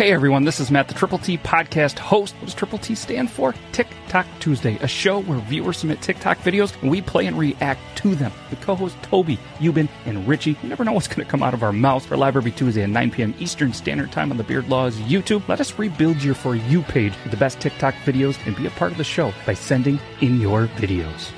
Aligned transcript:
Hey 0.00 0.12
everyone, 0.12 0.44
this 0.44 0.60
is 0.60 0.70
Matt, 0.70 0.88
the 0.88 0.94
Triple 0.94 1.18
T 1.18 1.36
podcast 1.36 1.98
host. 1.98 2.34
What 2.36 2.46
does 2.46 2.54
Triple 2.54 2.78
T 2.78 2.94
stand 2.94 3.30
for? 3.30 3.54
TikTok 3.72 4.26
Tuesday, 4.38 4.76
a 4.76 4.88
show 4.88 5.20
where 5.20 5.38
viewers 5.40 5.76
submit 5.76 6.00
TikTok 6.00 6.38
videos 6.38 6.72
and 6.80 6.90
we 6.90 7.02
play 7.02 7.26
and 7.26 7.38
react 7.38 7.82
to 7.96 8.14
them. 8.14 8.32
The 8.48 8.56
co-host 8.56 8.96
Toby, 9.02 9.38
Euban, 9.58 9.90
and 10.06 10.26
Richie. 10.26 10.56
You 10.62 10.70
never 10.70 10.84
know 10.84 10.92
what's 10.92 11.06
going 11.06 11.22
to 11.22 11.30
come 11.30 11.42
out 11.42 11.52
of 11.52 11.62
our 11.62 11.70
mouths. 11.70 12.10
Live 12.10 12.34
every 12.34 12.50
Tuesday 12.50 12.82
at 12.82 12.88
9 12.88 13.10
p.m. 13.10 13.34
Eastern 13.38 13.74
Standard 13.74 14.10
Time 14.10 14.30
on 14.30 14.38
the 14.38 14.42
Beard 14.42 14.70
Laws 14.70 14.96
YouTube. 15.00 15.46
Let 15.48 15.60
us 15.60 15.78
rebuild 15.78 16.22
your 16.22 16.34
For 16.34 16.56
You 16.56 16.80
page 16.80 17.12
with 17.22 17.32
the 17.32 17.36
best 17.36 17.60
TikTok 17.60 17.94
videos 17.96 18.38
and 18.46 18.56
be 18.56 18.64
a 18.64 18.70
part 18.70 18.92
of 18.92 18.96
the 18.96 19.04
show 19.04 19.34
by 19.44 19.52
sending 19.52 20.00
in 20.22 20.40
your 20.40 20.68
videos. 20.78 21.30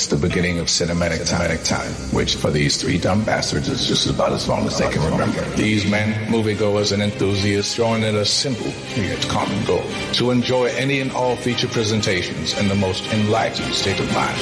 since 0.00 0.18
the 0.18 0.28
beginning 0.28 0.58
of 0.58 0.68
cinematic 0.68 1.28
time, 1.28 1.58
time, 1.58 1.92
which 2.14 2.36
for 2.36 2.50
these 2.50 2.80
three 2.80 2.96
dumb 2.96 3.22
bastards 3.22 3.68
is 3.68 3.86
just 3.86 4.08
about 4.08 4.32
as 4.32 4.48
long 4.48 4.66
as 4.66 4.78
they 4.78 4.88
can 4.88 5.04
remember. 5.04 5.44
These 5.56 5.90
men, 5.90 6.14
moviegoers 6.32 6.92
and 6.92 7.02
enthusiasts, 7.02 7.74
join 7.74 8.02
in 8.02 8.16
a 8.16 8.24
simple 8.24 8.72
yet 8.96 9.20
common 9.28 9.62
goal 9.66 9.84
to 10.14 10.30
enjoy 10.30 10.66
any 10.68 11.00
and 11.00 11.12
all 11.12 11.36
feature 11.36 11.68
presentations 11.68 12.56
in 12.58 12.68
the 12.68 12.74
most 12.74 13.04
enlightened 13.12 13.74
state 13.74 14.00
of 14.00 14.06
mind. 14.14 14.40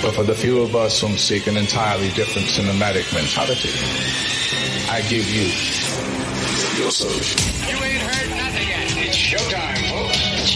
But 0.00 0.14
for 0.14 0.22
the 0.22 0.34
few 0.34 0.62
of 0.62 0.74
us 0.74 0.98
who 0.98 1.14
seek 1.18 1.46
an 1.46 1.58
entirely 1.58 2.08
different 2.12 2.48
cinematic 2.48 3.12
mentality, 3.12 3.76
I 4.88 5.02
give 5.10 5.28
you 5.28 5.44
your 6.80 6.90
solution. 6.90 7.38
You 7.68 7.84
ain't 7.84 8.00
heard 8.00 8.30
nothing 8.30 8.68
yet. 8.68 8.96
It's 8.96 9.16
showtime, 9.16 9.76
folks. 9.76 9.80
It's 9.80 9.89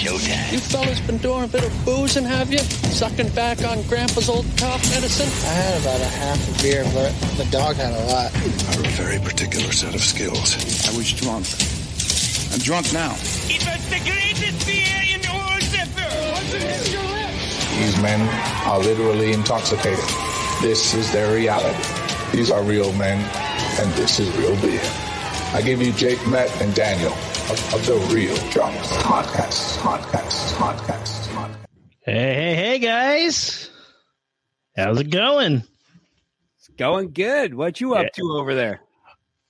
showtime. 0.04 0.52
You 0.52 0.58
fellas 0.58 1.00
been 1.00 1.18
doing 1.18 1.44
a 1.44 1.48
bit 1.48 1.64
of 1.64 1.72
boozing, 1.84 2.24
have 2.24 2.52
you? 2.52 2.58
Sucking 2.92 3.30
back 3.30 3.64
on 3.64 3.82
Grandpa's 3.88 4.28
old 4.28 4.46
cough 4.56 4.82
medicine? 4.90 5.28
I 5.48 5.54
had 5.54 5.80
about 5.80 6.00
a 6.00 6.10
half 6.20 6.38
a 6.48 6.62
beer, 6.62 6.84
but 6.92 7.12
the 7.36 7.48
dog 7.50 7.76
had 7.76 7.92
a 7.92 8.04
lot. 8.12 8.34
I 8.34 8.38
have 8.38 8.84
a 8.84 8.88
very 9.00 9.18
particular 9.18 9.72
set 9.72 9.94
of 9.94 10.02
skills. 10.02 10.56
I 10.88 10.96
was 10.96 11.12
drunk. 11.12 11.46
I'm 12.52 12.60
drunk 12.60 12.92
now. 12.92 13.16
It 13.48 13.64
was 13.64 13.80
the 13.88 14.00
greatest 14.04 14.66
beer 14.66 15.00
in 15.08 15.20
all 15.26 15.58
the 15.72 15.84
world. 15.96 16.44
These 17.80 18.00
men 18.02 18.20
are 18.66 18.78
literally 18.78 19.32
intoxicated. 19.32 20.04
This 20.60 20.94
is 20.94 21.10
their 21.12 21.34
reality. 21.34 21.82
These 22.32 22.50
are 22.50 22.62
real 22.62 22.92
men, 22.94 23.18
and 23.80 23.90
this 23.94 24.20
is 24.20 24.28
real 24.36 24.56
beer. 24.60 24.82
I 25.54 25.62
give 25.62 25.80
you 25.80 25.92
Jake, 25.92 26.24
Matt, 26.26 26.50
and 26.60 26.74
Daniel 26.74 27.12
of, 27.12 27.18
of 27.18 27.33
the 27.48 28.10
Reel 28.14 28.34
Drunks 28.50 28.88
Podcast. 29.02 29.76
Podcast. 29.78 30.54
Podcast. 30.54 31.26
Podcast. 31.28 31.56
Hey, 32.00 32.34
hey, 32.34 32.54
hey, 32.54 32.78
guys. 32.78 33.70
How's 34.74 34.98
it 35.00 35.10
going? 35.10 35.62
It's 36.58 36.68
going 36.78 37.12
good. 37.12 37.54
What 37.54 37.80
you 37.82 37.94
up 37.94 38.04
Yeah. 38.04 38.08
to 38.14 38.22
over 38.38 38.54
there? 38.54 38.80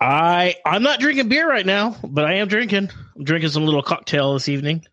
I 0.01 0.57
I'm 0.67 0.83
not 0.83 0.99
drinking 0.99 1.29
beer 1.29 1.49
right 1.49 1.65
now, 1.65 1.97
but 2.03 2.25
I 2.25 2.35
am 2.35 2.49
drinking. 2.49 2.91
I'm 3.17 3.25
drinking 3.25 3.51
some 3.51 3.65
little 3.65 3.83
cocktail 3.83 4.35
this 4.35 4.49
evening. 4.49 4.85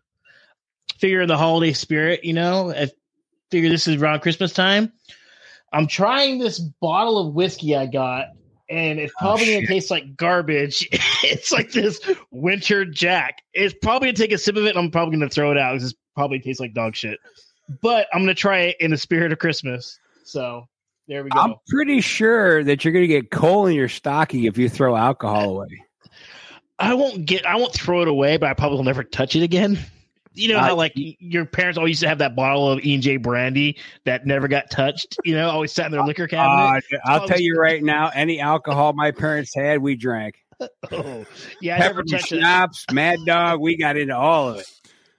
Figure 0.98 1.22
in 1.22 1.28
the 1.28 1.36
holiday 1.36 1.72
spirit, 1.72 2.24
you 2.24 2.32
know. 2.34 2.70
I 2.72 2.88
figure 3.50 3.68
this 3.68 3.88
is 3.88 4.00
around 4.00 4.20
Christmas 4.20 4.52
time. 4.52 4.92
I'm 5.72 5.88
trying 5.88 6.38
this 6.38 6.60
bottle 6.60 7.18
of 7.26 7.34
whiskey 7.34 7.74
I 7.74 7.86
got, 7.86 8.26
and 8.72 8.98
it's 8.98 9.12
oh, 9.20 9.24
probably 9.24 9.54
gonna 9.54 9.66
taste 9.66 9.90
like 9.90 10.16
garbage. 10.16 10.88
it's 11.22 11.52
like 11.52 11.72
this 11.72 12.00
winter 12.30 12.86
jack. 12.86 13.42
It's 13.52 13.74
probably 13.82 14.08
gonna 14.08 14.16
take 14.16 14.32
a 14.32 14.38
sip 14.38 14.56
of 14.56 14.64
it, 14.64 14.70
and 14.70 14.78
I'm 14.78 14.90
probably 14.90 15.18
gonna 15.18 15.28
throw 15.28 15.52
it 15.52 15.58
out 15.58 15.74
because 15.74 15.92
it 15.92 15.98
probably 16.16 16.40
tastes 16.40 16.58
like 16.58 16.72
dog 16.72 16.96
shit. 16.96 17.18
But 17.82 18.06
I'm 18.12 18.22
gonna 18.22 18.34
try 18.34 18.60
it 18.60 18.76
in 18.80 18.90
the 18.90 18.96
spirit 18.96 19.30
of 19.30 19.38
Christmas. 19.38 19.98
So 20.24 20.66
there 21.06 21.22
we 21.22 21.28
go. 21.28 21.38
I'm 21.38 21.54
pretty 21.68 22.00
sure 22.00 22.64
that 22.64 22.84
you're 22.84 22.94
to 22.94 23.06
get 23.06 23.30
coal 23.30 23.66
in 23.66 23.74
your 23.74 23.90
stocking 23.90 24.44
if 24.44 24.56
you 24.56 24.70
throw 24.70 24.96
alcohol 24.96 25.50
away. 25.50 25.84
I 26.78 26.94
won't 26.94 27.26
get 27.26 27.44
I 27.44 27.56
won't 27.56 27.74
throw 27.74 28.00
it 28.00 28.08
away, 28.08 28.38
but 28.38 28.48
I 28.48 28.54
probably 28.54 28.78
will 28.78 28.84
never 28.84 29.04
touch 29.04 29.36
it 29.36 29.42
again. 29.42 29.78
You 30.34 30.48
know 30.48 30.58
how 30.58 30.72
Uh, 30.72 30.76
like 30.76 30.92
your 30.94 31.44
parents 31.44 31.78
always 31.78 31.90
used 31.92 32.02
to 32.02 32.08
have 32.08 32.18
that 32.18 32.34
bottle 32.34 32.70
of 32.70 32.84
E 32.84 32.94
and 32.94 33.02
J 33.02 33.16
brandy 33.16 33.78
that 34.04 34.26
never 34.26 34.48
got 34.48 34.70
touched. 34.70 35.16
You 35.24 35.34
know, 35.34 35.50
always 35.50 35.72
sat 35.72 35.86
in 35.86 35.92
their 35.92 36.04
liquor 36.04 36.24
Uh, 36.24 36.28
cabinet. 36.28 36.84
I'll 37.04 37.26
tell 37.26 37.40
you 37.40 37.56
right 37.56 37.82
now, 37.82 38.10
any 38.14 38.40
alcohol 38.40 38.92
my 38.94 39.10
parents 39.10 39.54
had, 39.54 39.80
we 39.80 39.96
drank. 39.96 40.36
oh, 40.92 41.26
yeah, 41.60 41.78
Peppermint 41.78 42.26
schnapps, 42.26 42.84
Mad 42.92 43.18
Dog, 43.26 43.60
we 43.60 43.76
got 43.76 43.96
into 43.96 44.16
all 44.16 44.50
of 44.50 44.58
it. 44.58 44.66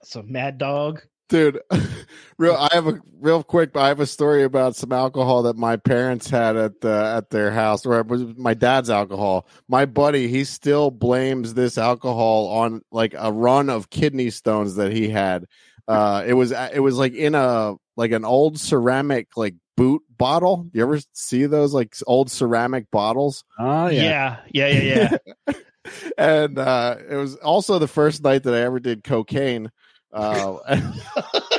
So 0.02 0.22
Mad 0.22 0.58
Dog. 0.58 1.02
Dude 1.28 1.58
real 2.38 2.54
i 2.54 2.68
have 2.72 2.86
a 2.86 3.00
real 3.20 3.42
quick 3.42 3.76
i 3.76 3.88
have 3.88 4.00
a 4.00 4.06
story 4.06 4.42
about 4.42 4.76
some 4.76 4.92
alcohol 4.92 5.42
that 5.42 5.56
my 5.56 5.76
parents 5.76 6.28
had 6.28 6.56
at 6.56 6.80
the 6.80 7.12
at 7.16 7.30
their 7.30 7.50
house 7.50 7.86
or 7.86 7.98
it 8.00 8.06
was 8.06 8.22
my 8.36 8.54
dad's 8.54 8.90
alcohol. 8.90 9.46
My 9.68 9.86
buddy 9.86 10.28
he 10.28 10.44
still 10.44 10.90
blames 10.90 11.54
this 11.54 11.78
alcohol 11.78 12.48
on 12.48 12.82
like 12.90 13.14
a 13.16 13.32
run 13.32 13.70
of 13.70 13.90
kidney 13.90 14.30
stones 14.30 14.76
that 14.76 14.92
he 14.92 15.08
had. 15.08 15.46
Uh 15.88 16.24
it 16.26 16.34
was 16.34 16.52
it 16.52 16.82
was 16.82 16.96
like 16.96 17.14
in 17.14 17.34
a 17.34 17.74
like 17.96 18.12
an 18.12 18.24
old 18.24 18.58
ceramic 18.58 19.28
like 19.36 19.54
boot 19.76 20.02
bottle. 20.16 20.68
You 20.72 20.82
ever 20.82 21.00
see 21.12 21.46
those 21.46 21.74
like 21.74 21.94
old 22.06 22.30
ceramic 22.30 22.90
bottles? 22.90 23.44
Oh, 23.58 23.88
Yeah, 23.88 24.38
yeah, 24.52 24.68
yeah, 24.68 25.18
yeah. 25.46 25.54
and 26.18 26.58
uh, 26.58 26.96
it 27.10 27.16
was 27.16 27.36
also 27.36 27.78
the 27.78 27.88
first 27.88 28.22
night 28.22 28.44
that 28.44 28.54
I 28.54 28.60
ever 28.60 28.80
did 28.80 29.04
cocaine. 29.04 29.70
Uh, 30.14 30.58
and, 30.68 30.94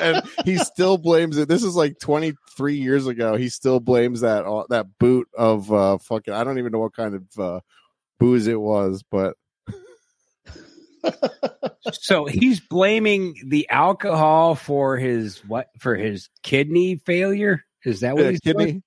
and 0.01 0.23
he 0.45 0.57
still 0.57 0.97
blames 0.97 1.37
it. 1.37 1.47
This 1.47 1.63
is 1.63 1.75
like 1.75 1.99
23 1.99 2.75
years 2.75 3.05
ago. 3.05 3.35
He 3.35 3.49
still 3.49 3.79
blames 3.79 4.21
that 4.21 4.45
uh, 4.45 4.63
that 4.69 4.87
boot 4.97 5.27
of 5.37 5.71
uh, 5.71 5.97
fucking. 5.97 6.33
I 6.33 6.43
don't 6.43 6.57
even 6.57 6.71
know 6.71 6.79
what 6.79 6.95
kind 6.95 7.15
of 7.15 7.39
uh, 7.39 7.59
booze 8.19 8.47
it 8.47 8.59
was, 8.59 9.03
but 9.09 9.35
So 11.91 12.25
he's 12.25 12.59
blaming 12.59 13.35
the 13.45 13.69
alcohol 13.69 14.55
for 14.55 14.97
his 14.97 15.43
what? 15.45 15.69
For 15.79 15.95
his 15.95 16.29
kidney 16.43 16.95
failure? 16.97 17.63
Is 17.83 17.99
that 17.99 18.15
what 18.15 18.23
yeah, 18.23 18.31
he's 18.31 18.39
kidney. 18.39 18.65
doing? 18.65 18.83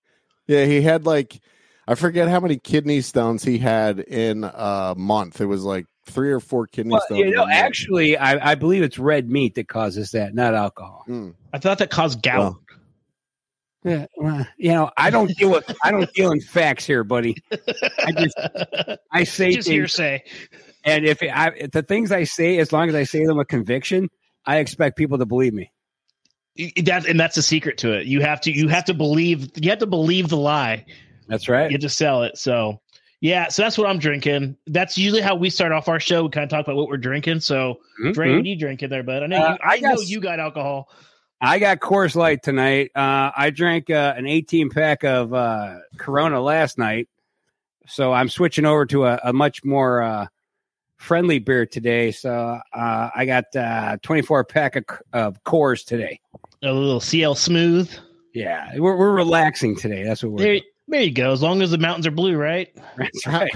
Yeah, 0.46 0.64
he 0.64 0.82
had 0.82 1.06
like 1.06 1.40
I 1.86 1.94
forget 1.94 2.28
how 2.28 2.40
many 2.40 2.58
kidney 2.58 3.00
stones 3.00 3.44
he 3.44 3.58
had 3.58 4.00
in 4.00 4.44
a 4.44 4.94
month. 4.96 5.40
It 5.40 5.46
was 5.46 5.64
like 5.64 5.86
three 6.08 6.30
or 6.32 6.40
four 6.40 6.66
kidney 6.66 6.92
Well, 6.92 7.02
stones. 7.02 7.20
you 7.20 7.30
know, 7.30 7.46
actually, 7.48 8.16
I, 8.16 8.52
I 8.52 8.54
believe 8.54 8.82
it's 8.82 8.98
red 8.98 9.28
meat 9.30 9.54
that 9.56 9.68
causes 9.68 10.10
that, 10.12 10.34
not 10.34 10.54
alcohol. 10.54 11.04
Mm. 11.08 11.34
I 11.52 11.58
thought 11.58 11.78
that 11.78 11.90
caused 11.90 12.22
gout. 12.22 12.38
Well, 12.38 12.60
Yeah, 13.84 14.06
well, 14.16 14.46
you 14.56 14.72
know, 14.72 14.90
I 14.96 15.10
don't 15.10 15.30
deal 15.36 15.50
with 15.50 15.72
I 15.84 15.90
don't 15.90 16.12
deal 16.12 16.32
in 16.32 16.40
facts 16.40 16.84
here, 16.84 17.04
buddy. 17.04 17.36
I 17.52 18.12
just 18.12 18.36
I 19.12 19.24
say 19.24 19.52
Just 19.52 19.68
things, 19.68 19.74
hearsay. 19.76 20.22
and 20.84 21.04
if 21.06 21.22
I 21.22 21.50
if 21.56 21.70
the 21.70 21.82
things 21.82 22.10
I 22.12 22.24
say, 22.24 22.58
as 22.58 22.72
long 22.72 22.88
as 22.88 22.94
I 22.94 23.04
say 23.04 23.24
them 23.24 23.36
with 23.36 23.48
conviction, 23.48 24.08
I 24.44 24.56
expect 24.58 24.96
people 24.96 25.18
to 25.18 25.26
believe 25.26 25.52
me. 25.54 25.70
That 26.84 27.06
and 27.06 27.20
that's 27.20 27.36
the 27.36 27.42
secret 27.42 27.78
to 27.78 27.92
it. 27.92 28.06
You 28.06 28.20
have 28.20 28.40
to 28.42 28.50
you 28.52 28.66
have 28.68 28.86
to 28.86 28.94
believe 28.94 29.50
you 29.62 29.70
have 29.70 29.78
to 29.78 29.86
believe 29.86 30.28
the 30.28 30.36
lie. 30.36 30.84
That's 31.28 31.48
right. 31.48 31.70
You 31.70 31.74
have 31.74 31.82
to 31.82 31.88
sell 31.88 32.24
it. 32.24 32.36
So 32.36 32.80
yeah, 33.20 33.48
so 33.48 33.62
that's 33.62 33.76
what 33.78 33.88
I'm 33.88 33.98
drinking. 33.98 34.56
That's 34.66 34.96
usually 34.96 35.20
how 35.22 35.34
we 35.34 35.50
start 35.50 35.72
off 35.72 35.88
our 35.88 36.00
show. 36.00 36.24
We 36.24 36.30
kind 36.30 36.44
of 36.44 36.50
talk 36.50 36.66
about 36.66 36.76
what 36.76 36.88
we're 36.88 36.96
drinking. 36.98 37.40
So 37.40 37.80
Mhm. 38.02 38.14
Dre, 38.14 38.30
what 38.30 38.44
are 38.44 38.48
you 38.48 38.56
drinking 38.56 38.90
there, 38.90 39.02
bud? 39.02 39.22
I 39.22 39.26
know 39.26 39.36
Uh, 39.36 39.50
you, 39.50 39.56
I, 39.64 39.72
I 39.72 39.80
got 39.80 39.94
know 39.96 40.00
you 40.02 40.20
got 40.20 40.38
alcohol. 40.40 40.88
I 41.40 41.58
got 41.58 41.78
Coors 41.78 42.14
Light 42.16 42.42
tonight. 42.42 42.90
Uh, 42.96 43.30
I 43.36 43.50
drank 43.50 43.90
uh, 43.90 44.14
an 44.16 44.26
18 44.26 44.70
pack 44.70 45.04
of 45.04 45.32
uh, 45.32 45.76
Corona 45.96 46.40
last 46.40 46.78
night, 46.78 47.08
so 47.86 48.12
I'm 48.12 48.28
switching 48.28 48.64
over 48.66 48.86
to 48.86 49.04
a, 49.06 49.20
a 49.24 49.32
much 49.32 49.64
more 49.64 50.02
uh, 50.02 50.26
friendly 50.96 51.38
beer 51.38 51.64
today. 51.64 52.10
So 52.10 52.58
uh, 52.72 53.10
I 53.14 53.24
got 53.24 53.54
uh, 53.54 53.98
24 54.02 54.44
pack 54.44 54.74
of, 54.76 54.84
of 55.12 55.44
Coors 55.44 55.84
today. 55.84 56.18
A 56.62 56.72
little 56.72 56.98
CL 57.00 57.36
smooth. 57.36 57.88
Yeah, 58.34 58.76
we're, 58.76 58.96
we're 58.96 59.14
relaxing 59.14 59.76
today. 59.76 60.02
That's 60.02 60.22
what 60.24 60.32
we're. 60.32 60.38
There, 60.38 60.52
doing. 60.54 60.62
There 60.88 61.02
you 61.02 61.12
go. 61.12 61.32
As 61.32 61.42
long 61.42 61.62
as 61.62 61.70
the 61.70 61.78
mountains 61.78 62.06
are 62.06 62.10
blue, 62.10 62.36
right? 62.36 62.74
That's 62.96 63.26
right. 63.26 63.54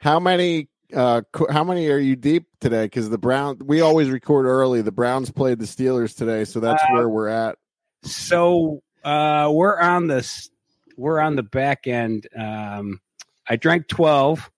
How 0.00 0.20
many 0.20 0.68
uh, 0.94 1.22
how 1.50 1.64
many 1.64 1.88
are 1.88 1.98
you 1.98 2.16
deep 2.16 2.46
today? 2.60 2.84
Because 2.84 3.08
the 3.08 3.18
Brown, 3.18 3.58
we 3.64 3.80
always 3.80 4.10
record 4.10 4.46
early. 4.46 4.82
The 4.82 4.92
Browns 4.92 5.30
played 5.30 5.58
the 5.58 5.64
Steelers 5.64 6.14
today, 6.14 6.44
so 6.44 6.60
that's 6.60 6.82
Uh, 6.82 6.92
where 6.92 7.08
we're 7.08 7.28
at. 7.28 7.56
So 8.02 8.82
uh, 9.04 9.50
we're 9.52 9.78
on 9.78 10.08
this. 10.08 10.50
We're 10.96 11.20
on 11.20 11.36
the 11.36 11.42
back 11.42 11.86
end. 11.86 12.26
Um, 12.36 13.00
I 13.48 13.56
drank 13.56 13.88
twelve, 13.88 14.50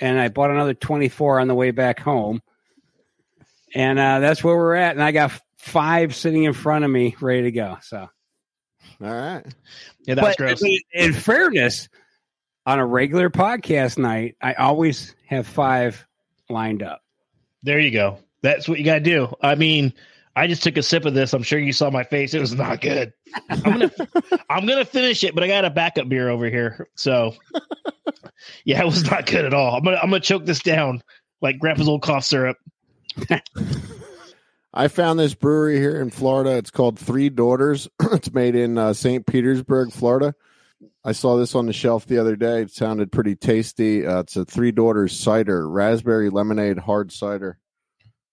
and 0.00 0.18
I 0.18 0.28
bought 0.28 0.50
another 0.50 0.74
twenty 0.74 1.08
four 1.08 1.40
on 1.40 1.46
the 1.46 1.54
way 1.54 1.70
back 1.70 2.00
home, 2.00 2.42
and 3.74 3.98
uh, 3.98 4.18
that's 4.18 4.42
where 4.42 4.56
we're 4.56 4.74
at. 4.74 4.96
And 4.96 5.04
I 5.04 5.12
got 5.12 5.40
five 5.56 6.14
sitting 6.14 6.44
in 6.44 6.52
front 6.52 6.84
of 6.84 6.90
me, 6.90 7.14
ready 7.20 7.42
to 7.42 7.52
go. 7.52 7.78
So, 7.82 8.08
all 9.02 9.08
right. 9.08 9.44
Yeah, 10.06 10.14
that's 10.14 10.28
but 10.28 10.36
gross. 10.36 10.62
in, 10.62 10.78
in 10.92 11.12
fairness, 11.12 11.88
on 12.66 12.78
a 12.78 12.86
regular 12.86 13.30
podcast 13.30 13.98
night, 13.98 14.36
I 14.40 14.54
always 14.54 15.14
have 15.26 15.46
five 15.46 16.06
lined 16.48 16.82
up. 16.82 17.02
There 17.62 17.78
you 17.78 17.90
go. 17.90 18.18
That's 18.42 18.68
what 18.68 18.78
you 18.78 18.84
got 18.84 18.94
to 18.94 19.00
do. 19.00 19.34
I 19.40 19.54
mean, 19.54 19.94
I 20.36 20.46
just 20.46 20.62
took 20.62 20.76
a 20.76 20.82
sip 20.82 21.04
of 21.04 21.14
this. 21.14 21.32
I'm 21.32 21.42
sure 21.42 21.58
you 21.58 21.72
saw 21.72 21.90
my 21.90 22.04
face. 22.04 22.34
It 22.34 22.40
was 22.40 22.54
not 22.54 22.80
good. 22.80 23.12
I'm 23.48 23.60
gonna, 23.60 23.90
I'm 24.50 24.66
gonna 24.66 24.84
finish 24.84 25.24
it, 25.24 25.34
but 25.34 25.44
I 25.44 25.48
got 25.48 25.64
a 25.64 25.70
backup 25.70 26.08
beer 26.08 26.28
over 26.28 26.50
here. 26.50 26.88
So, 26.96 27.34
yeah, 28.64 28.82
it 28.82 28.86
was 28.86 29.08
not 29.10 29.26
good 29.26 29.44
at 29.44 29.54
all. 29.54 29.76
I'm 29.76 29.84
gonna, 29.84 29.96
I'm 29.96 30.10
gonna 30.10 30.20
choke 30.20 30.44
this 30.44 30.60
down 30.60 31.02
like 31.40 31.58
Grandpa's 31.58 31.88
old 31.88 32.02
cough 32.02 32.24
syrup. 32.24 32.56
I 34.76 34.88
found 34.88 35.20
this 35.20 35.34
brewery 35.34 35.78
here 35.78 36.00
in 36.00 36.10
Florida. 36.10 36.56
It's 36.56 36.72
called 36.72 36.98
Three 36.98 37.28
Daughters. 37.28 37.88
it's 38.12 38.32
made 38.32 38.56
in 38.56 38.76
uh, 38.76 38.92
St. 38.92 39.24
Petersburg, 39.24 39.92
Florida. 39.92 40.34
I 41.04 41.12
saw 41.12 41.36
this 41.36 41.54
on 41.54 41.66
the 41.66 41.72
shelf 41.72 42.06
the 42.06 42.18
other 42.18 42.34
day. 42.34 42.62
It 42.62 42.72
sounded 42.72 43.12
pretty 43.12 43.36
tasty. 43.36 44.04
Uh, 44.04 44.20
it's 44.20 44.34
a 44.34 44.44
Three 44.44 44.72
Daughters 44.72 45.18
cider, 45.18 45.68
raspberry 45.68 46.28
lemonade 46.28 46.78
hard 46.78 47.12
cider. 47.12 47.58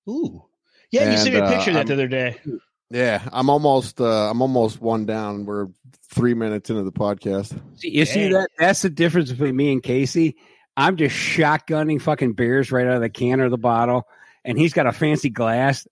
Ooh, 0.09 0.43
yeah, 0.89 1.03
you 1.03 1.09
And, 1.09 1.19
sent 1.19 1.35
me 1.35 1.41
a 1.41 1.43
uh, 1.43 1.51
picture 1.55 1.69
of 1.71 1.75
that 1.75 1.88
the 1.88 1.93
other 1.93 2.07
day. 2.07 2.41
Yeah, 2.89 3.21
I'm 3.31 3.49
almost 3.49 4.01
uh, 4.01 4.29
I'm 4.29 4.41
almost 4.41 4.81
one 4.81 5.05
down. 5.05 5.45
We're 5.45 5.67
three 6.09 6.33
minutes 6.33 6.69
into 6.71 6.83
the 6.83 6.91
podcast. 6.91 7.57
See, 7.79 7.89
you 7.89 8.05
see 8.05 8.29
that? 8.29 8.49
That's 8.57 8.81
the 8.81 8.89
difference 8.89 9.31
between 9.31 9.55
me 9.55 9.71
and 9.71 9.83
Casey. 9.83 10.35
I'm 10.75 10.97
just 10.97 11.15
shotgunning 11.15 12.01
fucking 12.01 12.33
beers 12.33 12.71
right 12.71 12.87
out 12.87 12.95
of 12.95 13.01
the 13.01 13.09
can 13.09 13.39
or 13.39 13.49
the 13.49 13.57
bottle, 13.57 14.07
and 14.44 14.57
he's 14.57 14.73
got 14.73 14.87
a 14.87 14.91
fancy 14.91 15.29
glass 15.29 15.87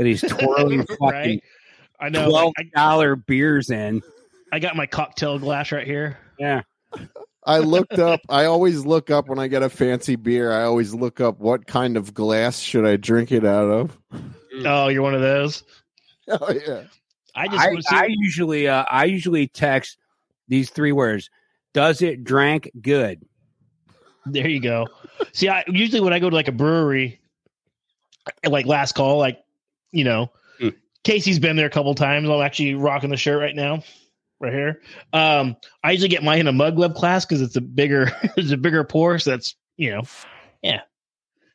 that 0.00 0.06
he's 0.06 0.22
twirling 0.22 0.86
fucking 0.98 0.98
right? 1.02 1.44
I 2.00 2.08
know. 2.08 2.30
twelve 2.30 2.54
I, 2.56 2.62
dollar 2.74 3.16
beers 3.16 3.68
in. 3.70 4.00
I 4.50 4.58
got 4.58 4.74
my 4.74 4.86
cocktail 4.86 5.38
glass 5.38 5.72
right 5.72 5.86
here. 5.86 6.18
Yeah, 6.38 6.62
I 7.44 7.58
looked 7.58 7.98
up. 7.98 8.20
I 8.30 8.46
always 8.46 8.86
look 8.86 9.10
up 9.10 9.28
when 9.28 9.38
I 9.38 9.46
get 9.46 9.62
a 9.62 9.68
fancy 9.68 10.16
beer. 10.16 10.52
I 10.52 10.62
always 10.62 10.94
look 10.94 11.20
up 11.20 11.38
what 11.38 11.66
kind 11.66 11.98
of 11.98 12.14
glass 12.14 12.60
should 12.60 12.86
I 12.86 12.96
drink 12.96 13.30
it 13.30 13.44
out 13.44 13.68
of. 13.68 13.98
Oh, 14.64 14.88
you're 14.88 15.02
one 15.02 15.14
of 15.14 15.20
those. 15.20 15.62
Oh 16.32 16.52
yeah. 16.52 16.84
I 17.34 17.48
just 17.48 17.58
I, 17.58 17.66
want 17.70 17.78
to 17.78 17.82
see. 17.82 17.96
I 17.96 18.06
usually 18.08 18.68
uh, 18.68 18.84
I 18.88 19.06
usually 19.06 19.48
text 19.48 19.98
these 20.46 20.70
three 20.70 20.92
words: 20.92 21.28
Does 21.74 22.02
it 22.02 22.22
drank 22.22 22.70
good? 22.80 23.20
There 24.26 24.46
you 24.46 24.60
go. 24.60 24.86
See, 25.32 25.48
I 25.48 25.64
usually 25.66 26.00
when 26.00 26.12
I 26.12 26.20
go 26.20 26.30
to 26.30 26.36
like 26.36 26.46
a 26.46 26.52
brewery, 26.52 27.20
like 28.46 28.66
last 28.66 28.92
call, 28.94 29.18
like 29.18 29.40
you 29.92 30.04
know, 30.04 30.30
Hmm. 30.58 30.68
Casey's 31.04 31.38
been 31.38 31.56
there 31.56 31.66
a 31.66 31.70
couple 31.70 31.94
times. 31.94 32.28
I'm 32.28 32.42
actually 32.42 32.74
rocking 32.74 33.10
the 33.10 33.16
shirt 33.16 33.40
right 33.40 33.56
now, 33.56 33.82
right 34.40 34.52
here. 34.52 34.82
Um, 35.12 35.56
I 35.82 35.92
usually 35.92 36.08
get 36.10 36.22
mine 36.22 36.40
in 36.40 36.46
a 36.46 36.52
mug 36.52 36.76
web 36.76 36.94
class 36.94 37.24
because 37.24 37.40
it's 37.40 37.56
a 37.56 37.60
bigger, 37.60 38.10
it's 38.36 38.52
a 38.52 38.56
bigger 38.56 38.84
pour. 38.84 39.18
So 39.18 39.30
that's 39.30 39.56
you 39.76 39.90
know, 39.90 40.02
yeah, 40.62 40.82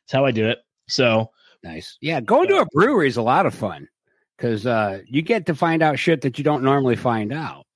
that's 0.02 0.12
how 0.12 0.24
I 0.24 0.30
do 0.32 0.48
it. 0.48 0.58
So 0.88 1.30
Nice. 1.62 1.98
Yeah, 2.00 2.20
going 2.20 2.48
to 2.48 2.58
a 2.58 2.66
brewery 2.66 3.08
is 3.08 3.16
a 3.16 3.22
lot 3.22 3.44
of 3.46 3.52
fun 3.54 3.88
because 4.36 4.66
uh, 4.66 5.00
you 5.08 5.20
get 5.22 5.46
to 5.46 5.54
find 5.54 5.82
out 5.82 5.98
shit 5.98 6.20
that 6.20 6.38
you 6.38 6.44
don't 6.44 6.62
normally 6.62 6.94
find 6.94 7.32
out. 7.32 7.66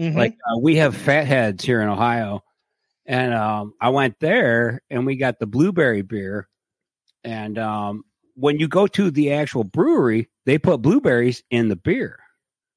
mhm. 0.00 0.16
Like 0.16 0.36
uh, 0.50 0.58
we 0.58 0.76
have 0.76 0.96
Fat 0.96 1.24
Head's 1.26 1.64
here 1.64 1.80
in 1.80 1.88
Ohio, 1.88 2.42
and 3.06 3.32
um, 3.32 3.74
I 3.80 3.90
went 3.90 4.18
there 4.18 4.82
and 4.90 5.06
we 5.06 5.14
got 5.16 5.38
the 5.38 5.46
blueberry 5.46 6.02
beer. 6.02 6.48
And 7.22 7.56
um, 7.58 8.04
when 8.34 8.58
you 8.58 8.68
go 8.68 8.86
to 8.88 9.10
the 9.10 9.32
actual 9.32 9.64
brewery, 9.64 10.28
they 10.46 10.58
put 10.58 10.82
blueberries 10.82 11.42
in 11.50 11.68
the 11.68 11.76
beer, 11.76 12.18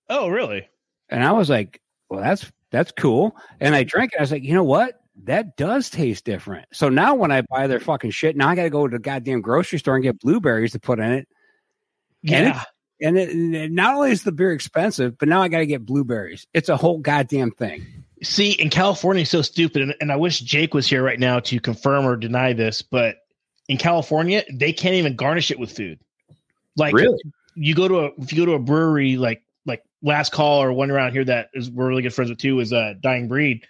oh 0.10 0.28
really? 0.30 0.68
and 1.10 1.24
I 1.24 1.32
was 1.32 1.50
like, 1.50 1.82
"Well, 2.10 2.22
that's 2.22 2.52
that's 2.72 2.92
cool." 2.92 3.36
And 3.60 3.76
I 3.76 3.84
drank 3.84 4.14
it. 4.14 4.20
I 4.20 4.24
was 4.24 4.32
like, 4.32 4.44
"You 4.44 4.54
know 4.54 4.64
what? 4.64 5.02
That 5.24 5.58
does 5.58 5.90
taste 5.90 6.26
different." 6.26 6.68
So 6.74 6.90
now 6.90 7.16
when 7.16 7.32
I 7.32 7.42
buy 7.42 7.68
their 7.68 7.80
fucking 7.80 8.12
shit, 8.12 8.36
now 8.36 8.50
I 8.50 8.56
got 8.56 8.64
to 8.64 8.70
go 8.70 8.88
to 8.88 8.98
the 8.98 9.02
goddamn 9.02 9.42
grocery 9.42 9.80
store 9.80 9.96
and 9.96 10.04
get 10.04 10.20
blueberries 10.20 10.74
to 10.74 10.80
put 10.80 11.00
in 11.00 11.12
it. 11.12 11.28
And 12.30 12.48
Yeah. 12.48 12.64
And 13.00 13.16
it, 13.16 13.30
and 13.30 13.76
not 13.76 13.94
only 13.94 14.10
is 14.10 14.24
the 14.24 14.32
beer 14.32 14.52
expensive, 14.52 15.20
but 15.20 15.30
now 15.30 15.44
I 15.44 15.50
got 15.50 15.60
to 15.60 15.68
get 15.68 15.86
blueberries. 15.86 16.48
It's 16.56 16.68
a 16.68 16.76
whole 16.76 16.98
goddamn 16.98 17.52
thing. 17.52 17.86
See, 18.24 18.54
in 18.54 18.72
California, 18.72 19.22
it's 19.22 19.30
so 19.30 19.44
stupid, 19.44 19.84
and, 19.84 19.94
and 20.02 20.12
I 20.12 20.16
wish 20.16 20.40
Jake 20.40 20.74
was 20.74 20.88
here 20.88 21.04
right 21.04 21.20
now 21.20 21.40
to 21.42 21.60
confirm 21.60 22.08
or 22.08 22.16
deny 22.16 22.54
this, 22.54 22.82
but 22.82 23.18
in 23.68 23.78
California, 23.78 24.44
they 24.52 24.74
can't 24.74 24.96
even 24.96 25.16
garnish 25.16 25.52
it 25.52 25.60
with 25.60 25.76
food. 25.76 26.00
Like, 26.76 26.94
Really? 26.94 27.20
you 27.56 27.74
go 27.74 27.88
to 27.88 28.00
a 28.00 28.06
if 28.20 28.32
you 28.32 28.40
go 28.40 28.46
to 28.46 28.54
a 28.54 28.60
brewery 28.60 29.18
like 29.18 29.42
like 29.66 29.84
Last 30.02 30.32
Call 30.32 30.62
or 30.62 30.72
one 30.72 30.92
around 30.92 31.12
here 31.12 31.26
that 31.26 31.50
is 31.54 31.70
we're 31.70 31.88
really 31.88 32.04
good 32.04 32.14
friends 32.14 32.30
with 32.30 32.40
too 32.40 32.60
is 32.60 32.72
uh, 32.72 32.94
Dying 33.02 33.28
Breed. 33.28 33.66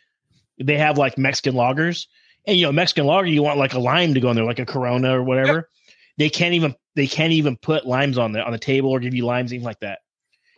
They 0.60 0.78
have 0.78 0.98
like 0.98 1.18
Mexican 1.18 1.56
lagers, 1.56 2.08
and 2.46 2.58
you 2.58 2.66
know 2.66 2.72
Mexican 2.72 3.06
lager, 3.06 3.28
you 3.28 3.44
want 3.44 3.58
like 3.58 3.74
a 3.74 3.80
lime 3.80 4.14
to 4.14 4.20
go 4.20 4.30
in 4.30 4.36
there, 4.36 4.46
like 4.46 4.60
a 4.60 4.66
Corona 4.66 5.18
or 5.18 5.24
whatever. 5.24 5.70
They 6.18 6.30
can't 6.30 6.54
even 6.54 6.76
they 6.96 7.08
can't 7.08 7.32
even 7.32 7.56
put 7.56 7.86
limes 7.86 8.18
on 8.18 8.32
the 8.32 8.44
on 8.44 8.52
the 8.52 8.60
table 8.60 8.90
or 8.90 9.00
give 9.00 9.14
you 9.14 9.26
limes 9.26 9.52
anything 9.52 9.66
like 9.66 9.80
that. 9.80 10.00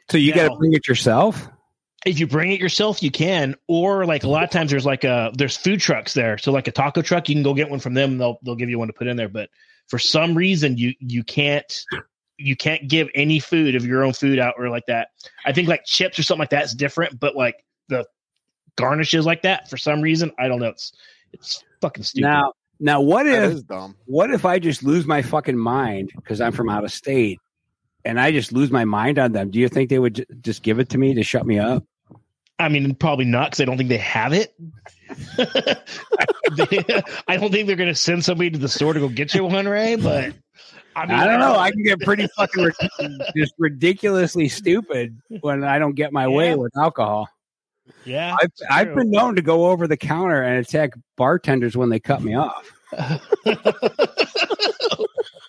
So 0.10 0.18
you 0.18 0.34
got 0.34 0.50
to 0.50 0.56
bring 0.58 0.74
it 0.74 0.88
yourself. 0.88 1.48
If 2.06 2.20
you 2.20 2.28
bring 2.28 2.52
it 2.52 2.60
yourself, 2.60 3.04
you 3.04 3.12
can. 3.12 3.56
Or 3.68 4.06
like 4.06 4.24
a 4.24 4.30
lot 4.30 4.44
of 4.44 4.50
times, 4.50 4.72
there's 4.72 4.86
like 4.86 5.04
a 5.04 5.32
there's 5.36 5.58
food 5.58 5.80
trucks 5.80 6.14
there. 6.14 6.38
So 6.38 6.52
like 6.52 6.68
a 6.68 6.72
taco 6.72 7.02
truck, 7.02 7.30
you 7.30 7.36
can 7.36 7.44
go 7.44 7.54
get 7.54 7.70
one 7.70 7.80
from 7.80 7.94
them. 7.94 8.18
They'll 8.18 8.40
they'll 8.44 8.56
give 8.56 8.70
you 8.70 8.80
one 8.80 8.88
to 8.88 8.94
put 8.94 9.08
in 9.08 9.18
there. 9.18 9.30
But 9.30 9.50
for 9.88 10.00
some 10.00 10.36
reason, 10.36 10.78
you 10.78 10.94
you 11.00 11.24
can't 11.24 11.86
you 12.38 12.56
can't 12.56 12.88
give 12.88 13.10
any 13.16 13.40
food 13.40 13.76
of 13.76 13.86
your 13.86 14.04
own 14.04 14.14
food 14.14 14.40
out 14.40 14.56
or 14.58 14.70
like 14.70 14.86
that. 14.86 15.10
I 15.46 15.52
think 15.52 15.68
like 15.68 15.84
chips 15.86 16.18
or 16.18 16.24
something 16.24 16.40
like 16.40 16.52
that 16.52 16.64
is 16.66 16.74
different. 16.74 17.20
But 17.20 17.36
like 17.36 17.66
the 17.90 18.06
garnishes 18.78 19.26
like 19.26 19.42
that, 19.42 19.70
for 19.70 19.78
some 19.78 20.02
reason, 20.02 20.32
I 20.40 20.48
don't 20.48 20.60
know. 20.60 20.70
It's 20.70 20.94
it's 21.34 21.64
fucking 21.82 22.04
stupid. 22.04 22.28
Now, 22.28 22.54
now 22.80 23.02
what 23.02 23.26
That 23.26 23.52
if 23.52 23.68
dumb. 23.68 23.96
what 24.06 24.32
if 24.32 24.46
I 24.46 24.58
just 24.60 24.84
lose 24.84 25.06
my 25.06 25.22
fucking 25.22 25.58
mind 25.58 26.12
because 26.16 26.40
I'm 26.40 26.54
from 26.54 26.70
out 26.70 26.86
of 26.86 26.92
state, 26.94 27.40
and 28.06 28.20
I 28.20 28.32
just 28.32 28.54
lose 28.54 28.72
my 28.72 28.86
mind 28.86 29.20
on 29.20 29.34
them? 29.34 29.52
Do 29.52 29.60
you 29.60 29.68
think 29.68 29.90
they 29.90 30.00
would 30.00 30.16
j- 30.16 30.26
just 30.42 30.64
give 30.64 30.80
it 30.80 30.90
to 30.90 30.98
me 30.98 31.14
to 31.16 31.24
shut 31.24 31.46
me 31.46 31.60
up? 31.60 31.84
I 32.60 32.68
mean, 32.70 32.94
probably 32.96 33.26
not 33.26 33.52
because 33.52 33.62
I 33.62 33.66
don't 33.66 33.78
think 33.78 33.90
they 33.90 33.98
have 33.98 34.34
it. 34.34 34.54
They- 35.38 36.84
I 37.28 37.38
don't 37.38 37.52
think 37.52 37.68
they're 37.68 37.76
going 37.76 37.90
to 37.90 37.96
send 37.96 38.24
somebody 38.26 38.50
to 38.52 38.58
the 38.60 38.68
store 38.70 38.94
to 38.94 39.00
go 39.00 39.08
get 39.10 39.34
you 39.34 39.46
one, 39.46 39.68
Ray. 39.68 39.96
But 39.96 40.34
I 40.96 41.06
mean, 41.06 41.16
I 41.18 41.26
don't 41.26 41.40
know. 41.40 41.56
I 41.56 41.72
can 41.72 41.84
get 41.84 42.00
pretty 42.02 42.28
fucking 42.36 42.64
ri- 42.66 42.74
just 43.36 43.54
ridiculously 43.58 44.50
stupid 44.50 45.18
when 45.42 45.64
I 45.64 45.80
don't 45.80 45.96
get 45.96 46.12
my 46.12 46.28
way 46.28 46.54
with 46.56 46.76
alcohol. 46.78 47.30
yeah, 48.06 48.36
I've, 48.42 48.52
I've 48.70 48.94
been 48.96 49.10
known 49.10 49.36
to 49.38 49.42
go 49.42 49.68
over 49.70 49.88
the 49.88 49.98
counter 49.98 50.42
and 50.44 50.58
attack 50.58 50.92
bartenders 51.16 51.78
when 51.78 51.90
they 51.90 52.00
cut 52.00 52.22
me 52.22 52.36
off. 52.36 52.72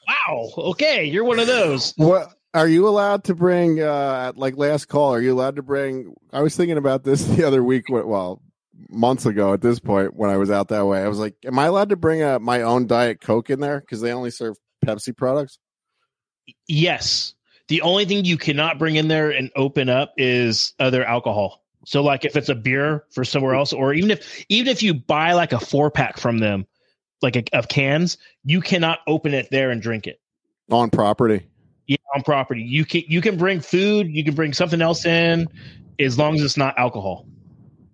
wow. 0.09 0.51
Okay, 0.57 1.05
you're 1.05 1.25
one 1.25 1.39
of 1.39 1.47
those. 1.47 1.93
What 1.97 2.35
are 2.55 2.69
you 2.69 2.89
allowed 2.89 3.25
to 3.25 3.35
bring? 3.35 3.81
Uh, 3.81 4.29
at 4.29 4.39
like 4.39 4.57
last 4.57 4.87
call, 4.87 5.15
are 5.15 5.21
you 5.21 5.33
allowed 5.33 5.57
to 5.57 5.63
bring? 5.63 6.15
I 6.33 6.43
was 6.43 6.57
thinking 6.57 6.79
about 6.79 7.05
this 7.05 7.25
the 7.37 7.45
other 7.45 7.63
week. 7.63 7.85
Well, 7.89 8.43
months 8.89 9.27
ago 9.27 9.53
at 9.53 9.61
this 9.61 9.79
point 9.79 10.15
when 10.15 10.31
I 10.31 10.37
was 10.37 10.51
out 10.51 10.69
that 10.69 10.87
way, 10.87 11.03
I 11.03 11.09
was 11.09 11.19
like, 11.19 11.37
"Am 11.45 11.59
I 11.59 11.67
allowed 11.67 11.91
to 11.91 11.97
bring 11.97 12.23
a, 12.23 12.39
my 12.39 12.63
own 12.63 12.87
diet 12.87 13.21
coke 13.21 13.51
in 13.51 13.61
there 13.61 13.81
because 13.81 14.01
they 14.01 14.13
only 14.13 14.31
serve 14.31 14.57
Pepsi 14.85 15.17
products?" 15.17 15.59
Yes. 16.67 17.35
The 17.69 17.83
only 17.83 18.05
thing 18.05 18.25
you 18.25 18.37
cannot 18.37 18.81
bring 18.81 18.97
in 18.97 19.07
there 19.07 19.31
and 19.31 19.51
open 19.55 19.89
up 19.89 20.15
is 20.17 20.75
other 20.81 21.05
alcohol. 21.05 21.63
So 21.87 22.03
like 22.03 22.25
if 22.25 22.37
it's 22.37 22.49
a 22.49 22.55
beer 22.55 23.05
for 23.11 23.25
somewhere 23.25 23.55
else, 23.55 23.73
or 23.73 23.95
even 23.95 24.11
if 24.11 24.45
even 24.49 24.69
if 24.69 24.83
you 24.83 24.95
buy 24.95 25.33
like 25.33 25.53
a 25.53 25.61
four 25.61 25.91
pack 25.91 26.19
from 26.19 26.39
them, 26.39 26.67
like 27.23 27.37
a, 27.37 27.45
of 27.53 27.69
cans, 27.69 28.19
you 28.45 28.61
cannot 28.61 28.99
open 29.07 29.35
it 29.35 29.49
there 29.51 29.71
and 29.71 29.81
drink 29.81 30.07
it. 30.07 30.21
on 30.71 30.91
property. 30.91 31.47
Yeah, 31.91 31.97
on 32.15 32.23
property. 32.23 32.63
You 32.63 32.85
can 32.85 33.03
you 33.09 33.21
can 33.21 33.37
bring 33.37 33.61
food, 33.61 34.07
you 34.15 34.23
can 34.23 34.37
bring 34.37 34.53
something 34.53 34.81
else 34.81 35.05
in, 35.05 35.49
as 35.99 36.17
long 36.17 36.37
as 36.37 36.43
it's 36.43 36.57
not 36.57 36.79
alcohol, 36.79 37.27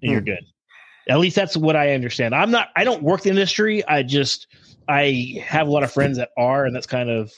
and 0.03 0.13
you're 0.13 0.21
hmm. 0.21 0.27
good. 0.27 0.45
At 1.09 1.19
least 1.19 1.35
that's 1.35 1.57
what 1.57 1.77
I 1.77 1.95
understand. 1.95 2.35
I'm 2.35 2.51
not. 2.51 2.69
I 2.77 2.85
don't 2.85 3.03
work 3.03 3.23
the 3.23 3.31
industry. 3.31 3.83
I 3.89 4.03
just 4.03 4.49
I 4.87 5.41
have 5.43 5.67
a 5.67 5.71
lot 5.71 5.83
of 5.83 5.91
friends 5.91 6.19
that 6.19 6.29
are, 6.37 6.67
and 6.67 6.77
that's 6.77 6.87
kind 6.87 7.09
of 7.09 7.33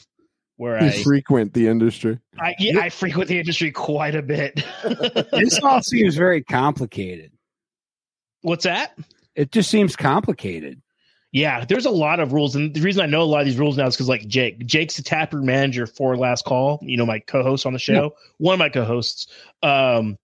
where 0.57 0.83
You 0.83 0.89
I 0.89 1.03
frequent 1.05 1.55
the 1.55 1.69
industry. 1.69 2.19
I, 2.41 2.57
yeah, 2.59 2.81
I 2.81 2.89
frequent 2.89 3.29
the 3.29 3.39
industry 3.39 3.71
quite 3.71 4.17
a 4.17 4.23
bit. 4.23 4.61
This 5.31 5.61
all 5.63 5.81
seems 5.81 6.17
very 6.17 6.43
complicated. 6.43 7.31
What's 8.43 8.65
that? 8.65 8.99
It 9.37 9.53
just 9.53 9.71
seems 9.71 9.95
complicated. 9.95 10.83
Yeah, 11.33 11.65
there's 11.67 11.85
a 11.85 11.91
lot 11.91 12.21
of 12.21 12.33
rules, 12.33 12.57
and 12.57 12.73
the 12.73 12.81
reason 12.81 13.03
I 13.03 13.07
know 13.07 13.23
a 13.23 13.25
lot 13.25 13.41
of 13.41 13.47
these 13.47 13.59
rules 13.59 13.77
now 13.77 13.87
is 13.87 13.95
because 13.95 14.09
like 14.09 14.27
Jake, 14.27 14.65
Jake's 14.65 14.97
the 14.97 15.03
taproom 15.03 15.45
manager 15.45 15.87
for 15.87 16.17
Last 16.17 16.47
Call. 16.47 16.79
You 16.81 16.97
know, 16.97 17.05
my 17.05 17.19
co-host 17.19 17.67
on 17.67 17.75
the 17.75 17.79
show, 17.79 18.05
yeah. 18.05 18.09
one 18.39 18.55
of 18.55 18.59
my 18.59 18.71
co-hosts. 18.71 19.27
Um, 19.63 20.17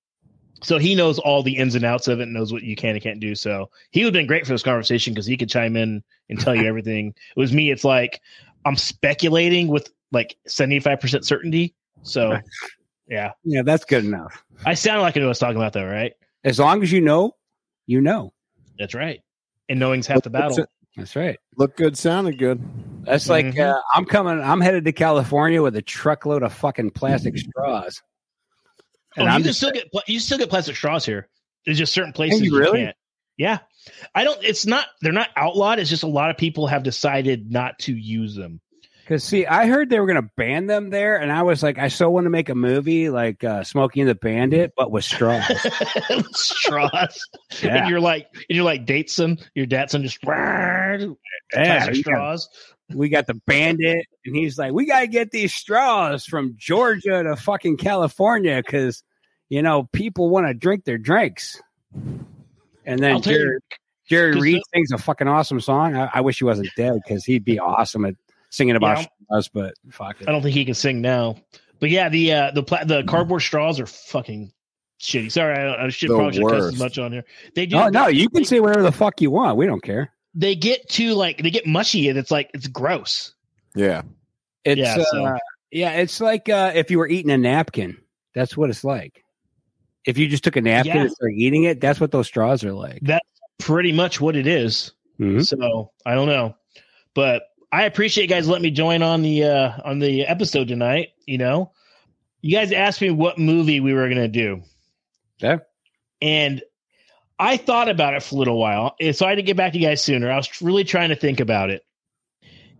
so 0.62 0.78
he 0.78 0.94
knows 0.94 1.18
all 1.18 1.42
the 1.42 1.58
ins 1.58 1.74
and 1.74 1.84
outs 1.84 2.08
of 2.08 2.20
it, 2.20 2.22
and 2.22 2.32
knows 2.32 2.54
what 2.54 2.62
you 2.62 2.74
can 2.74 2.90
and 2.90 3.02
can't 3.02 3.20
do. 3.20 3.34
So 3.34 3.70
he 3.90 4.00
would 4.00 4.14
have 4.14 4.18
been 4.18 4.26
great 4.26 4.46
for 4.46 4.52
this 4.52 4.62
conversation 4.62 5.12
because 5.12 5.26
he 5.26 5.36
could 5.36 5.50
chime 5.50 5.76
in 5.76 6.02
and 6.30 6.40
tell 6.40 6.54
you 6.54 6.64
everything. 6.66 7.08
It 7.08 7.38
was 7.38 7.52
me. 7.52 7.70
It's 7.70 7.84
like 7.84 8.22
I'm 8.64 8.76
speculating 8.76 9.68
with 9.68 9.92
like 10.10 10.36
75 10.46 11.00
percent 11.00 11.26
certainty. 11.26 11.74
So 12.02 12.38
yeah, 13.08 13.32
yeah, 13.44 13.60
that's 13.62 13.84
good 13.84 14.06
enough. 14.06 14.42
I 14.64 14.72
sound 14.72 15.02
like 15.02 15.18
I 15.18 15.20
know 15.20 15.26
what 15.26 15.28
I 15.28 15.32
was 15.32 15.38
talking 15.38 15.56
about, 15.56 15.74
though, 15.74 15.86
right? 15.86 16.14
As 16.44 16.58
long 16.58 16.82
as 16.82 16.90
you 16.90 17.02
know, 17.02 17.36
you 17.86 18.00
know. 18.00 18.32
That's 18.78 18.94
right. 18.94 19.20
And 19.68 19.78
knowing's 19.78 20.06
half 20.06 20.22
the 20.22 20.30
battle. 20.30 20.66
That's 20.96 21.16
right. 21.16 21.38
Look 21.56 21.76
good, 21.76 21.98
sounded 21.98 22.38
good. 22.38 22.62
That's 23.02 23.28
like 23.28 23.46
mm-hmm. 23.46 23.60
uh, 23.60 23.80
I'm 23.94 24.04
coming. 24.04 24.40
I'm 24.40 24.60
headed 24.60 24.84
to 24.84 24.92
California 24.92 25.62
with 25.62 25.76
a 25.76 25.82
truckload 25.82 26.42
of 26.42 26.52
fucking 26.52 26.92
plastic 26.92 27.36
straws. 27.36 28.00
And 29.16 29.28
oh, 29.28 29.30
I'm 29.30 29.40
you 29.40 29.46
just, 29.46 29.58
still 29.58 29.72
get 29.72 29.88
you 30.06 30.20
still 30.20 30.38
get 30.38 30.50
plastic 30.50 30.76
straws 30.76 31.04
here. 31.04 31.28
There's 31.66 31.78
just 31.78 31.92
certain 31.92 32.12
places 32.12 32.42
you, 32.42 32.58
really? 32.58 32.80
You 32.80 32.86
can't. 32.86 32.96
Yeah, 33.36 33.58
I 34.14 34.24
don't. 34.24 34.42
It's 34.42 34.66
not. 34.66 34.86
They're 35.00 35.12
not 35.12 35.30
outlawed. 35.36 35.80
It's 35.80 35.90
just 35.90 36.04
a 36.04 36.08
lot 36.08 36.30
of 36.30 36.36
people 36.36 36.68
have 36.68 36.84
decided 36.84 37.50
not 37.50 37.78
to 37.80 37.94
use 37.94 38.34
them. 38.36 38.60
Because 39.04 39.22
see, 39.22 39.44
I 39.44 39.66
heard 39.66 39.90
they 39.90 40.00
were 40.00 40.06
going 40.06 40.22
to 40.22 40.30
ban 40.34 40.66
them 40.66 40.88
there, 40.88 41.16
and 41.16 41.30
I 41.30 41.42
was 41.42 41.62
like, 41.62 41.76
I 41.76 41.88
so 41.88 42.08
want 42.08 42.24
to 42.24 42.30
make 42.30 42.48
a 42.48 42.54
movie 42.54 43.10
like 43.10 43.44
uh, 43.44 43.62
Smokey 43.62 44.00
and 44.00 44.08
the 44.08 44.14
Bandit, 44.14 44.72
but 44.78 44.90
with 44.90 45.04
straws. 45.04 45.44
straws. 46.32 47.28
Yeah. 47.62 47.76
And 47.76 47.90
you're 47.90 48.00
like, 48.00 48.28
and 48.32 48.56
you're 48.56 48.64
like 48.64 48.86
Datsun, 48.86 49.44
your 49.54 49.66
Datsun 49.66 50.00
just 50.04 50.18
yeah, 51.54 51.92
straws. 51.92 52.48
Got, 52.88 52.96
we 52.96 53.10
got 53.10 53.26
the 53.26 53.34
Bandit, 53.46 54.06
and 54.24 54.34
he's 54.34 54.56
like, 54.56 54.72
we 54.72 54.86
got 54.86 55.00
to 55.00 55.06
get 55.06 55.30
these 55.32 55.52
straws 55.52 56.24
from 56.24 56.54
Georgia 56.56 57.22
to 57.22 57.36
fucking 57.36 57.76
California 57.76 58.62
because 58.64 59.02
you 59.50 59.60
know 59.60 59.84
people 59.92 60.30
want 60.30 60.46
to 60.46 60.54
drink 60.54 60.86
their 60.86 60.98
drinks. 60.98 61.60
And 62.86 63.00
then 63.00 63.20
Jerry, 63.20 63.58
Jerry 64.08 64.40
Reed 64.40 64.62
sings 64.74 64.92
a 64.92 64.98
fucking 64.98 65.28
awesome 65.28 65.60
song. 65.60 65.94
I, 65.94 66.08
I 66.14 66.20
wish 66.22 66.38
he 66.38 66.44
wasn't 66.44 66.70
dead 66.74 66.94
because 67.04 67.26
he'd 67.26 67.44
be 67.44 67.58
awesome 67.58 68.06
at 68.06 68.14
singing 68.54 68.76
about 68.76 68.98
yeah, 68.98 69.06
straws, 69.24 69.48
but 69.48 69.74
fuck 69.90 70.20
it. 70.20 70.28
I 70.28 70.32
don't 70.32 70.42
think 70.42 70.54
he 70.54 70.64
can 70.64 70.74
sing 70.74 71.00
now. 71.00 71.36
But 71.80 71.90
yeah, 71.90 72.08
the 72.08 72.32
uh, 72.32 72.50
the 72.52 72.62
pla- 72.62 72.84
the 72.84 73.02
cardboard 73.04 73.42
straws 73.42 73.80
are 73.80 73.86
fucking 73.86 74.52
shitty. 75.00 75.30
Sorry, 75.30 75.56
I, 75.56 75.86
I 75.86 75.88
should 75.90 76.10
the 76.10 76.16
probably 76.16 76.42
cuss 76.42 76.72
as 76.72 76.78
much 76.78 76.98
on 76.98 77.12
here. 77.12 77.24
They 77.54 77.66
do. 77.66 77.76
Oh 77.76 77.88
no, 77.88 78.06
you 78.06 78.28
can 78.28 78.44
say 78.44 78.60
whatever 78.60 78.82
the 78.82 78.92
fuck 78.92 79.20
you 79.20 79.30
want. 79.30 79.56
We 79.56 79.66
don't 79.66 79.82
care. 79.82 80.12
They 80.34 80.54
get 80.54 80.88
too 80.88 81.14
like 81.14 81.42
they 81.42 81.50
get 81.50 81.66
mushy, 81.66 82.08
and 82.08 82.18
it's 82.18 82.30
like 82.30 82.50
it's 82.54 82.66
gross. 82.66 83.34
Yeah, 83.74 84.02
it's 84.64 84.80
yeah, 84.80 85.04
so. 85.10 85.24
uh, 85.24 85.38
yeah, 85.70 85.90
it's 85.92 86.20
like 86.20 86.48
uh, 86.48 86.72
if 86.74 86.90
you 86.90 86.98
were 86.98 87.08
eating 87.08 87.30
a 87.30 87.38
napkin. 87.38 87.98
That's 88.34 88.56
what 88.56 88.68
it's 88.68 88.82
like. 88.82 89.22
If 90.04 90.18
you 90.18 90.26
just 90.28 90.44
took 90.44 90.56
a 90.56 90.60
napkin 90.60 90.96
yeah. 90.96 91.02
and 91.02 91.12
started 91.12 91.36
eating 91.36 91.64
it, 91.64 91.80
that's 91.80 92.00
what 92.00 92.10
those 92.10 92.26
straws 92.26 92.64
are 92.64 92.72
like. 92.72 92.98
That's 93.02 93.26
pretty 93.58 93.92
much 93.92 94.20
what 94.20 94.36
it 94.36 94.46
is. 94.46 94.92
Mm-hmm. 95.20 95.42
So 95.42 95.92
I 96.04 96.14
don't 96.14 96.26
know, 96.26 96.56
but 97.14 97.44
I 97.74 97.86
appreciate 97.86 98.22
you 98.22 98.28
guys 98.28 98.46
letting 98.46 98.62
me 98.62 98.70
join 98.70 99.02
on 99.02 99.22
the 99.22 99.42
uh 99.42 99.72
on 99.84 99.98
the 99.98 100.26
episode 100.26 100.68
tonight. 100.68 101.08
You 101.26 101.38
know, 101.38 101.72
you 102.40 102.56
guys 102.56 102.70
asked 102.70 103.00
me 103.00 103.10
what 103.10 103.36
movie 103.36 103.80
we 103.80 103.92
were 103.92 104.08
gonna 104.08 104.28
do. 104.28 104.62
Yeah. 105.38 105.58
And 106.22 106.62
I 107.36 107.56
thought 107.56 107.88
about 107.88 108.14
it 108.14 108.22
for 108.22 108.36
a 108.36 108.38
little 108.38 108.60
while. 108.60 108.94
So 109.12 109.26
I 109.26 109.30
had 109.30 109.36
to 109.36 109.42
get 109.42 109.56
back 109.56 109.72
to 109.72 109.78
you 109.80 109.88
guys 109.88 110.00
sooner. 110.00 110.30
I 110.30 110.36
was 110.36 110.62
really 110.62 110.84
trying 110.84 111.08
to 111.08 111.16
think 111.16 111.40
about 111.40 111.70
it. 111.70 111.84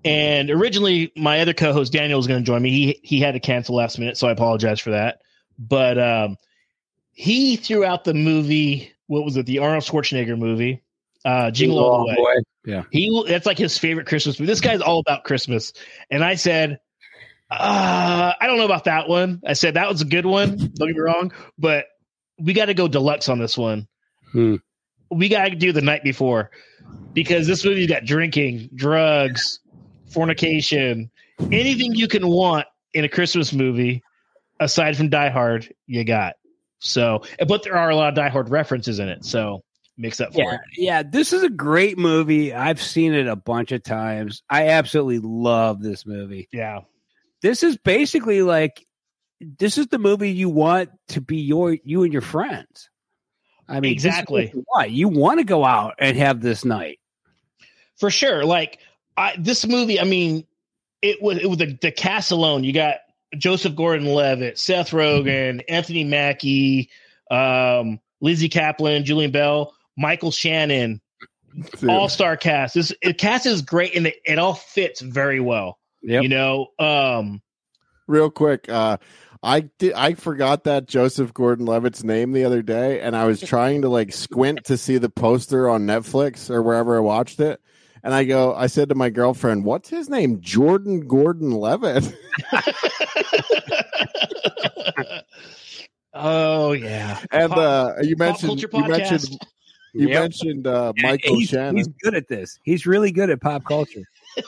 And 0.05 0.49
originally 0.49 1.11
my 1.17 1.41
other 1.41 1.55
co-host 1.55 1.93
Daniel 1.93 2.17
was 2.17 2.29
gonna 2.29 2.43
join 2.43 2.63
me. 2.63 2.71
He 2.71 3.01
he 3.03 3.19
had 3.19 3.33
to 3.33 3.41
cancel 3.41 3.75
last 3.75 3.99
minute, 3.99 4.17
so 4.17 4.29
I 4.29 4.31
apologize 4.31 4.79
for 4.79 4.93
that. 4.93 5.23
But 5.59 5.99
um 5.99 6.37
he 7.11 7.57
threw 7.57 7.85
out 7.85 8.05
the 8.05 8.15
movie, 8.15 8.93
what 9.09 9.25
was 9.25 9.37
it, 9.37 9.47
the 9.47 9.59
Arnold 9.59 9.83
Schwarzenegger 9.83 10.39
movie? 10.39 10.85
Uh 11.25 11.51
Jingle 11.51 11.81
All 11.81 12.07
the 12.07 12.11
Way. 12.11 12.15
Boy. 12.15 12.43
Yeah. 12.65 12.85
He 12.91 13.25
that's 13.29 13.47
like 13.47 13.59
his 13.59 13.77
favorite 13.79 14.07
Christmas 14.07 14.39
movie. 14.39 14.51
This 14.51 14.61
guy's 14.61 14.81
all 14.81 14.99
about 14.99 15.25
Christmas. 15.25 15.73
And 16.11 16.25
I 16.25 16.35
said, 16.35 16.79
uh, 17.51 18.33
I 18.41 18.47
don't 18.47 18.59
know 18.59 18.65
about 18.65 18.85
that 18.85 19.09
one. 19.09 19.43
I 19.47 19.53
said 19.53 19.75
that 19.75 19.89
was 19.89 20.01
a 20.01 20.07
good 20.07 20.27
one. 20.27 20.57
Don't 20.57 20.89
get 20.89 20.97
me 20.97 21.01
wrong, 21.01 21.33
but 21.59 21.87
we 22.39 22.53
got 22.53 22.67
to 22.67 22.75
go 22.75 22.89
deluxe 22.89 23.29
on 23.29 23.39
this 23.39 23.57
one. 23.57 23.87
Hmm. 24.33 24.57
We 25.11 25.29
got 25.29 25.49
to 25.49 25.55
do 25.55 25.73
the 25.73 25.83
night 25.83 26.03
before 26.03 26.51
because 27.13 27.47
this 27.47 27.65
movie's 27.65 27.89
got 27.89 28.05
drinking, 28.05 28.71
drugs, 28.75 29.61
fornication, 30.09 31.11
anything 31.53 31.95
you 31.95 32.09
can 32.09 32.27
want 32.27 32.67
in 32.95 33.05
a 33.05 33.09
Christmas 33.09 33.53
movie 33.53 34.03
aside 34.59 34.97
from 34.97 35.11
Die 35.11 35.29
Hard, 35.29 35.73
you 35.87 36.05
got. 36.05 36.35
So, 36.79 37.23
but 37.47 37.63
there 37.63 37.77
are 37.77 37.91
a 37.91 37.97
lot 37.97 38.09
of 38.09 38.15
Die 38.15 38.29
Hard 38.29 38.51
references 38.51 38.99
in 38.99 39.09
it. 39.09 39.25
So 39.25 39.63
makes 39.97 40.21
up 40.21 40.33
for 40.33 40.41
yeah, 40.41 40.55
it. 40.55 40.61
Yeah, 40.77 41.03
this 41.03 41.33
is 41.33 41.43
a 41.43 41.49
great 41.49 41.99
movie. 41.99 42.53
I've 42.53 42.83
seen 42.83 43.15
it 43.15 43.27
a 43.27 43.37
bunch 43.37 43.73
of 43.73 43.83
times. 43.83 44.43
I 44.49 44.69
absolutely 44.69 45.21
love 45.21 45.83
this 45.83 46.07
movie. 46.07 46.49
Yeah. 46.53 46.81
This 47.43 47.63
is 47.63 47.77
basically 47.77 48.43
like 48.43 48.87
this 49.41 49.79
is 49.79 49.89
the 49.89 49.99
movie 49.99 50.33
you 50.33 50.49
want 50.49 50.91
to 51.09 51.21
be 51.21 51.39
your 51.39 51.77
you 51.85 52.03
and 52.03 52.13
your 52.13 52.23
friends. 52.23 52.89
I 53.69 53.81
mean, 53.81 53.93
exactly. 53.93 54.51
You 54.53 54.65
want. 54.67 54.91
you 54.91 55.09
want 55.09 55.41
to 55.41 55.45
go 55.45 55.65
out 55.65 55.95
and 55.99 56.17
have 56.17 56.41
this 56.41 56.65
night. 56.65 56.99
For 57.99 58.11
sure. 58.11 58.45
Like 58.45 58.79
I, 59.17 59.35
this 59.39 59.67
movie, 59.67 60.01
I 60.01 60.05
mean, 60.05 60.47
it 61.03 61.23
was 61.23 61.39
it 61.39 61.47
was 61.47 61.59
the, 61.59 61.79
the 61.81 61.91
cast 61.91 62.31
alone. 62.31 62.65
You 62.65 62.73
got 62.73 62.97
Joseph 63.37 63.75
Gordon-Levitt, 63.75 64.59
Seth 64.59 64.91
Rogen, 64.91 65.63
Anthony 65.69 66.05
Mackie, 66.05 66.91
um, 67.31 68.01
Lizzy 68.21 68.49
Caplan, 68.49 69.05
Jillian 69.05 69.33
Bell. 69.33 69.75
Michael 69.97 70.31
Shannon, 70.31 71.01
all 71.89 72.09
star 72.09 72.37
cast. 72.37 72.75
This 72.75 72.93
the 73.03 73.15
cast 73.15 73.47
is 73.47 73.63
great 73.63 73.95
and 73.95 74.09
it, 74.09 74.17
it 74.25 74.39
all 74.39 74.55
fits 74.55 75.01
very 75.01 75.41
well. 75.41 75.79
Yep. 76.03 76.25
You 76.25 76.29
know, 76.29 76.67
um, 76.79 77.43
real 78.07 78.31
quick, 78.31 78.69
uh, 78.69 78.99
I 79.43 79.61
did. 79.79 79.95
I 79.95 80.15
forgot 80.15 80.65
that 80.65 80.87
Joseph 80.87 81.35
Gordon-Levitt's 81.35 82.03
name 82.03 82.33
the 82.33 82.45
other 82.45 82.63
day, 82.63 83.01
and 83.01 83.15
I 83.15 83.27
was 83.27 83.41
trying 83.41 83.83
to 83.83 83.89
like 83.89 84.13
squint 84.13 84.65
to 84.65 84.77
see 84.77 84.99
the 84.99 85.11
poster 85.11 85.69
on 85.69 85.87
Netflix 85.87 86.51
or 86.51 86.63
wherever 86.63 86.97
I 86.97 87.01
watched 87.01 87.41
it. 87.41 87.61
And 88.03 88.13
I 88.13 88.25
go, 88.25 88.55
I 88.55 88.67
said 88.67 88.91
to 88.91 88.95
my 88.95 89.11
girlfriend, 89.11 89.65
"What's 89.65 89.89
his 89.89 90.11
name? 90.11 90.41
Jordan 90.41 91.07
Gordon-Levitt." 91.07 92.15
oh 96.15 96.73
yeah, 96.73 97.21
and 97.31 97.53
uh, 97.53 97.95
you 98.03 98.17
mentioned 98.17 98.61
you 98.61 98.87
mentioned 98.87 99.39
you 99.95 100.09
yep. 100.09 100.23
mentioned 100.23 100.67
uh, 100.67 100.93
Michael 100.99 101.39
he's, 101.39 101.51
Shannon. 101.51 101.77
He's 101.77 101.89
good 102.03 102.15
at 102.15 102.29
this. 102.29 102.59
He's 102.65 102.85
really 102.85 103.13
good 103.13 103.31
at 103.31 103.41
pop 103.41 103.65
culture. 103.65 104.03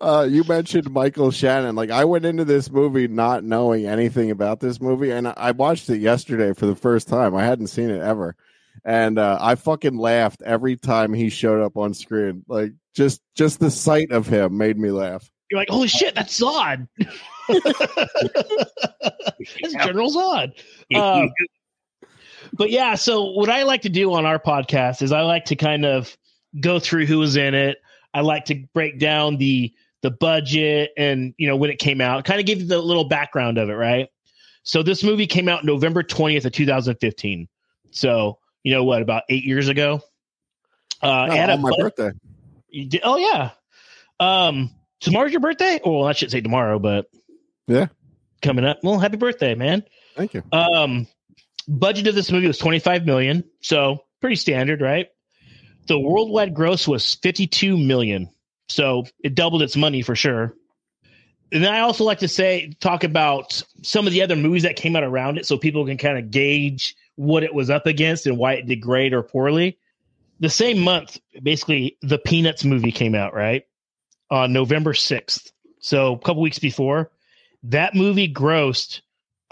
uh, 0.00 0.26
you 0.28 0.44
mentioned 0.44 0.90
Michael 0.90 1.30
Shannon. 1.30 1.74
Like 1.74 1.90
I 1.90 2.04
went 2.04 2.26
into 2.26 2.44
this 2.44 2.70
movie 2.70 3.08
not 3.08 3.44
knowing 3.44 3.86
anything 3.86 4.30
about 4.30 4.60
this 4.60 4.78
movie, 4.80 5.10
and 5.10 5.28
I 5.28 5.52
watched 5.52 5.88
it 5.88 6.00
yesterday 6.00 6.52
for 6.52 6.66
the 6.66 6.76
first 6.76 7.08
time. 7.08 7.34
I 7.34 7.44
hadn't 7.44 7.68
seen 7.68 7.88
it 7.88 8.02
ever, 8.02 8.36
and 8.84 9.18
uh, 9.18 9.38
I 9.40 9.54
fucking 9.54 9.96
laughed 9.96 10.42
every 10.42 10.76
time 10.76 11.14
he 11.14 11.30
showed 11.30 11.64
up 11.64 11.78
on 11.78 11.94
screen. 11.94 12.44
Like 12.46 12.72
just 12.94 13.22
just 13.34 13.58
the 13.58 13.70
sight 13.70 14.10
of 14.10 14.26
him 14.26 14.58
made 14.58 14.78
me 14.78 14.90
laugh. 14.90 15.30
You're 15.50 15.60
like, 15.60 15.70
holy 15.70 15.88
shit, 15.88 16.14
that's 16.14 16.38
Zod. 16.38 16.86
that's 16.98 17.16
General 19.74 20.10
Zod. 20.10 20.52
Uh, 20.94 21.26
but 22.56 22.70
yeah, 22.70 22.94
so 22.94 23.24
what 23.32 23.48
I 23.50 23.64
like 23.64 23.82
to 23.82 23.88
do 23.88 24.12
on 24.14 24.26
our 24.26 24.38
podcast 24.38 25.02
is 25.02 25.12
I 25.12 25.22
like 25.22 25.46
to 25.46 25.56
kind 25.56 25.84
of 25.84 26.16
go 26.60 26.78
through 26.78 27.06
who 27.06 27.18
was 27.18 27.36
in 27.36 27.54
it. 27.54 27.78
I 28.14 28.20
like 28.20 28.46
to 28.46 28.54
break 28.72 28.98
down 28.98 29.36
the 29.36 29.72
the 30.02 30.10
budget 30.10 30.90
and 30.96 31.34
you 31.36 31.48
know 31.48 31.56
when 31.56 31.70
it 31.70 31.78
came 31.78 32.00
out, 32.00 32.24
kind 32.24 32.40
of 32.40 32.46
give 32.46 32.60
you 32.60 32.66
the 32.66 32.78
little 32.78 33.08
background 33.08 33.58
of 33.58 33.68
it, 33.68 33.74
right? 33.74 34.08
So 34.62 34.82
this 34.82 35.04
movie 35.04 35.26
came 35.26 35.48
out 35.48 35.64
November 35.64 36.02
20th 36.02 36.44
of 36.44 36.52
2015. 36.52 37.48
So, 37.92 38.38
you 38.64 38.74
know 38.74 38.84
what, 38.84 39.00
about 39.00 39.22
8 39.28 39.44
years 39.44 39.68
ago. 39.68 40.00
Uh 41.02 41.28
oh, 41.30 41.38
on 41.38 41.62
my 41.62 41.70
birthday. 41.78 42.10
Did, 42.72 43.00
oh 43.04 43.16
yeah. 43.16 43.50
Um 44.18 44.70
tomorrow's 45.00 45.32
your 45.32 45.40
birthday? 45.40 45.80
Oh, 45.84 45.98
well, 45.98 46.08
I 46.08 46.12
should 46.12 46.30
say 46.30 46.40
tomorrow, 46.40 46.78
but 46.78 47.06
yeah. 47.66 47.86
Coming 48.42 48.64
up. 48.64 48.78
Well, 48.82 48.98
happy 48.98 49.16
birthday, 49.16 49.54
man. 49.54 49.84
Thank 50.16 50.34
you. 50.34 50.42
Um 50.52 51.06
budget 51.68 52.06
of 52.06 52.14
this 52.14 52.30
movie 52.30 52.46
was 52.46 52.58
25 52.58 53.06
million 53.06 53.44
so 53.60 53.98
pretty 54.20 54.36
standard 54.36 54.80
right 54.80 55.08
the 55.86 55.98
worldwide 55.98 56.54
gross 56.54 56.86
was 56.86 57.14
52 57.16 57.76
million 57.76 58.30
so 58.68 59.04
it 59.22 59.34
doubled 59.34 59.62
its 59.62 59.76
money 59.76 60.02
for 60.02 60.14
sure 60.14 60.54
and 61.52 61.64
then 61.64 61.72
i 61.72 61.80
also 61.80 62.04
like 62.04 62.20
to 62.20 62.28
say 62.28 62.72
talk 62.80 63.04
about 63.04 63.62
some 63.82 64.06
of 64.06 64.12
the 64.12 64.22
other 64.22 64.36
movies 64.36 64.62
that 64.62 64.76
came 64.76 64.96
out 64.96 65.04
around 65.04 65.38
it 65.38 65.46
so 65.46 65.58
people 65.58 65.86
can 65.86 65.98
kind 65.98 66.18
of 66.18 66.30
gauge 66.30 66.94
what 67.16 67.42
it 67.42 67.54
was 67.54 67.70
up 67.70 67.86
against 67.86 68.26
and 68.26 68.38
why 68.38 68.54
it 68.54 68.66
did 68.66 68.80
great 68.80 69.12
or 69.12 69.22
poorly 69.22 69.78
the 70.40 70.50
same 70.50 70.80
month, 70.80 71.18
basically, 71.42 71.96
the 72.02 72.18
Peanuts 72.18 72.64
movie 72.64 72.92
came 72.92 73.14
out, 73.14 73.34
right? 73.34 73.64
On 74.30 74.52
November 74.52 74.92
6th. 74.92 75.50
So 75.80 76.14
a 76.14 76.18
couple 76.18 76.42
weeks 76.42 76.58
before, 76.58 77.10
that 77.64 77.94
movie 77.94 78.32
grossed 78.32 79.00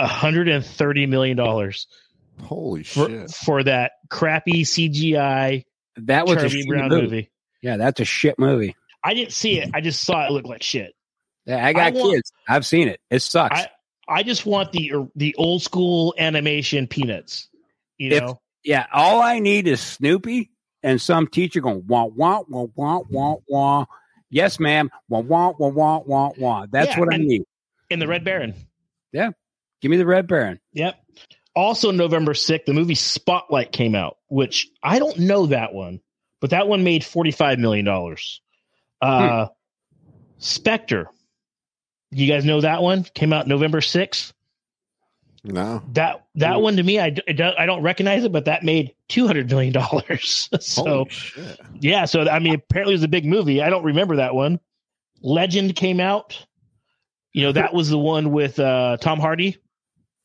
$130 0.01 1.09
million 1.09 1.39
Holy 2.43 2.83
for, 2.83 3.09
shit! 3.09 3.31
for 3.31 3.63
that 3.65 3.93
crappy 4.11 4.65
CGI 4.65 5.65
That 5.97 6.27
was 6.27 6.37
a 6.37 6.41
Charlie 6.49 6.63
shitty 6.65 6.69
Brown 6.69 6.89
movie. 6.89 7.03
movie. 7.03 7.31
Yeah, 7.63 7.77
that's 7.77 8.01
a 8.01 8.05
shit 8.05 8.39
movie. 8.39 8.77
I 9.03 9.15
didn't 9.15 9.33
see 9.33 9.59
it. 9.61 9.71
I 9.75 9.81
just 9.81 10.03
saw 10.03 10.27
it 10.27 10.31
look 10.33 10.47
like 10.47 10.63
shit. 10.63 10.95
Yeah, 11.47 11.65
I 11.65 11.73
got 11.73 11.89
I 11.89 11.91
want- 11.91 12.15
kids. 12.15 12.33
I've 12.49 12.67
seen 12.67 12.89
it. 12.89 13.01
It 13.11 13.21
sucks. 13.21 13.61
I 13.61 13.69
I 14.07 14.23
just 14.23 14.45
want 14.45 14.73
the 14.73 14.93
er, 14.95 15.07
the 15.17 15.35
old 15.37 15.63
school 15.63 16.15
animation 16.19 16.87
Peanuts. 16.87 17.49
You 17.99 18.11
If- 18.11 18.23
know, 18.23 18.41
yeah, 18.65 18.87
all 18.93 19.23
I 19.23 19.39
need 19.39 19.67
is 19.69 19.81
Snoopy 19.81 20.51
and 20.83 21.01
some 21.01 21.27
teacher 21.27 21.61
going 21.61 21.85
wah 21.87 22.05
wah 22.07 22.43
wah 22.49 22.67
wah 22.75 23.01
wah 23.09 23.37
wah. 23.49 23.85
Yes, 24.31 24.59
ma'am. 24.59 24.91
Wah 25.09 25.21
wah 25.21 25.53
wah 25.59 25.69
wah 25.69 25.99
wah 26.05 26.31
wah. 26.37 26.67
That's 26.71 26.91
Yeah, 26.95 27.01
what 27.01 27.13
I 27.13 27.17
and- 27.17 27.27
need. 27.27 27.43
in 27.91 27.99
the 27.99 28.09
Red 28.09 28.25
Baron. 28.25 28.55
Yeah. 29.13 29.31
Give 29.81 29.91
me 29.91 29.97
the 29.99 30.07
Red 30.07 30.27
Baron. 30.27 30.61
Yep. 30.73 30.97
Also, 31.55 31.91
November 31.93 32.33
6th, 32.33 32.65
the 32.65 32.73
movie 32.75 32.95
Spotlight 32.97 33.71
came 33.73 33.95
out, 33.95 34.17
which 34.29 34.69
I 34.83 34.99
don't 34.99 35.19
know 35.21 35.47
that 35.47 35.73
one, 35.73 36.01
but 36.41 36.51
that 36.51 36.67
one 36.69 36.83
made 36.85 37.03
$45 37.03 37.59
million. 37.59 38.17
Uh, 39.01 39.49
Spectre. 40.39 41.09
You 42.11 42.27
guys 42.27 42.45
know 42.45 42.61
that 42.61 42.83
one? 42.83 43.05
Came 43.15 43.33
out 43.33 43.47
November 43.47 43.81
6th. 43.81 44.33
No. 45.47 45.83
That 45.93 46.25
that 46.37 46.61
one 46.63 46.77
to 46.77 46.83
me, 46.83 46.99
I, 46.99 47.15
I 47.29 47.33
don't- 47.33 47.59
I 47.59 47.67
don't 47.67 47.83
recognize 47.83 48.25
it, 48.25 48.33
but 48.33 48.47
that 48.47 48.63
made 48.63 48.95
$200 49.11 49.49
million. 49.51 49.75
so, 50.61 50.83
Holy 50.85 51.11
shit! 51.11 51.61
yeah. 51.81 52.07
So, 52.07 52.27
I 52.29 52.39
mean, 52.39 52.55
apparently 52.55 52.95
it 52.95 52.97
was 52.97 53.03
a 53.03 53.09
big 53.09 53.27
movie. 53.27 53.61
I 53.63 53.69
don't 53.69 53.85
remember 53.85 54.17
that 54.17 54.35
one. 54.35 54.59
Legend 55.23 55.77
came 55.77 56.01
out. 56.01 56.39
You 57.35 57.43
know, 57.43 57.53
that 57.53 57.75
was 57.75 57.91
the 57.91 57.99
one 57.99 58.31
with 58.33 58.59
uh, 58.59 58.97
Tom 59.01 59.19
Hardy, 59.21 59.59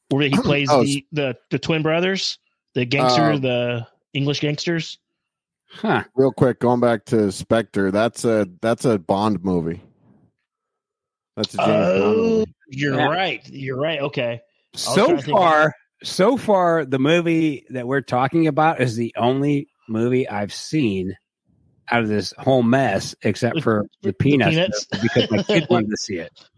where 0.09 0.23
he 0.27 0.29
plays 0.43 0.67
Oh, 0.71 0.83
the, 0.83 1.05
the 1.11 1.37
the 1.51 1.59
twin 1.59 1.81
brothers, 1.83 2.37
the 2.73 2.85
gangster, 2.85 3.31
Uh, 3.33 3.37
the 3.39 3.87
English 4.13 4.39
gangsters. 4.41 4.97
Huh. 5.71 6.03
Real 6.15 6.31
quick, 6.31 6.59
going 6.59 6.79
back 6.79 7.05
to 7.05 7.31
Spectre. 7.31 7.91
That's 7.91 8.25
a 8.25 8.47
that's 8.61 8.85
a 8.85 8.97
Bond 8.97 9.43
movie. 9.43 9.81
That's 11.37 11.53
a 11.53 11.57
James 11.57 11.67
Bond 11.67 12.01
Oh, 12.01 12.15
movie. 12.39 12.53
you're 12.69 12.95
Yeah. 12.95 13.05
right. 13.05 13.49
You're 13.49 13.77
right. 13.79 14.01
Okay. 14.01 14.41
So 14.75 14.95
trying 15.05 15.17
to 15.17 15.23
think- 15.23 15.37
far, 15.37 15.73
so 16.03 16.37
far, 16.37 16.85
the 16.85 16.99
movie 16.99 17.65
that 17.69 17.87
we're 17.87 18.01
talking 18.01 18.47
about 18.47 18.81
is 18.81 18.95
the 18.95 19.13
only 19.17 19.67
movie 19.87 20.27
I've 20.27 20.53
seen 20.53 21.15
out 21.91 22.03
of 22.03 22.07
this 22.07 22.33
whole 22.37 22.61
mess, 22.63 23.15
except 23.23 23.61
for 23.63 23.85
the 24.03 24.13
Peanuts, 24.13 24.51
Peanuts? 24.55 24.85
because 25.01 25.31
my 25.31 25.43
kid 25.43 25.67
wanted 25.69 25.89
to 25.91 25.97
see 25.97 26.17
it. 26.17 26.31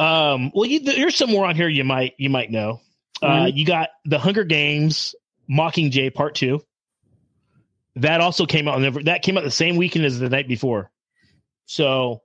Um, 0.00 0.52
well, 0.54 0.64
you, 0.64 0.78
there's 0.78 1.16
some 1.16 1.28
more 1.28 1.44
on 1.44 1.56
here 1.56 1.66
you 1.68 1.82
might 1.82 2.14
you 2.18 2.30
might 2.30 2.52
know. 2.52 2.80
Uh, 3.22 3.26
Mhm. 3.46 3.56
you 3.56 3.64
got 3.64 3.90
the 4.04 4.18
Hunger 4.18 4.44
Games 4.44 5.14
Mockingjay 5.50 6.14
Part 6.14 6.34
Two. 6.34 6.60
That 7.96 8.20
also 8.20 8.46
came 8.46 8.68
out. 8.68 9.04
That 9.04 9.22
came 9.22 9.36
out 9.36 9.44
the 9.44 9.50
same 9.50 9.76
weekend 9.76 10.04
as 10.04 10.18
the 10.20 10.28
night 10.28 10.46
before, 10.46 10.90
so 11.66 12.22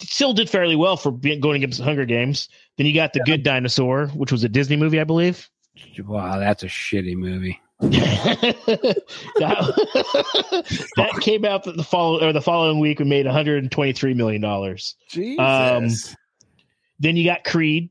still 0.00 0.32
did 0.32 0.50
fairly 0.50 0.74
well 0.74 0.96
for 0.96 1.12
being, 1.12 1.40
going 1.40 1.56
against 1.62 1.78
the 1.78 1.84
Hunger 1.84 2.04
Games. 2.04 2.48
Then 2.76 2.86
you 2.86 2.94
got 2.94 3.12
the 3.12 3.20
Good 3.20 3.42
Dinosaur, 3.44 4.08
which 4.08 4.32
was 4.32 4.42
a 4.42 4.48
Disney 4.48 4.76
movie, 4.76 5.00
I 5.00 5.04
believe. 5.04 5.48
Wow, 6.04 6.38
that's 6.40 6.62
a 6.64 6.66
shitty 6.66 7.14
movie. 7.16 7.60
that, 7.80 8.54
that 10.96 11.20
came 11.20 11.44
out 11.44 11.64
the 11.64 11.82
follow 11.84 12.20
or 12.26 12.32
the 12.32 12.40
following 12.40 12.78
week 12.80 13.00
and 13.00 13.08
made 13.08 13.26
123 13.26 14.14
million 14.14 14.40
dollars. 14.40 14.96
Jesus. 15.10 15.38
Um, 16.08 16.16
Then 17.00 17.16
you 17.16 17.24
got 17.24 17.44
Creed. 17.44 17.90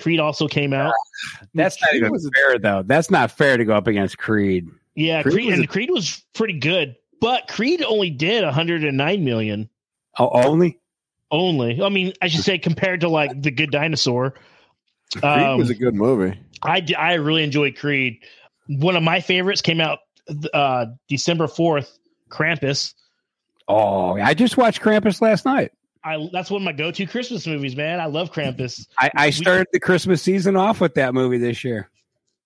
Creed 0.00 0.20
also 0.20 0.48
came 0.48 0.72
out. 0.72 0.92
That's 1.54 1.80
not 1.80 1.94
even 1.94 2.10
was 2.10 2.28
fair, 2.34 2.58
though. 2.58 2.82
That's 2.84 3.10
not 3.10 3.30
fair 3.30 3.56
to 3.56 3.64
go 3.64 3.74
up 3.74 3.86
against 3.86 4.18
Creed. 4.18 4.68
Yeah, 4.94 5.22
Creed 5.22 5.34
Creed, 5.34 5.46
was 5.46 5.54
and 5.54 5.64
a- 5.64 5.68
Creed 5.68 5.90
was 5.90 6.24
pretty 6.34 6.58
good, 6.58 6.96
but 7.20 7.46
Creed 7.48 7.82
only 7.82 8.10
did 8.10 8.44
109 8.44 9.24
million. 9.24 9.68
Oh, 10.18 10.30
only? 10.32 10.78
Only, 11.30 11.80
I 11.80 11.88
mean, 11.90 12.12
I 12.20 12.26
should 12.28 12.42
say 12.42 12.58
compared 12.58 13.00
to 13.02 13.08
like 13.08 13.40
the 13.40 13.50
Good 13.52 13.70
Dinosaur. 13.70 14.34
Creed 15.12 15.24
Um, 15.24 15.58
was 15.58 15.70
a 15.70 15.74
good 15.74 15.94
movie. 15.94 16.36
I 16.62 16.84
I 16.98 17.14
really 17.14 17.44
enjoyed 17.44 17.76
Creed. 17.76 18.18
One 18.66 18.96
of 18.96 19.02
my 19.02 19.20
favorites 19.20 19.62
came 19.62 19.80
out 19.80 20.00
uh, 20.52 20.86
December 21.08 21.46
4th. 21.46 21.98
Krampus. 22.28 22.94
Oh, 23.68 24.12
I 24.14 24.34
just 24.34 24.56
watched 24.56 24.80
Krampus 24.80 25.20
last 25.20 25.44
night. 25.44 25.72
I 26.02 26.28
that's 26.32 26.50
one 26.50 26.62
of 26.62 26.64
my 26.64 26.72
go-to 26.72 27.06
Christmas 27.06 27.46
movies, 27.46 27.76
man. 27.76 28.00
I 28.00 28.06
love 28.06 28.32
Krampus. 28.32 28.86
I, 28.98 29.10
I 29.14 29.30
started 29.30 29.66
the 29.72 29.80
Christmas 29.80 30.22
season 30.22 30.56
off 30.56 30.80
with 30.80 30.94
that 30.94 31.14
movie 31.14 31.38
this 31.38 31.62
year. 31.62 31.90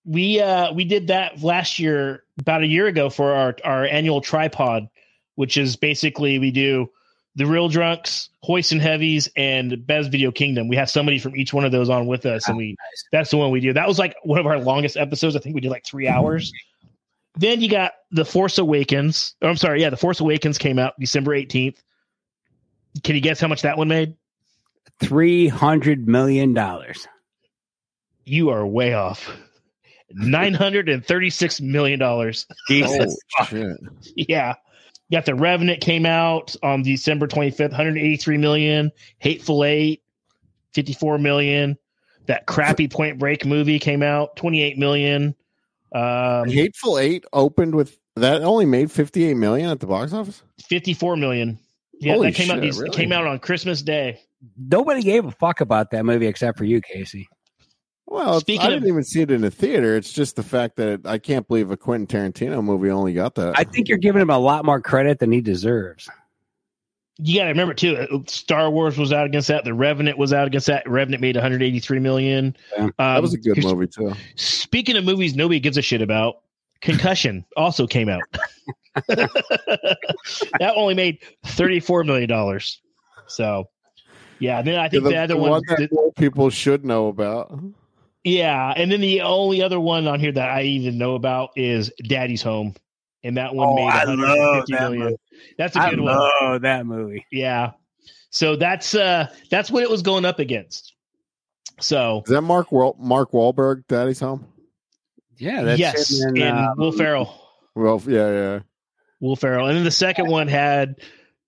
We 0.05 0.41
uh 0.41 0.73
we 0.73 0.85
did 0.85 1.07
that 1.07 1.41
last 1.41 1.79
year, 1.79 2.23
about 2.39 2.63
a 2.63 2.67
year 2.67 2.87
ago, 2.87 3.09
for 3.09 3.31
our 3.31 3.55
our 3.63 3.85
annual 3.85 4.21
tripod, 4.21 4.89
which 5.35 5.57
is 5.57 5.75
basically 5.77 6.37
we 6.39 6.51
do 6.51 6.89
the 7.35 7.45
Reel 7.45 7.67
Drunks, 7.67 8.29
hoist 8.41 8.71
and 8.71 8.81
heavies, 8.81 9.29
and 9.35 9.85
Bev's 9.85 10.07
Video 10.07 10.31
Kingdom. 10.31 10.67
We 10.67 10.77
have 10.77 10.89
somebody 10.89 11.19
from 11.19 11.35
each 11.35 11.53
one 11.53 11.65
of 11.65 11.71
those 11.71 11.89
on 11.89 12.07
with 12.07 12.25
us, 12.25 12.47
and 12.47 12.57
we 12.57 12.75
that's 13.11 13.31
the 13.31 13.37
one 13.37 13.51
we 13.51 13.61
do. 13.61 13.73
That 13.73 13.87
was 13.87 13.99
like 13.99 14.15
one 14.23 14.39
of 14.39 14.45
our 14.45 14.59
longest 14.59 14.97
episodes. 14.97 15.35
I 15.35 15.39
think 15.39 15.55
we 15.55 15.61
did 15.61 15.71
like 15.71 15.85
three 15.85 16.07
hours. 16.07 16.51
Then 17.37 17.59
you 17.59 17.69
got 17.69 17.93
the 18.11 18.23
Force 18.23 18.57
Awakens. 18.57 19.35
Oh, 19.41 19.49
I'm 19.49 19.57
sorry, 19.57 19.81
yeah, 19.81 19.89
the 19.89 19.97
Force 19.97 20.19
Awakens 20.21 20.57
came 20.57 20.79
out 20.79 20.93
December 20.99 21.31
18th. 21.31 21.77
Can 23.03 23.15
you 23.15 23.21
guess 23.21 23.39
how 23.39 23.47
much 23.47 23.63
that 23.63 23.77
one 23.77 23.87
made? 23.87 24.15
Three 24.99 25.47
hundred 25.47 26.07
million 26.07 26.53
dollars. 26.53 27.07
You 28.23 28.49
are 28.49 28.65
way 28.65 28.93
off. 28.93 29.29
Nine 30.11 30.53
hundred 30.53 30.87
and 30.89 31.05
thirty-six 31.05 31.59
million 31.59 31.99
dollars. 31.99 32.47
Jesus. 32.67 33.17
Oh! 33.39 33.75
Yeah. 34.15 34.55
You 35.09 35.17
got 35.17 35.25
the 35.25 35.35
Revenant 35.35 35.81
came 35.81 36.05
out 36.07 36.55
on 36.63 36.81
December 36.81 37.27
25th, 37.27 37.69
183 37.69 38.37
million. 38.39 38.91
Hateful 39.19 39.63
Eight, 39.63 40.01
54 40.73 41.19
million. 41.19 41.77
That 42.25 42.47
crappy 42.47 42.87
Point 42.87 43.19
Break 43.19 43.45
movie 43.45 43.77
came 43.77 44.01
out, 44.01 44.35
28 44.35 44.79
million. 44.79 45.35
Um, 45.93 46.49
Hateful 46.49 46.97
Eight 46.97 47.23
opened 47.31 47.75
with 47.75 47.99
that 48.15 48.43
only 48.43 48.65
made 48.65 48.91
fifty 48.91 49.25
eight 49.25 49.35
million 49.35 49.69
at 49.69 49.79
the 49.79 49.87
box 49.87 50.13
office. 50.13 50.41
54 50.69 51.17
million. 51.17 51.59
Yeah, 51.99 52.13
Holy 52.13 52.27
that 52.31 52.35
came 52.35 52.51
out. 52.51 52.61
These, 52.61 52.79
really? 52.79 52.95
came 52.95 53.11
out 53.11 53.25
on 53.25 53.39
Christmas 53.39 53.81
Day. 53.81 54.21
Nobody 54.57 55.01
gave 55.01 55.25
a 55.25 55.31
fuck 55.31 55.61
about 55.61 55.91
that 55.91 56.05
movie 56.05 56.27
except 56.27 56.57
for 56.57 56.65
you, 56.65 56.81
Casey. 56.81 57.27
Well, 58.07 58.39
Speaking 58.39 58.65
I 58.67 58.69
didn't 58.69 58.87
even 58.87 59.03
see 59.03 59.21
it 59.21 59.31
in 59.31 59.43
a 59.43 59.49
theater. 59.49 59.95
It's 59.95 60.11
just 60.13 60.35
the 60.35 60.43
fact 60.43 60.75
that 60.75 61.01
I 61.05 61.17
can't 61.17 61.47
believe 61.47 61.71
a 61.71 61.77
Quentin 61.77 62.05
Tarantino 62.05 62.63
movie 62.63 62.91
only 62.91 63.13
got 63.13 63.35
that. 63.35 63.57
I 63.57 63.63
think 63.63 63.87
you're 63.87 63.97
giving 63.97 64.21
him 64.21 64.29
a 64.29 64.37
lot 64.37 64.63
more 64.63 64.79
credit 64.79 65.19
than 65.19 65.31
he 65.31 65.41
deserves. 65.41 66.07
You 67.17 67.39
got 67.39 67.43
to 67.45 67.49
remember 67.49 67.73
too. 67.73 67.95
uh, 67.95 68.19
Star 68.27 68.69
Wars 68.69 68.97
was 68.97 69.11
out 69.13 69.25
against 69.25 69.47
that. 69.47 69.63
The 69.63 69.73
Revenant 69.73 70.17
was 70.17 70.33
out 70.33 70.47
against 70.47 70.67
that. 70.67 70.87
Revenant 70.87 71.21
made 71.21 71.35
183 71.35 71.99
million. 71.99 72.55
Yeah, 72.77 72.83
Um, 72.83 72.91
that 72.97 73.21
was 73.21 73.33
a 73.33 73.37
good 73.37 73.63
movie 73.63 73.87
too. 73.87 74.13
Speaking 74.35 74.97
of 74.97 75.05
movies, 75.05 75.33
nobody 75.33 75.59
gives 75.59 75.77
a 75.77 75.81
shit 75.81 76.01
about. 76.01 76.41
Concussion 76.81 77.45
also 77.57 77.87
came 77.87 78.09
out. 78.09 78.21
that 79.07 80.73
only 80.75 80.93
made 80.93 81.19
thirty-four 81.45 82.03
million 82.03 82.29
dollars. 82.29 82.81
So, 83.27 83.65
yeah. 84.39 84.61
Then 84.61 84.75
I 84.79 84.89
think 84.89 85.03
the, 85.03 85.09
the, 85.11 85.17
other 85.17 85.33
the 85.35 85.39
one, 85.39 85.61
that 85.67 85.77
the- 85.77 85.89
more 85.91 86.11
people 86.13 86.49
should 86.49 86.85
know 86.85 87.07
about. 87.07 87.57
yeah. 88.23 88.73
And 88.75 88.91
then 88.91 89.01
the 89.01 89.21
only 89.21 89.61
other 89.61 89.79
one 89.79 90.07
on 90.07 90.19
here 90.19 90.31
that 90.31 90.49
I 90.49 90.63
even 90.63 90.97
know 90.97 91.15
about 91.15 91.51
is 91.55 91.91
Daddy's 92.07 92.41
Home, 92.43 92.75
and 93.23 93.37
that 93.37 93.53
one 93.55 93.67
Oh, 93.69 93.75
made 93.75 93.89
I 93.89 94.05
one 94.05 94.19
love 94.21 94.65
that 94.67 94.79
million. 94.81 94.99
movie. 95.03 95.15
That's 95.57 95.75
a 95.75 95.89
good 95.89 95.99
one. 95.99 96.15
love 96.15 96.61
that 96.61 96.85
movie. 96.85 97.25
Yeah. 97.31 97.71
So 98.29 98.55
that's 98.57 98.93
uh 98.95 99.27
that's 99.49 99.71
what 99.71 99.83
it 99.83 99.89
was 99.89 100.01
going 100.01 100.25
up 100.25 100.39
against. 100.39 100.93
So 101.79 102.23
Is 102.25 102.31
that 102.31 102.41
Mark 102.41 102.71
Wal- 102.71 102.95
Mark 102.99 103.31
Wahlberg? 103.31 103.83
Daddy's 103.87 104.19
home. 104.19 104.45
Yeah, 105.37 105.63
that's 105.63 105.79
yes, 105.79 106.19
him 106.21 106.29
and 106.29 106.37
in, 106.37 106.47
uh, 106.47 106.67
Will 106.77 106.91
Ferrell. 106.93 107.33
Well, 107.75 108.01
yeah, 108.07 108.31
yeah. 108.31 108.59
Will 109.25 109.35
Ferrell. 109.35 109.67
And 109.67 109.75
then 109.77 109.83
the 109.83 109.91
second 109.91 110.27
one 110.27 110.47
had 110.47 110.95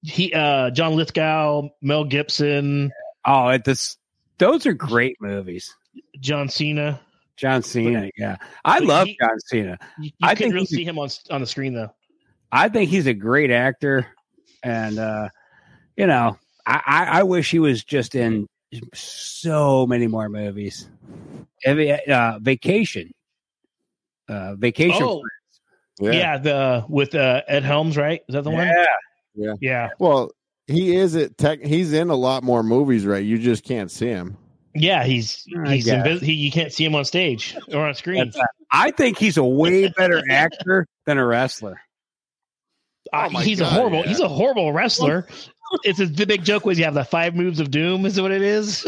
he 0.02 0.34
uh 0.34 0.72
John 0.72 0.96
Lithgow, 0.96 1.70
Mel 1.82 2.04
Gibson, 2.04 2.92
oh, 3.26 3.50
it, 3.50 3.64
this, 3.64 3.98
those 4.38 4.66
are 4.66 4.74
great 4.74 5.18
movies. 5.22 5.76
John 6.20 6.50
Cena. 6.50 7.00
John 7.36 7.62
Cena, 7.62 8.10
yeah, 8.18 8.38
I 8.66 8.80
love 8.80 9.08
he- 9.08 9.18
John 9.22 9.40
Cena. 9.46 9.78
You, 10.00 10.06
you 10.06 10.12
I 10.28 10.34
couldn't 10.34 10.54
really 10.54 10.66
see 10.66 10.84
him 10.84 10.98
on 10.98 11.10
on 11.30 11.42
the 11.42 11.48
screen 11.48 11.74
though. 11.74 11.94
I 12.52 12.70
think 12.70 12.90
he's 12.90 13.08
a 13.08 13.14
great 13.14 13.52
actor, 13.52 14.08
and 14.64 14.98
uh, 14.98 15.30
you 15.96 16.08
know, 16.08 16.38
I, 16.66 16.82
I, 16.86 17.06
I 17.20 17.24
wish 17.24 17.52
he 17.52 17.60
was 17.60 17.84
just 17.84 18.16
in 18.16 18.48
so 18.94 19.86
many 19.86 20.08
more 20.08 20.30
movies. 20.30 20.90
Every, 21.64 21.92
uh, 21.92 22.40
vacation, 22.40 23.12
uh, 24.30 24.56
vacation. 24.56 25.04
Oh, 25.04 25.24
Yeah, 26.00 26.38
the 26.38 26.86
with 26.88 27.16
uh, 27.16 27.42
Ed 27.48 27.64
Helms, 27.64 27.98
right? 27.98 28.22
Is 28.28 28.34
that 28.34 28.44
the 28.44 28.52
one? 28.52 28.68
Yeah. 28.68 28.86
Yeah. 29.36 29.54
Yeah. 29.60 29.90
Well, 30.00 30.32
he 30.68 30.96
is 30.96 31.16
it. 31.16 31.38
Tech, 31.38 31.62
he's 31.62 31.94
in 31.94 32.10
a 32.10 32.16
lot 32.16 32.44
more 32.44 32.64
movies, 32.64 33.06
right? 33.06 33.24
You 33.24 33.38
just 33.38 33.64
can't 33.64 33.90
see 33.90 34.08
him. 34.08 34.38
Yeah, 34.74 35.04
he's 35.06 35.44
he's 35.66 35.86
guess. 35.86 36.06
invis- 36.06 36.22
he, 36.22 36.34
you 36.34 36.52
can't 36.52 36.72
see 36.72 36.86
him 36.86 36.94
on 36.94 37.04
stage 37.06 37.58
or 37.74 37.88
on 37.88 37.96
screen. 37.96 38.32
I 38.72 38.92
think 38.92 39.18
he's 39.18 39.38
a 39.38 39.44
way 39.44 39.88
better 39.90 40.22
actor 40.30 40.88
than 41.06 41.18
a 41.18 41.26
wrestler. 41.26 41.82
Uh, 43.12 43.28
Oh 43.28 43.30
my 43.32 43.44
he's 43.44 43.62
a 43.62 43.66
horrible 43.66 44.00
yeah. 44.02 44.08
he's 44.10 44.20
a 44.20 44.28
horrible 44.28 44.74
wrestler. 44.74 45.28
it's 45.84 45.98
the 46.00 46.26
big 46.26 46.44
joke 46.44 46.66
was 46.66 46.78
you 46.78 46.84
have 46.86 46.94
the 46.94 47.06
five 47.06 47.34
moves 47.36 47.60
of 47.60 47.72
doom 47.72 48.06
is 48.06 48.20
what 48.22 48.32
it 48.32 48.42
is. 48.42 48.86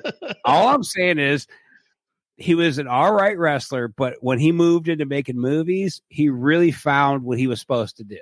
All 0.44 0.68
I'm 0.68 0.84
saying 0.84 1.18
is 1.18 1.46
he 2.36 2.54
was 2.54 2.78
an 2.78 2.86
all 2.86 3.12
right 3.14 3.38
wrestler, 3.38 3.88
but 3.88 4.16
when 4.20 4.38
he 4.38 4.52
moved 4.52 4.88
into 4.88 5.06
making 5.06 5.38
movies, 5.38 6.02
he 6.08 6.28
really 6.28 6.70
found 6.70 7.22
what 7.24 7.38
he 7.38 7.46
was 7.46 7.60
supposed 7.60 7.96
to 7.98 8.04
do. 8.04 8.18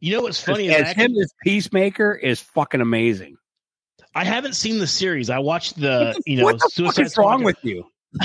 you 0.00 0.12
know 0.16 0.22
what's 0.22 0.40
funny 0.40 0.68
is 0.68 0.82
as 0.88 0.92
him 0.96 1.16
as 1.16 1.32
Peacemaker 1.42 2.12
is 2.14 2.40
fucking 2.40 2.80
amazing. 2.80 3.36
I 4.14 4.24
haven't 4.24 4.54
seen 4.54 4.78
the 4.78 4.86
series. 4.86 5.28
I 5.30 5.38
watched 5.40 5.78
the 5.80 6.18
you 6.26 6.36
know 6.38 6.44
what 6.44 6.58
the 6.60 6.84
fuck 6.84 6.98
is 6.98 7.16
wrong 7.18 7.42
with 7.42 7.58
you? 7.62 7.84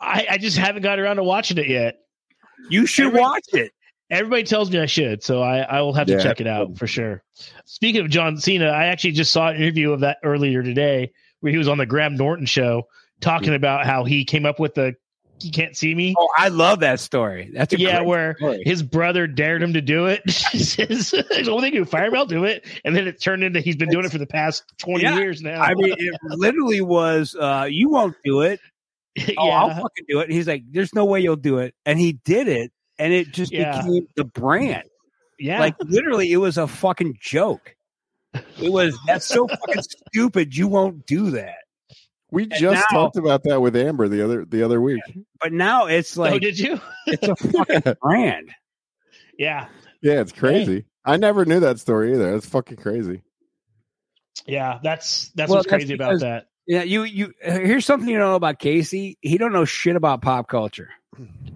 I, 0.00 0.26
I 0.32 0.38
just 0.38 0.58
haven't 0.58 0.82
got 0.82 0.98
around 0.98 1.16
to 1.16 1.22
watching 1.24 1.58
it 1.58 1.68
yet. 1.68 1.98
You 2.68 2.86
should 2.86 3.06
Every- 3.06 3.20
watch 3.20 3.44
it. 3.52 3.72
Everybody 4.08 4.44
tells 4.44 4.70
me 4.70 4.78
I 4.78 4.86
should, 4.86 5.24
so 5.24 5.42
I, 5.42 5.58
I 5.60 5.80
will 5.80 5.92
have 5.94 6.06
to 6.06 6.12
Yeah. 6.12 6.22
check 6.22 6.40
it 6.40 6.46
out 6.46 6.78
for 6.78 6.86
sure. 6.86 7.24
Speaking 7.64 8.02
of 8.02 8.08
John 8.10 8.36
Cena, 8.36 8.66
I 8.68 8.84
actually 8.86 9.10
just 9.12 9.32
saw 9.32 9.48
an 9.48 9.56
interview 9.56 9.90
of 9.90 10.00
that 10.00 10.18
earlier 10.22 10.62
today 10.62 11.12
where 11.46 11.52
he 11.52 11.58
was 11.58 11.68
on 11.68 11.78
the 11.78 11.86
Graham 11.86 12.16
Norton 12.16 12.44
show 12.46 12.88
talking 13.20 13.54
about 13.54 13.86
how 13.86 14.02
he 14.04 14.24
came 14.24 14.44
up 14.44 14.58
with 14.58 14.74
the 14.74 14.94
"You 15.40 15.50
Can't 15.52 15.76
See 15.76 15.94
Me." 15.94 16.14
Oh, 16.18 16.28
I 16.36 16.48
love 16.48 16.80
that 16.80 16.98
story. 16.98 17.50
That's 17.54 17.72
a 17.72 17.78
yeah, 17.78 18.00
where 18.00 18.34
story. 18.38 18.62
his 18.64 18.82
brother 18.82 19.26
dared 19.28 19.62
him 19.62 19.74
to 19.74 19.80
do 19.80 20.06
it. 20.06 20.22
He 20.50 20.58
says, 20.58 21.14
"Well, 21.46 21.60
they 21.60 21.70
do 21.70 21.84
fire, 21.84 22.14
I'll 22.16 22.26
do 22.26 22.44
it," 22.44 22.66
and 22.84 22.96
then 22.96 23.06
it 23.06 23.22
turned 23.22 23.44
into 23.44 23.60
he's 23.60 23.76
been 23.76 23.90
doing 23.90 24.04
it 24.04 24.10
for 24.12 24.18
the 24.18 24.26
past 24.26 24.64
twenty 24.78 25.04
Yeah. 25.04 25.18
years 25.18 25.40
now. 25.40 25.62
I 25.62 25.74
mean, 25.74 25.94
it 25.96 26.20
literally 26.24 26.80
was, 26.80 27.36
uh, 27.38 27.68
you 27.70 27.88
won't 27.90 28.16
do 28.24 28.40
it. 28.42 28.60
Oh, 29.38 29.48
I'll 29.48 29.70
fucking 29.70 30.04
do 30.08 30.18
it. 30.20 30.24
And 30.24 30.32
he's 30.32 30.46
like, 30.48 30.62
there's 30.72 30.94
no 30.94 31.04
way 31.06 31.20
you'll 31.20 31.36
do 31.36 31.58
it. 31.58 31.74
And 31.86 31.98
he 31.98 32.14
did 32.24 32.48
it. 32.48 32.70
And 32.98 33.12
it 33.14 33.28
just 33.32 33.50
Yeah. 33.52 33.80
became 33.80 34.06
the 34.16 34.24
brand. 34.24 34.82
yeah, 35.38 35.60
Like 35.60 35.74
literally, 35.80 36.32
it 36.32 36.36
was 36.38 36.58
a 36.58 36.66
fucking 36.66 37.16
joke. 37.20 37.75
It 38.60 38.72
was, 38.72 38.98
that's 39.06 39.26
so 39.26 39.46
fucking 39.48 39.82
stupid. 39.82 40.56
You 40.56 40.68
won't 40.68 41.06
do 41.06 41.30
that. 41.32 41.56
We 42.30 42.46
just 42.46 42.62
now- 42.92 42.98
talked 42.98 43.16
about 43.16 43.44
that 43.44 43.60
with 43.60 43.76
Amber 43.76 44.08
the 44.08 44.22
other 44.24 44.44
the 44.44 44.62
other 44.62 44.80
week. 44.80 45.02
But 45.40 45.52
now 45.52 45.86
it's 45.86 46.18
oh, 46.18 46.22
like, 46.22 46.42
did 46.42 46.58
you? 46.58 46.80
it's 47.06 47.28
a 47.28 47.36
fucking 47.52 47.94
brand. 48.02 48.50
Yeah, 49.38 49.68
Yeah, 50.02 50.20
it's 50.20 50.32
crazy. 50.32 50.86
I 51.04 51.18
never 51.18 51.44
knew 51.44 51.60
that 51.60 51.78
story 51.78 52.12
either. 52.14 52.32
That's 52.32 52.46
fucking 52.46 52.78
crazy. 52.78 53.22
yeah. 54.46 54.80
That's 54.82 55.30
that's 55.34 55.48
Well, 55.50 55.58
what's 55.58 55.70
that's 55.70 55.82
crazy 55.84 55.94
because- 55.94 56.22
about 56.22 56.28
that. 56.28 56.46
Yeah, 56.68 56.82
you, 56.82 57.04
you, 57.04 57.32
here's 57.40 57.86
something 57.86 58.08
you 58.08 58.18
know 58.18 58.34
about 58.34 58.58
Casey. 58.58 59.18
He 59.22 59.38
don't 59.38 59.52
know 59.52 59.64
shit 59.64 59.94
about 59.94 60.20
pop 60.20 60.48
culture. 60.48 60.88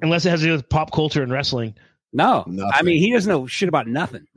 Unless 0.01 0.25
it 0.25 0.31
has 0.31 0.39
to 0.39 0.47
do 0.47 0.53
with 0.53 0.69
pop 0.69 0.93
culture 0.93 1.21
and 1.21 1.33
wrestling. 1.33 1.75
No, 2.13 2.45
Nothing. 2.47 2.71
I 2.73 2.83
mean, 2.83 3.01
he 3.01 3.13
doesn't 3.13 3.29
know 3.29 3.49
shit 3.49 3.69
about 3.69 3.89
nothing. 3.89 4.29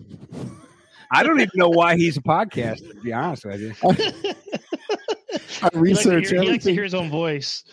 I 1.13 1.23
don't 1.23 1.39
even 1.39 1.51
know 1.55 1.69
why 1.69 1.95
he's 1.95 2.17
a 2.17 2.21
podcaster, 2.21 2.89
to 2.89 3.01
be 3.01 3.13
honest 3.13 3.45
with 3.45 3.61
you. 3.61 3.73
I 5.61 5.69
He 5.71 5.93
likes, 5.93 6.03
to 6.03 6.09
research 6.09 6.29
hear, 6.29 6.41
he 6.41 6.49
likes 6.49 6.63
to 6.65 6.73
hear 6.73 6.83
his 6.83 6.93
own 6.93 7.09
voice. 7.09 7.63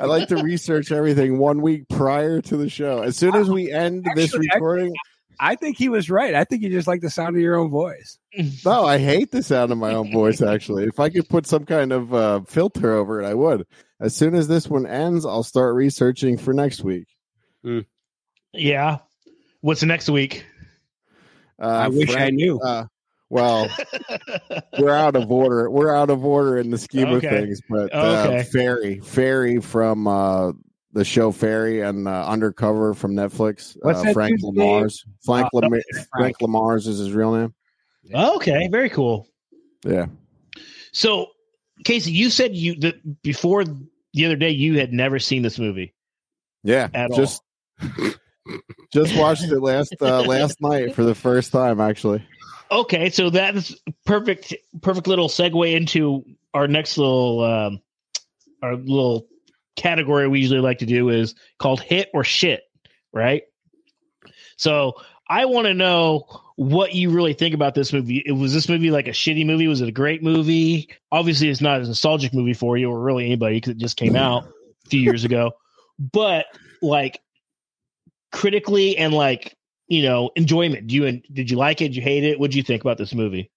I 0.00 0.06
like 0.06 0.28
to 0.28 0.42
research 0.42 0.90
everything 0.90 1.38
one 1.38 1.60
week 1.60 1.88
prior 1.88 2.40
to 2.42 2.56
the 2.56 2.68
show. 2.68 3.02
As 3.02 3.16
soon 3.16 3.36
as 3.36 3.48
we 3.48 3.70
end 3.70 4.06
this 4.16 4.36
recording, 4.36 4.92
I 5.38 5.54
think 5.56 5.76
he 5.78 5.88
was 5.88 6.10
right. 6.10 6.34
I 6.34 6.44
think 6.44 6.62
you 6.62 6.70
just 6.70 6.88
like 6.88 7.00
the 7.00 7.10
sound 7.10 7.36
of 7.36 7.42
your 7.42 7.56
own 7.56 7.70
voice. 7.70 8.18
no, 8.64 8.84
I 8.84 8.98
hate 8.98 9.30
the 9.30 9.42
sound 9.42 9.72
of 9.72 9.78
my 9.78 9.94
own 9.94 10.10
voice. 10.12 10.42
Actually, 10.42 10.84
if 10.84 10.98
I 10.98 11.08
could 11.08 11.28
put 11.28 11.46
some 11.46 11.64
kind 11.64 11.92
of 11.92 12.14
uh, 12.14 12.40
filter 12.46 12.92
over 12.94 13.22
it, 13.22 13.26
I 13.26 13.34
would. 13.34 13.66
As 14.00 14.16
soon 14.16 14.34
as 14.34 14.48
this 14.48 14.68
one 14.68 14.86
ends, 14.86 15.24
I'll 15.26 15.42
start 15.42 15.74
researching 15.74 16.38
for 16.38 16.52
next 16.52 16.82
week. 16.82 17.06
Yeah. 18.52 18.98
What's 19.60 19.82
next 19.82 20.08
week? 20.08 20.44
Uh, 21.60 21.66
I 21.66 21.88
wish 21.88 22.14
I 22.14 22.30
knew. 22.30 22.58
Uh, 22.60 22.86
well, 23.28 23.68
we're 24.78 24.90
out 24.94 25.14
of 25.16 25.30
order. 25.30 25.70
We're 25.70 25.94
out 25.94 26.10
of 26.10 26.24
order 26.24 26.58
in 26.58 26.70
the 26.70 26.78
scheme 26.78 27.08
Okay. 27.08 27.26
of 27.26 27.32
things. 27.44 27.60
But 27.68 27.94
uh, 27.94 28.24
Okay. 28.28 28.42
Ferry, 28.44 29.00
Ferry 29.00 29.60
from 29.60 30.06
uh, 30.08 30.52
the 30.92 31.04
show 31.04 31.30
Ferry 31.30 31.80
and 31.82 32.08
uh, 32.08 32.26
Undercover 32.26 32.94
from 32.94 33.14
Netflix. 33.14 33.76
What's 33.82 34.04
uh, 34.04 34.12
Frank? 34.12 34.40
Lammers. 34.42 35.04
Frank, 35.24 35.46
Uh, 35.54 35.58
Lamar- 35.58 35.80
Frank. 35.92 36.08
Frank 36.16 36.36
Lammers 36.38 36.86
is 36.88 36.98
his 36.98 37.12
real 37.12 37.32
name. 37.34 37.54
okay, 38.12 38.66
very 38.68 38.90
cool. 38.90 39.28
Yeah. 39.84 40.06
So, 40.92 41.28
Casey, 41.84 42.10
you 42.10 42.30
said 42.30 42.56
you 42.56 42.74
that 42.80 43.22
before 43.22 43.64
the 43.64 44.26
other 44.26 44.34
day 44.36 44.50
you 44.50 44.78
had 44.78 44.92
never 44.92 45.18
seen 45.20 45.42
this 45.42 45.58
movie. 45.58 45.94
Yeah. 46.64 46.88
At 46.92 47.12
just 47.12 47.42
just 48.92 49.16
watched 49.16 49.44
it 49.44 49.60
last 49.60 49.94
uh, 50.00 50.22
last 50.22 50.60
night 50.60 50.94
for 50.94 51.04
the 51.04 51.14
first 51.14 51.52
time. 51.52 51.80
Actually, 51.80 52.22
Okay, 52.70 53.10
so 53.10 53.30
that's 53.30 53.74
perfect. 54.06 54.54
Perfect 54.80 55.08
little 55.08 55.28
segue 55.28 55.74
into 55.74 56.24
our 56.54 56.68
next 56.68 56.98
little 56.98 57.42
um, 57.42 57.80
our 58.62 58.76
little 58.76 59.26
category 59.76 60.28
we 60.28 60.40
usually 60.40 60.60
like 60.60 60.78
to 60.78 60.86
do 60.86 61.08
is 61.08 61.34
called 61.58 61.80
hit 61.80 62.10
or 62.14 62.22
shit, 62.22 62.62
right? 63.12 63.42
So 64.56 64.94
I 65.28 65.46
want 65.46 65.66
to 65.66 65.74
know 65.74 66.26
what 66.56 66.94
you 66.94 67.10
really 67.10 67.32
think 67.32 67.54
about 67.54 67.74
this 67.74 67.92
movie. 67.92 68.22
It 68.24 68.32
was 68.32 68.52
this 68.52 68.68
movie 68.68 68.90
like 68.90 69.08
a 69.08 69.12
shitty 69.12 69.46
movie? 69.46 69.66
Was 69.66 69.80
it 69.80 69.88
a 69.88 69.92
great 69.92 70.22
movie? 70.22 70.90
Obviously, 71.10 71.48
it's 71.48 71.60
not 71.60 71.80
a 71.80 71.84
nostalgic 71.84 72.32
movie 72.32 72.54
for 72.54 72.76
you 72.76 72.90
or 72.90 73.00
really 73.00 73.26
anybody 73.26 73.56
because 73.56 73.72
it 73.72 73.78
just 73.78 73.96
came 73.96 74.14
out 74.14 74.44
a 74.86 74.88
few 74.90 75.00
years 75.00 75.24
ago. 75.24 75.52
But 75.98 76.46
like 76.82 77.20
critically 78.32 78.96
and 78.96 79.12
like 79.12 79.56
you 79.88 80.02
know 80.02 80.30
enjoyment. 80.36 80.86
Do 80.86 80.94
you 80.94 81.22
did 81.32 81.50
you 81.50 81.56
like 81.56 81.80
it? 81.80 81.88
Did 81.88 81.96
you 81.96 82.02
hate 82.02 82.24
it? 82.24 82.38
What 82.38 82.50
do 82.50 82.56
you 82.56 82.62
think 82.62 82.82
about 82.82 82.98
this 82.98 83.14
movie? 83.14 83.50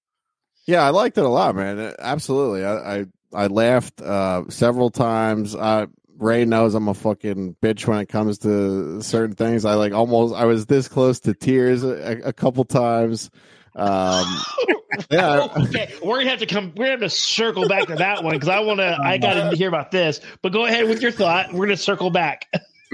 yeah, 0.65 0.83
I 0.83 0.89
liked 0.89 1.17
it 1.17 1.25
a 1.25 1.29
lot, 1.29 1.55
man. 1.55 1.79
Uh, 1.79 1.93
Absolutely, 1.99 2.65
I 2.65 2.97
I, 2.97 3.05
I 3.33 3.47
laughed 3.47 4.01
uh, 4.01 4.43
several 4.49 4.89
times. 4.89 5.55
Uh, 5.55 5.87
Ray 6.17 6.45
knows 6.45 6.75
I'm 6.75 6.87
a 6.87 6.93
fucking 6.93 7.57
bitch 7.61 7.87
when 7.87 7.99
it 7.99 8.07
comes 8.07 8.37
to 8.39 9.01
certain 9.01 9.35
things. 9.35 9.65
I 9.65 9.73
like 9.73 9.93
almost. 9.93 10.33
I 10.33 10.45
was 10.45 10.65
this 10.65 10.87
close 10.87 11.19
to 11.21 11.33
tears 11.33 11.83
a, 11.83 12.21
a 12.25 12.33
couple 12.33 12.63
times. 12.65 13.29
Um, 13.75 14.25
yeah, 15.11 15.47
okay, 15.57 15.91
we're 16.03 16.19
gonna 16.19 16.29
have 16.29 16.39
to 16.39 16.45
come. 16.45 16.73
We're 16.75 16.85
gonna 16.85 16.91
have 16.91 16.99
to 17.01 17.09
circle 17.09 17.67
back 17.67 17.87
to 17.87 17.95
that 17.95 18.23
one 18.23 18.35
because 18.35 18.49
I 18.49 18.59
want 18.59 18.79
to. 18.79 18.97
I 19.03 19.17
got 19.17 19.49
to 19.49 19.57
hear 19.57 19.67
about 19.67 19.91
this. 19.91 20.21
But 20.41 20.53
go 20.53 20.65
ahead 20.65 20.87
with 20.87 21.01
your 21.01 21.11
thought. 21.11 21.51
We're 21.53 21.65
gonna 21.65 21.77
circle 21.77 22.09
back. 22.09 22.47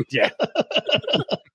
Yeah. 0.09 0.29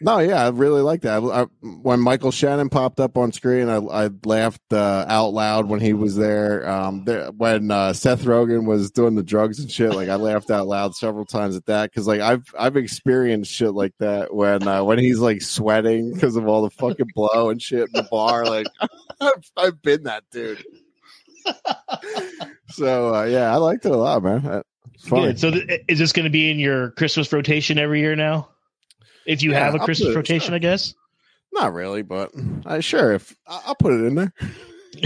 No, 0.00 0.18
yeah, 0.18 0.44
I 0.44 0.48
really 0.48 0.82
like 0.82 1.02
that. 1.02 1.22
I, 1.22 1.46
when 1.66 2.00
Michael 2.00 2.30
Shannon 2.30 2.68
popped 2.68 3.00
up 3.00 3.16
on 3.16 3.32
screen, 3.32 3.68
I, 3.68 3.76
I 3.76 4.10
laughed 4.24 4.72
uh, 4.72 5.04
out 5.08 5.28
loud 5.28 5.68
when 5.68 5.80
he 5.80 5.92
was 5.92 6.16
there. 6.16 6.68
Um, 6.68 7.04
there 7.04 7.30
when 7.30 7.70
uh, 7.70 7.92
Seth 7.92 8.24
Rogen 8.24 8.66
was 8.66 8.90
doing 8.90 9.14
the 9.14 9.22
drugs 9.22 9.60
and 9.60 9.70
shit, 9.70 9.94
like 9.94 10.08
I 10.08 10.16
laughed 10.16 10.50
out 10.50 10.66
loud 10.66 10.94
several 10.94 11.24
times 11.24 11.56
at 11.56 11.66
that 11.66 11.90
because 11.90 12.06
like 12.06 12.20
I've 12.20 12.44
I've 12.58 12.76
experienced 12.76 13.52
shit 13.52 13.72
like 13.72 13.94
that 13.98 14.34
when 14.34 14.66
uh, 14.66 14.84
when 14.84 14.98
he's 14.98 15.20
like 15.20 15.40
sweating 15.40 16.12
because 16.12 16.36
of 16.36 16.46
all 16.46 16.62
the 16.62 16.70
fucking 16.70 17.10
blow 17.14 17.50
and 17.50 17.62
shit 17.62 17.88
in 17.88 17.92
the 17.92 18.08
bar. 18.10 18.44
Like 18.44 18.66
I've, 19.20 19.52
I've 19.56 19.82
been 19.82 20.02
that 20.04 20.24
dude. 20.30 20.64
so 22.68 23.14
uh, 23.14 23.24
yeah, 23.24 23.52
I 23.52 23.56
liked 23.56 23.86
it 23.86 23.92
a 23.92 23.96
lot, 23.96 24.22
man. 24.22 24.62
It's 24.94 25.08
fun. 25.08 25.20
Good. 25.22 25.40
So 25.40 25.50
th- 25.50 25.82
is 25.88 25.98
this 25.98 26.12
going 26.12 26.24
to 26.24 26.30
be 26.30 26.50
in 26.50 26.58
your 26.58 26.90
Christmas 26.92 27.32
rotation 27.32 27.78
every 27.78 28.00
year 28.00 28.16
now? 28.16 28.48
If 29.26 29.42
you 29.42 29.52
Yeah, 29.52 29.60
have 29.64 29.74
a 29.74 29.78
I'll 29.78 29.84
Christmas 29.84 30.08
put 30.08 30.12
it- 30.12 30.16
rotation, 30.16 30.54
I 30.54 30.58
guess. 30.58 30.94
Not 31.52 31.74
really, 31.74 32.02
but 32.02 32.30
uh, 32.64 32.80
sure. 32.80 33.12
If 33.12 33.36
I- 33.46 33.62
I'll 33.66 33.74
put 33.74 33.92
it 33.92 34.04
in 34.04 34.14
there. 34.14 34.32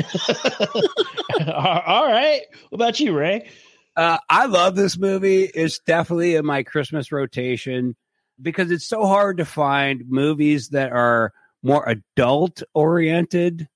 All 1.47 2.07
right. 2.07 2.41
What 2.69 2.75
about 2.77 3.01
you, 3.01 3.17
Ray? 3.17 3.49
Uh, 3.97 4.19
I 4.29 4.47
love 4.47 4.77
this 4.77 4.99
movie. 4.99 5.45
It's 5.45 5.79
definitely 5.81 6.35
in 6.35 6.45
my 6.45 6.63
Christmas 6.63 7.11
rotation 7.13 7.97
because 8.41 8.71
it's 8.71 8.87
so 8.87 9.07
hard 9.07 9.39
to 9.39 9.45
find 9.45 10.05
movies 10.09 10.69
that 10.71 10.93
are 10.93 11.33
more 11.63 11.89
adult 11.89 12.63
oriented 12.75 13.69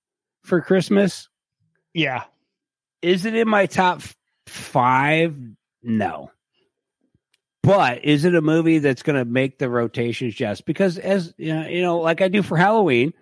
for 0.45 0.61
Christmas. 0.61 1.29
Yeah. 1.95 2.25
Is 3.03 3.25
it 3.25 3.35
in 3.35 3.49
my 3.49 3.67
top 3.67 4.03
five? 4.47 5.35
No. 5.83 6.31
But 7.63 8.05
is 8.05 8.25
it 8.25 8.35
a 8.35 8.41
movie 8.41 8.79
that's 8.79 9.03
going 9.03 9.19
to 9.19 9.25
make 9.25 9.59
the 9.59 9.69
rotations? 9.69 10.41
Yes, 10.41 10.61
because 10.61 10.99
as 10.99 11.35
you 11.37 11.53
know, 11.53 11.67
you 11.69 11.83
know, 11.83 11.99
like 11.99 12.23
I 12.23 12.29
do 12.29 12.43
for 12.43 12.57
Halloween, 12.57 13.13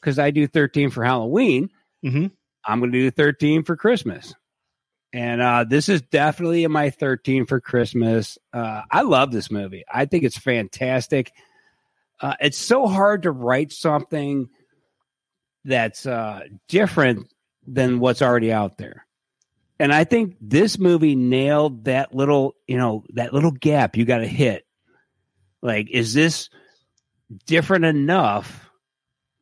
because 0.00 0.18
I 0.18 0.30
do 0.32 0.46
thirteen 0.46 0.90
for 0.90 1.04
Halloween, 1.04 1.70
Mhm. 2.04 2.32
I'm 2.66 2.80
going 2.80 2.90
to 2.92 2.98
do 2.98 3.10
thirteen 3.10 3.62
for 3.62 3.76
Christmas. 3.76 4.34
And 5.12 5.40
uh, 5.40 5.64
this 5.68 5.88
is 5.88 6.02
definitely 6.02 6.64
in 6.64 6.72
my 6.72 6.90
13 6.90 7.46
for 7.46 7.60
Christmas. 7.60 8.36
Uh, 8.52 8.82
I 8.90 9.02
love 9.02 9.30
this 9.30 9.48
movie. 9.48 9.84
I 9.88 10.06
think 10.06 10.24
it's 10.24 10.36
fantastic. 10.36 11.30
Uh, 12.20 12.34
it's 12.40 12.58
so 12.58 12.88
hard 12.88 13.22
to 13.22 13.30
write 13.30 13.70
something 13.70 14.48
that's 15.64 16.04
uh, 16.04 16.40
different 16.68 17.32
than 17.64 18.00
what's 18.00 18.22
already 18.22 18.52
out 18.52 18.76
there. 18.76 19.06
And 19.78 19.92
I 19.92 20.04
think 20.04 20.36
this 20.40 20.78
movie 20.78 21.16
nailed 21.16 21.84
that 21.84 22.14
little, 22.14 22.54
you 22.66 22.78
know, 22.78 23.04
that 23.14 23.32
little 23.34 23.50
gap 23.50 23.96
you 23.96 24.04
got 24.04 24.18
to 24.18 24.26
hit. 24.26 24.64
Like, 25.62 25.90
is 25.90 26.14
this 26.14 26.48
different 27.46 27.84
enough 27.84 28.70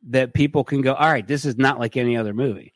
that 0.09 0.33
people 0.33 0.63
can 0.63 0.81
go, 0.81 0.93
all 0.93 1.09
right, 1.11 1.27
this 1.27 1.45
is 1.45 1.57
not 1.57 1.79
like 1.79 1.97
any 1.97 2.17
other 2.17 2.33
movie? 2.33 2.73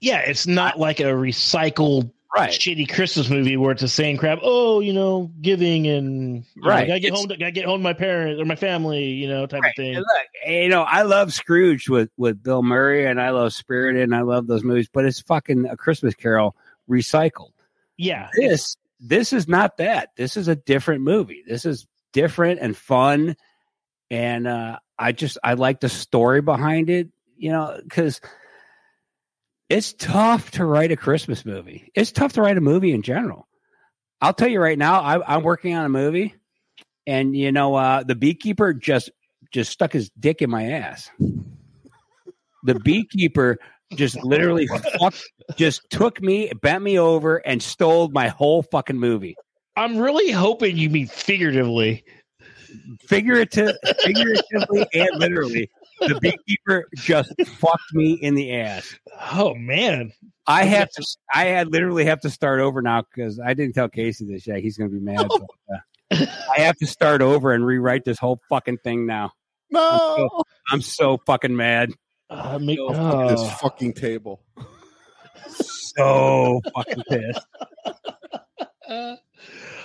Yeah, 0.00 0.20
it's 0.20 0.46
not 0.46 0.78
like 0.78 1.00
a 1.00 1.04
recycled 1.04 2.10
right. 2.36 2.50
shitty 2.50 2.88
Christmas 2.92 3.28
movie 3.28 3.56
where 3.56 3.72
it's 3.72 3.82
the 3.82 3.88
same 3.88 4.16
crap. 4.16 4.38
Oh, 4.42 4.80
you 4.80 4.92
know, 4.92 5.30
giving 5.40 5.86
and 5.86 6.44
know, 6.56 6.68
Right. 6.68 6.86
gotta 6.86 7.00
get 7.00 7.08
It's- 7.08 7.18
home. 7.20 7.28
To, 7.28 7.36
gotta 7.36 7.52
get 7.52 7.64
home 7.66 7.80
to 7.80 7.82
my 7.84 7.92
parents 7.92 8.40
or 8.40 8.44
my 8.44 8.56
family. 8.56 9.04
You 9.04 9.28
know, 9.28 9.46
type 9.46 9.62
of 9.64 9.70
thing. 9.76 9.96
And 9.96 10.04
look, 10.04 10.26
you 10.46 10.68
know, 10.68 10.82
I 10.82 11.02
love 11.02 11.32
Scrooge 11.32 11.88
with 11.88 12.10
with 12.16 12.42
Bill 12.42 12.62
Murray, 12.62 13.06
and 13.06 13.20
I 13.20 13.30
love 13.30 13.52
Spirited, 13.52 14.02
and 14.02 14.14
I 14.14 14.20
love 14.22 14.46
those 14.46 14.64
movies. 14.64 14.88
But 14.92 15.04
it's 15.06 15.20
fucking 15.20 15.66
a 15.66 15.76
Christmas 15.76 16.14
Carol 16.14 16.54
recycled. 16.88 17.52
Yeah, 17.96 18.28
This 18.36 18.76
this 19.00 19.32
is 19.32 19.48
not 19.48 19.78
that. 19.78 20.10
This 20.16 20.36
is 20.36 20.48
a 20.48 20.56
different 20.56 21.02
movie. 21.02 21.42
This 21.46 21.64
is 21.64 21.86
different 22.12 22.60
and 22.60 22.76
fun, 22.76 23.36
and 24.10 24.46
uh, 24.46 24.78
I 24.98 25.12
just 25.12 25.38
I 25.42 25.54
like 25.54 25.80
the 25.80 25.88
story 25.88 26.42
behind 26.42 26.90
it. 26.90 27.08
You 27.36 27.52
know, 27.52 27.78
because 27.82 28.20
it's 29.68 29.92
tough 29.92 30.52
to 30.52 30.64
write 30.64 30.92
a 30.92 30.96
Christmas 30.96 31.44
movie. 31.44 31.90
It's 31.94 32.12
tough 32.12 32.34
to 32.34 32.42
write 32.42 32.56
a 32.56 32.62
movie 32.62 32.92
in 32.92 33.02
general. 33.02 33.48
I'll 34.20 34.32
tell 34.32 34.48
you 34.48 34.60
right 34.60 34.78
now, 34.78 35.00
I, 35.00 35.34
I'm 35.34 35.42
working 35.42 35.74
on 35.74 35.84
a 35.84 35.90
movie, 35.90 36.34
and 37.06 37.36
you 37.36 37.52
know, 37.52 37.74
uh, 37.74 38.02
the 38.02 38.14
beekeeper 38.14 38.72
just 38.72 39.10
just 39.52 39.70
stuck 39.70 39.92
his 39.92 40.10
dick 40.10 40.42
in 40.42 40.50
my 40.50 40.70
ass. 40.70 41.10
The 42.64 42.74
beekeeper 42.74 43.58
just 43.94 44.22
literally 44.24 44.66
fucked, 44.66 45.22
just 45.56 45.82
took 45.90 46.20
me, 46.20 46.50
bent 46.60 46.82
me 46.82 46.98
over, 46.98 47.36
and 47.38 47.62
stole 47.62 48.08
my 48.08 48.28
whole 48.28 48.62
fucking 48.62 48.98
movie. 48.98 49.36
I'm 49.76 49.98
really 49.98 50.30
hoping 50.30 50.76
you 50.76 50.90
mean 50.90 51.06
figuratively. 51.06 52.04
Figurative, 53.00 53.74
figuratively 54.02 54.86
and 54.92 55.08
literally, 55.14 55.70
the 56.00 56.18
beekeeper 56.20 56.86
just 56.94 57.32
fucked 57.46 57.94
me 57.94 58.14
in 58.14 58.34
the 58.34 58.54
ass. 58.54 58.98
Oh 59.32 59.54
man, 59.54 60.12
I 60.46 60.64
have 60.64 60.90
to. 60.90 61.06
I 61.32 61.46
had 61.46 61.72
literally 61.72 62.04
have 62.04 62.20
to 62.20 62.30
start 62.30 62.60
over 62.60 62.82
now 62.82 63.02
because 63.02 63.40
I 63.40 63.54
didn't 63.54 63.74
tell 63.74 63.88
Casey 63.88 64.26
this 64.26 64.46
yet. 64.46 64.60
He's 64.60 64.76
going 64.76 64.90
to 64.90 64.96
be 64.96 65.02
mad. 65.02 65.26
but, 65.28 65.42
uh, 65.72 66.26
I 66.56 66.60
have 66.60 66.76
to 66.78 66.86
start 66.86 67.22
over 67.22 67.52
and 67.52 67.64
rewrite 67.64 68.04
this 68.04 68.18
whole 68.18 68.40
fucking 68.48 68.78
thing 68.78 69.06
now. 69.06 69.32
No, 69.70 70.28
I'm 70.70 70.82
so 70.82 71.18
fucking 71.26 71.56
mad. 71.56 71.92
Uh, 72.28 72.58
make, 72.58 72.78
Fuck 72.78 72.96
oh. 72.96 73.28
this 73.28 73.52
fucking 73.60 73.92
table. 73.94 74.42
So 75.48 76.60
fucking 76.74 77.02
pissed. 77.08 77.46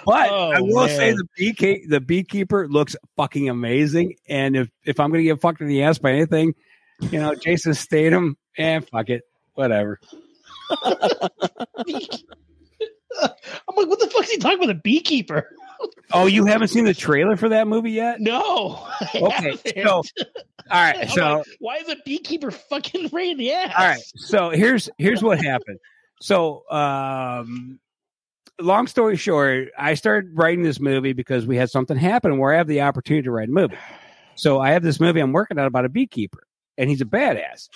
But 0.06 0.30
Oh, 0.32 0.52
I 0.52 0.62
will 0.62 0.88
say 0.88 1.10
man. 1.12 1.18
the 1.18 1.28
beekeeper, 1.38 1.88
the 1.88 2.02
beekeeper 2.02 2.68
looks 2.68 2.96
fucking 3.18 3.50
amazing. 3.50 4.16
And 4.28 4.56
if 4.56 4.70
if 4.84 5.00
I'm 5.00 5.12
going 5.12 5.20
to 5.20 5.24
get 5.24 5.40
fucked 5.40 5.62
in 5.62 5.68
the 5.68 5.84
ass 5.84 6.00
by 6.00 6.12
anything, 6.12 6.56
you 7.12 7.20
know, 7.20 7.36
Jason 7.36 7.74
Statham, 7.74 8.36
and 8.58 8.88
fuck 8.90 9.10
it, 9.10 9.22
whatever. 9.54 10.00
I'm 10.84 10.90
like, 13.76 13.88
what 13.88 14.00
the 14.00 14.10
fuck 14.12 14.24
is 14.24 14.32
he 14.32 14.38
talking 14.38 14.58
about? 14.58 14.68
The 14.68 14.82
beekeeper? 14.84 15.48
Oh, 16.14 16.26
you 16.26 16.46
haven't 16.46 16.68
seen 16.68 16.86
the 16.86 16.94
trailer 16.94 17.38
for 17.38 17.50
that 17.50 17.68
movie 17.68 17.92
yet? 17.92 18.20
No. 18.20 18.86
Okay, 19.16 19.58
haven't. 19.76 19.84
so 19.84 20.02
all 20.72 20.82
right, 20.82 21.10
so 21.10 21.38
like, 21.38 21.48
why 21.60 21.76
is 21.78 21.90
a 21.90 21.98
beekeeper 22.06 22.52
fucking 22.52 23.10
the 23.38 23.52
ass? 23.52 23.74
all 23.78 23.86
right, 23.86 24.02
so 24.16 24.50
here's 24.52 24.90
here's 24.98 25.22
what 25.22 25.44
happened. 25.44 25.80
So, 26.22 26.70
um, 26.70 27.80
long 28.60 28.88
story 28.88 29.18
short, 29.18 29.70
I 29.78 29.96
started 29.96 30.32
writing 30.34 30.64
this 30.64 30.80
movie 30.80 31.14
because 31.14 31.46
we 31.46 31.58
had 31.58 31.70
something 31.70 31.98
happen 31.98 32.38
where 32.38 32.54
I 32.54 32.58
have 32.58 32.68
the 32.68 32.82
opportunity 32.82 33.24
to 33.24 33.32
write 33.32 33.50
a 33.50 33.52
movie. 33.52 33.78
So 34.36 34.60
I 34.60 34.72
have 34.72 34.84
this 34.84 35.00
movie 35.00 35.20
I'm 35.20 35.34
working 35.34 35.60
on 35.60 35.66
about 35.66 35.86
a 35.86 35.90
beekeeper, 35.90 36.44
and 36.78 36.90
he's 36.90 37.02
a 37.02 37.06
badass. 37.06 37.70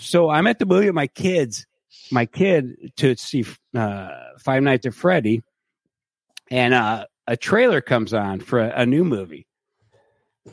So 0.00 0.28
I'm 0.28 0.46
at 0.46 0.58
the 0.58 0.66
movie 0.66 0.86
with 0.86 0.94
my 0.94 1.06
kids, 1.06 1.66
my 2.10 2.26
kid 2.26 2.92
to 2.96 3.16
see 3.16 3.44
uh, 3.74 4.10
Five 4.38 4.62
Nights 4.62 4.86
at 4.86 4.94
Freddy, 4.94 5.42
and 6.50 6.74
uh, 6.74 7.06
a 7.26 7.36
trailer 7.36 7.80
comes 7.80 8.14
on 8.14 8.40
for 8.40 8.60
a, 8.60 8.82
a 8.82 8.86
new 8.86 9.04
movie, 9.04 9.46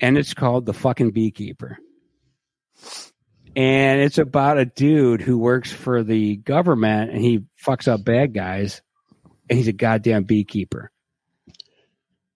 and 0.01 0.17
it's 0.17 0.33
called 0.33 0.65
The 0.65 0.73
Fucking 0.73 1.11
Beekeeper. 1.11 1.77
And 3.55 4.01
it's 4.01 4.19
about 4.19 4.57
a 4.57 4.65
dude 4.65 5.21
who 5.21 5.37
works 5.37 5.71
for 5.71 6.03
the 6.03 6.37
government 6.37 7.11
and 7.11 7.19
he 7.19 7.45
fucks 7.65 7.87
up 7.87 8.03
bad 8.05 8.33
guys 8.33 8.81
and 9.49 9.57
he's 9.57 9.67
a 9.67 9.73
goddamn 9.73 10.23
beekeeper. 10.23 10.91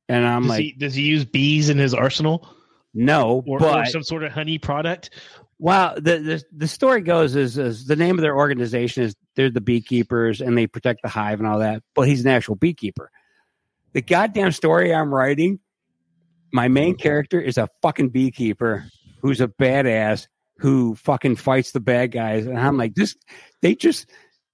And 0.10 0.26
i'm 0.26 0.42
does, 0.42 0.50
like 0.50 0.62
he, 0.62 0.72
does 0.74 0.96
he 0.96 1.04
use 1.04 1.24
bees 1.24 1.70
in 1.70 1.78
his 1.78 1.94
arsenal? 1.94 2.50
No 2.94 3.44
or, 3.48 3.64
or 3.64 3.86
some 3.86 4.04
sort 4.04 4.24
of 4.24 4.32
honey 4.32 4.58
product? 4.58 5.12
well 5.60 5.94
the, 5.96 6.20
the 6.20 6.44
the 6.52 6.68
story 6.68 7.02
goes 7.02 7.36
is, 7.36 7.58
is 7.58 7.86
the 7.86 7.96
name 7.96 8.18
of 8.18 8.22
their 8.22 8.36
organization 8.36 9.04
is 9.04 9.16
they're 9.36 9.50
the 9.50 9.62
beekeepers 9.62 10.42
and 10.42 10.58
they 10.58 10.68
protect 10.68 11.02
the 11.04 11.10
hive 11.10 11.40
and 11.40 11.48
all 11.48 11.60
that 11.60 11.82
but 11.96 12.08
he's 12.08 12.26
an 12.26 12.32
actual 12.32 12.56
beekeeper 12.56 13.12
the 13.94 14.02
goddamn 14.02 14.52
story 14.52 14.94
i'm 14.94 15.14
writing 15.14 15.60
my 16.54 16.68
main 16.68 16.94
mm-hmm. 16.94 17.02
character 17.02 17.42
is 17.42 17.58
a 17.58 17.68
fucking 17.82 18.10
beekeeper 18.10 18.86
who's 19.22 19.42
a 19.42 19.48
badass 19.48 20.28
who 20.60 20.96
fucking 20.96 21.36
fights 21.36 21.72
the 21.72 21.80
bad 21.80 22.12
guys. 22.12 22.46
And 22.46 22.58
I'm 22.58 22.78
like, 22.78 22.94
this, 22.94 23.16
they 23.62 23.76
just 23.76 24.10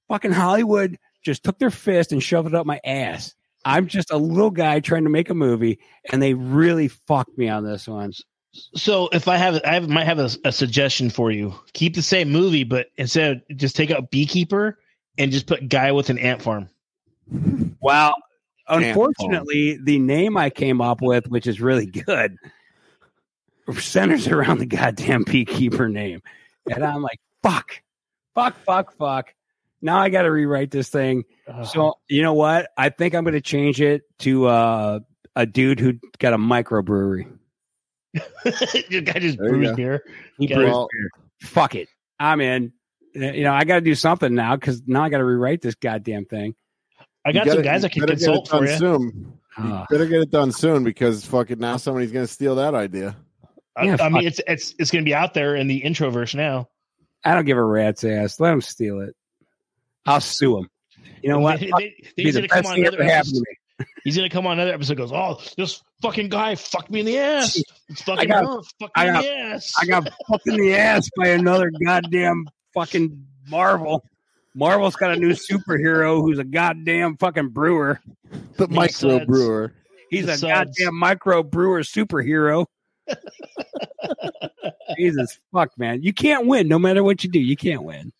fucking 0.07 0.31
Hollywood 0.31 0.97
just 1.23 1.43
took 1.43 1.59
their 1.59 1.69
fist 1.69 2.13
and 2.13 2.23
shoved 2.23 2.47
it 2.47 2.55
up 2.55 2.65
my 2.65 2.79
ass. 2.85 3.35
I'm 3.65 3.87
just 3.87 4.11
a 4.11 4.17
little 4.17 4.49
guy 4.49 4.79
trying 4.79 5.03
to 5.03 5.09
make 5.09 5.29
a 5.29 5.33
movie, 5.33 5.79
and 6.09 6.21
they 6.21 6.33
really 6.33 6.87
fucked 6.87 7.37
me 7.37 7.49
on 7.49 7.65
this 7.65 7.87
one. 7.87 8.13
So 8.53 9.09
if 9.11 9.27
I 9.27 9.35
have, 9.35 9.59
I 9.65 9.73
have, 9.73 9.89
might 9.89 10.05
have 10.05 10.19
a, 10.19 10.29
a 10.45 10.51
suggestion 10.53 11.09
for 11.09 11.29
you. 11.29 11.53
Keep 11.73 11.95
the 11.95 12.01
same 12.01 12.31
movie, 12.31 12.63
but 12.63 12.87
instead 12.95 13.43
of 13.49 13.57
just 13.57 13.75
take 13.75 13.91
out 13.91 14.09
beekeeper 14.09 14.79
and 15.17 15.33
just 15.33 15.45
put 15.45 15.67
guy 15.67 15.91
with 15.91 16.09
an 16.09 16.17
ant 16.17 16.41
farm. 16.41 16.69
Well, 17.81 18.15
Ant 18.15 18.15
unfortunately, 18.69 19.77
the 19.81 19.99
name 19.99 20.37
I 20.37 20.49
came 20.49 20.81
up 20.81 21.01
with, 21.01 21.27
which 21.27 21.47
is 21.47 21.59
really 21.59 21.85
good, 21.85 22.37
centers 23.77 24.27
around 24.27 24.59
the 24.59 24.65
goddamn 24.65 25.23
beekeeper 25.23 25.89
name. 25.89 26.21
And 26.69 26.83
I'm 26.83 27.01
like, 27.01 27.19
fuck, 27.43 27.81
fuck, 28.35 28.55
fuck, 28.65 28.95
fuck. 28.97 29.33
Now 29.81 29.99
I 29.99 30.09
got 30.09 30.23
to 30.23 30.31
rewrite 30.31 30.71
this 30.71 30.89
thing. 30.89 31.23
So 31.65 31.95
you 32.09 32.21
know 32.21 32.33
what? 32.33 32.69
I 32.77 32.89
think 32.89 33.15
I'm 33.15 33.23
going 33.23 33.33
to 33.33 33.41
change 33.41 33.81
it 33.81 34.03
to 34.19 34.47
uh, 34.47 34.99
a 35.35 35.45
dude 35.45 35.79
who 35.79 35.93
got 36.19 36.33
a 36.33 36.37
microbrewery. 36.37 37.31
the 38.13 39.01
guy 39.05 39.19
just 39.19 39.37
There 39.37 39.55
you 39.55 39.63
brews 39.63 39.75
beer. 39.75 40.03
He 40.37 40.47
brews 40.47 40.69
Well- 40.69 40.87
beer. 40.91 41.09
Fuck 41.41 41.75
it. 41.75 41.87
I'm 42.19 42.41
in. 42.41 42.73
You 43.13 43.43
know, 43.43 43.53
I 43.53 43.63
got 43.63 43.75
to 43.75 43.81
do 43.81 43.95
something 43.95 44.35
now 44.35 44.55
because 44.55 44.83
now 44.85 45.03
I 45.03 45.09
got 45.09 45.19
to 45.19 45.23
rewrite 45.23 45.61
this 45.61 45.75
goddamn 45.75 46.25
thing. 46.25 46.53
I 47.25 47.31
got 47.31 47.45
some 47.47 47.57
gotta- 47.57 47.61
guys 47.63 47.83
I 47.85 47.89
can 47.89 48.01
better 48.01 48.15
get 48.15 48.25
consult 48.25 48.47
for 48.49 48.65
you. 48.65 48.77
Soon. 48.77 49.33
You 49.57 49.63
Ah. 49.65 49.85
better 49.89 50.05
get 50.05 50.21
it 50.21 50.31
done 50.31 50.51
soon 50.51 50.83
because 50.83 51.25
fucking 51.25 51.59
now 51.59 51.77
somebody's 51.77 52.11
gonna 52.11 52.27
steal 52.27 52.55
that 52.55 52.75
idea. 52.75 53.15
I, 53.75 53.83
Yeah, 53.85 53.93
I 53.93 53.97
fuck. 53.97 54.11
mean, 54.13 54.27
it's 54.27 54.39
it's 54.47 54.73
it's 54.79 54.91
going 54.91 55.03
to 55.03 55.09
be 55.09 55.13
out 55.15 55.33
there 55.33 55.55
in 55.55 55.67
the 55.67 55.81
introverse 55.81 56.33
now. 56.35 56.67
I 57.23 57.33
don't 57.33 57.45
give 57.45 57.57
a 57.57 57.63
rat's 57.63 58.03
ass. 58.03 58.39
Let 58.39 58.51
him 58.53 58.61
steal 58.61 58.99
it. 59.01 59.15
I'll 60.05 60.21
sue 60.21 60.57
him. 60.59 60.69
You 61.21 61.29
know 61.29 61.39
what? 61.39 61.59
They- 61.59 61.67
Fuck, 61.69 61.79
they- 61.79 61.95
be 62.15 62.23
he's 62.23 62.33
the 62.35 62.41
going 62.41 62.49
to 62.49 62.55
come 62.55 62.65
on 62.65 62.79
another 62.79 62.97
to 62.97 63.03
episode. 63.05 63.35
me. 63.79 63.85
He's 64.03 64.17
going 64.17 64.29
to 64.29 64.33
come 64.33 64.47
on 64.47 64.53
another 64.59 64.73
episode. 64.73 64.97
Goes, 64.97 65.11
oh, 65.13 65.39
this 65.57 65.81
fucking 66.01 66.27
guy 66.29 66.55
fucked 66.55 66.89
me 66.89 67.01
in 67.01 67.05
the 67.05 67.17
ass. 67.19 67.61
It's 67.89 68.01
fucking 68.01 68.27
got- 68.29 68.45
her, 68.45 68.61
fucked 68.79 68.93
I 68.97 69.03
me 69.05 69.09
in 69.09 69.21
the 69.23 69.37
ass. 69.55 69.73
I 69.81 69.85
got 69.85 70.09
fucked 70.27 70.47
in 70.47 70.57
the 70.57 70.75
ass 70.75 71.09
by 71.15 71.27
another 71.29 71.71
goddamn 71.85 72.49
fucking 72.73 73.25
Marvel. 73.49 74.03
Marvel's 74.55 74.95
got 74.95 75.11
a 75.11 75.15
new 75.15 75.31
superhero 75.33 76.21
who's 76.21 76.39
a 76.39 76.43
goddamn 76.43 77.17
fucking 77.17 77.49
brewer. 77.49 77.99
The 78.57 78.67
He 78.67 78.73
micro 78.75 79.17
suds. 79.19 79.25
brewer. 79.25 79.73
He's 80.09 80.25
The 80.25 80.33
a 80.33 80.37
suds. 80.37 80.77
goddamn 80.77 80.95
micro 80.97 81.43
brewer 81.43 81.81
superhero. 81.81 82.65
Jesus 84.97 85.39
fuck, 85.53 85.69
man. 85.77 86.01
You 86.03 86.13
can't 86.13 86.47
win 86.47 86.67
no 86.67 86.79
matter 86.79 87.03
what 87.03 87.23
you 87.23 87.29
do. 87.29 87.39
You 87.39 87.55
can't 87.55 87.83
win. 87.83 88.11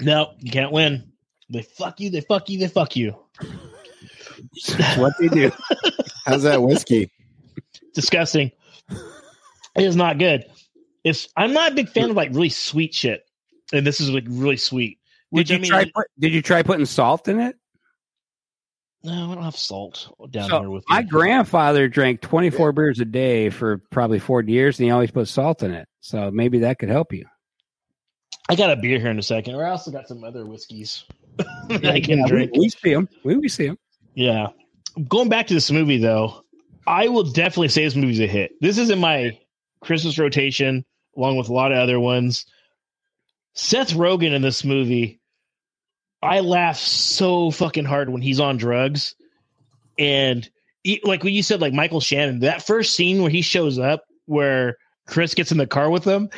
no, 0.00 0.32
you 0.38 0.50
can't 0.50 0.72
win. 0.72 1.12
They 1.50 1.62
fuck 1.62 2.00
you. 2.00 2.10
They 2.10 2.22
fuck 2.22 2.48
you. 2.48 2.58
They 2.58 2.68
fuck 2.68 2.96
you. 2.96 3.16
That's 4.76 4.96
what 4.96 5.12
they 5.20 5.28
do. 5.28 5.52
How's 6.26 6.42
that 6.42 6.60
whiskey? 6.62 7.10
Disgusting. 7.94 8.50
It 8.90 9.84
is 9.84 9.94
not 9.96 10.18
good. 10.18 10.44
It's. 11.04 11.28
I'm 11.36 11.52
not 11.52 11.72
a 11.72 11.74
big 11.74 11.88
fan 11.90 12.10
of 12.10 12.16
like 12.16 12.30
really 12.30 12.48
sweet 12.48 12.94
shit, 12.94 13.25
and 13.72 13.86
this 13.86 14.00
is 14.00 14.10
like 14.10 14.24
really 14.28 14.56
sweet. 14.56 14.98
Which, 15.30 15.48
did 15.48 15.54
you 15.54 15.56
I 15.58 15.60
mean, 15.62 15.70
try? 15.70 15.84
Put, 15.94 16.06
did 16.18 16.32
you 16.32 16.42
try 16.42 16.62
putting 16.62 16.86
salt 16.86 17.28
in 17.28 17.40
it? 17.40 17.56
No, 19.02 19.30
I 19.30 19.34
don't 19.34 19.44
have 19.44 19.56
salt 19.56 20.12
down 20.30 20.48
So, 20.48 20.60
here 20.60 20.70
with 20.70 20.82
me. 20.88 20.96
my 20.96 21.02
grandfather 21.02 21.88
drank 21.88 22.20
24 22.22 22.72
beers 22.72 22.98
a 22.98 23.04
day 23.04 23.50
for 23.50 23.78
probably 23.90 24.18
40 24.18 24.50
years, 24.50 24.78
and 24.78 24.86
he 24.86 24.90
always 24.90 25.10
put 25.12 25.28
salt 25.28 25.62
in 25.62 25.72
it. 25.72 25.86
So 26.00 26.30
maybe 26.30 26.60
that 26.60 26.78
could 26.78 26.88
help 26.88 27.12
you. 27.12 27.24
I 28.48 28.54
got 28.56 28.70
a 28.70 28.76
beer 28.76 28.98
here 28.98 29.10
in 29.10 29.18
a 29.18 29.22
second. 29.22 29.54
Or 29.54 29.64
I 29.64 29.70
also 29.70 29.90
got 29.90 30.08
some 30.08 30.24
other 30.24 30.44
whiskeys 30.46 31.04
that 31.68 31.84
I 31.86 32.00
can 32.00 32.18
Yeah, 32.18 32.24
we- 32.24 32.28
drink. 32.30 32.50
We, 32.56 32.68
see 32.68 32.94
them. 32.94 33.08
We, 33.24 33.36
we 33.36 33.48
see 33.48 33.66
them. 33.66 33.78
Yeah. 34.14 34.48
Going 35.08 35.28
back 35.28 35.46
to 35.48 35.54
this 35.54 35.70
movie 35.70 35.98
though, 35.98 36.42
I 36.86 37.08
will 37.08 37.24
definitely 37.24 37.68
say 37.68 37.84
this 37.84 37.96
movie's 37.96 38.20
a 38.20 38.26
hit. 38.26 38.52
This 38.60 38.78
is 38.78 38.90
in 38.90 38.98
my 38.98 39.38
Christmas 39.82 40.18
rotation, 40.18 40.84
along 41.16 41.36
with 41.36 41.48
a 41.48 41.52
lot 41.52 41.70
of 41.72 41.78
other 41.78 42.00
ones. 42.00 42.46
Seth 43.56 43.92
Rogen 43.94 44.32
in 44.32 44.42
this 44.42 44.64
movie, 44.64 45.20
I 46.22 46.40
laugh 46.40 46.76
so 46.76 47.50
fucking 47.50 47.84
hard 47.84 48.10
when 48.10 48.22
he's 48.22 48.40
on 48.40 48.56
drugs. 48.58 49.14
And 49.98 50.48
he- 50.84 51.00
like 51.04 51.24
when 51.24 51.34
you 51.34 51.42
said, 51.42 51.60
like 51.60 51.72
Michael 51.72 52.00
Shannon, 52.00 52.40
that 52.40 52.66
first 52.66 52.94
scene 52.94 53.22
where 53.22 53.30
he 53.30 53.42
shows 53.42 53.78
up, 53.78 54.04
where 54.26 54.76
Chris 55.06 55.34
gets 55.34 55.52
in 55.52 55.58
the 55.58 55.66
car 55.66 55.90
with 55.90 56.04
him, 56.04 56.28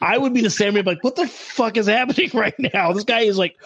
I 0.00 0.18
would 0.18 0.34
be 0.34 0.40
the 0.40 0.50
same 0.50 0.74
way, 0.74 0.82
like, 0.82 1.02
what 1.04 1.16
the 1.16 1.28
fuck 1.28 1.76
is 1.76 1.86
happening 1.86 2.30
right 2.34 2.54
now? 2.58 2.92
This 2.92 3.04
guy 3.04 3.20
is 3.20 3.38
like 3.38 3.56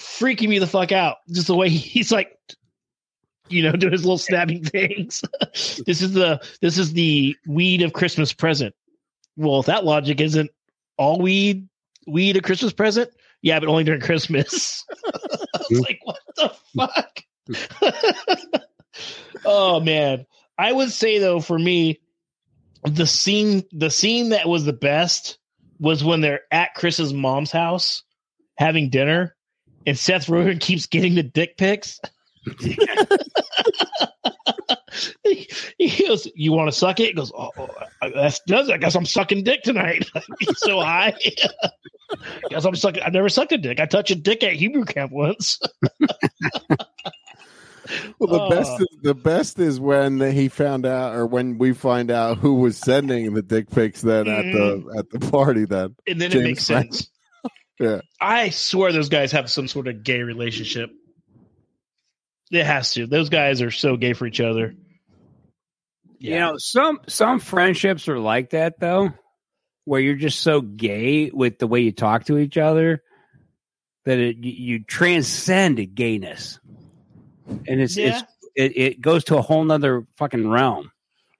freaking 0.00 0.48
me 0.48 0.58
the 0.58 0.66
fuck 0.66 0.92
out. 0.92 1.16
Just 1.28 1.46
the 1.48 1.54
way 1.54 1.68
he's 1.68 2.10
like, 2.10 2.36
you 3.48 3.62
know, 3.62 3.72
doing 3.76 3.92
his 3.92 4.04
little 4.04 4.18
snapping 4.18 4.64
things. 4.64 5.22
this 5.86 6.00
is 6.02 6.12
the 6.12 6.40
this 6.60 6.78
is 6.78 6.94
the 6.94 7.36
weed 7.46 7.82
of 7.82 7.92
Christmas 7.92 8.32
present. 8.32 8.74
Well, 9.36 9.60
if 9.60 9.66
that 9.66 9.84
logic 9.84 10.20
isn't 10.20 10.50
all 10.96 11.20
weed, 11.20 11.68
weed 12.06 12.36
a 12.36 12.42
Christmas 12.42 12.72
present, 12.72 13.10
yeah, 13.42 13.60
but 13.60 13.68
only 13.68 13.84
during 13.84 14.00
Christmas. 14.00 14.84
it's 15.04 15.68
hmm. 15.68 15.78
like 15.78 16.00
what 16.04 16.18
the 16.36 16.52
fuck? 16.76 17.22
oh 19.44 19.80
man. 19.80 20.26
I 20.58 20.72
would 20.72 20.90
say 20.90 21.18
though, 21.18 21.40
for 21.40 21.58
me, 21.58 22.00
the 22.84 23.06
scene 23.06 23.64
the 23.72 23.90
scene 23.90 24.30
that 24.30 24.48
was 24.48 24.64
the 24.64 24.72
best 24.72 25.38
was 25.78 26.02
when 26.02 26.20
they're 26.20 26.42
at 26.50 26.74
Chris's 26.74 27.12
mom's 27.12 27.50
house 27.50 28.02
having 28.56 28.88
dinner 28.88 29.36
and 29.86 29.98
Seth 29.98 30.26
Rogen 30.26 30.60
keeps 30.60 30.86
getting 30.86 31.14
the 31.14 31.22
dick 31.22 31.56
pics. 31.56 32.00
he, 35.24 35.48
he 35.78 36.06
goes, 36.06 36.28
"You 36.34 36.52
want 36.52 36.68
to 36.68 36.76
suck 36.76 37.00
it?" 37.00 37.08
He 37.08 37.12
goes, 37.12 37.32
"Oh, 37.36 37.50
oh, 37.56 37.68
that 38.02 38.40
does. 38.46 38.70
I 38.70 38.78
guess 38.78 38.94
I'm 38.94 39.06
sucking 39.06 39.44
dick 39.44 39.62
tonight." 39.62 40.08
So 40.56 40.80
high. 40.80 41.14
Guess 42.50 42.64
I'm 42.64 42.74
sucking. 42.76 43.02
I've 43.02 43.12
never 43.12 43.28
sucked 43.28 43.52
a 43.52 43.58
dick. 43.58 43.80
I 43.80 43.86
touched 43.86 44.10
a 44.10 44.14
dick 44.16 44.42
at 44.44 44.52
Hebrew 44.54 44.84
camp 44.84 45.12
once. 45.12 45.60
Well, 48.18 48.30
the 48.32 48.40
Oh. 48.40 48.50
best 48.50 48.80
is, 48.80 48.86
the 49.02 49.14
best 49.14 49.58
is 49.60 49.78
when 49.78 50.20
he 50.20 50.48
found 50.48 50.84
out, 50.86 51.14
or 51.14 51.24
when 51.26 51.56
we 51.58 51.72
find 51.72 52.10
out 52.10 52.38
who 52.38 52.54
was 52.54 52.76
sending 52.78 53.32
the 53.32 53.42
dick 53.42 53.70
pics. 53.70 54.00
Then 54.02 54.26
at 54.26 54.42
the 54.44 54.82
mm. 54.84 54.98
at 54.98 55.08
the 55.10 55.20
party, 55.30 55.66
then 55.66 55.94
and 56.08 56.20
then 56.20 56.32
it 56.32 56.42
makes 56.42 56.66
Franco. 56.66 56.92
sense. 56.94 57.10
Yeah, 57.78 58.00
I 58.18 58.48
swear 58.50 58.90
those 58.90 59.10
guys 59.10 59.32
have 59.32 59.50
some 59.50 59.68
sort 59.68 59.86
of 59.86 60.02
gay 60.02 60.22
relationship. 60.22 60.90
It 62.50 62.64
has 62.64 62.94
to. 62.94 63.06
Those 63.06 63.28
guys 63.28 63.60
are 63.60 63.70
so 63.70 63.98
gay 63.98 64.14
for 64.14 64.26
each 64.26 64.40
other. 64.40 64.74
You 66.18 66.36
know, 66.36 66.54
some 66.56 67.00
some 67.06 67.38
friendships 67.38 68.08
are 68.08 68.18
like 68.18 68.50
that 68.50 68.80
though, 68.80 69.10
where 69.86 70.00
you're 70.00 70.16
just 70.16 70.40
so 70.40 70.60
gay 70.60 71.30
with 71.30 71.58
the 71.58 71.66
way 71.66 71.80
you 71.80 71.92
talk 71.92 72.24
to 72.26 72.36
each 72.36 72.58
other 72.58 73.02
that 74.04 74.18
it 74.18 74.36
you, 74.36 74.84
transcend 74.84 75.94
gayness, 75.94 76.60
and 77.66 77.80
it's 77.80 77.96
Yeah. 77.96 78.08
it's 78.20 78.22
it, 78.54 78.76
it 78.76 79.00
goes 79.00 79.24
to 79.24 79.36
a 79.38 79.42
whole 79.42 79.64
nother 79.64 80.06
fucking 80.18 80.48
realm. 80.50 80.90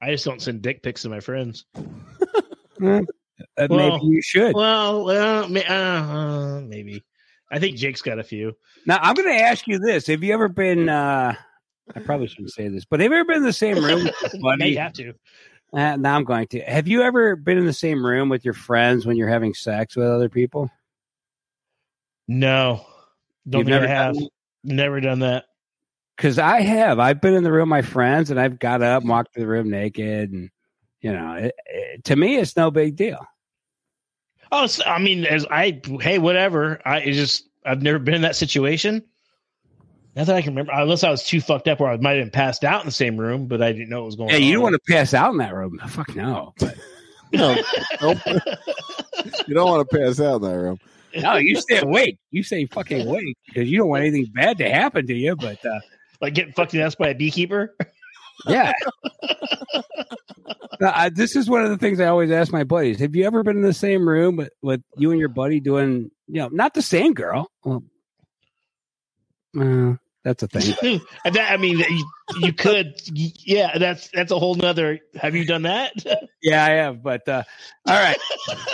I 0.01 0.13
just 0.13 0.25
don't 0.25 0.41
send 0.41 0.63
dick 0.63 0.83
pics 0.83 1.03
to 1.03 1.09
my 1.09 1.21
friends. 1.21 1.65
Uh, 2.83 3.03
Well, 3.59 3.69
maybe 3.69 4.07
you 4.07 4.23
should. 4.23 4.55
Well, 4.55 5.05
well, 5.05 5.45
uh, 5.45 5.61
uh, 5.61 6.61
maybe. 6.63 7.05
I 7.51 7.59
think 7.59 7.77
Jake's 7.77 8.03
got 8.03 8.19
a 8.19 8.25
few. 8.25 8.53
Now 8.87 8.99
I'm 9.01 9.15
going 9.15 9.29
to 9.29 9.45
ask 9.45 9.67
you 9.67 9.79
this: 9.79 10.07
Have 10.07 10.23
you 10.23 10.33
ever 10.35 10.49
been? 10.49 10.89
uh 10.89 11.35
I 11.95 12.01
probably 12.01 12.27
shouldn't 12.27 12.51
say 12.53 12.69
this, 12.69 12.85
but 12.85 12.99
have 13.01 13.13
you 13.13 13.17
ever 13.19 13.25
been 13.27 13.37
in 13.39 13.43
the 13.45 13.53
same 13.53 13.77
room 13.85 14.05
with 14.05 14.15
buddy? 14.43 14.71
you 14.71 14.79
have 14.79 14.93
to. 14.95 15.13
Uh, 15.73 15.97
now 15.97 16.17
I'm 16.17 16.25
going 16.25 16.47
to. 16.49 16.61
Have 16.61 16.89
you 16.89 17.03
ever 17.03 17.37
been 17.37 17.59
in 17.59 17.67
the 17.67 17.73
same 17.73 18.05
room 18.05 18.29
with 18.29 18.45
your 18.45 18.55
friends 18.55 19.05
when 19.05 19.17
you're 19.17 19.29
having 19.29 19.55
sex 19.55 19.97
with 19.97 20.07
other 20.07 20.29
people? 20.29 20.71
No, 22.29 22.87
don't 23.49 23.61
You've 23.61 23.69
never 23.69 23.87
have. 23.87 24.15
done? 24.15 24.29
Never 24.65 25.01
done 25.01 25.21
that. 25.21 25.45
Because 26.17 26.39
I 26.39 26.61
have. 26.63 26.99
I've 26.99 27.21
been 27.21 27.35
in 27.35 27.45
the 27.45 27.53
room 27.53 27.69
with 27.69 27.77
my 27.77 27.83
friends, 27.83 28.31
and 28.31 28.41
I've 28.41 28.59
got 28.59 28.83
up, 28.83 29.03
and 29.03 29.11
walked 29.11 29.35
to 29.35 29.41
the 29.41 29.47
room 29.47 29.71
naked, 29.71 30.33
and 30.33 30.51
you 31.01 31.13
know, 31.13 31.35
it, 31.35 31.55
it, 31.67 32.05
to 32.05 32.17
me, 32.17 32.37
it's 32.37 32.57
no 32.57 32.71
big 32.71 32.97
deal. 32.97 33.25
Oh, 34.51 34.69
I 34.87 34.99
mean, 34.99 35.25
as 35.25 35.45
I 35.51 35.81
hey, 36.01 36.19
whatever. 36.19 36.81
I 36.85 37.01
just 37.11 37.49
I've 37.65 37.83
never 37.83 37.99
been 37.99 38.15
in 38.15 38.23
that 38.23 38.37
situation. 38.37 39.05
Not 40.17 40.27
that 40.29 40.37
I 40.37 40.41
can 40.43 40.53
remember, 40.53 40.73
unless 40.75 41.05
I 41.05 41.11
was 41.11 41.23
too 41.23 41.43
fucked 41.43 41.69
up, 41.69 41.79
or 41.81 41.91
I 41.91 41.97
might 41.99 42.13
have 42.17 42.25
been 42.25 42.31
passed 42.31 42.65
out 42.65 42.81
in 42.81 42.87
the 42.87 42.93
same 42.93 43.19
room, 43.19 43.47
but 43.49 43.61
I 43.63 43.71
didn't 43.73 43.91
know 43.91 43.99
what 44.01 44.07
was 44.07 44.17
going 44.17 44.31
Yeah, 44.31 44.37
on. 44.37 44.43
you 44.43 44.55
don't 44.55 44.63
want 44.63 44.75
to 44.75 44.93
pass 44.93 45.13
out 45.13 45.31
in 45.33 45.39
that 45.39 45.55
room. 45.55 45.79
Fuck 45.89 46.17
no. 46.17 46.55
But, 46.59 46.75
no, 47.35 47.55
nope. 48.01 48.19
you 49.47 49.55
don't 49.55 49.69
want 49.69 49.89
to 49.91 49.97
pass 49.99 50.19
out 50.19 50.37
in 50.37 50.43
that 50.43 50.57
room. 50.57 50.79
no, 51.17 51.37
you 51.37 51.57
stay 51.61 51.79
awake. 51.81 52.19
You 52.31 52.43
stay 52.43 52.65
fucking 52.67 53.07
awake 53.07 53.37
because 53.47 53.69
you 53.69 53.79
don't 53.79 53.89
want 53.89 54.05
anything 54.05 54.33
bad 54.35 54.57
to 54.59 54.71
happen 54.71 55.07
to 55.07 55.15
you. 55.15 55.37
But 55.37 55.65
uh, 55.67 55.81
like 56.23 56.33
getting 56.35 56.55
fucked 56.55 56.73
in 56.73 56.81
the 56.81 56.87
ass 56.87 56.95
by 56.95 57.09
a 57.09 57.15
beekeeper. 57.15 57.75
Yeah. 58.47 58.73
No, 60.81 60.93
I, 60.95 61.09
this 61.09 61.37
is 61.37 61.49
one 61.49 61.63
of 61.65 61.71
the 61.71 61.79
things 61.79 62.01
I 62.01 62.07
always 62.07 62.31
ask 62.31 62.53
my 62.53 62.65
buddies. 62.65 63.01
Have 63.01 63.17
you 63.17 63.25
ever 63.25 63.43
been 63.43 63.57
in 63.57 63.63
the 63.63 63.73
same 63.73 64.07
room 64.09 64.37
with, 64.37 64.51
with 64.63 64.83
you 64.97 65.11
and 65.11 65.19
your 65.19 65.31
buddy 65.31 65.59
doing, 65.61 66.11
you 66.27 66.41
know, 66.41 66.49
not 66.49 66.75
the 66.75 66.83
same 66.83 67.15
girl? 67.15 67.51
Well, 67.65 67.83
uh, 69.59 69.95
that's 70.27 70.43
a 70.43 70.49
thing. 70.49 71.01
That, 71.25 71.53
I 71.53 71.57
mean, 71.57 71.79
you, 71.79 72.05
you 72.41 72.53
could, 72.53 72.95
yeah. 73.15 73.79
That's 73.79 74.09
that's 74.09 74.33
a 74.33 74.39
whole 74.41 74.57
nother. 74.57 74.99
Have 75.15 75.37
you 75.37 75.45
done 75.45 75.63
that? 75.63 75.93
yeah, 76.43 76.65
I 76.65 76.71
have. 76.71 77.01
But 77.01 77.29
uh, 77.29 77.45
all 77.87 77.95
right, 77.95 78.19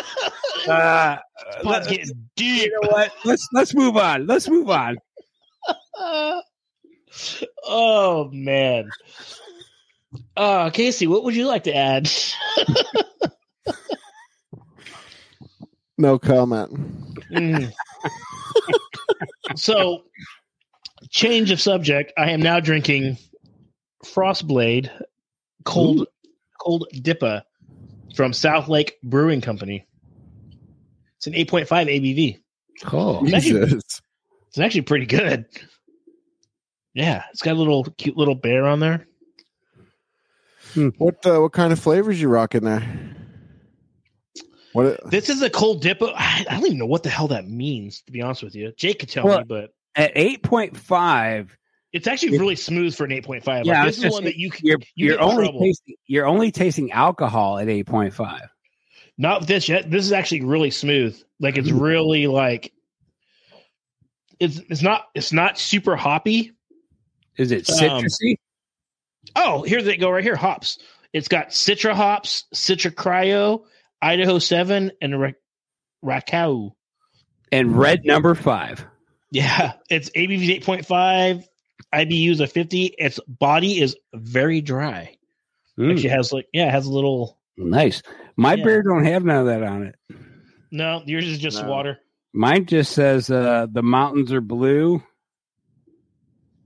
uh, 0.67 1.19
Pod's 1.63 1.87
let- 1.87 1.89
getting 1.89 2.29
deep. 2.37 2.65
you 2.65 2.81
know 2.81 2.89
what? 2.89 3.13
Let's 3.27 3.47
let's 3.53 3.75
move 3.75 3.99
on. 3.99 4.27
Let's 4.27 4.49
move 4.49 4.71
on. 4.71 4.97
oh 7.67 8.31
man. 8.33 8.89
Uh 10.35 10.71
Casey, 10.71 11.07
what 11.07 11.23
would 11.25 11.37
you 11.37 11.47
like 11.47 11.65
to 11.65 11.77
add? 11.77 12.11
No 15.99 16.19
comment. 16.19 16.71
Mm. 17.31 17.73
so, 19.55 20.05
change 21.13 21.53
of 21.53 21.61
subject. 21.61 22.13
I 22.19 22.31
am 22.31 22.41
now 22.41 22.59
drinking 22.59 23.19
Frostblade 24.05 24.91
cold 25.65 26.09
cold 26.61 26.89
Dippa 26.93 27.43
from 28.17 28.33
South 28.33 28.69
Lake 28.69 28.97
Brewing 29.05 29.41
Company. 29.41 29.87
It's 31.19 31.29
an 31.29 31.35
8.5 31.35 31.69
ABV. 31.69 32.39
Oh, 32.93 33.25
It's 33.25 33.33
actually, 33.35 33.61
Jesus. 33.67 34.03
it's 34.49 34.59
actually 34.59 34.83
pretty 34.83 35.07
good. 35.07 35.45
Yeah, 36.95 37.23
it's 37.31 37.43
got 37.43 37.53
a 37.53 37.59
little 37.59 37.85
cute 37.85 38.17
little 38.17 38.35
bear 38.35 38.67
on 38.67 38.81
there. 38.81 39.07
What 40.99 41.25
uh, 41.27 41.39
what 41.41 41.53
kind 41.53 41.73
of 41.73 41.79
flavors 41.79 42.21
you 42.21 42.29
rocking 42.29 42.65
there? 42.65 42.83
What 44.73 45.11
This 45.11 45.29
is 45.29 45.43
a 45.43 45.51
cold 45.51 45.83
Dippa. 45.83 46.13
I, 46.17 46.47
I 46.49 46.55
don't 46.55 46.67
even 46.67 46.79
know 46.79 46.87
what 46.87 47.03
the 47.03 47.11
hell 47.11 47.29
that 47.29 47.47
means, 47.47 48.03
to 48.03 48.13
be 48.13 48.23
honest 48.23 48.43
with 48.43 48.55
you. 48.55 48.73
Jake 48.77 48.99
could 48.99 49.11
tell 49.11 49.25
Well, 49.25 49.39
me, 49.39 49.45
but 49.47 49.71
at 49.95 50.13
eight 50.15 50.43
point 50.43 50.77
five. 50.77 51.57
it's 51.93 52.07
actually 52.07 52.39
really 52.39 52.57
smooth 52.57 52.95
for 52.95 53.05
an 53.05 53.11
8.5. 53.11 53.65
Yeah, 53.65 53.83
I 53.83 53.87
this 53.87 53.99
is 53.99 54.03
gonna 54.05 54.13
one 54.15 54.25
that 54.25 54.37
you 54.37 54.51
can 54.51 54.67
You're 54.67 54.79
you 54.95 55.09
you're 55.09 55.21
only 55.21 55.45
trouble. 55.45 55.61
tasting 55.61 55.95
you're 56.07 56.27
only 56.27 56.51
tasting 56.51 56.93
alcohol 56.93 57.59
at 57.59 57.69
eight 57.69 57.87
point 57.87 58.15
five. 58.15 58.49
Not 59.19 59.47
this 59.47 59.69
yet. 59.69 59.91
This 59.91 60.05
is 60.07 60.13
actually 60.13 60.43
really 60.43 60.71
smooth. 60.71 61.21
Like 61.39 61.59
it's 61.59 61.71
really 61.71 62.27
like 62.27 62.73
it's 64.41 64.59
it's 64.71 64.83
not 64.83 65.05
it's 65.15 65.33
not 65.33 65.59
super 65.59 65.97
hoppy. 65.97 66.53
Is 67.37 67.53
it 67.53 67.69
Um, 67.71 67.77
citrusy? 68.05 68.37
Oh, 69.37 69.63
here 69.63 69.83
they 69.83 69.97
go 69.97 70.11
right 70.11 70.25
here. 70.25 70.37
Hops. 70.37 70.79
It's 71.13 71.29
got 71.29 71.51
Citra 71.51 71.93
hops, 71.93 72.45
Citra 72.55 72.91
Cryo, 72.91 73.65
Idaho 74.01 74.39
Seven, 74.39 74.93
and 75.01 75.21
Ra- 75.21 75.31
Rakau. 76.05 76.73
and 77.53 77.77
red 77.79 78.05
number 78.05 78.35
five. 78.35 78.85
Yeah, 79.33 79.73
it's 79.89 80.11
ABV 80.11 80.51
eight 80.51 80.65
point 80.65 80.85
five, 80.87 81.49
IBUs 81.95 82.41
of 82.41 82.53
fifty. 82.53 82.95
Its 82.99 83.19
body 83.27 83.81
is 83.81 83.97
very 84.15 84.61
dry. 84.61 85.17
Mm, 85.79 85.93
Actually 85.93 86.09
has 86.11 86.33
like 86.33 86.47
yeah, 86.53 86.69
it 86.69 86.71
has 86.73 86.87
a 86.87 86.93
little. 86.93 87.39
nice. 87.57 88.03
My 88.37 88.55
Yeah. 88.55 88.65
beer 88.65 88.83
don't 88.83 89.05
have 89.07 89.25
none 89.25 89.39
of 89.39 89.47
that 89.47 89.63
on 89.63 89.85
it. 89.85 89.95
No, 90.71 91.03
yours 91.07 91.27
is 91.27 91.39
just 91.39 91.63
No. 91.63 91.69
water. 91.71 91.99
Mine 92.35 92.67
just 92.67 92.93
says 92.93 93.31
uh, 93.31 93.67
the 93.73 93.83
mountains 93.83 94.33
are 94.33 94.41
blue, 94.43 95.03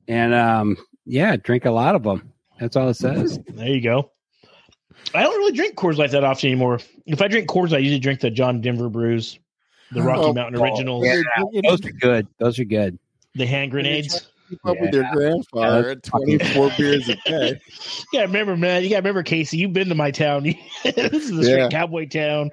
and 0.08 0.34
um, 0.34 0.76
yeah, 1.04 1.36
drink 1.36 1.64
a 1.64 1.70
lot 1.70 1.94
of 1.94 2.02
them. 2.02 2.32
That's 2.58 2.76
all 2.76 2.88
it 2.88 2.94
says. 2.94 3.38
There 3.48 3.68
you 3.68 3.80
go. 3.80 4.10
I 5.14 5.22
don't 5.22 5.36
really 5.38 5.52
drink 5.52 5.76
Coors 5.76 5.98
Light 5.98 6.10
that 6.12 6.24
often 6.24 6.50
anymore. 6.50 6.80
If 7.06 7.20
I 7.22 7.28
drink 7.28 7.48
Coors, 7.48 7.72
I 7.72 7.78
usually 7.78 8.00
drink 8.00 8.20
the 8.20 8.30
John 8.30 8.60
Denver 8.60 8.88
Brews, 8.88 9.38
the 9.92 10.02
Rocky 10.02 10.22
Oh, 10.22 10.32
Mountain 10.32 10.60
Originals, 10.60 11.04
Yeah, 11.06 11.22
those 11.68 11.84
are 11.84 11.92
good. 11.92 12.26
Those 12.38 12.58
are 12.58 12.64
good. 12.64 12.98
the 13.34 13.46
hand 13.46 13.70
grenades. 13.70 14.28
Keep 14.48 14.64
up 14.64 14.80
with 14.80 14.94
your 14.94 15.04
grandfather 15.12 15.90
at 15.90 16.02
24 16.04 16.70
beers 16.78 17.08
a 17.08 17.16
day. 17.26 17.60
You 18.12 18.20
gotta 18.20 18.26
remember, 18.28 18.56
man. 18.56 18.82
You 18.84 18.88
gotta 18.90 19.00
remember, 19.00 19.22
Casey. 19.24 19.56
You've 19.58 19.72
been 19.72 19.88
to 19.88 19.94
my 19.96 20.10
town. 20.12 20.44
this 20.84 21.30
is 21.30 21.46
a 21.48 21.50
Yeah. 21.58 21.68
cowboy 21.68 22.06
town. 22.08 22.50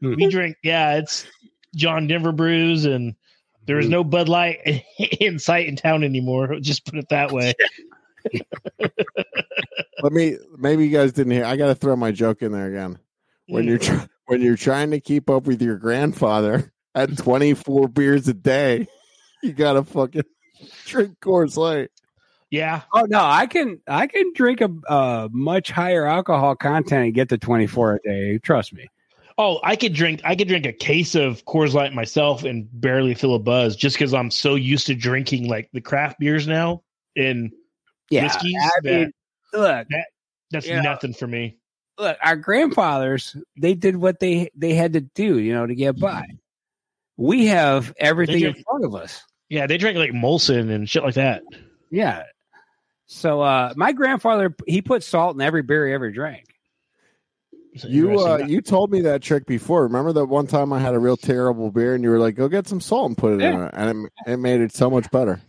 Hmm. 0.00 0.14
We 0.14 0.28
drink, 0.28 0.56
yeah, 0.62 0.94
it's 0.98 1.26
John 1.74 2.06
Denver 2.06 2.30
brews, 2.32 2.84
and 2.84 3.14
there 3.66 3.78
is 3.80 3.88
no 3.88 4.04
Bud 4.04 4.28
Light 4.28 4.84
in 5.20 5.38
sight 5.40 5.66
in 5.66 5.74
town 5.74 6.04
anymore. 6.04 6.56
Just 6.60 6.84
put 6.84 6.98
it 6.98 7.08
that 7.08 7.32
way. 7.32 7.52
Let 10.02 10.12
me. 10.12 10.36
Maybe 10.56 10.84
you 10.86 10.90
guys 10.96 11.12
didn't 11.12 11.32
hear. 11.32 11.44
I 11.44 11.56
got 11.56 11.66
to 11.68 11.74
throw 11.74 11.96
my 11.96 12.12
joke 12.12 12.42
in 12.42 12.52
there 12.52 12.66
again. 12.68 12.98
When 13.48 13.64
you're 13.64 13.78
try, 13.78 14.06
when 14.26 14.40
you're 14.40 14.56
trying 14.56 14.90
to 14.92 15.00
keep 15.00 15.28
up 15.30 15.46
with 15.46 15.60
your 15.62 15.76
grandfather 15.76 16.72
at 16.94 17.16
24 17.16 17.88
beers 17.88 18.28
a 18.28 18.34
day, 18.34 18.86
you 19.42 19.52
gotta 19.52 19.84
fucking 19.84 20.24
drink 20.86 21.18
Coors 21.20 21.56
Light. 21.56 21.90
Yeah, 22.50 22.82
Oh 22.92 23.04
no, 23.08 23.20
I 23.20 23.46
can 23.46 23.80
I 23.88 24.06
can 24.06 24.32
drink 24.32 24.60
a, 24.60 24.68
a 24.88 25.28
much 25.32 25.72
higher 25.72 26.06
alcohol 26.06 26.54
content 26.54 27.06
and 27.06 27.14
get 27.14 27.30
to 27.30 27.38
twenty 27.38 27.66
four 27.66 27.94
a 27.96 28.00
day. 28.08 28.38
Trust 28.38 28.72
me. 28.72 28.86
Oh, 29.36 29.58
I 29.64 29.74
could 29.74 29.92
drink. 29.92 30.20
I 30.22 30.36
could 30.36 30.46
drink 30.46 30.64
a 30.64 30.72
case 30.72 31.16
of 31.16 31.44
Coors 31.46 31.72
Light 31.74 31.92
myself 31.92 32.44
and 32.44 32.68
barely 32.72 33.14
feel 33.14 33.34
a 33.34 33.40
buzz, 33.40 33.74
just 33.74 33.96
because 33.96 34.14
I'm 34.14 34.30
so 34.30 34.54
used 34.54 34.86
to 34.86 34.94
drinking 34.94 35.48
like 35.48 35.68
the 35.72 35.80
craft 35.80 36.20
beers 36.20 36.46
now 36.46 36.82
and 37.16 37.50
Yeah, 38.10 38.22
whiskeys. 38.22 38.54
I 38.62 38.70
that, 38.84 38.98
mean, 39.00 39.12
look, 39.52 39.88
that's 40.52 40.66
yeah. 40.68 40.80
nothing 40.82 41.12
for 41.14 41.26
me. 41.26 41.58
Look, 41.98 42.16
our 42.22 42.36
grandfathers 42.36 43.36
they 43.56 43.74
did 43.74 43.96
what 43.96 44.20
they 44.20 44.50
they 44.56 44.74
had 44.74 44.92
to 44.94 45.00
do, 45.00 45.38
you 45.38 45.52
know, 45.52 45.66
to 45.66 45.74
get 45.74 45.98
by. 45.98 46.24
We 47.16 47.46
have 47.46 47.94
everything 47.98 48.40
They 48.42 48.48
in 48.48 48.54
front 48.68 48.84
of 48.84 48.94
us. 48.94 49.22
Yeah, 49.48 49.66
they 49.66 49.78
drank 49.78 49.96
like 49.98 50.10
Molson 50.10 50.70
and 50.70 50.88
shit 50.88 51.02
like 51.04 51.14
that. 51.14 51.42
Yeah. 51.90 52.24
So 53.06 53.40
uh 53.40 53.72
my 53.76 53.92
grandfather 53.92 54.54
he 54.66 54.82
put 54.82 55.02
salt 55.04 55.36
in 55.36 55.40
every 55.42 55.62
beer 55.62 55.86
he 55.86 55.92
ever 55.92 56.10
drank. 56.10 56.46
It's 57.72 57.84
You 57.84 58.10
uh, 58.10 58.22
interesting. 58.22 58.48
you 58.48 58.60
told 58.60 58.90
me 58.92 59.00
that 59.02 59.20
trick 59.22 59.46
before. 59.46 59.82
Remember 59.82 60.12
that 60.12 60.26
one 60.26 60.46
time 60.46 60.72
I 60.72 60.78
had 60.78 60.94
a 60.94 60.98
real 60.98 61.16
terrible 61.16 61.70
beer, 61.72 61.94
and 61.94 62.04
you 62.04 62.10
were 62.10 62.20
like, 62.20 62.36
"Go 62.36 62.48
get 62.48 62.68
some 62.68 62.80
salt 62.80 63.08
and 63.08 63.18
put 63.18 63.32
it 63.34 63.40
in 63.42 63.60
it," 63.60 63.70
and 63.74 64.06
it, 64.26 64.32
it 64.32 64.36
made 64.36 64.60
it 64.60 64.72
so 64.72 64.88
much 64.88 65.10
better. 65.10 65.40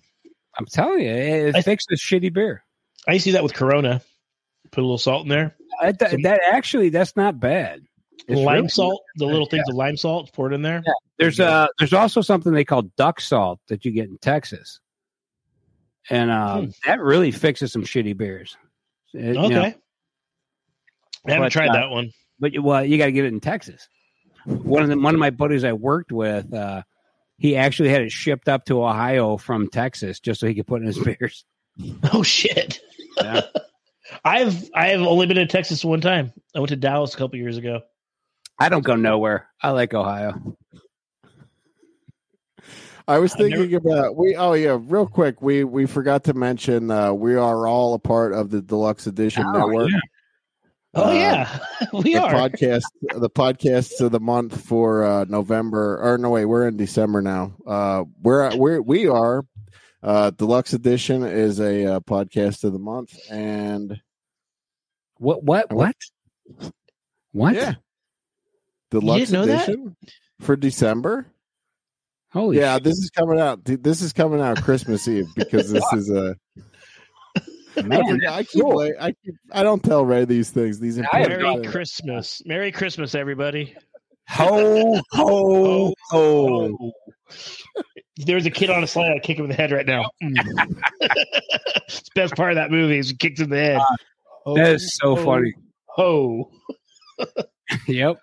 I'm 0.57 0.65
telling 0.65 1.01
you, 1.01 1.11
it, 1.11 1.55
I- 1.55 1.59
it 1.59 1.65
fixes 1.65 2.01
shitty 2.01 2.33
beer. 2.33 2.63
I 3.07 3.13
used 3.13 3.25
to 3.25 3.29
do 3.29 3.33
that 3.33 3.43
with 3.43 3.53
Corona. 3.53 4.01
Put 4.71 4.81
a 4.81 4.85
little 4.85 4.97
salt 4.97 5.23
in 5.23 5.29
there. 5.29 5.55
That, 5.81 5.99
that, 5.99 6.17
that 6.23 6.41
actually 6.51 6.89
that's 6.89 7.15
not 7.15 7.39
bad. 7.39 7.81
It's 8.27 8.39
lime 8.41 8.55
really- 8.55 8.67
salt, 8.69 9.01
the 9.17 9.25
little 9.25 9.45
things 9.45 9.65
of 9.69 9.75
lime 9.75 9.97
salt, 9.97 10.31
pour 10.33 10.51
it 10.51 10.55
in 10.55 10.61
there. 10.61 10.83
There's 11.19 11.39
uh 11.39 11.67
there's 11.79 11.93
also 11.93 12.21
something 12.21 12.51
they 12.53 12.65
call 12.65 12.83
duck 12.97 13.21
salt 13.21 13.59
that 13.67 13.85
you 13.85 13.91
get 13.91 14.09
in 14.09 14.17
Texas. 14.17 14.79
And 16.09 16.29
um, 16.29 16.71
that 16.85 16.99
really 17.01 17.31
fixes 17.31 17.71
some 17.71 17.83
shitty 17.83 18.15
beers. 18.17 18.57
It- 19.13 19.35
you 19.35 19.41
Okay. 19.41 19.53
know, 19.53 19.73
I 21.27 21.31
haven't 21.31 21.45
But, 21.45 21.51
tried 21.51 21.69
uh, 21.69 21.73
that 21.73 21.89
one. 21.89 22.11
but 22.39 22.53
you- 22.53 22.61
well, 22.61 22.83
you 22.85 22.97
got 22.97 23.05
to 23.07 23.11
get 23.11 23.25
it 23.25 23.33
in 23.33 23.39
Texas. 23.39 23.87
One 24.45 24.83
of 24.83 24.89
the 24.89 24.97
one 24.99 25.15
of 25.15 25.19
my 25.19 25.31
buddies 25.31 25.63
I 25.63 25.73
worked 25.73 26.11
with, 26.11 26.53
uh, 26.53 26.83
he 27.39 27.55
actually 27.55 27.89
had 27.89 28.01
it 28.03 28.11
shipped 28.11 28.47
up 28.47 28.65
to 28.65 28.83
Ohio 28.83 29.37
from 29.37 29.67
Texas 29.69 30.19
just 30.19 30.39
so 30.39 30.47
he 30.47 30.53
could 30.53 30.67
put 30.67 30.81
in 30.81 30.87
his 30.87 30.99
beers. 31.03 31.45
Oh 32.13 32.21
shit. 32.23 32.79
Yeah. 33.17 33.41
I've 34.23 34.69
I 34.73 34.87
have 34.89 35.01
only 35.01 35.25
been 35.25 35.37
to 35.37 35.45
Texas 35.45 35.83
one 35.83 36.01
time. 36.01 36.31
I 36.55 36.59
went 36.59 36.69
to 36.69 36.75
Dallas 36.75 37.13
a 37.13 37.17
couple 37.17 37.37
years 37.39 37.57
ago. 37.57 37.81
I 38.59 38.69
don't 38.69 38.83
go 38.85 38.95
nowhere. 38.95 39.47
I 39.61 39.71
like 39.71 39.93
Ohio. 39.93 40.55
I 43.07 43.19
was 43.19 43.33
I've 43.33 43.39
never- 43.39 43.55
thinking 43.57 43.75
about 43.75 44.15
we. 44.15 44.35
Oh 44.35 44.53
yeah, 44.53 44.77
real 44.81 45.05
quick, 45.07 45.41
we 45.41 45.63
we 45.63 45.85
forgot 45.85 46.23
to 46.25 46.33
mention 46.33 46.89
uh, 46.89 47.13
we 47.13 47.35
are 47.35 47.67
all 47.67 47.93
a 47.93 47.99
part 47.99 48.33
of 48.33 48.49
the 48.49 48.61
Deluxe 48.61 49.05
Edition 49.07 49.43
Oh, 49.47 49.51
Network. 49.51 49.91
yeah. 49.91 49.99
Oh 50.97 51.03
Uh, 51.09 51.13
yeah, 51.13 51.59
we 51.93 52.13
the 52.15 52.23
are. 52.23 52.31
podcast 52.31 52.83
the 53.15 53.29
podcasts 53.29 53.99
of 54.01 54.11
the 54.13 54.19
month 54.21 54.59
for 54.65 55.03
uh 55.03 55.25
november 55.27 55.99
or 56.01 56.17
no 56.17 56.29
wait 56.29 56.45
we're 56.45 56.67
in 56.69 56.77
december 56.77 57.21
now 57.21 57.53
uh 57.67 58.05
we're 58.21 58.55
we're 58.55 58.81
we 58.81 59.05
are 59.09 59.43
uh 60.05 60.29
deluxe 60.29 60.71
edition 60.73 61.23
is 61.23 61.59
a 61.59 61.95
uh, 61.95 61.99
podcast 62.01 62.63
of 62.63 62.71
the 62.73 62.79
month 62.79 63.17
and 63.31 63.99
What? 65.17 65.43
What? 65.43 65.71
What? 65.73 65.95
What? 67.31 67.55
yeah 67.55 67.73
deluxe 68.91 69.31
know 69.31 69.45
that? 69.45 69.63
edition 69.67 69.95
for 70.41 70.55
december 70.55 71.25
Holy 72.31 72.57
yeah 72.59 72.75
shit. 72.75 72.83
this 72.83 72.97
is 72.99 73.09
coming 73.09 73.39
out 73.39 73.63
this 73.65 74.01
is 74.01 74.13
coming 74.13 74.41
out 74.41 74.61
christmas 74.61 75.07
eve 75.07 75.25
because 75.35 75.71
this 75.71 75.83
is 75.93 76.09
a 76.11 76.35
I, 77.77 77.81
Man, 77.81 78.07
forget- 78.07 78.29
I 78.31 78.43
keep, 78.43 78.61
cool. 78.61 78.77
like- 78.77 78.93
I 79.01 79.11
keep 79.23 79.35
I 79.51 79.63
don't 79.63 79.83
tell 79.83 80.05
Ray 80.05 80.23
these 80.23 80.49
things. 80.49 80.79
These 80.79 80.97
I 80.97 81.01
important 81.01 81.41
Merry 81.41 81.55
things. 81.57 81.71
Christmas. 81.73 82.41
Merry 82.45 82.71
Christmas, 82.71 83.15
everybody. 83.15 83.75
Ho 84.29 85.01
ho 85.11 85.93
ho! 86.09 86.91
There's 88.17 88.45
a 88.45 88.51
kid 88.51 88.69
on 88.69 88.83
a 88.83 88.87
slide. 88.87 89.11
I 89.15 89.19
kick 89.19 89.37
him 89.37 89.45
in 89.45 89.49
the 89.49 89.55
head 89.55 89.71
right 89.71 89.85
now. 89.85 90.09
Mm. 90.23 90.35
it's 91.87 92.01
the 92.01 92.09
best 92.15 92.35
part 92.35 92.51
of 92.51 92.55
that 92.55 92.71
movie 92.71 92.97
is 92.97 93.09
he 93.09 93.15
kicks 93.15 93.39
in 93.39 93.49
the 93.49 93.57
head. 93.57 93.81
That 94.55 94.73
is 94.75 94.95
so 95.01 95.17
Oh, 95.17 95.23
funny. 95.23 95.53
Ho. 95.87 96.51
Yep. 97.87 98.17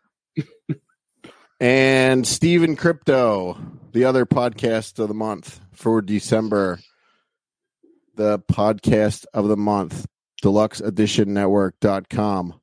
and 1.61 2.27
Steven 2.27 2.77
Crypto, 2.77 3.59
the 3.93 4.05
other 4.05 4.25
podcast 4.27 4.99
of 4.99 5.09
the 5.09 5.15
month 5.15 5.61
for 5.73 6.01
December. 6.03 6.79
The 8.15 8.39
podcast 8.41 9.25
of 9.35 9.49
the 9.49 9.57
month, 9.57 10.07
deluxe 10.43 10.81
edition 10.81 11.33
network.com. 11.35 12.61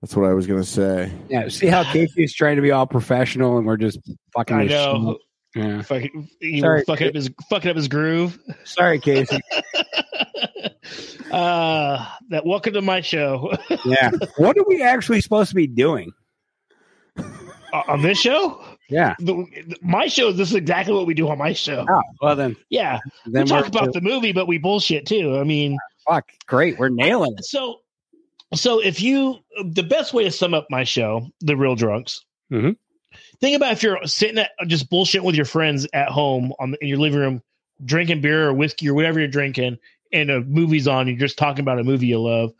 That's 0.00 0.16
what 0.16 0.28
I 0.28 0.32
was 0.32 0.46
going 0.46 0.60
to 0.62 0.66
say. 0.66 1.12
Yeah. 1.28 1.48
See 1.48 1.66
how 1.66 1.84
Casey's 1.92 2.32
trying 2.34 2.56
to 2.56 2.62
be 2.62 2.70
all 2.70 2.86
professional, 2.86 3.58
and 3.58 3.66
we're 3.66 3.76
just 3.76 3.98
fucking. 4.34 4.56
I 4.56 4.64
know. 4.64 5.18
shit. 5.54 5.62
Yeah. 5.64 5.82
Fucking, 5.82 6.28
he 6.40 6.60
Sorry. 6.60 6.84
fucking 6.86 7.08
up 7.08 7.14
his 7.14 7.28
fucking 7.50 7.70
up 7.70 7.76
his 7.76 7.88
groove. 7.88 8.38
Sorry, 8.64 8.98
Casey. 9.00 9.40
uh 11.32 12.06
that 12.30 12.44
welcome 12.44 12.72
to 12.72 12.82
my 12.82 13.00
show 13.00 13.52
yeah. 13.84 14.10
What 14.36 14.58
are 14.58 14.64
we 14.66 14.82
actually 14.82 15.20
supposed 15.20 15.48
to 15.50 15.54
be 15.54 15.66
doing? 15.68 16.10
Uh, 17.16 17.82
on 17.86 18.02
this 18.02 18.18
show. 18.18 18.64
Yeah. 18.88 19.14
The, 19.20 19.46
my 19.82 20.08
show. 20.08 20.32
This 20.32 20.50
is 20.50 20.56
exactly 20.56 20.92
what 20.94 21.06
we 21.06 21.14
do 21.14 21.28
on 21.28 21.38
my 21.38 21.52
show. 21.52 21.86
Oh, 21.88 22.00
well 22.20 22.34
then. 22.34 22.56
Yeah, 22.68 22.98
Then 23.26 23.44
we 23.44 23.48
talk 23.48 23.60
we're- 23.66 23.68
about 23.68 23.92
the 23.92 24.00
movie, 24.00 24.32
but 24.32 24.48
we 24.48 24.58
bullshit 24.58 25.06
too. 25.06 25.38
I 25.38 25.44
mean, 25.44 25.78
Fuck. 26.08 26.30
Great. 26.46 26.78
We're 26.78 26.88
nailing 26.88 27.34
it. 27.38 27.44
so 27.44 27.76
so 28.54 28.80
if 28.80 29.00
you 29.00 29.38
the 29.64 29.82
best 29.82 30.12
way 30.12 30.24
to 30.24 30.30
sum 30.30 30.54
up 30.54 30.66
my 30.70 30.84
show, 30.84 31.28
the 31.40 31.56
real 31.56 31.74
drunks. 31.74 32.24
Mhm. 32.52 32.76
Think 33.40 33.56
about 33.56 33.72
if 33.72 33.82
you're 33.82 33.98
sitting 34.06 34.38
at 34.38 34.50
just 34.66 34.90
bullshitting 34.90 35.24
with 35.24 35.34
your 35.34 35.44
friends 35.44 35.86
at 35.92 36.08
home 36.08 36.52
on 36.58 36.74
in 36.80 36.88
your 36.88 36.98
living 36.98 37.18
room, 37.18 37.42
drinking 37.84 38.20
beer 38.20 38.48
or 38.48 38.54
whiskey 38.54 38.88
or 38.88 38.94
whatever 38.94 39.18
you're 39.18 39.28
drinking, 39.28 39.78
and 40.12 40.30
a 40.30 40.40
movie's 40.40 40.88
on. 40.88 41.06
You're 41.08 41.16
just 41.16 41.38
talking 41.38 41.60
about 41.60 41.78
a 41.78 41.84
movie 41.84 42.08
you 42.08 42.20
love. 42.20 42.52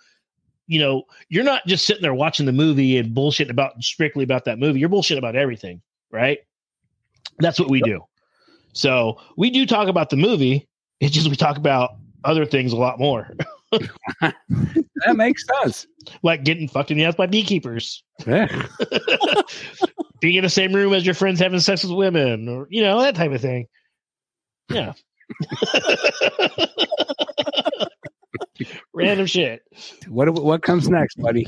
You 0.66 0.80
know, 0.80 1.02
you're 1.28 1.44
not 1.44 1.66
just 1.66 1.84
sitting 1.84 2.02
there 2.02 2.14
watching 2.14 2.46
the 2.46 2.52
movie 2.52 2.96
and 2.98 3.14
bullshitting 3.14 3.50
about 3.50 3.82
strictly 3.82 4.24
about 4.24 4.44
that 4.44 4.58
movie. 4.58 4.78
You're 4.80 4.88
bullshitting 4.88 5.18
about 5.18 5.36
everything, 5.36 5.82
right? 6.10 6.38
That's 7.38 7.58
what 7.58 7.70
we 7.70 7.80
do. 7.82 8.04
So 8.72 9.18
we 9.36 9.50
do 9.50 9.66
talk 9.66 9.88
about 9.88 10.10
the 10.10 10.16
movie. 10.16 10.68
It's 11.00 11.12
just 11.12 11.28
we 11.28 11.36
talk 11.36 11.56
about 11.56 11.96
other 12.24 12.44
things 12.46 12.72
a 12.72 12.76
lot 12.76 12.98
more, 12.98 13.34
That 15.06 15.16
makes 15.16 15.44
sense. 15.62 15.86
like 16.22 16.44
getting 16.44 16.68
fucked 16.68 16.90
in 16.90 16.98
the 16.98 17.04
ass 17.04 17.14
by 17.14 17.26
beekeepers, 17.26 18.04
Yeah. 18.26 18.46
being 20.20 20.36
in 20.36 20.42
the 20.44 20.50
same 20.50 20.74
room 20.74 20.92
as 20.92 21.06
your 21.06 21.14
friends 21.14 21.40
having 21.40 21.58
sex 21.60 21.82
with 21.84 21.92
women, 21.94 22.48
or 22.48 22.66
you 22.70 22.82
know 22.82 23.00
that 23.00 23.14
type 23.14 23.32
of 23.32 23.40
thing. 23.40 23.66
Yeah. 24.68 24.92
Random 28.92 29.26
shit. 29.26 29.62
What 30.08 30.28
what 30.34 30.62
comes 30.62 30.88
next, 30.88 31.16
buddy? 31.16 31.46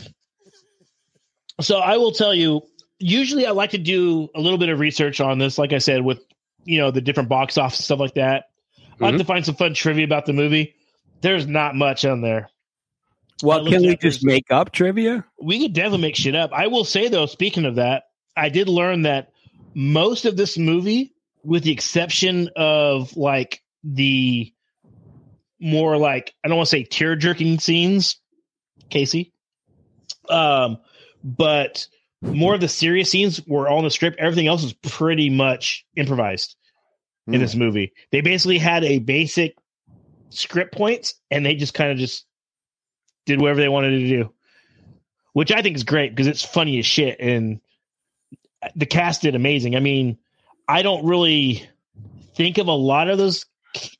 So 1.60 1.78
I 1.78 1.98
will 1.98 2.12
tell 2.12 2.34
you, 2.34 2.62
usually 2.98 3.46
I 3.46 3.50
like 3.50 3.70
to 3.70 3.78
do 3.78 4.28
a 4.34 4.40
little 4.40 4.58
bit 4.58 4.70
of 4.70 4.80
research 4.80 5.20
on 5.20 5.38
this, 5.38 5.58
like 5.58 5.72
I 5.74 5.78
said, 5.78 6.02
with 6.02 6.20
you 6.64 6.78
know 6.78 6.90
the 6.90 7.00
different 7.02 7.28
box 7.28 7.58
office 7.58 7.84
stuff 7.84 7.98
like 7.98 8.14
that. 8.14 8.44
I 9.00 9.04
like 9.06 9.14
Mhm. 9.16 9.18
to 9.18 9.24
find 9.24 9.44
some 9.44 9.56
fun 9.56 9.74
trivia 9.74 10.04
about 10.04 10.24
the 10.26 10.32
movie. 10.32 10.74
There's 11.22 11.46
not 11.46 11.74
much 11.76 12.04
on 12.04 12.20
there. 12.20 12.50
I 13.42 13.46
Well, 13.46 13.58
looked 13.62 13.72
can 13.72 13.82
we 13.82 13.96
just 13.96 14.24
make 14.24 14.44
up 14.50 14.72
trivia? 14.72 15.24
We 15.40 15.60
could 15.60 15.72
definitely 15.72 16.02
make 16.02 16.16
shit 16.16 16.34
up. 16.36 16.52
I 16.52 16.66
will 16.68 16.84
say 16.84 17.08
though, 17.08 17.26
speaking 17.26 17.64
of 17.64 17.76
that, 17.76 18.04
I 18.36 18.48
did 18.48 18.68
learn 18.68 19.02
that 19.02 19.28
most 19.74 20.24
of 20.26 20.36
this 20.36 20.58
movie, 20.58 21.14
with 21.44 21.64
the 21.64 21.72
exception 21.72 22.50
of 22.56 23.16
like 23.16 23.60
the 23.84 24.52
more 25.60 25.96
like 25.96 26.34
I 26.44 26.48
don't 26.48 26.56
want 26.56 26.68
to 26.68 26.76
say 26.76 26.84
tear 26.84 27.16
jerking 27.16 27.58
scenes, 27.58 28.20
Casey, 28.90 29.32
um, 30.28 30.78
but 31.24 31.86
more 32.22 32.54
of 32.54 32.60
the 32.60 32.68
serious 32.68 33.10
scenes 33.10 33.44
were 33.46 33.68
all 33.68 33.78
in 33.78 33.84
the 33.84 33.90
script. 33.90 34.18
Everything 34.18 34.46
else 34.46 34.62
was 34.62 34.72
pretty 34.74 35.30
much 35.30 35.84
improvised 35.96 36.56
in 37.26 37.34
Hmm. 37.34 37.40
this 37.40 37.54
movie. 37.54 37.92
They 38.12 38.20
basically 38.20 38.58
had 38.58 38.84
a 38.84 38.98
basic 38.98 39.56
script 40.32 40.74
points, 40.74 41.14
and 41.30 41.44
they 41.44 41.54
just 41.54 41.74
kind 41.74 41.90
of 41.92 41.98
just 41.98 42.24
did 43.26 43.40
whatever 43.40 43.60
they 43.60 43.68
wanted 43.68 43.90
to 44.00 44.08
do, 44.08 44.32
which 45.32 45.52
I 45.52 45.62
think 45.62 45.76
is 45.76 45.84
great 45.84 46.10
because 46.10 46.26
it's 46.26 46.44
funny 46.44 46.78
as 46.78 46.86
shit. 46.86 47.18
And 47.20 47.60
the 48.74 48.86
cast 48.86 49.22
did 49.22 49.34
amazing. 49.34 49.76
I 49.76 49.80
mean, 49.80 50.18
I 50.68 50.82
don't 50.82 51.04
really 51.06 51.68
think 52.34 52.58
of 52.58 52.66
a 52.68 52.72
lot 52.72 53.08
of 53.08 53.18
those 53.18 53.46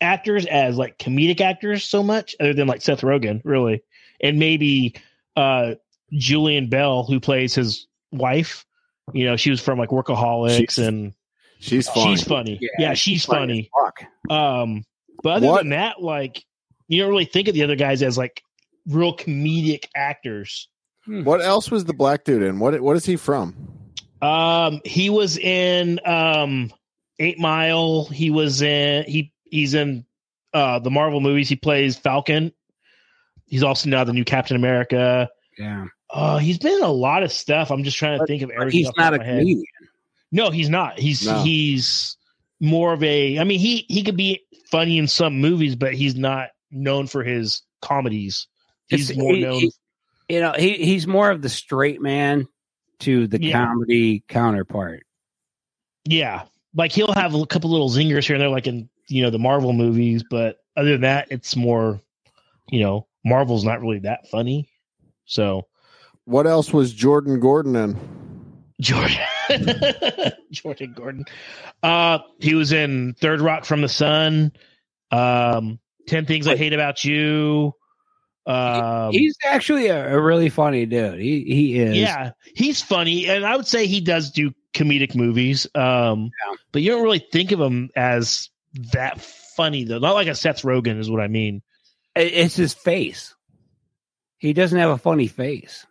actors 0.01 0.47
as 0.47 0.77
like 0.77 0.99
comedic 0.99 1.41
actors 1.41 1.85
so 1.85 2.03
much, 2.03 2.35
other 2.41 2.55
than 2.55 2.67
like 2.69 2.83
Seth 2.83 3.01
Rogen, 3.03 3.41
really, 3.45 3.83
and 4.21 4.39
maybe 4.39 4.95
uh 5.37 5.75
Jillian 6.13 6.69
Bell, 6.69 7.05
who 7.05 7.21
plays 7.21 7.55
his 7.55 7.87
wife. 8.11 8.67
You 9.13 9.25
know, 9.25 9.37
she 9.37 9.51
was 9.51 9.61
from 9.61 9.79
like 9.79 9.89
Workaholics, 9.91 10.57
She's- 10.57 10.79
and 10.79 11.15
She's 11.59 11.89
funny. 11.89 12.17
she's 12.17 12.25
funny. 12.27 12.59
Yeah, 12.61 12.69
Yeah, 12.79 12.95
she's 12.95 13.25
funny. 13.25 13.71
Fuck. 13.85 14.03
Um, 14.29 14.85
but 15.23 15.37
other 15.39 15.47
What- 15.49 15.59
than 15.63 15.71
that, 15.71 16.03
like 16.03 16.45
you 16.89 17.01
don't 17.03 17.11
really 17.11 17.25
think 17.25 17.49
of 17.49 17.55
the 17.55 17.63
other 17.63 17.77
guys 17.77 18.03
as 18.03 18.19
like 18.19 18.43
real 18.87 19.17
comedic 19.17 19.85
actors. 19.95 20.69
What 21.07 21.41
else 21.43 21.71
was 21.71 21.85
the 21.85 21.95
black 21.95 22.25
dude 22.25 22.43
in? 22.43 22.59
What 22.61 22.81
what 22.81 22.97
is 22.97 23.05
he 23.05 23.17
from? 23.17 23.55
Um, 24.21 24.81
he 24.85 25.11
was 25.11 25.37
in 25.39 25.99
um 26.07 26.73
Eight 27.19 27.39
Mile. 27.41 28.05
He 28.07 28.31
was 28.31 28.63
in 28.63 29.05
he 29.05 29.33
he's 29.45 29.75
in 29.75 30.05
uh 30.55 30.79
the 30.79 30.91
Marvel 30.91 31.21
movies. 31.21 31.49
He 31.49 31.57
plays 31.57 31.97
Falcon. 31.97 32.53
He's 33.47 33.63
also 33.63 33.89
now 33.91 34.05
the 34.05 34.13
new 34.13 34.25
Captain 34.25 34.57
America. 34.57 35.29
Yeah. 35.59 35.87
Uh, 36.09 36.39
he's 36.39 36.59
been 36.59 36.75
in 36.75 36.83
a 36.83 36.89
lot 36.93 37.23
of 37.23 37.33
stuff. 37.33 37.71
I'm 37.71 37.85
just 37.85 37.97
trying 37.99 38.19
to 38.19 38.27
think 38.27 38.43
of 38.43 38.49
But 38.51 38.57
everything. 38.61 38.79
he's 38.81 38.89
off 38.89 38.95
the 38.95 39.03
top 39.03 39.13
not 39.13 39.21
a 39.21 39.25
head. 39.25 39.39
comedian. 39.41 39.65
No, 40.31 40.51
he's 40.51 40.69
not. 40.71 40.99
He's 40.99 41.27
No. 41.27 41.43
he's 41.43 42.17
more 42.63 42.95
of 42.95 43.03
a. 43.03 43.39
I 43.39 43.45
mean, 43.45 43.59
he 43.61 43.85
he 43.89 44.03
could 44.03 44.17
be 44.17 44.41
funny 44.71 44.97
in 44.97 45.07
some 45.09 45.39
movies, 45.41 45.77
but 45.77 45.93
he's 45.93 46.15
not 46.15 46.49
known 46.71 47.07
for 47.07 47.23
his 47.23 47.61
comedies. 47.83 48.47
He's 48.89 49.11
It's- 49.11 49.23
more 49.23 49.35
he- 49.35 49.41
known. 49.43 49.61
he- 49.61 49.73
you 50.31 50.41
know, 50.41 50.55
he 50.57 50.75
he's 50.75 51.07
more 51.07 51.31
of 51.31 51.43
the 51.43 51.49
straight 51.51 52.01
man 52.01 52.47
to 53.01 53.27
the 53.27 53.43
Yeah. 53.43 53.67
comedy 53.67 54.23
counterpart. 54.29 55.03
yeah, 56.05 56.43
like 56.75 56.93
he'll 56.93 57.13
have 57.13 57.35
a 57.35 57.47
couple 57.47 57.71
little 57.71 57.91
zingers 57.91 58.25
here 58.27 58.35
and 58.37 58.41
there, 58.43 58.49
like 58.49 58.67
in 58.67 58.89
you 59.09 59.23
know 59.23 59.31
the 59.31 59.39
Marvel 59.39 59.73
movies. 59.73 60.25
But 60.31 60.57
other 60.77 60.93
than 60.93 61.03
that, 61.03 61.29
it's 61.31 61.55
more, 61.57 62.01
you 62.71 62.81
know, 62.81 63.07
Marvel's 63.25 63.65
not 63.65 63.81
really 63.83 63.99
that 64.01 64.29
funny. 64.29 64.69
So 65.27 65.67
What 66.25 66.47
else 66.47 66.73
was 66.73 66.93
Jordan 66.95 67.41
Gordon 67.41 67.75
in? 67.77 67.97
Jordan 68.81 69.17
Jordan 70.51 70.93
Gordon, 70.97 71.25
uh, 71.83 72.19
he 72.41 72.55
was 72.55 72.73
in 72.73 73.15
Third 73.15 73.41
Rock 73.41 73.65
from 73.65 73.81
the 73.83 73.89
Sun, 73.89 74.53
um, 75.11 75.79
Ten 76.07 76.27
Things 76.27 76.47
I 76.47 76.57
Hate 76.57 76.73
About 76.73 77.05
You. 77.05 77.75
Um, 78.45 79.13
he's 79.13 79.37
actually 79.45 79.87
a, 79.87 80.17
a 80.17 80.21
really 80.21 80.49
funny 80.49 80.85
dude. 80.87 81.21
He 81.21 81.45
he 81.45 81.79
is. 81.79 81.97
Yeah, 81.97 82.33
he's 82.55 82.83
funny, 82.83 83.29
and 83.29 83.47
I 83.47 83.57
would 83.57 83.67
say 83.69 83.87
he 83.87 84.01
does 84.01 84.33
do 84.33 84.53
comedic 84.75 85.15
movies. 85.15 85.67
Um, 85.75 86.31
Yeah. 86.47 86.57
but 86.73 86.83
you 86.83 86.91
don't 86.91 87.05
really 87.05 87.25
think 87.33 87.53
of 87.53 87.61
him 87.61 87.91
as 87.95 88.51
that 88.93 89.21
funny 89.21 89.85
though. 89.85 89.99
Not 90.01 90.15
like 90.15 90.27
a 90.29 90.35
Seth 90.35 90.63
Rogen 90.63 90.99
is 90.99 91.11
what 91.11 91.21
I 91.21 91.29
mean. 91.29 91.63
It's 92.17 92.57
his 92.57 92.75
face. 92.75 93.35
He 94.39 94.53
doesn't 94.55 94.79
have 94.79 94.91
a 94.91 94.99
funny 94.99 95.29
face. 95.29 95.87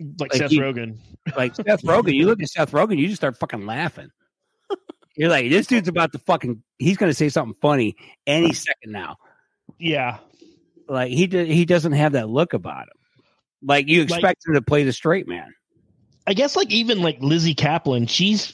Like, 0.00 0.32
Like 0.32 0.34
Seth 0.34 0.50
he- 0.50 0.60
Rogen. 0.60 0.98
Like 1.36 1.54
Seth 1.56 1.82
Rogen, 1.82 2.14
you 2.14 2.26
look 2.26 2.40
at 2.42 2.48
Seth 2.48 2.72
Rogen, 2.72 2.98
you 2.98 3.06
just 3.08 3.20
start 3.20 3.36
fucking 3.38 3.66
laughing. 3.66 4.10
You're 5.16 5.28
like, 5.28 5.50
this 5.50 5.66
dude's 5.66 5.88
about 5.88 6.12
to 6.12 6.18
fucking. 6.20 6.62
He's 6.78 6.96
going 6.96 7.10
to 7.10 7.14
say 7.14 7.28
something 7.28 7.56
funny 7.60 7.96
any 8.26 8.52
second 8.54 8.92
now. 8.92 9.16
Yeah, 9.78 10.18
Like 10.88 11.10
he 11.10 11.26
do, 11.26 11.44
he 11.44 11.64
doesn't 11.64 11.92
have 11.92 12.12
that 12.12 12.28
look 12.28 12.52
about 12.54 12.84
him. 12.84 12.94
Like 13.62 13.88
you 13.88 14.00
Like- 14.04 14.10
expect 14.10 14.46
him 14.46 14.54
to 14.54 14.62
play 14.62 14.84
the 14.84 14.92
straight 14.92 15.28
man. 15.28 15.52
I 16.26 16.34
guess 16.34 16.54
like 16.56 16.70
even 16.70 17.02
like 17.02 17.18
Lizzy 17.20 17.54
Caplan, 17.54 18.08
she's. 18.08 18.52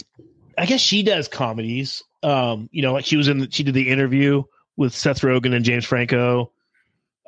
I 0.58 0.64
guess 0.64 0.80
she 0.80 1.02
does 1.02 1.28
comedies. 1.28 2.02
Um, 2.22 2.68
you 2.72 2.80
know, 2.80 2.94
like 2.94 3.04
she 3.04 3.16
was 3.18 3.28
in. 3.28 3.38
The, 3.38 3.48
she 3.50 3.62
did 3.62 3.74
the 3.74 3.90
interview 3.90 4.42
with 4.76 4.94
Seth 4.94 5.20
Rogen 5.20 5.54
and 5.54 5.64
James 5.64 5.84
Franco. 5.84 6.52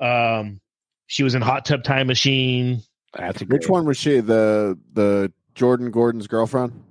Um, 0.01 0.61
she 1.07 1.23
was 1.23 1.35
in 1.35 1.43
Hot 1.43 1.65
Tub 1.67 1.83
Time 1.85 2.07
Machine. 2.07 2.83
That's 3.15 3.41
a 3.43 3.45
Which 3.47 3.63
great- 3.63 3.71
one 3.71 3.87
was 3.87 3.97
she? 3.97 4.21
The 4.21 4.79
the 4.93 5.33
Jordan 5.55 5.91
Gordon's 5.91 6.27
girlfriend? 6.27 6.85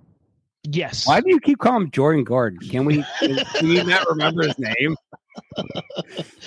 Yes. 0.63 1.07
Why 1.07 1.21
do 1.21 1.29
you 1.29 1.39
keep 1.39 1.59
calling 1.59 1.83
him 1.83 1.91
Jordan 1.91 2.23
Gordon? 2.23 2.59
Can 2.59 2.85
we? 2.85 3.03
Can 3.19 3.67
you 3.67 3.83
not 3.83 4.07
remember 4.09 4.43
his 4.43 4.57
name? 4.59 4.95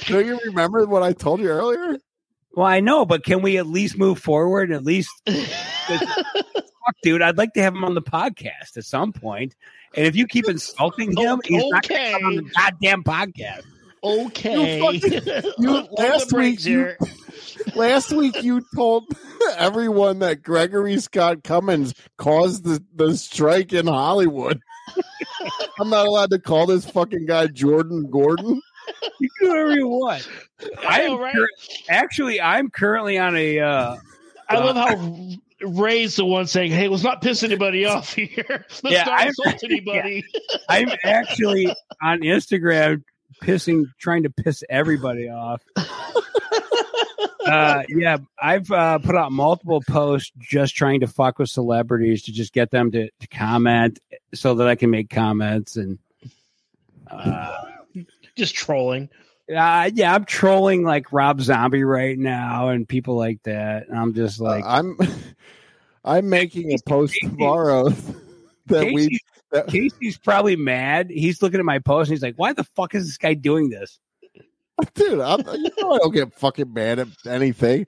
Don't 0.07 0.27
you 0.27 0.39
remember 0.47 0.85
what 0.87 1.03
I 1.03 1.13
told 1.13 1.41
you 1.41 1.49
earlier? 1.49 1.97
Well, 2.53 2.67
I 2.67 2.81
know, 2.81 3.07
but 3.07 3.25
can 3.25 3.43
we 3.43 3.59
at 3.59 3.67
least 3.69 3.97
move 3.97 4.19
forward? 4.19 4.73
At 4.73 4.83
least, 4.85 5.09
fuck, 5.27 6.97
dude, 7.05 7.23
I'd 7.23 7.39
like 7.39 7.53
to 7.55 7.63
have 7.63 7.75
him 7.75 7.85
on 7.85 7.95
the 7.95 8.03
podcast 8.03 8.77
at 8.77 8.85
some 8.85 9.13
point. 9.13 9.55
And 9.95 10.05
if 10.07 10.17
you 10.17 10.27
keep 10.27 10.49
insulting 10.49 11.17
him, 11.17 11.41
he's 11.45 11.65
not 11.71 11.87
going 11.89 12.05
to 12.07 12.13
come 12.19 12.25
on 12.27 12.37
the 12.37 12.43
goddamn 12.57 13.05
podcast. 13.05 13.63
Okay. 14.03 14.79
You 15.01 15.01
fucking- 15.01 15.53
you- 15.59 15.87
last 15.93 16.31
brakes 16.31 16.65
week 16.65 16.73
you- 16.73 16.79
here. 16.81 16.99
Last 17.75 18.13
week 18.13 18.43
you 18.43 18.63
told 18.75 19.05
everyone 19.57 20.21
that 20.21 20.43
Gregory 20.43 20.99
Scott 20.99 21.45
Cummins 21.45 21.95
caused 22.19 22.65
the, 22.65 22.83
the 22.95 23.17
strike 23.17 23.73
in 23.73 23.87
Hollywood. 23.87 24.61
I'm 25.81 25.91
not 25.91 26.07
allowed 26.07 26.31
to 26.31 26.39
call 26.39 26.67
this 26.67 26.85
fucking 26.91 27.27
guy 27.27 27.47
Jordan 27.49 28.09
Gordon. 28.11 28.61
You 29.21 29.29
can 29.39 29.47
do 29.47 29.49
whatever 29.49 29.73
you 29.75 29.89
want. 29.89 30.29
I 30.87 31.03
am 31.03 31.19
right? 31.19 31.35
cur- 31.35 31.49
actually, 31.89 32.41
I'm 32.41 32.71
currently 32.71 33.19
on 33.19 33.37
a. 33.37 33.61
Uh, 33.61 33.97
I 34.49 34.59
love 34.59 34.77
how 34.77 35.29
Ray's 35.63 36.17
the 36.17 36.25
one 36.25 36.47
saying, 36.47 36.73
"Hey, 36.73 36.89
let's 36.89 37.05
not 37.05 37.23
piss 37.23 37.43
anybody 37.43 37.85
off 37.87 38.13
here. 38.15 38.45
Let's 38.49 38.83
Yeah, 38.83 39.05
not 39.05 39.21
I'm- 39.21 39.29
insult 39.29 39.63
anybody." 39.65 40.25
I'm 40.69 40.91
actually 41.05 41.67
on 42.03 42.21
Instagram 42.21 43.03
pissing, 43.43 43.85
trying 43.99 44.25
to 44.25 44.31
piss 44.31 44.65
everybody 44.69 45.29
off. 45.29 45.63
Uh, 47.47 47.83
yeah, 47.89 48.19
I've 48.41 48.71
uh, 48.71 48.99
put 48.99 49.17
out 49.17 49.33
multiple 49.33 49.83
posts 49.87 50.31
just 50.39 50.75
trying 50.77 51.01
to 51.01 51.07
fuck 51.07 51.39
with 51.39 51.49
celebrities 51.49 52.25
to 52.25 52.33
just 52.33 52.53
get 52.53 52.71
them 52.71 52.91
to, 52.93 53.09
to 53.09 53.29
comment 53.29 53.99
so 54.35 54.55
that 54.57 54.69
I 54.69 54.75
can 54.75 54.91
make 54.91 55.09
comments 55.09 55.77
and 55.77 55.99
uh, 57.11 57.57
Just 58.37 58.55
trolling. 58.55 59.09
uh, 59.55 59.91
yeah, 59.95 60.15
I'm 60.15 60.25
trolling 60.25 60.85
like 60.85 61.13
Rob 61.13 61.41
Zombie 61.41 61.83
right 61.85 62.19
now 62.19 62.69
and 62.69 62.89
people 62.89 63.17
like 63.17 63.43
that. 63.45 63.89
And 63.89 63.99
I'm 63.99 64.15
just 64.15 64.41
like, 64.41 64.65
Uh, 64.65 64.69
I'm 64.69 64.99
I'm 66.05 66.29
making 66.29 66.73
a 66.73 66.79
post 66.87 67.17
tomorrow 67.23 67.89
that 68.67 68.87
we 68.93 69.09
Casey's, 69.09 69.21
that, 69.53 69.67
Casey's 69.67 70.19
probably 70.19 70.57
mad. 70.57 71.11
He's 71.11 71.43
looking 71.43 71.61
at 71.61 71.67
my 71.67 71.79
post 71.79 72.09
and 72.09 72.17
he's 72.17 72.23
like, 72.23 72.37
"Why 72.37 72.53
the 72.55 72.65
fuck 72.65 72.95
is 72.95 73.07
this 73.07 73.19
guy 73.19 73.35
doing 73.35 73.69
this?" 73.69 73.99
dude. 74.95 75.21
I'm, 75.21 75.41
you 75.41 75.71
know 75.81 75.93
I 75.93 75.99
don't 75.99 76.15
get 76.15 76.33
fucking 76.35 76.73
mad 76.73 76.99
at 77.01 77.09
anything. 77.27 77.87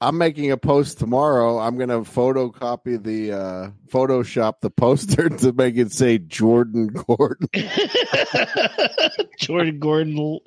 I'm 0.00 0.18
making 0.18 0.50
a 0.50 0.56
post 0.56 0.98
tomorrow. 0.98 1.58
I'm 1.58 1.78
gonna 1.78 2.00
photocopy 2.00 3.02
the 3.02 3.32
uh 3.32 3.70
Photoshop 3.90 4.54
the 4.60 4.70
poster 4.70 5.28
to 5.38 5.52
make 5.52 5.76
it 5.76 5.92
say 5.92 6.18
Jordan 6.18 6.88
Gordon. 6.88 7.48
Jordan 9.38 9.78
Gordon 9.78 10.18
L- 10.18 10.40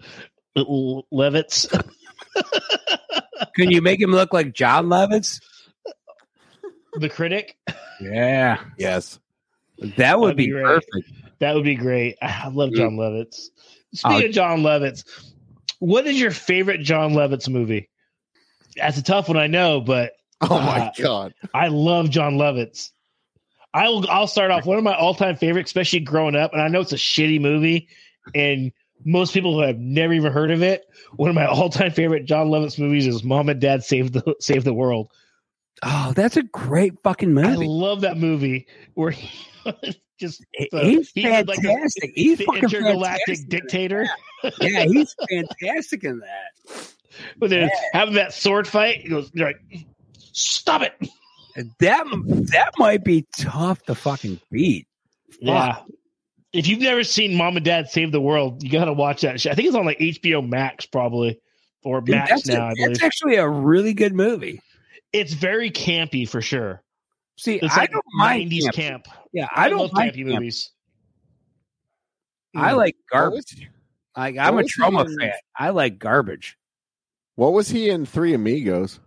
L- 0.56 1.08
Levitz. 1.14 1.68
Can 3.56 3.72
you 3.72 3.82
make 3.82 4.02
him 4.02 4.12
look 4.12 4.34
like 4.34 4.54
John 4.54 4.88
Lovitz? 4.88 5.40
the 7.00 7.10
critic. 7.10 7.58
Yeah, 8.02 8.60
Yes. 8.78 9.20
that 9.98 10.20
would 10.20 10.30
That'd 10.30 10.38
be 10.38 10.48
be 10.48 10.52
perfect. 10.54 11.12
That 11.40 11.54
would 11.56 11.64
be 11.64 11.76
great. 11.76 12.18
I 12.22 12.48
love 12.50 12.74
John 12.74 12.96
Lovitz. 12.98 13.50
Speaking 13.94 14.24
Oh. 14.24 14.26
of 14.26 14.32
John 14.32 14.60
Lovitz, 14.62 15.04
what 15.80 16.08
is 16.08 16.20
your 16.20 16.32
favorite 16.32 16.82
John 16.82 17.14
Lovitz 17.14 17.50
movie? 17.50 17.90
That's 18.76 18.98
a 18.98 19.04
tough 19.04 19.28
one, 19.28 19.38
I 19.38 19.48
know, 19.48 19.82
but 19.82 20.14
Oh 20.42 20.60
my 20.60 20.80
Uh, 20.88 20.92
god. 21.02 21.34
I 21.54 21.68
love 21.70 22.10
John 22.12 22.36
Lovitz. 22.38 22.92
I 23.74 23.90
will. 23.90 24.10
I'll 24.10 24.28
start 24.28 24.52
off 24.52 24.66
one 24.66 24.78
of 24.78 24.84
my 24.84 24.96
all-time 24.96 25.36
favorites, 25.36 25.70
especially 25.70 26.00
growing 26.00 26.36
up. 26.36 26.54
And 26.54 26.62
I 26.62 26.68
know 26.68 26.82
it's 26.82 26.94
a 26.94 26.98
shitty 26.98 27.42
movie, 27.42 27.88
and 28.34 28.72
most 29.06 29.34
people 29.34 29.54
who 29.54 29.62
have 29.62 29.78
never 29.78 30.14
even 30.14 30.32
heard 30.32 30.52
of 30.52 30.62
it. 30.64 30.86
One 31.16 31.30
of 31.30 31.36
my 31.36 31.46
all-time 31.48 31.92
favorite 31.92 32.26
John 32.26 32.48
Lovitz 32.48 32.80
movies 32.80 33.08
is 33.08 33.24
Mom 33.24 33.50
and 33.50 33.60
Dad 33.60 33.84
Save 33.84 34.14
the 34.14 34.36
Save 34.40 34.64
the 34.64 34.74
World. 34.74 35.12
Oh, 35.84 36.14
that's 36.16 36.38
a 36.38 36.44
great 36.44 36.94
fucking 37.04 37.34
movie. 37.34 37.66
I 37.66 37.68
love 37.68 38.02
that 38.02 38.18
movie 38.18 38.68
where 38.96 39.12
he 39.12 39.30
just 40.20 40.44
the- 40.58 40.70
uh, 40.74 40.84
he's 40.84 41.12
he's 41.12 41.26
like 41.26 41.46
the- 41.46 41.54
fantastic. 41.54 42.12
he's 42.16 42.38
the 42.40 42.46
fucking 42.46 42.64
intergalactic 42.64 43.48
dictator. 43.48 44.08
Yeah, 44.62 44.84
he's 44.86 45.16
fantastic 45.32 46.04
in 46.04 46.20
that. 46.20 46.94
When 47.40 47.50
they're 47.50 47.72
having 47.92 48.14
that 48.14 48.34
sword 48.34 48.68
fight, 48.68 49.02
he 49.02 49.10
goes, 49.10 49.32
"You're 49.34 49.48
like, 49.48 49.60
stop 50.32 50.84
it!" 50.84 50.94
That 51.80 52.06
that 52.52 52.74
might 52.78 53.04
be 53.04 53.26
tough 53.36 53.82
to 53.86 53.96
fucking 53.96 54.40
beat. 54.52 54.88
Yeah. 55.42 55.80
If 56.54 56.68
you've 56.68 56.82
never 56.82 57.04
seen 57.04 57.36
Mom 57.36 57.58
and 57.58 57.66
Dad 57.66 57.90
Save 57.90 58.12
the 58.12 58.22
World, 58.22 58.62
you 58.62 58.70
gotta 58.70 58.94
watch 58.94 59.22
that 59.22 59.42
shit. 59.42 59.52
I 59.52 59.56
think 59.56 59.70
it's 59.70 59.76
on 59.76 59.86
like 59.86 59.98
HBO 59.98 60.48
Max, 60.48 60.86
probably 60.86 61.40
or 61.84 62.02
Dude, 62.02 62.16
Max 62.16 62.30
that's, 62.30 62.48
now. 62.48 62.70
Believe 62.76 62.88
that's 62.90 63.04
actually 63.04 63.36
a 63.38 63.50
really 63.50 63.96
good 63.96 64.14
movie. 64.14 64.62
It's 65.14 65.34
very 65.34 65.72
campy 65.72 66.28
for 66.28 66.42
sure. 66.42 66.84
See, 67.38 67.56
It's 67.56 67.76
I 67.76 67.82
like 67.82 67.92
don't 67.92 68.04
mind 68.16 68.52
'90s 68.52 68.62
camp. 68.74 69.06
camp. 69.06 69.08
Yeah, 69.34 69.48
I 69.56 69.70
don't 69.70 69.80
love 69.80 69.94
mind 69.94 70.12
campy 70.14 70.16
camp. 70.18 70.28
movies. 70.30 70.72
I 72.56 72.72
like 72.74 72.96
garbage. 73.12 73.70
Like 74.16 74.38
I'm 74.38 74.58
a 74.58 74.64
Troma 74.64 75.06
in- 75.06 75.20
fan. 75.20 75.34
I 75.56 75.70
like 75.70 76.00
garbage. 76.00 76.58
what 77.36 77.54
was 77.54 77.70
he 77.70 77.90
in 77.90 78.06
Three 78.06 78.34
Amigos? 78.34 79.00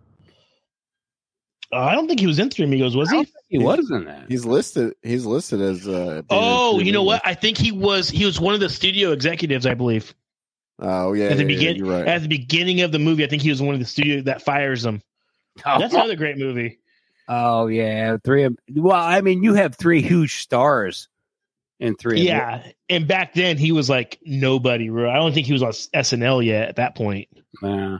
Uh, 1.73 1.79
I 1.79 1.93
don't 1.95 2.07
think 2.07 2.19
he 2.19 2.27
was 2.27 2.39
in 2.39 2.49
Three 2.49 2.65
Amigos, 2.65 2.95
was 2.95 3.09
I 3.09 3.13
don't 3.13 3.19
he? 3.25 3.31
think 3.31 3.45
he 3.49 3.57
was 3.59 3.91
in 3.91 4.05
that. 4.05 4.25
He's 4.29 4.45
listed. 4.45 4.93
He's 5.03 5.25
listed 5.25 5.61
as. 5.61 5.87
Uh, 5.87 5.91
being 5.91 6.17
in 6.17 6.23
Oh, 6.29 6.75
Three 6.77 6.85
you 6.85 6.91
know 6.93 7.03
what? 7.03 7.21
I 7.25 7.33
think 7.33 7.57
he 7.57 7.71
was. 7.71 8.09
He 8.09 8.25
was 8.25 8.39
one 8.39 8.53
of 8.53 8.59
the 8.61 8.69
studio 8.69 9.11
executives, 9.11 9.65
I 9.65 9.73
believe. 9.73 10.13
Oh 10.79 11.13
yeah, 11.13 11.25
at 11.25 11.37
the 11.37 11.43
yeah, 11.43 11.49
yeah, 11.49 11.55
beginning, 11.55 11.85
you're 11.85 11.93
right. 11.93 12.07
at 12.07 12.21
the 12.23 12.27
beginning 12.27 12.81
of 12.81 12.91
the 12.91 12.99
movie, 12.99 13.23
I 13.23 13.27
think 13.27 13.41
he 13.41 13.49
was 13.49 13.61
one 13.61 13.73
of 13.73 13.79
the 13.79 13.85
studio 13.85 14.21
that 14.23 14.41
fires 14.41 14.83
him. 14.85 15.01
That's 15.65 15.93
another 15.93 16.15
great 16.15 16.37
movie. 16.37 16.79
Oh 17.27 17.67
yeah, 17.67 18.17
three. 18.23 18.43
of- 18.43 18.57
Well, 18.73 18.95
I 18.95 19.21
mean, 19.21 19.43
you 19.43 19.53
have 19.53 19.75
three 19.75 20.01
huge 20.01 20.41
stars 20.41 21.07
in 21.79 21.95
three. 21.95 22.19
of 22.21 22.25
Yeah, 22.25 22.63
and 22.89 23.07
back 23.07 23.33
then 23.33 23.57
he 23.57 23.71
was 23.71 23.89
like 23.89 24.19
nobody. 24.25 24.89
I 24.89 25.15
don't 25.15 25.33
think 25.33 25.47
he 25.47 25.53
was 25.53 25.63
on 25.63 25.71
SNL 25.71 26.43
yet 26.45 26.69
at 26.69 26.75
that 26.77 26.95
point. 26.95 27.29
them. 27.61 27.93
Uh, 27.93 27.99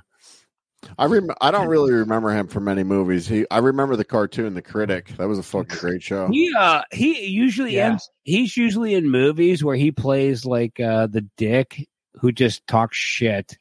I 0.97 1.05
rem- 1.05 1.29
I 1.39 1.51
don't 1.51 1.67
really 1.67 1.93
remember 1.93 2.31
him 2.31 2.47
from 2.47 2.63
many 2.63 2.83
movies. 2.83 3.27
He 3.27 3.45
I 3.51 3.59
remember 3.59 3.95
the 3.95 4.03
cartoon 4.03 4.55
The 4.55 4.63
Critic. 4.63 5.09
That 5.17 5.27
was 5.27 5.37
a 5.37 5.43
fucking 5.43 5.77
great 5.77 6.01
show. 6.01 6.27
he 6.29 6.51
uh 6.57 6.81
he 6.91 7.27
usually 7.27 7.75
Yeah. 7.75 7.91
ends. 7.91 8.09
He's 8.23 8.57
usually 8.57 8.95
in 8.95 9.07
movies 9.09 9.63
where 9.63 9.75
he 9.75 9.91
plays 9.91 10.43
like 10.43 10.79
uh 10.79 11.05
the 11.07 11.21
dick 11.37 11.87
who 12.19 12.31
just 12.31 12.65
talks 12.65 12.97
shit. 12.97 13.57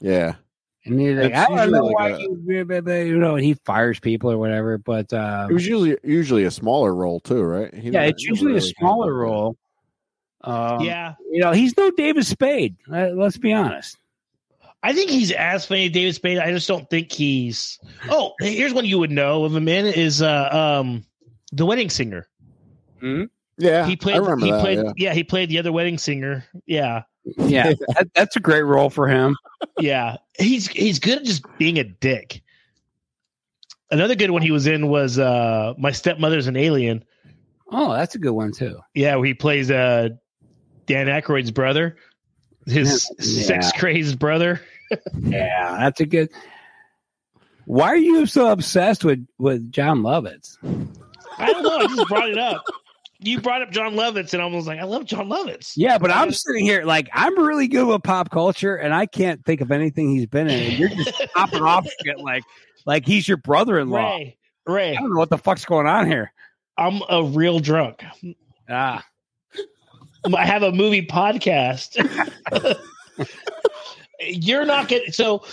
Yeah. 0.00 0.36
And 0.84 1.00
he's 1.00 1.16
like, 1.16 1.30
It's 1.32 1.38
I 1.38 1.46
don't 1.64 1.70
know 1.72 1.84
like 1.86 1.94
why 1.96 2.08
a- 2.10 2.18
you, 2.20 2.42
you 2.46 3.18
know, 3.18 3.34
and 3.36 3.44
he 3.44 3.54
fires 3.64 4.00
people 4.00 4.30
or 4.30 4.38
whatever. 4.38 4.78
But 4.78 5.12
uh, 5.12 5.46
It 5.50 5.52
was 5.52 5.66
usually 5.66 5.96
usually 6.04 6.44
a 6.44 6.50
smaller 6.50 6.94
role 6.94 7.20
too, 7.20 7.42
right? 7.42 7.74
He 7.74 7.90
yeah, 7.90 8.02
it's 8.02 8.22
he 8.22 8.30
never 8.32 8.36
usually 8.50 8.56
a 8.58 8.60
smaller 8.60 9.12
role. 9.14 9.56
Um, 10.42 10.80
yeah, 10.82 11.14
you 11.30 11.40
know, 11.40 11.52
he's 11.52 11.76
no 11.76 11.90
David 11.90 12.24
Spade. 12.24 12.76
Uh, 12.90 13.08
let's 13.14 13.36
be 13.38 13.52
honest. 13.52 13.96
I 14.82 14.92
think 14.92 15.10
he's 15.10 15.32
as 15.32 15.66
funny 15.66 15.86
as 15.86 15.92
David 15.92 16.14
Spade. 16.14 16.38
I 16.38 16.52
just 16.52 16.68
don't 16.68 16.88
think 16.88 17.10
he's. 17.10 17.80
Oh, 18.08 18.34
here's 18.40 18.72
one 18.72 18.84
you 18.84 19.00
would 19.00 19.10
know 19.10 19.44
of 19.44 19.54
him 19.54 19.66
in 19.68 19.86
is 19.86 20.22
uh 20.22 20.48
um 20.82 21.04
the 21.52 21.66
Wedding 21.66 21.90
Singer. 21.90 22.28
Yeah, 23.02 23.86
He 23.86 23.96
played. 23.96 24.14
I 24.14 24.18
remember 24.18 24.46
he 24.46 24.52
that. 24.52 24.60
played. 24.60 24.78
yeah. 24.78 24.92
Yeah. 24.96 25.14
he 25.14 25.24
played 25.24 25.48
the 25.48 25.58
other 25.58 25.72
wedding 25.72 25.98
singer. 25.98 26.44
Yeah, 26.66 27.02
Yeah, 27.36 27.72
that, 27.94 28.10
that's 28.14 28.36
a 28.36 28.40
great 28.40 28.62
role 28.62 28.90
for 28.90 29.06
him. 29.08 29.36
yeah. 29.78 30.16
He's 30.38 30.66
he's 30.68 30.98
good 30.98 31.18
at 31.18 31.24
just 31.24 31.42
being 31.58 31.78
a 31.78 31.84
dick. 31.84 32.42
Another 33.90 34.14
good 34.14 34.30
one 34.30 34.42
he 34.42 34.50
was 34.50 34.66
in 34.66 34.88
was 34.88 35.18
uh 35.18 35.74
My 35.78 35.92
Stepmother's 35.92 36.46
an 36.46 36.56
Alien. 36.56 37.04
Oh, 37.70 37.92
that's 37.92 38.14
a 38.14 38.18
good 38.18 38.32
one 38.32 38.52
too. 38.52 38.78
Yeah, 38.94 39.16
where 39.16 39.26
he 39.26 39.34
plays 39.34 39.70
uh 39.70 40.10
Dan 40.86 41.06
Aykroyd's 41.06 41.50
brother, 41.50 41.96
his 42.66 43.10
Yeah. 43.18 43.24
sex 43.46 43.72
crazed 43.72 44.18
brother. 44.18 44.60
Yeah, 45.20 45.76
that's 45.80 46.00
a 46.00 46.06
good. 46.06 46.30
Why 47.66 47.88
are 47.88 47.96
you 47.96 48.24
so 48.24 48.48
obsessed 48.50 49.04
with 49.04 49.26
with 49.38 49.70
John 49.70 50.00
Lovitz? 50.00 50.56
I 51.36 51.52
don't 51.52 51.62
know. 51.62 51.76
I 51.76 51.86
just 51.88 52.08
brought 52.08 52.30
it 52.30 52.38
up. 52.38 52.64
You 53.20 53.40
brought 53.40 53.62
up 53.62 53.72
John 53.72 53.94
Lovitz, 53.94 54.32
and 54.32 54.40
I 54.40 54.46
was 54.46 54.68
like, 54.68 54.78
I 54.78 54.84
love 54.84 55.04
John 55.04 55.28
Lovitz. 55.28 55.72
Yeah, 55.76 55.98
but 55.98 56.12
I'm 56.12 56.30
sitting 56.30 56.64
here 56.64 56.84
like 56.84 57.08
I'm 57.12 57.36
really 57.38 57.66
good 57.66 57.86
with 57.86 58.02
pop 58.04 58.30
culture, 58.30 58.76
and 58.76 58.94
I 58.94 59.06
can't 59.06 59.44
think 59.44 59.60
of 59.60 59.72
anything 59.72 60.14
he's 60.14 60.26
been 60.26 60.46
in. 60.48 60.60
And 60.60 60.78
you're 60.78 60.88
just 60.88 61.26
popping 61.34 61.62
off 61.62 61.88
shit 62.04 62.18
like 62.18 62.44
like 62.86 63.06
he's 63.06 63.26
your 63.26 63.38
brother-in-law. 63.38 63.98
Ray, 63.98 64.36
Ray, 64.66 64.96
I 64.96 65.00
don't 65.00 65.12
know 65.12 65.18
what 65.18 65.30
the 65.30 65.38
fuck's 65.38 65.64
going 65.64 65.88
on 65.88 66.06
here. 66.06 66.32
I'm 66.76 67.02
a 67.08 67.24
real 67.24 67.58
drunk. 67.58 68.04
Ah, 68.68 69.04
I 70.32 70.46
have 70.46 70.62
a 70.62 70.70
movie 70.70 71.04
podcast. 71.04 71.96
You're 74.20 74.64
not 74.64 74.86
getting 74.86 75.12
so. 75.12 75.44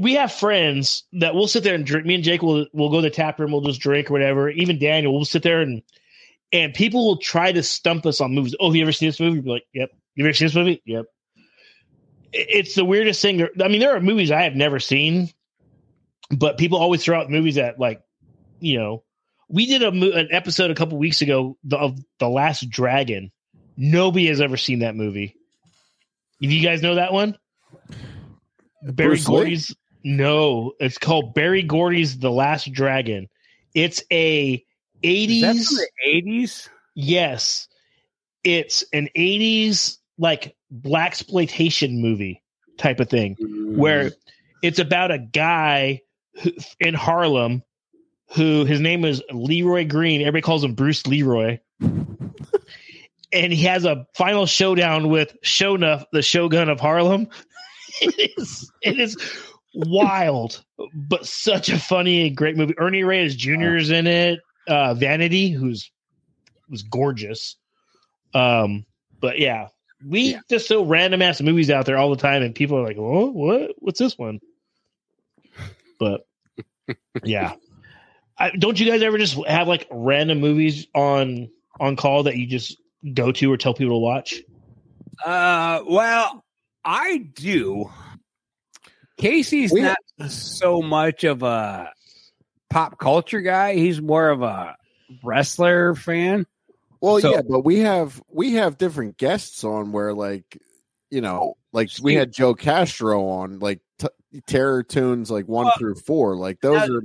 We 0.00 0.14
have 0.14 0.32
friends 0.32 1.02
that 1.14 1.34
we'll 1.34 1.48
sit 1.48 1.64
there 1.64 1.74
and 1.74 1.84
drink. 1.84 2.06
Me 2.06 2.14
and 2.14 2.24
Jake 2.24 2.40
will 2.40 2.66
will 2.72 2.88
go 2.88 2.96
to 2.96 3.02
the 3.02 3.10
tap 3.10 3.38
room. 3.38 3.52
We'll 3.52 3.60
just 3.60 3.80
drink 3.80 4.08
or 4.08 4.14
whatever. 4.14 4.48
Even 4.48 4.78
Daniel, 4.78 5.12
we'll 5.12 5.26
sit 5.26 5.42
there 5.42 5.60
and 5.60 5.82
and 6.52 6.74
people 6.74 7.06
will 7.06 7.18
try 7.18 7.52
to 7.52 7.62
stump 7.62 8.06
us 8.06 8.20
on 8.20 8.34
movies. 8.34 8.54
Oh, 8.60 8.68
have 8.68 8.76
you 8.76 8.82
ever 8.82 8.92
seen 8.92 9.08
this 9.08 9.20
movie? 9.20 9.36
We'll 9.36 9.42
be 9.44 9.50
like, 9.50 9.66
yep. 9.72 9.90
You 10.14 10.24
ever 10.24 10.32
seen 10.32 10.46
this 10.46 10.54
movie? 10.54 10.82
Yep. 10.84 11.06
It's 12.32 12.74
the 12.74 12.84
weirdest 12.84 13.20
thing. 13.22 13.46
I 13.62 13.68
mean, 13.68 13.80
there 13.80 13.94
are 13.94 14.00
movies 14.00 14.30
I 14.30 14.42
have 14.42 14.54
never 14.54 14.78
seen, 14.78 15.30
but 16.30 16.58
people 16.58 16.78
always 16.78 17.02
throw 17.02 17.20
out 17.20 17.30
movies 17.30 17.56
that 17.56 17.80
like, 17.80 18.00
you 18.60 18.78
know, 18.78 19.02
we 19.48 19.66
did 19.66 19.82
a 19.82 19.88
an 19.88 20.28
episode 20.30 20.70
a 20.70 20.74
couple 20.76 20.96
weeks 20.96 21.22
ago 21.22 21.56
of 21.72 21.98
the 22.18 22.28
Last 22.28 22.70
Dragon. 22.70 23.32
Nobody 23.76 24.26
has 24.28 24.40
ever 24.40 24.56
seen 24.56 24.80
that 24.80 24.94
movie. 24.94 25.34
Do 26.40 26.48
you 26.48 26.62
guys 26.62 26.82
know 26.82 26.94
that 26.94 27.12
one? 27.12 27.36
Berry 28.82 29.10
Bruce 29.10 29.28
Lee? 29.28 29.34
Gordy's. 29.34 29.76
No, 30.02 30.72
it's 30.80 30.98
called 30.98 31.34
Berry 31.34 31.62
Gordy's 31.62 32.18
The 32.18 32.30
Last 32.30 32.72
Dragon. 32.72 33.28
It's 33.74 34.02
a 34.12 34.64
is 35.02 35.40
that 35.42 35.50
eighties. 35.50 35.66
from 35.68 35.76
the 35.76 36.22
'80s? 36.22 36.68
Yes, 36.94 37.68
it's 38.44 38.84
an 38.92 39.08
'80s 39.16 39.98
like 40.18 40.56
black 40.70 41.08
exploitation 41.08 42.00
movie 42.00 42.42
type 42.78 43.00
of 43.00 43.08
thing 43.08 43.36
where 43.76 44.10
mm. 44.10 44.14
it's 44.62 44.78
about 44.78 45.10
a 45.10 45.18
guy 45.18 46.00
who, 46.42 46.52
in 46.78 46.94
Harlem 46.94 47.62
who 48.34 48.64
his 48.64 48.80
name 48.80 49.04
is 49.04 49.22
Leroy 49.32 49.86
Green. 49.86 50.20
Everybody 50.20 50.42
calls 50.42 50.64
him 50.64 50.74
Bruce 50.74 51.06
Leroy. 51.06 51.58
and 51.80 53.52
he 53.52 53.64
has 53.64 53.84
a 53.84 54.06
final 54.14 54.46
showdown 54.46 55.08
with 55.08 55.36
Sho'nuff, 55.42 56.04
the 56.12 56.22
Shogun 56.22 56.68
of 56.68 56.80
Harlem. 56.80 57.28
it 58.00 58.38
is 58.38 58.70
it 58.82 58.98
is 58.98 59.16
wild, 59.74 60.64
but 60.94 61.26
such 61.26 61.68
a 61.68 61.78
funny 61.78 62.28
and 62.28 62.36
great 62.36 62.56
movie. 62.56 62.74
Ernie 62.78 63.04
Reyes 63.04 63.34
Jr. 63.34 63.76
is 63.76 63.90
in 63.90 64.06
it. 64.06 64.40
Uh, 64.70 64.94
Vanity, 64.94 65.50
who's 65.50 65.90
was 66.70 66.82
gorgeous. 66.84 67.56
Um, 68.32 68.86
but 69.20 69.38
yeah, 69.38 69.68
we 70.06 70.38
just 70.48 70.68
throw 70.68 70.84
random 70.84 71.20
ass 71.20 71.40
movies 71.42 71.68
out 71.70 71.84
there 71.86 71.98
all 71.98 72.08
the 72.10 72.16
time, 72.16 72.42
and 72.42 72.54
people 72.54 72.78
are 72.78 72.84
like, 72.84 72.96
"Oh, 72.96 73.30
what? 73.30 73.72
What's 73.78 73.98
this 73.98 74.16
one?" 74.16 74.40
But 75.98 76.26
yeah, 77.24 77.54
I, 78.38 78.50
don't 78.50 78.78
you 78.78 78.86
guys 78.90 79.02
ever 79.02 79.18
just 79.18 79.36
have 79.46 79.68
like 79.68 79.86
random 79.90 80.40
movies 80.40 80.86
on 80.94 81.50
on 81.80 81.96
call 81.96 82.22
that 82.22 82.36
you 82.36 82.46
just 82.46 82.76
go 83.12 83.32
to 83.32 83.52
or 83.52 83.56
tell 83.56 83.74
people 83.74 83.96
to 83.96 83.98
watch? 83.98 84.40
Uh, 85.24 85.82
well, 85.86 86.44
I 86.84 87.18
do. 87.34 87.90
Casey's 89.18 89.72
We- 89.72 89.82
not 89.82 89.98
so 90.28 90.80
much 90.80 91.24
of 91.24 91.42
a 91.42 91.92
pop 92.70 92.98
culture 92.98 93.40
guy. 93.40 93.74
He's 93.74 94.00
more 94.00 94.28
of 94.30 94.42
a 94.42 94.76
wrestler 95.22 95.94
fan. 95.94 96.46
Well, 97.00 97.20
So- 97.20 97.32
yeah, 97.32 97.42
but 97.48 97.60
we 97.60 97.80
have 97.80 98.22
we 98.30 98.54
have 98.54 98.78
different 98.78 99.16
guests 99.16 99.64
on 99.64 99.92
where 99.92 100.12
like 100.14 100.58
you 101.10 101.20
know 101.20 101.54
like 101.72 101.90
we 102.02 102.14
had 102.14 102.32
Joe 102.32 102.54
Castro 102.54 103.26
on 103.26 103.58
like 103.58 103.80
t- 103.98 104.08
Terror 104.46 104.82
Toons 104.82 105.30
like 105.30 105.48
one 105.48 105.66
Well, 105.66 105.74
through 105.78 105.94
four 105.96 106.36
like 106.36 106.60
those 106.60 106.88
now- 106.88 106.94
are 106.96 107.02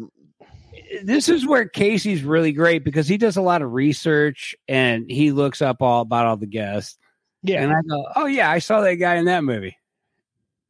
This 1.03 1.29
is 1.29 1.45
where 1.47 1.67
Casey's 1.67 2.23
really 2.23 2.51
great 2.51 2.83
because 2.83 3.07
he 3.07 3.17
does 3.17 3.37
a 3.37 3.41
lot 3.41 3.61
of 3.61 3.73
research 3.73 4.55
and 4.67 5.09
he 5.09 5.31
looks 5.31 5.61
up 5.61 5.81
all 5.81 6.01
about 6.01 6.25
all 6.27 6.37
the 6.37 6.45
guests. 6.45 6.97
Yeah, 7.41 7.61
And 7.63 7.71
I 7.71 7.81
go, 7.87 8.05
oh 8.15 8.25
yeah, 8.25 8.49
I 8.49 8.59
saw 8.59 8.81
that 8.81 8.95
guy 8.95 9.15
in 9.15 9.25
that 9.25 9.43
movie, 9.43 9.77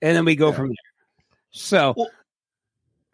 and 0.01 0.15
then 0.15 0.25
we 0.25 0.35
go 0.35 0.49
Yeah. 0.49 0.55
from 0.55 0.67
there. 0.67 0.75
So, 1.51 1.93
Well- 1.95 2.09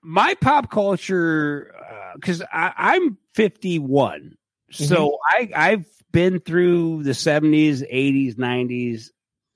my 0.01 0.35
pop 0.41 0.69
culture, 0.69 1.73
because 2.15 2.41
I 2.41 2.73
I'm 2.75 3.17
51, 3.33 4.35
so 4.71 5.17
I 5.29 5.49
I've 5.55 5.85
been 6.11 6.39
through 6.39 7.03
the 7.03 7.11
70s, 7.11 7.81
80s, 7.91 8.35
90s. 8.35 9.09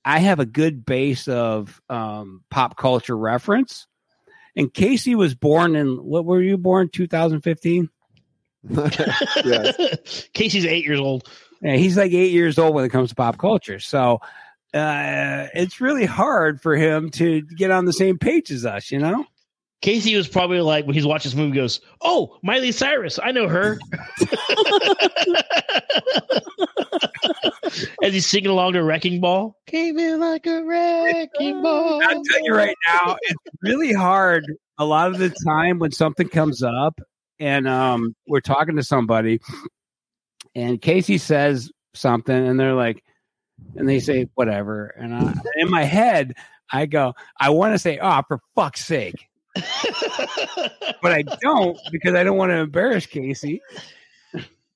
I 0.05 0.19
have 0.19 0.39
a 0.39 0.45
good 0.45 0.85
base 0.85 1.27
of 1.27 1.81
um, 1.89 2.43
pop 2.49 2.77
culture 2.77 3.17
reference, 3.17 3.87
And 4.55 4.73
Casey 4.73 5.15
was 5.15 5.35
born 5.35 5.75
in 5.75 5.97
what 5.97 6.25
were 6.25 6.41
you 6.41 6.57
born? 6.57 6.89
2015. 6.89 7.89
yes. 8.69 10.27
Casey's 10.33 10.65
eight 10.65 10.85
years 10.85 10.99
old. 10.99 11.27
Yeah, 11.61 11.75
he's 11.75 11.97
like 11.97 12.11
eight 12.11 12.31
years 12.31 12.59
old 12.59 12.75
when 12.75 12.85
it 12.85 12.89
comes 12.89 13.09
to 13.09 13.15
pop 13.15 13.37
culture. 13.37 13.79
So 13.79 14.19
uh, 14.73 15.47
it's 15.53 15.81
really 15.81 16.05
hard 16.05 16.61
for 16.61 16.75
him 16.75 17.09
to 17.11 17.41
get 17.41 17.71
on 17.71 17.85
the 17.85 17.93
same 17.93 18.17
page 18.17 18.51
as 18.51 18.65
us, 18.65 18.91
you 18.91 18.99
know? 18.99 19.25
Casey 19.85 20.15
was 20.15 20.27
probably 20.27 20.61
like 20.61 20.85
when 20.85 20.95
he's 20.95 21.05
watching 21.05 21.29
this 21.29 21.37
movie, 21.37 21.55
goes, 21.55 21.79
"Oh, 22.01 22.39
Miley 22.41 22.71
Cyrus, 22.71 23.19
I 23.21 23.31
know 23.31 23.47
her." 23.47 23.77
As 28.03 28.13
he's 28.13 28.25
singing 28.25 28.49
along 28.49 28.73
to 28.73 28.83
"Wrecking 28.83 29.21
Ball," 29.21 29.55
came 29.67 29.99
in 29.99 30.19
like 30.19 30.47
a 30.47 30.63
wrecking 30.63 31.61
ball. 31.61 32.01
I'll 32.01 32.23
tell 32.23 32.43
you 32.43 32.55
right 32.55 32.75
now, 32.87 33.15
it's 33.21 33.35
really 33.61 33.93
hard 33.93 34.43
a 34.79 34.85
lot 34.85 35.11
of 35.11 35.19
the 35.19 35.29
time 35.45 35.77
when 35.77 35.91
something 35.91 36.29
comes 36.29 36.63
up 36.63 36.99
and 37.39 37.67
um, 37.67 38.15
we're 38.27 38.39
talking 38.39 38.77
to 38.77 38.83
somebody 38.83 39.39
and 40.55 40.81
Casey 40.81 41.19
says 41.19 41.69
something 41.93 42.35
and 42.35 42.59
they're 42.59 42.73
like, 42.73 43.03
and 43.75 43.87
they 43.87 43.99
say 43.99 44.29
whatever. 44.33 44.87
And 44.97 45.13
I, 45.13 45.31
in 45.57 45.69
my 45.69 45.83
head, 45.83 46.33
I 46.73 46.87
go, 46.87 47.13
I 47.39 47.51
want 47.51 47.75
to 47.75 47.79
say, 47.79 47.99
oh, 48.01 48.23
for 48.27 48.39
fuck's 48.55 48.83
sake. 48.83 49.27
but 51.01 51.11
I 51.11 51.23
don't 51.41 51.77
because 51.91 52.13
I 52.13 52.23
don't 52.23 52.37
want 52.37 52.51
to 52.51 52.57
embarrass 52.57 53.05
Casey. 53.05 53.61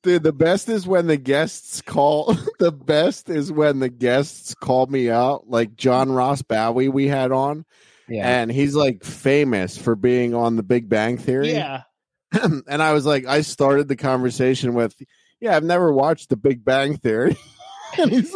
Dude, 0.02 0.24
the 0.24 0.32
best 0.32 0.70
is 0.70 0.88
when 0.88 1.08
the 1.08 1.18
guests 1.18 1.82
call. 1.82 2.34
the 2.60 2.72
best 2.72 3.30
is 3.30 3.52
when 3.52 3.80
the 3.80 3.90
guests 3.90 4.56
call 4.56 4.86
me 4.86 5.10
out, 5.10 5.50
like 5.50 5.76
John 5.76 6.10
Ross 6.12 6.42
Bowie 6.42 6.88
we 6.88 7.08
had 7.08 7.34
on, 7.34 7.66
Yeah. 8.08 8.26
and 8.28 8.50
he's 8.50 8.76
like 8.76 9.04
famous 9.04 9.78
for 9.78 9.96
being 9.98 10.34
on 10.34 10.56
The 10.56 10.64
Big 10.64 10.88
Bang 10.88 11.18
Theory. 11.18 11.52
Yeah, 11.52 11.82
and 12.32 12.82
I 12.82 12.94
was 12.94 13.06
like, 13.06 13.26
I 13.26 13.42
started 13.42 13.90
the 13.90 13.98
conversation 13.98 14.74
with, 14.74 14.96
"Yeah, 15.42 15.58
I've 15.58 15.66
never 15.66 15.92
watched 15.92 16.30
The 16.30 16.38
Big 16.38 16.64
Bang 16.64 16.96
Theory," 16.96 17.36
and 17.98 18.10
he's 18.10 18.34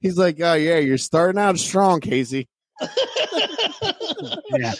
he's 0.00 0.18
like, 0.18 0.38
"Oh 0.42 0.52
yeah, 0.54 0.76
you're 0.76 0.98
starting 0.98 1.40
out 1.40 1.58
strong, 1.58 2.00
Casey." 2.00 2.46
yeah. 4.58 4.74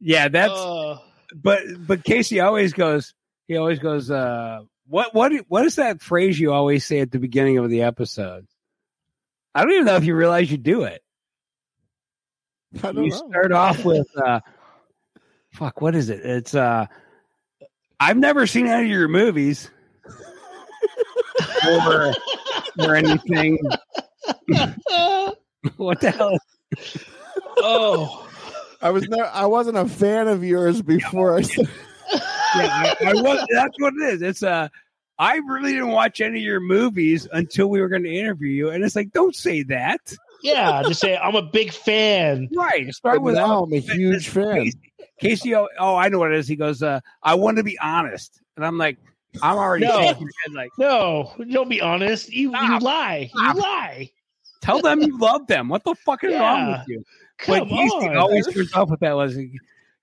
Yeah, 0.00 0.28
that's 0.28 0.52
Uh, 0.52 0.98
but 1.34 1.60
but 1.86 2.04
Casey 2.04 2.40
always 2.40 2.72
goes 2.72 3.14
he 3.46 3.56
always 3.56 3.78
goes 3.78 4.10
uh 4.10 4.60
what 4.86 5.14
what 5.14 5.32
what 5.48 5.64
is 5.66 5.76
that 5.76 6.00
phrase 6.02 6.38
you 6.40 6.52
always 6.52 6.84
say 6.84 7.00
at 7.00 7.10
the 7.12 7.18
beginning 7.18 7.58
of 7.58 7.68
the 7.70 7.82
episode? 7.82 8.46
I 9.54 9.62
don't 9.62 9.72
even 9.72 9.84
know 9.84 9.96
if 9.96 10.04
you 10.04 10.14
realize 10.14 10.50
you 10.50 10.56
do 10.58 10.82
it. 10.84 11.02
I 12.82 12.92
don't 12.92 13.04
You 13.04 13.10
know. 13.10 13.28
start 13.28 13.52
off 13.52 13.84
with 13.84 14.08
uh 14.16 14.40
fuck 15.52 15.80
what 15.80 15.94
is 15.94 16.08
it? 16.08 16.20
It's 16.24 16.54
uh 16.54 16.86
I've 17.98 18.16
never 18.16 18.46
seen 18.46 18.66
any 18.66 18.84
of 18.84 18.90
your 18.90 19.08
movies 19.08 19.70
or 21.68 22.12
or 22.78 22.96
anything. 22.96 23.58
what 25.76 26.00
the 26.00 26.10
hell? 26.10 26.38
oh, 27.58 28.29
I 28.82 28.90
was 28.90 29.08
never, 29.08 29.30
I 29.32 29.46
wasn't 29.46 29.76
a 29.76 29.86
fan 29.86 30.28
of 30.28 30.42
yours 30.44 30.80
before 30.94 31.36
I 31.36 31.42
started. 31.42 31.72
yeah, 32.12 32.94
I, 33.00 33.10
I 33.10 33.12
was, 33.14 33.46
that's 33.52 33.74
what 33.78 33.94
it 33.94 34.14
is. 34.14 34.22
It's 34.22 34.42
uh, 34.42 34.68
I 35.18 35.36
really 35.36 35.72
didn't 35.72 35.88
watch 35.88 36.20
any 36.20 36.38
of 36.38 36.44
your 36.44 36.60
movies 36.60 37.28
until 37.32 37.68
we 37.68 37.80
were 37.80 37.88
going 37.88 38.04
to 38.04 38.12
interview 38.14 38.48
you, 38.50 38.70
and 38.70 38.82
it's 38.82 38.96
like, 38.96 39.12
don't 39.12 39.34
say 39.36 39.62
that. 39.64 40.00
yeah. 40.42 40.82
Just 40.86 41.00
say 41.00 41.16
I'm 41.16 41.34
a 41.36 41.42
big 41.42 41.72
fan. 41.72 42.48
Right. 42.56 42.92
Start 42.94 43.20
with 43.22 43.34
now 43.34 43.64
I'm 43.64 43.72
a 43.72 43.78
huge 43.78 44.28
fan. 44.28 44.56
Casey, 44.64 44.78
Casey, 45.20 45.54
oh, 45.54 45.68
oh, 45.78 45.94
I 45.96 46.08
know 46.08 46.18
what 46.18 46.32
it 46.32 46.38
is. 46.38 46.48
He 46.48 46.56
goes, 46.56 46.82
uh, 46.82 47.00
I 47.22 47.34
want 47.34 47.58
to 47.58 47.62
be 47.62 47.78
honest, 47.78 48.40
and 48.56 48.64
I'm 48.64 48.78
like, 48.78 48.96
I'm 49.42 49.56
already 49.58 49.86
No. 49.86 50.00
shaking 50.00 50.28
head, 50.46 50.54
like, 50.54 50.70
No, 50.78 51.34
don't 51.50 51.68
be 51.68 51.80
honest. 51.82 52.30
You 52.32 52.50
you 52.52 52.78
lie. 52.80 53.30
Stop. 53.32 53.54
You 53.56 53.62
lie. 53.62 54.10
tell 54.62 54.80
them 54.80 55.02
you 55.02 55.18
love 55.18 55.46
them. 55.46 55.68
What 55.68 55.84
the 55.84 55.94
fuck 55.94 56.24
is 56.24 56.32
wrong 56.32 56.66
Yeah. 56.68 56.78
with 56.78 56.88
you? 56.88 57.04
Come 57.42 57.58
but 57.60 57.68
Casey 57.68 58.08
on. 58.08 58.16
always 58.16 58.46
turns 58.46 58.72
off 58.74 58.90
with 58.90 59.00
that. 59.00 59.12
Was 59.12 59.36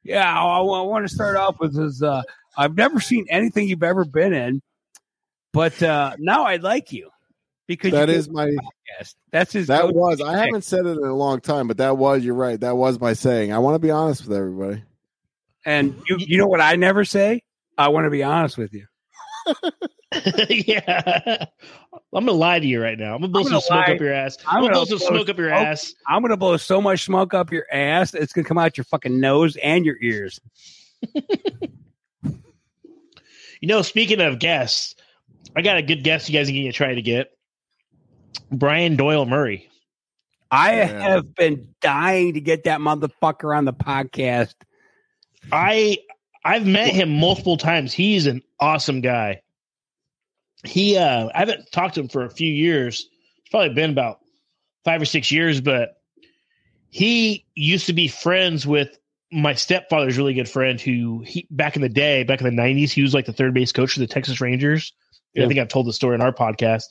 yeah, 0.04 0.34
I, 0.34 0.44
I 0.44 0.62
want 0.62 1.08
to 1.08 1.14
start 1.14 1.36
off 1.36 1.60
with 1.60 1.78
is 1.78 2.02
uh, 2.02 2.22
I've 2.58 2.76
never 2.76 3.00
seen 3.00 3.26
anything 3.30 3.68
you've 3.68 3.84
ever 3.84 4.06
been 4.06 4.34
in, 4.34 4.62
but 5.54 5.82
uh, 5.84 6.16
now 6.18 6.44
I 6.46 6.56
like 6.58 6.92
you 6.92 7.10
because 7.68 7.92
That 7.92 8.10
you 8.10 8.16
is 8.16 8.30
my. 8.30 8.46
a 8.46 8.52
podcast. 8.52 9.16
That's 9.32 9.54
his. 9.54 9.68
That 9.68 9.94
was. 9.94 10.22
I 10.22 10.38
haven't 10.38 10.64
said 10.64 10.86
it 10.86 10.98
in 10.98 11.04
a 11.04 11.16
long 11.16 11.42
time, 11.42 11.68
but 11.68 11.78
that 11.78 11.98
was. 11.98 12.24
You're 12.24 12.34
right. 12.36 12.60
That 12.60 12.76
was 12.78 13.00
my 13.00 13.14
saying. 13.14 13.52
I 13.54 13.60
want 13.60 13.76
to 13.76 13.80
be 13.80 13.92
honest 13.92 14.26
with 14.28 14.36
everybody. 14.38 14.84
And 15.66 16.02
you, 16.08 16.16
you 16.20 16.38
know 16.38 16.48
what 16.48 16.62
I 16.62 16.76
never 16.78 17.04
say? 17.04 17.44
I 17.78 17.90
want 17.90 18.06
to 18.06 18.10
be 18.10 18.24
honest 18.24 18.58
with 18.58 18.74
you. 18.74 18.86
yeah. 20.50 21.46
I'm 22.14 22.26
gonna 22.26 22.32
lie 22.32 22.60
to 22.60 22.66
you 22.66 22.82
right 22.82 22.98
now. 22.98 23.14
I'm 23.16 23.22
gonna 23.22 23.28
blow 23.32 23.42
I'm 23.42 23.46
some 23.46 23.52
gonna 23.54 23.62
smoke 23.62 23.88
lie. 23.88 23.94
up 23.94 24.00
your 24.02 24.14
ass. 24.14 24.38
I'm 24.48 24.58
I'm 24.58 24.62
gonna 24.64 24.74
blow 24.74 24.86
gonna 24.86 24.88
some 24.88 24.98
blow 25.00 25.18
smoke 25.18 25.30
up 25.30 25.38
your 25.38 25.50
smoke. 25.50 25.68
ass. 25.68 25.94
I'm 26.08 26.22
gonna 26.22 26.38
blow 26.38 26.58
so 26.58 26.82
much 26.82 27.04
smoke 27.04 27.34
up 27.34 27.52
your 27.52 27.66
ass, 27.72 28.14
it's 28.14 28.34
gonna 28.34 28.48
come 28.48 28.58
out 28.58 28.78
your 28.78 28.86
fucking 28.86 29.20
nose 29.20 29.56
and 29.58 29.86
your 29.86 29.98
ears. 30.02 30.40
You 33.60 33.68
know, 33.68 33.82
speaking 33.82 34.22
of 34.22 34.38
guests, 34.38 34.96
I 35.56 35.64
got 35.64 35.78
a 35.78 35.82
good 35.82 36.04
guest 36.04 36.30
you 36.30 36.38
guys 36.38 36.48
are 36.48 36.52
gonna 36.54 36.72
try 36.72 36.94
to 36.94 37.02
get. 37.02 37.32
Brian 38.52 38.96
Doyle 38.96 39.26
Murray. 39.26 39.68
I 40.52 40.76
Yeah. 40.76 40.86
have 41.02 41.34
been 41.36 41.68
dying 41.82 42.36
to 42.36 42.40
get 42.42 42.66
that 42.66 42.80
motherfucker 42.82 43.56
on 43.58 43.66
the 43.66 43.74
podcast. 43.74 44.54
I 45.52 45.98
I've 46.46 46.68
met 46.68 46.90
him 46.94 47.10
multiple 47.20 47.58
times. 47.58 47.94
He's 47.94 48.28
an 48.28 48.44
awesome 48.60 49.02
guy. 49.02 49.42
He 50.64 50.98
uh 50.98 51.30
I 51.34 51.40
haven't 51.40 51.72
talked 51.72 51.96
to 51.96 52.02
him 52.02 52.10
for 52.10 52.24
a 52.24 52.30
few 52.30 52.52
years. 52.52 53.08
It's 53.40 53.50
probably 53.50 53.74
been 53.74 53.92
about 53.92 54.20
five 54.84 55.02
or 55.02 55.06
six 55.06 55.32
years, 55.32 55.62
but 55.62 56.02
he 56.90 57.46
used 57.56 57.88
to 57.88 57.94
be 57.94 58.08
friends 58.08 58.66
with 58.66 58.98
my 59.32 59.54
stepfather's 59.54 60.18
really 60.18 60.34
good 60.34 60.50
friend 60.50 60.80
who 60.80 61.24
he 61.26 61.48
back 61.52 61.76
in 61.76 61.82
the 61.82 61.90
day, 61.90 62.24
back 62.24 62.40
in 62.40 62.46
the 62.46 62.52
nineties, 62.52 62.92
he 62.92 63.02
was 63.02 63.14
like 63.14 63.26
the 63.26 63.34
third 63.34 63.54
base 63.54 63.72
coach 63.72 63.94
for 63.94 64.00
the 64.00 64.08
Texas 64.08 64.42
Rangers. 64.42 64.94
I 65.38 65.48
think 65.48 65.60
I've 65.60 65.68
told 65.68 65.86
the 65.86 65.94
story 65.94 66.16
in 66.16 66.22
our 66.22 66.34
podcast. 66.34 66.86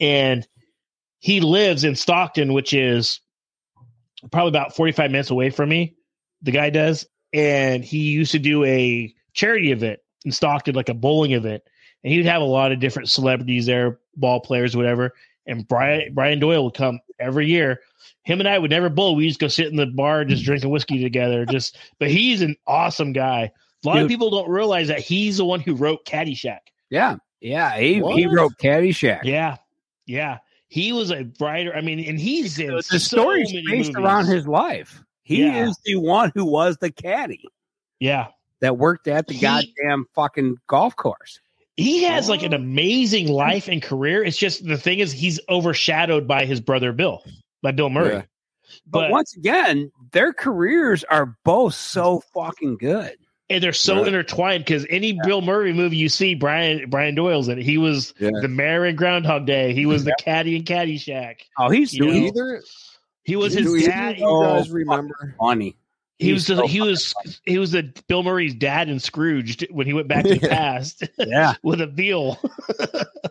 And 0.00 0.46
he 1.18 1.40
lives 1.40 1.84
in 1.84 1.94
Stockton, 1.96 2.52
which 2.52 2.74
is 2.74 3.20
probably 4.30 4.50
about 4.50 4.76
45 4.76 5.10
minutes 5.10 5.30
away 5.30 5.50
from 5.50 5.68
me. 5.68 5.94
The 6.42 6.50
guy 6.50 6.70
does. 6.70 7.06
And 7.32 7.84
he 7.84 8.10
used 8.10 8.32
to 8.32 8.38
do 8.38 8.64
a 8.64 9.14
charity 9.32 9.72
event 9.72 10.00
in 10.26 10.32
Stockton, 10.32 10.74
like 10.74 10.90
a 10.90 10.94
bowling 10.94 11.32
event. 11.32 11.62
And 12.04 12.12
he 12.12 12.18
would 12.18 12.26
have 12.26 12.42
a 12.42 12.46
lot 12.46 12.72
of 12.72 12.80
different 12.80 13.08
celebrities 13.08 13.64
there, 13.64 13.98
ball 14.16 14.40
players, 14.40 14.76
whatever. 14.76 15.14
And 15.46 15.66
Brian 15.66 16.12
Brian 16.12 16.38
Doyle 16.38 16.64
would 16.64 16.74
come 16.74 17.00
every 17.18 17.46
year. 17.46 17.80
Him 18.24 18.40
and 18.40 18.48
I 18.48 18.58
would 18.58 18.70
never 18.70 18.88
bowl. 18.88 19.14
We 19.14 19.28
just 19.28 19.40
go 19.40 19.48
sit 19.48 19.68
in 19.68 19.76
the 19.76 19.86
bar, 19.86 20.24
just 20.24 20.42
hmm. 20.42 20.46
drinking 20.46 20.70
whiskey 20.70 21.02
together. 21.02 21.46
Just, 21.46 21.78
but 21.98 22.10
he's 22.10 22.42
an 22.42 22.56
awesome 22.66 23.12
guy. 23.12 23.50
A 23.84 23.88
lot 23.88 24.02
of 24.02 24.08
people 24.08 24.30
don't 24.30 24.48
realize 24.48 24.88
that 24.88 24.98
he's 24.98 25.36
the 25.36 25.44
one 25.44 25.60
who 25.60 25.76
wrote 25.76 26.04
Caddyshack. 26.04 26.58
Yeah, 26.90 27.16
yeah. 27.40 27.78
He 27.78 27.94
he 27.94 28.00
What? 28.02 28.32
wrote 28.32 28.52
Caddyshack. 28.60 29.20
Yeah, 29.22 29.56
yeah. 30.06 30.38
He 30.68 30.92
was 30.92 31.12
a 31.12 31.30
writer. 31.40 31.72
I 31.74 31.82
mean, 31.82 32.00
and 32.00 32.18
he's 32.18 32.58
in 32.58 32.74
the 32.74 32.98
story's 32.98 33.52
based 33.52 33.66
movies. 33.68 33.90
around 33.96 34.26
his 34.26 34.48
life. 34.48 35.04
He 35.22 35.44
Yeah. 35.44 35.68
is 35.68 35.78
the 35.84 35.96
one 35.96 36.32
who 36.34 36.44
was 36.44 36.76
the 36.78 36.90
caddy 36.90 37.44
Yeah, 38.00 38.28
that 38.60 38.78
worked 38.78 39.08
at 39.08 39.26
the 39.26 39.34
He- 39.34 39.40
goddamn 39.40 40.06
fucking 40.14 40.56
golf 40.66 40.96
course. 40.96 41.40
he 41.76 42.04
has 42.04 42.28
like 42.28 42.42
an 42.42 42.54
amazing 42.54 43.28
life 43.28 43.68
and 43.68 43.82
career. 43.82 44.22
It's 44.24 44.38
just 44.38 44.64
the 44.66 44.78
thing 44.78 44.98
is 45.00 45.12
he's 45.12 45.38
overshadowed 45.48 46.26
by 46.26 46.46
his 46.46 46.60
brother 46.60 46.92
Bill, 46.92 47.22
by 47.62 47.72
Bill 47.72 47.90
Murray. 47.90 48.14
Yeah. 48.14 48.22
But, 48.86 49.00
But, 49.02 49.10
once 49.10 49.36
again, 49.36 49.90
their 50.12 50.32
careers 50.32 51.04
are 51.04 51.36
both 51.44 51.74
so 51.74 52.22
fucking 52.34 52.78
good. 52.78 53.16
and 53.48 53.62
they're 53.62 53.72
so 53.72 53.98
Right. 53.98 54.08
intertwined 54.08 54.64
because 54.64 54.86
any 54.90 55.16
Bill 55.24 55.40
Murray 55.40 55.72
movie 55.72 55.96
you 55.98 56.08
see, 56.08 56.34
Brian 56.34 56.90
Brian 56.90 57.14
Doyle's 57.14 57.46
in 57.48 57.58
it. 57.60 57.64
He 57.64 57.78
was 57.78 58.12
Yeah. 58.18 58.30
the 58.40 58.48
mayor 58.48 58.84
in 58.86 58.96
Groundhog 58.96 59.46
Day. 59.46 59.72
He 59.72 59.86
was 59.86 60.02
the 60.04 60.16
caddy 60.18 60.56
in 60.56 60.64
Caddyshack. 60.64 61.36
Oh, 61.58 61.68
he's 61.70 61.92
You 61.94 62.06
Do 62.06 62.12
know, 62.12 62.26
either? 62.26 62.62
He 63.22 63.36
was 63.36 63.52
his 63.54 63.84
dad. 63.84 64.14
of 64.14 64.18
you 64.18 64.42
guys 64.42 64.70
remember? 64.70 65.34
funny. 65.38 65.76
He 66.18 66.32
was 66.32 66.46
He's 66.46 66.56
the, 66.56 66.62
so 66.62 66.66
he 66.66 66.80
was 66.80 67.14
he 67.44 67.58
was 67.58 67.72
the 67.72 67.92
Bill 68.08 68.22
Murray's 68.22 68.54
dad 68.54 68.88
in 68.88 69.00
Scrooged 69.00 69.66
when 69.70 69.86
he 69.86 69.92
went 69.92 70.08
back 70.08 70.24
to 70.24 70.34
the 70.36 70.48
past 70.48 71.04
Yeah. 71.18 71.54
with 71.62 71.80
a 71.80 71.86
veal. 71.86 72.38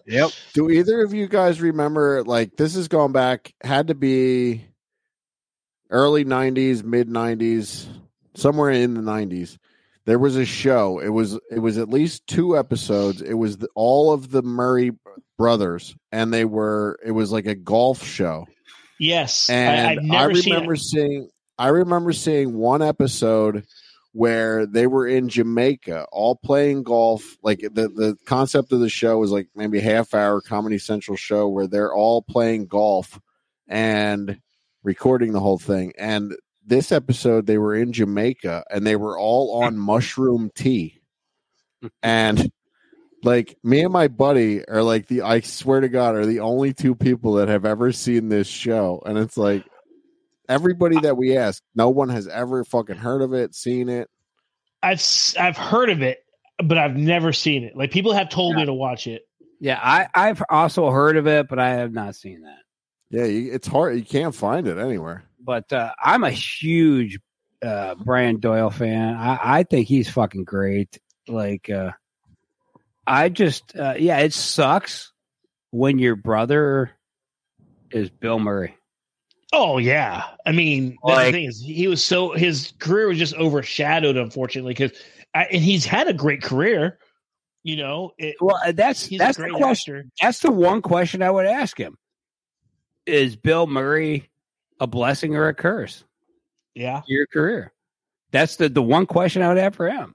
Yep. 0.07 0.31
Do 0.53 0.69
either 0.69 1.01
of 1.01 1.15
you 1.15 1.27
guys 1.27 1.59
remember? 1.59 2.23
Like 2.23 2.57
this 2.57 2.75
is 2.75 2.87
going 2.87 3.11
back. 3.11 3.55
Had 3.63 3.87
to 3.87 3.95
be 3.95 4.65
early 5.89 6.23
'90s, 6.23 6.83
mid 6.83 7.09
'90s, 7.09 7.87
somewhere 8.35 8.69
in 8.69 8.93
the 8.93 9.01
'90s. 9.01 9.57
There 10.05 10.19
was 10.19 10.35
a 10.35 10.45
show. 10.45 10.99
It 10.99 11.09
was 11.09 11.39
it 11.49 11.57
was 11.57 11.79
at 11.79 11.89
least 11.89 12.27
two 12.27 12.55
episodes. 12.55 13.23
It 13.23 13.33
was 13.33 13.57
the, 13.57 13.67
all 13.73 14.13
of 14.13 14.29
the 14.29 14.43
Murray 14.43 14.91
brothers, 15.39 15.95
and 16.11 16.31
they 16.31 16.45
were. 16.45 16.99
It 17.03 17.11
was 17.11 17.31
like 17.31 17.47
a 17.47 17.55
golf 17.55 18.03
show. 18.05 18.45
Yes, 18.99 19.49
and 19.49 19.87
I, 19.87 19.91
I've 19.93 20.03
never 20.03 20.15
I 20.15 20.25
remember 20.39 20.75
seen 20.75 21.01
it. 21.01 21.07
seeing 21.09 21.29
I 21.57 21.69
remember 21.69 22.13
seeing 22.13 22.55
one 22.55 22.81
episode 22.81 23.65
where 24.11 24.65
they 24.65 24.87
were 24.87 25.05
in 25.05 25.27
Jamaica, 25.27 26.07
all 26.11 26.35
playing 26.35 26.83
golf. 26.83 27.37
Like 27.43 27.59
the 27.59 27.89
the 27.89 28.17
concept 28.25 28.71
of 28.71 28.79
the 28.79 28.89
show 28.89 29.17
was 29.17 29.31
like 29.31 29.49
maybe 29.55 29.79
a 29.79 29.81
half 29.81 30.13
hour 30.13 30.41
Comedy 30.41 30.77
Central 30.77 31.17
show 31.17 31.47
where 31.47 31.67
they're 31.67 31.93
all 31.93 32.21
playing 32.21 32.67
golf 32.67 33.19
and 33.67 34.39
recording 34.83 35.33
the 35.33 35.39
whole 35.39 35.59
thing. 35.59 35.91
And 35.97 36.35
this 36.65 36.91
episode, 36.91 37.45
they 37.45 37.57
were 37.57 37.75
in 37.75 37.91
Jamaica 37.91 38.63
and 38.69 38.87
they 38.87 38.95
were 38.95 39.19
all 39.19 39.63
on 39.63 39.77
mushroom 39.91 40.51
tea. 40.55 41.01
And 42.01 42.51
like 43.21 43.57
me 43.63 43.83
and 43.83 43.93
my 43.93 44.07
buddy 44.07 44.65
are 44.67 44.81
like 44.81 45.07
the 45.07 45.21
I 45.21 45.41
swear 45.41 45.81
to 45.81 45.89
God 45.89 46.15
are 46.15 46.25
the 46.25 46.39
only 46.39 46.73
two 46.73 46.95
people 46.95 47.33
that 47.33 47.47
have 47.47 47.65
ever 47.65 47.91
seen 47.91 48.29
this 48.29 48.47
show. 48.47 49.03
And 49.05 49.17
it's 49.17 49.37
like 49.37 49.65
everybody 50.49 50.99
that 51.01 51.17
we 51.17 51.37
ask, 51.37 51.61
no 51.75 51.89
one 51.89 52.09
has 52.09 52.27
ever 52.27 52.63
fucking 52.63 52.97
heard 52.97 53.21
of 53.21 53.33
it, 53.33 53.55
seen 53.55 53.89
it. 53.89 54.09
I've 54.83 54.99
s- 54.99 55.35
I've 55.37 55.57
heard 55.57 55.89
of 55.89 56.01
it, 56.01 56.19
but 56.63 56.77
I've 56.77 56.95
never 56.95 57.33
seen 57.33 57.63
it. 57.63 57.75
Like 57.75 57.91
people 57.91 58.13
have 58.13 58.29
told 58.29 58.55
me 58.55 58.65
to 58.65 58.73
watch 58.73 59.07
it. 59.07 59.23
Yeah, 59.59 59.79
I, 59.81 60.07
I've 60.13 60.43
also 60.49 60.89
heard 60.89 61.17
of 61.17 61.27
it, 61.27 61.47
but 61.47 61.59
I 61.59 61.69
have 61.71 61.91
not 61.93 62.15
seen 62.15 62.41
that. 62.41 62.59
Yeah, 63.09 63.25
you, 63.25 63.53
it's 63.53 63.67
hard. 63.67 63.95
You 63.97 64.03
can't 64.03 64.35
find 64.35 64.67
it 64.67 64.77
anywhere. 64.77 65.23
But 65.39 65.71
uh, 65.71 65.91
I'm 66.03 66.23
a 66.23 66.31
huge 66.31 67.19
uh, 67.63 67.95
Brian 67.95 68.39
Doyle 68.39 68.69
fan. 68.69 69.15
I, 69.15 69.39
I 69.59 69.63
think 69.63 69.87
he's 69.87 70.09
fucking 70.09 70.43
great. 70.43 70.99
Like, 71.27 71.69
uh, 71.69 71.91
I 73.07 73.29
just, 73.29 73.75
uh, 73.75 73.95
yeah, 73.97 74.19
it 74.19 74.33
sucks 74.33 75.11
when 75.71 75.99
your 75.99 76.15
brother 76.15 76.91
is 77.91 78.09
Bill 78.09 78.39
Murray. 78.39 78.75
Oh 79.53 79.77
yeah, 79.77 80.23
I 80.45 80.51
mean 80.51 80.97
Like- 81.03 81.27
the 81.27 81.31
thing 81.31 81.45
is 81.45 81.61
he 81.61 81.87
was 81.87 82.03
so 82.03 82.31
his 82.33 82.73
career 82.79 83.07
was 83.07 83.17
just 83.17 83.35
overshadowed 83.35 84.17
unfortunately 84.17 84.73
because 84.73 84.91
and 85.33 85.61
he's 85.63 85.85
had 85.85 86.07
a 86.07 86.13
great 86.13 86.41
career. 86.41 86.99
You 87.63 87.77
know, 87.77 88.11
it, 88.19 88.35
Well, 88.39 88.59
uh, 88.63 88.71
that's 88.73 89.07
that's 89.09 89.37
the 89.37 89.49
question. 89.49 89.95
actor. 89.95 90.09
That's 90.21 90.39
the 90.39 90.51
one 90.51 90.81
question 90.83 91.21
I 91.23 91.31
would 91.31 91.45
ask 91.47 91.77
him: 91.77 91.97
Is 93.07 93.35
Bill 93.35 93.65
Murray 93.65 94.29
a 94.79 94.85
blessing 94.87 95.35
or 95.35 95.47
a 95.47 95.53
curse? 95.55 96.03
Yeah, 96.75 97.01
to 97.07 97.11
your 97.11 97.25
career? 97.27 97.73
That's 98.31 98.57
the 98.57 98.69
the 98.69 98.83
one 98.83 99.05
question 99.07 99.41
I 99.41 99.47
would 99.47 99.57
have 99.57 99.73
for 99.75 99.89
him 99.89 100.13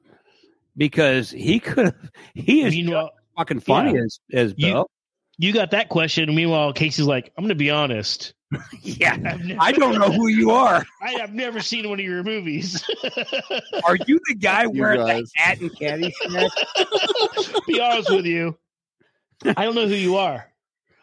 because 0.77 1.31
he 1.31 1.59
could 1.61 1.87
have. 1.87 2.11
He 2.35 2.63
is 2.63 2.73
Meanwhile, 2.75 3.11
fucking 3.37 3.61
funny 3.61 3.95
yeah. 3.95 4.03
as 4.05 4.21
as 4.33 4.55
You- 4.57 4.73
Bill. 4.73 4.91
you 5.39 5.53
got 5.53 5.73
that 5.73 5.89
question. 5.89 6.33
Meanwhile, 6.35 6.73
Casey's 6.75 7.07
like, 7.07 7.33
I'm 7.37 7.43
going 7.43 7.49
to 7.49 7.55
be 7.57 7.71
honest. 7.71 8.33
yeah, 8.83 9.13
I've 9.25 9.45
never- 9.45 9.61
I 9.61 9.73
don't 9.73 9.95
know 9.99 10.11
who 10.11 10.27
you 10.29 10.51
are. 10.51 10.85
I 11.03 11.11
have 11.13 11.33
never 11.33 11.61
seen 11.61 11.89
one 11.89 12.01
of 12.01 12.05
your 12.05 12.23
movies. 12.25 12.83
Are 13.85 13.97
you 14.07 14.19
the 14.29 14.35
guy 14.39 14.63
You 14.65 14.71
wearing 14.71 15.01
that 15.07 15.21
guys. 15.21 15.31
hat 15.37 15.61
and 15.61 15.71
Caddyshack? 15.71 17.67
be 17.67 17.81
honest 17.81 18.11
with 18.11 18.27
you, 18.27 18.57
I 19.45 19.65
don't 19.65 19.75
know 19.75 19.87
who 19.89 19.95
you 19.95 20.17
are. 20.17 20.47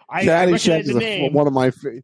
I, 0.09 0.21
I 0.21 0.25
recognize 0.45 0.63
Caddyshack 0.63 0.83
the 0.85 0.89
is 0.91 0.95
a, 0.95 0.99
name. 0.99 1.33
one 1.33 1.47
of 1.47 1.53
my 1.53 1.71
fa- 1.71 2.01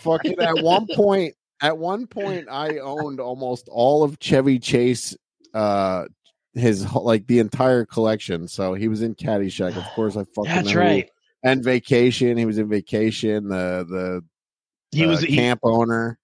fucking. 0.00 0.40
At 0.40 0.62
one 0.62 0.86
point, 0.94 1.34
at 1.62 1.76
one 1.78 2.06
point, 2.06 2.48
I 2.50 2.78
owned 2.78 3.20
almost 3.20 3.68
all 3.70 4.02
of 4.02 4.18
Chevy 4.20 4.58
Chase, 4.58 5.16
uh, 5.54 6.06
his 6.54 6.82
whole- 6.84 7.04
like 7.04 7.26
the 7.26 7.38
entire 7.38 7.84
collection. 7.84 8.48
So 8.48 8.74
he 8.74 8.88
was 8.88 9.02
in 9.02 9.14
Caddyshack, 9.14 9.76
of 9.76 9.84
course. 9.94 10.16
I 10.16 10.24
fucking 10.34 10.44
That's 10.52 10.74
know. 10.74 10.80
right. 10.80 11.08
And 11.44 11.62
Vacation, 11.62 12.36
he 12.36 12.44
was 12.46 12.58
in 12.58 12.68
Vacation. 12.68 13.48
The 13.48 13.86
the 13.88 14.24
He 14.92 15.04
uh, 15.04 15.08
was 15.08 15.20
he- 15.20 15.34
camp 15.36 15.60
owner. 15.62 16.18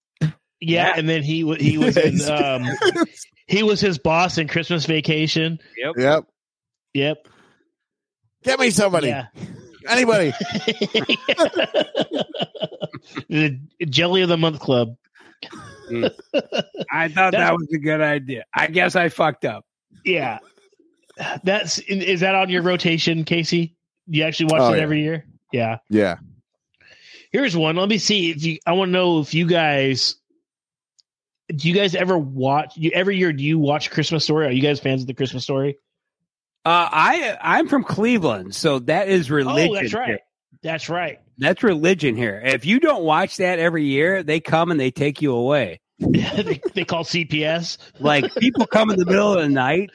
yeah, 0.61 0.93
and 0.97 1.09
then 1.09 1.23
he 1.23 1.45
wa- 1.45 1.57
he 1.57 1.79
was 1.79 1.97
in 1.97 2.21
um, 2.31 2.67
he 3.47 3.63
was 3.63 3.81
his 3.81 3.99
boss 3.99 4.39
in 4.39 4.49
Christmas 4.49 4.87
Vacation. 4.87 5.59
Yep. 5.77 5.95
Yep. 5.99 6.25
Yep. 6.95 7.29
Get 8.45 8.59
me 8.61 8.71
somebody. 8.71 9.09
Yeah. 9.09 9.27
Anybody. 9.89 10.33
the 13.29 13.59
Jelly 13.89 14.23
of 14.23 14.29
the 14.29 14.37
Month 14.37 14.61
Club. 14.61 14.97
I 16.91 17.09
thought 17.09 17.33
that 17.33 17.53
was 17.53 17.69
a 17.75 17.79
good 17.79 18.01
idea. 18.01 18.45
I 18.55 18.69
guess 18.69 18.97
I 18.97 19.09
fucked 19.09 19.45
up. 19.45 19.65
Yeah. 20.05 20.39
That's 21.45 21.79
is 21.81 22.21
that 22.21 22.35
on 22.35 22.49
your 22.49 22.63
rotation, 22.63 23.25
Casey? 23.25 23.77
You 24.07 24.25
actually 24.25 24.47
watch 24.47 24.63
Oh, 24.63 24.73
it 24.73 24.77
yeah. 24.79 24.83
every 24.83 25.03
year? 25.03 25.27
Yeah. 25.53 25.79
Yeah. 25.91 26.17
Here's 27.33 27.57
one. 27.57 27.77
Let 27.77 27.89
me 27.89 27.99
see 27.99 28.31
if 28.31 28.45
you. 28.45 28.59
I 28.67 28.73
want 28.73 28.91
to 28.91 28.93
know 28.93 29.21
if 29.21 29.33
you 29.35 29.47
guys. 29.47 30.17
Do 31.49 31.69
you 31.69 31.75
guys 31.75 31.95
ever 31.95 32.17
watch? 32.17 32.77
You 32.77 32.91
every 32.93 33.17
year? 33.17 33.33
Do 33.33 33.43
you 33.43 33.59
watch 33.59 33.91
Christmas 33.91 34.25
Story? 34.25 34.47
Are 34.47 34.51
you 34.51 34.63
guys 34.63 34.81
fans 34.81 35.03
of 35.03 35.07
the 35.07 35.15
Christmas 35.15 35.43
Story? 35.43 35.79
Uh, 36.65 36.89
I 36.93 37.39
I'm 37.41 37.69
from 37.69 37.85
Cleveland, 37.85 38.55
so 38.55 38.79
that 38.81 39.09
is 39.09 39.31
religion. 39.31 39.77
Oh, 39.77 39.81
that's 39.81 39.95
right. 39.95 40.09
here. 40.09 40.19
That's 40.63 40.89
right. 40.89 41.19
That's 41.39 41.63
religion 41.63 42.17
here. 42.17 42.41
If 42.45 42.67
you 42.67 42.79
don't 42.79 43.03
watch 43.03 43.39
that 43.39 43.59
every 43.59 43.85
year, 43.85 44.23
they 44.23 44.39
come 44.39 44.71
and 44.71 44.79
they 44.79 44.91
take 44.91 45.23
you 45.23 45.33
away. 45.35 45.81
they, 45.99 46.61
they 46.75 46.85
call 46.85 47.05
CPS. 47.05 47.79
Like 47.99 48.33
people 48.37 48.67
come 48.67 48.91
in 48.91 48.99
the 48.99 49.07
middle 49.07 49.33
of 49.33 49.41
the 49.41 49.49
night 49.49 49.91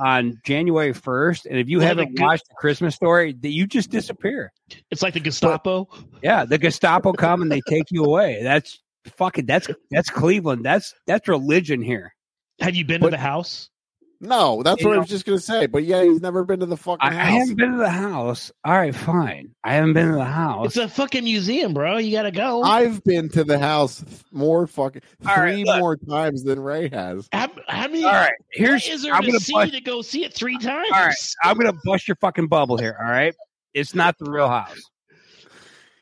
on 0.00 0.40
January 0.44 0.92
first, 0.92 1.46
and 1.46 1.58
if 1.58 1.68
you 1.68 1.80
haven't 1.80 2.16
the 2.16 2.22
watched 2.22 2.48
the 2.48 2.54
Christmas 2.56 2.94
story, 2.94 3.32
that 3.32 3.50
you 3.50 3.66
just 3.66 3.90
disappear. 3.90 4.52
It's 4.90 5.02
like 5.02 5.14
the 5.14 5.20
Gestapo. 5.20 5.88
Yeah, 6.22 6.44
the 6.44 6.58
Gestapo 6.58 7.12
come 7.12 7.42
and 7.42 7.50
they 7.52 7.60
take 7.68 7.84
you 7.90 8.04
away. 8.04 8.40
That's 8.42 8.78
fucking. 9.16 9.46
That's 9.46 9.68
that's 9.90 10.10
Cleveland. 10.10 10.64
That's 10.64 10.94
that's 11.06 11.28
religion 11.28 11.82
here. 11.82 12.14
Have 12.60 12.74
you 12.74 12.84
been 12.84 13.00
But- 13.00 13.08
to 13.08 13.10
the 13.12 13.18
house? 13.18 13.68
No, 14.22 14.62
that's 14.62 14.82
You 14.82 14.88
what 14.88 14.96
I 14.96 15.00
was 15.00 15.08
just 15.08 15.24
gonna 15.24 15.38
say. 15.38 15.66
But 15.66 15.84
yeah, 15.84 16.02
he's 16.02 16.20
never 16.20 16.44
been 16.44 16.60
to 16.60 16.66
the 16.66 16.76
fucking 16.76 16.98
I, 17.00 17.08
I 17.08 17.12
house. 17.14 17.38
haven't 17.40 17.56
been 17.56 17.72
to 17.72 17.78
the 17.78 17.88
house. 17.90 18.52
All 18.64 18.74
right, 18.74 18.94
fine. 18.94 19.54
I 19.64 19.74
haven't 19.74 19.94
been 19.94 20.08
to 20.08 20.14
the 20.16 20.24
house. 20.24 20.66
It's 20.66 20.76
a 20.76 20.88
fucking 20.88 21.24
museum, 21.24 21.72
bro. 21.72 21.96
You 21.96 22.12
got 22.12 22.22
to 22.24 22.30
go. 22.30 22.62
I've 22.62 23.02
been 23.04 23.30
to 23.30 23.44
the 23.44 23.58
house 23.58 24.04
more 24.30 24.66
fucking 24.66 25.00
All 25.26 25.34
right, 25.36 25.54
three 25.54 25.64
look. 25.64 25.78
more 25.80 25.96
times 25.96 26.44
than 26.44 26.60
Ray 26.60 26.90
has. 26.90 27.28
how, 27.32 27.48
how 27.68 27.86
many? 27.88 28.04
all 28.04 28.12
right, 28.12 28.32
here's. 28.52 28.84
what 28.84 28.92
is 28.92 29.02
there 29.02 29.14
I'm 29.14 29.22
to 29.22 29.28
gonna 29.28 29.40
see 29.40 29.52
bust. 29.54 29.72
to 29.72 29.80
go 29.80 30.02
see 30.02 30.24
it 30.24 30.34
three 30.34 30.58
times? 30.58 30.88
All 30.92 31.00
right, 31.06 31.14
I'm 31.42 31.56
gonna 31.56 31.78
bust 31.84 32.06
your 32.06 32.16
fucking 32.16 32.48
bubble 32.48 32.76
here. 32.76 32.98
All 33.02 33.10
right, 33.10 33.34
it's 33.72 33.94
not 33.94 34.18
the 34.18 34.30
real 34.30 34.48
house. 34.48 34.78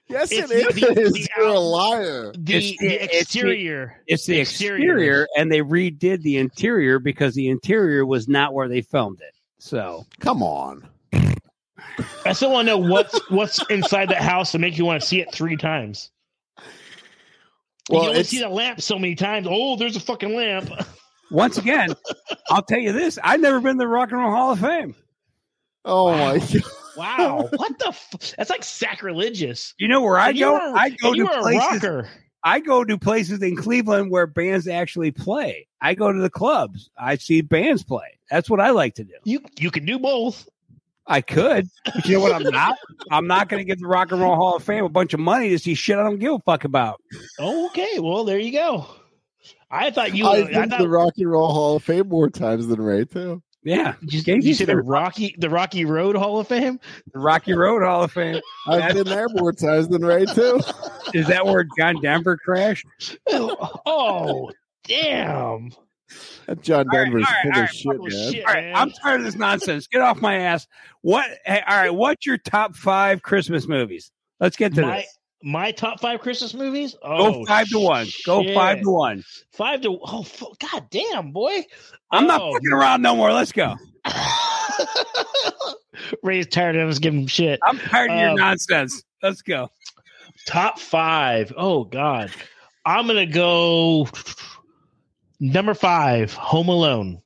Yes, 0.08 0.32
It's 0.32 0.50
it 0.50 0.74
the- 0.74 1.00
is. 1.02 1.12
the- 1.12 1.20
the 1.20 1.28
You're 1.36 1.46
a 1.48 1.58
liar. 1.58 2.32
The, 2.38 2.54
It's- 2.56 2.74
the 2.78 2.88
the- 2.88 3.18
exterior. 3.18 4.00
It's 4.06 4.24
the 4.26 4.40
Exterior. 4.40 4.76
exterior, 4.94 5.28
and 5.36 5.52
they 5.52 5.60
redid 5.60 6.22
the 6.22 6.38
interior 6.38 6.98
because 6.98 7.34
the 7.34 7.48
interior 7.48 8.06
was 8.06 8.26
not 8.28 8.54
where 8.54 8.68
they 8.68 8.80
filmed 8.80 9.20
it. 9.20 9.34
So 9.58 10.06
Come 10.20 10.42
on. 10.42 10.88
I 12.24 12.32
still 12.32 12.52
want 12.52 12.68
to 12.68 12.72
know 12.76 12.78
what's 12.78 13.18
what's 13.30 13.60
inside 13.70 14.08
that 14.10 14.22
house 14.22 14.52
to 14.52 14.58
make 14.58 14.78
you 14.78 14.84
want 14.84 15.00
to 15.02 15.06
see 15.06 15.20
it 15.20 15.32
three 15.32 15.56
times. 15.56 16.10
Well, 17.90 18.04
you 18.04 18.08
only 18.10 18.24
see 18.24 18.38
the 18.40 18.48
lamp 18.48 18.80
so 18.82 18.98
many 18.98 19.14
times. 19.14 19.46
Oh, 19.50 19.76
there's 19.76 19.96
a 19.96 20.00
fucking 20.00 20.34
lamp. 20.36 20.70
once 21.30 21.58
again, 21.58 21.94
I'll 22.50 22.62
tell 22.62 22.78
you 22.78 22.92
this: 22.92 23.18
I've 23.24 23.40
never 23.40 23.60
been 23.60 23.74
to 23.76 23.78
the 23.78 23.88
Rock 23.88 24.10
and 24.12 24.20
Roll 24.20 24.30
Hall 24.30 24.52
of 24.52 24.60
Fame. 24.60 24.94
Oh 25.84 26.04
Wow. 26.06 26.34
my 26.34 26.38
god. 26.38 26.62
Wow, 26.98 27.48
what 27.56 27.78
the? 27.78 27.88
F- 27.88 28.34
That's 28.36 28.50
like 28.50 28.64
sacrilegious. 28.64 29.74
You 29.78 29.88
know 29.88 30.02
where 30.02 30.18
I 30.18 30.32
go? 30.32 30.52
were- 30.52 30.58
I 30.76 30.90
go 30.90 31.14
to 31.14 31.26
places. 31.40 32.06
I 32.44 32.60
go 32.60 32.84
to 32.84 32.98
places 32.98 33.42
in 33.42 33.56
Cleveland 33.56 34.10
where 34.10 34.26
bands 34.26 34.68
actually 34.68 35.10
play. 35.10 35.66
I 35.80 35.94
go 35.94 36.12
to 36.12 36.20
the 36.20 36.30
clubs. 36.30 36.90
I 36.98 37.16
see 37.16 37.40
bands 37.40 37.82
play. 37.82 38.18
That's 38.30 38.48
what 38.50 38.60
I 38.60 38.70
like 38.70 38.94
to 38.96 39.04
do. 39.04 39.14
You 39.24 39.40
you 39.58 39.70
can 39.70 39.84
do 39.86 39.98
both. 39.98 40.48
I 41.10 41.22
could, 41.22 41.66
but 41.86 42.04
you 42.04 42.16
know 42.16 42.20
what? 42.20 42.32
I'm 42.34 42.42
not. 42.42 42.76
I'm 43.10 43.26
not 43.26 43.48
going 43.48 43.60
to 43.60 43.64
give 43.64 43.80
the 43.80 43.86
Rock 43.86 44.12
and 44.12 44.20
Roll 44.20 44.34
Hall 44.36 44.56
of 44.56 44.62
Fame 44.62 44.84
a 44.84 44.90
bunch 44.90 45.14
of 45.14 45.20
money 45.20 45.48
to 45.50 45.58
see 45.58 45.74
shit 45.74 45.96
I 45.98 46.02
don't 46.02 46.18
give 46.18 46.34
a 46.34 46.38
fuck 46.40 46.64
about. 46.64 47.00
Okay, 47.38 47.98
well 47.98 48.24
there 48.24 48.38
you 48.38 48.52
go. 48.52 48.86
I 49.70 49.90
thought 49.90 50.14
you. 50.14 50.26
I've 50.26 50.48
I 50.48 50.52
been 50.52 50.62
to 50.64 50.68
thought 50.68 50.78
the 50.80 50.88
Rock 50.88 51.14
and 51.16 51.30
Roll 51.30 51.52
Hall 51.52 51.76
of 51.76 51.84
Fame 51.84 52.08
more 52.08 52.28
times 52.28 52.66
than 52.66 52.80
Ray 52.80 53.04
too. 53.06 53.42
Yeah, 53.64 53.94
you, 54.00 54.22
Casey's 54.22 54.46
you 54.46 54.54
said 54.54 54.68
the 54.68 54.76
Rocky 54.76 55.34
the 55.38 55.50
Rocky 55.50 55.84
Road 55.84 56.16
Hall 56.16 56.38
of 56.38 56.46
Fame. 56.48 56.78
the 57.12 57.18
Rocky 57.18 57.54
Road 57.54 57.82
Hall 57.82 58.04
of 58.04 58.12
Fame. 58.12 58.40
I've 58.66 58.94
been 58.94 59.04
there 59.06 59.28
more 59.30 59.52
times 59.52 59.88
than 59.88 60.04
Ray 60.04 60.26
too. 60.26 60.60
Is 61.14 61.26
that 61.26 61.44
where 61.44 61.66
John 61.78 62.00
Denver 62.00 62.36
crashed? 62.36 62.86
Oh 63.30 64.50
damn! 64.84 65.70
That 66.46 66.62
John 66.62 66.86
All 66.90 66.98
right, 66.98 67.04
Denver's 67.04 67.26
all 67.26 67.52
right, 67.52 67.68
full 67.70 67.90
all 67.92 67.98
of 67.98 68.02
right, 68.04 68.12
shit, 68.14 68.24
man. 68.24 68.32
shit. 68.32 68.46
All 68.46 68.54
right, 68.54 68.64
man. 68.64 68.74
I'm 68.76 68.90
tired 68.90 69.20
of 69.20 69.26
this 69.26 69.34
nonsense. 69.34 69.86
Get 69.86 70.00
off 70.00 70.20
my 70.22 70.36
ass. 70.36 70.66
What? 71.02 71.26
Hey, 71.44 71.62
all 71.68 71.76
right, 71.76 71.90
what's 71.94 72.24
your 72.24 72.38
top 72.38 72.74
five 72.74 73.22
Christmas 73.22 73.66
movies? 73.68 74.10
Let's 74.40 74.56
get 74.56 74.74
to 74.76 74.82
My 74.82 74.96
this. 74.98 75.17
My 75.42 75.70
top 75.72 76.00
five 76.00 76.20
Christmas 76.20 76.52
movies. 76.54 76.96
Oh, 77.02 77.32
Go 77.40 77.44
five 77.46 77.68
to 77.68 77.78
one. 77.78 78.06
Go 78.26 78.42
five 78.54 78.80
to 78.82 78.90
one. 78.90 79.24
Five 79.52 79.80
to 79.82 79.98
oh 80.02 80.22
fu- 80.22 80.54
god 80.60 80.86
damn 80.90 81.32
boy! 81.32 81.64
I'm 82.10 82.26
not 82.26 82.40
Oh. 82.42 82.52
fucking 82.52 82.72
around 82.72 83.02
no 83.02 83.14
more. 83.16 83.32
Let's 83.32 83.52
go. 83.52 83.74
Ray's 86.22 86.46
tired 86.46 86.76
of 86.76 86.88
us 86.88 86.98
giving 86.98 87.26
shit. 87.26 87.58
I'm 87.66 87.78
tired 87.78 88.10
of 88.10 88.18
your 88.18 88.30
Um, 88.30 88.36
nonsense. 88.36 89.02
Let's 89.22 89.42
go. 89.42 89.70
Top 90.46 90.78
five. 90.78 91.52
Oh 91.56 91.84
God, 91.84 92.30
I'm 92.86 93.06
gonna 93.06 93.26
go 93.26 94.08
number 95.40 95.74
five. 95.74 96.32
Home 96.34 96.68
Alone. 96.68 97.20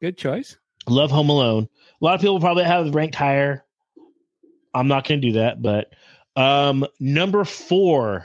Good 0.00 0.18
choice. 0.18 0.56
Love 0.88 1.10
Home 1.10 1.28
Alone. 1.30 1.68
A 2.00 2.04
lot 2.04 2.14
of 2.14 2.20
people 2.20 2.40
probably 2.40 2.64
have 2.64 2.94
ranked 2.94 3.14
higher. 3.14 3.64
I'm 4.74 4.88
not 4.88 5.04
to 5.20 5.28
do 5.28 5.32
that, 5.38 5.60
but 5.62 5.92
um 6.38 6.86
number 7.00 7.44
four. 7.44 8.24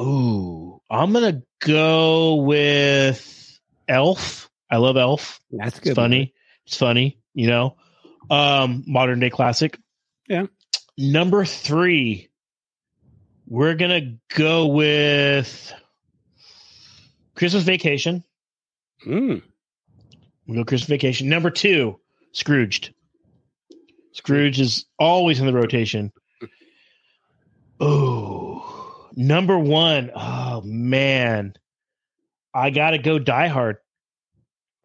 Ooh, 0.00 0.80
I'm 0.90 1.12
gonna 1.12 1.42
go 1.60 2.36
with 2.36 3.58
Elf. 3.88 4.50
I 4.70 4.78
love 4.78 4.96
Elf. 4.96 5.40
That's 5.50 5.76
It's 5.78 5.84
good. 5.88 5.96
funny. 5.96 6.34
It's 6.66 6.76
funny, 6.76 7.18
you 7.34 7.46
know. 7.46 7.76
Um, 8.30 8.84
modern 8.86 9.20
day 9.20 9.30
classic. 9.30 9.78
Yeah. 10.28 10.46
Number 10.96 11.44
three, 11.44 12.30
we're 13.46 13.74
gonna 13.74 14.16
go 14.34 14.66
with 14.68 15.72
Christmas 17.34 17.64
Vacation. 17.64 18.24
Mm. 19.06 19.42
We 20.46 20.56
go 20.56 20.64
Christmas 20.64 20.88
Vacation. 20.88 21.28
Number 21.28 21.50
two, 21.50 22.00
Scrooged. 22.32 22.94
Scrooge 24.12 24.60
is 24.60 24.86
always 24.98 25.38
in 25.40 25.46
the 25.46 25.52
rotation. 25.52 26.12
Number 29.16 29.58
one. 29.58 30.10
Oh 30.14 30.62
man, 30.62 31.54
I 32.54 32.70
gotta 32.70 32.98
go 32.98 33.18
Die 33.18 33.48
Hard. 33.48 33.78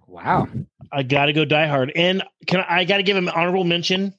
Wow. 0.06 0.48
I 0.92 1.04
gotta 1.04 1.34
go 1.34 1.46
Die 1.46 1.68
Hard, 1.68 1.92
and 1.96 2.24
can 2.46 2.62
I, 2.62 2.80
I 2.80 2.86
gotta 2.86 3.04
give 3.04 3.18
him 3.18 3.28
an 3.28 3.34
honorable 3.34 3.64
mention? 3.64 4.14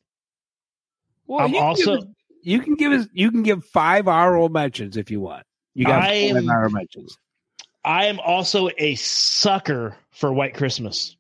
Well, 1.26 1.44
I'm 1.44 1.52
you 1.54 1.60
also 1.60 1.96
give 1.96 2.08
you 2.42 2.60
can 2.60 2.74
give 2.74 2.92
us 2.92 3.06
you 3.12 3.30
can 3.30 3.42
give 3.42 3.64
five 3.66 4.08
honorable 4.08 4.48
mentions 4.48 4.96
if 4.96 5.10
you 5.10 5.20
want. 5.20 5.44
You 5.74 5.86
got 5.86 6.02
I 6.02 6.28
five 6.28 6.36
am- 6.36 6.50
honorable 6.50 6.74
mentions. 6.74 7.18
I 7.84 8.06
am 8.06 8.20
also 8.20 8.68
a 8.76 8.94
sucker 8.96 9.96
for 10.10 10.32
White 10.32 10.54
Christmas. 10.54 11.16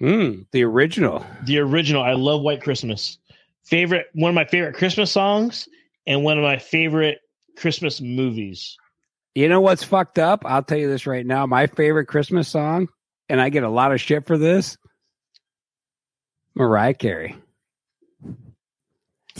Mm, 0.00 0.46
the 0.50 0.64
original. 0.64 1.24
The 1.44 1.58
original. 1.58 2.02
I 2.02 2.14
love 2.14 2.42
White 2.42 2.62
Christmas. 2.62 3.18
Favorite 3.64 4.06
one 4.14 4.30
of 4.30 4.34
my 4.34 4.44
favorite 4.44 4.74
Christmas 4.74 5.12
songs 5.12 5.68
and 6.06 6.24
one 6.24 6.38
of 6.38 6.42
my 6.42 6.58
favorite 6.58 7.20
Christmas 7.56 8.00
movies. 8.00 8.76
You 9.34 9.48
know 9.48 9.60
what's 9.60 9.82
fucked 9.82 10.18
up? 10.18 10.42
I'll 10.44 10.62
tell 10.62 10.78
you 10.78 10.88
this 10.88 11.06
right 11.06 11.24
now. 11.24 11.46
My 11.46 11.66
favorite 11.66 12.06
Christmas 12.06 12.48
song, 12.48 12.88
and 13.28 13.40
I 13.40 13.48
get 13.48 13.62
a 13.62 13.68
lot 13.70 13.92
of 13.92 14.00
shit 14.00 14.26
for 14.26 14.36
this. 14.36 14.76
Mariah 16.54 16.94
Carey. 16.94 17.36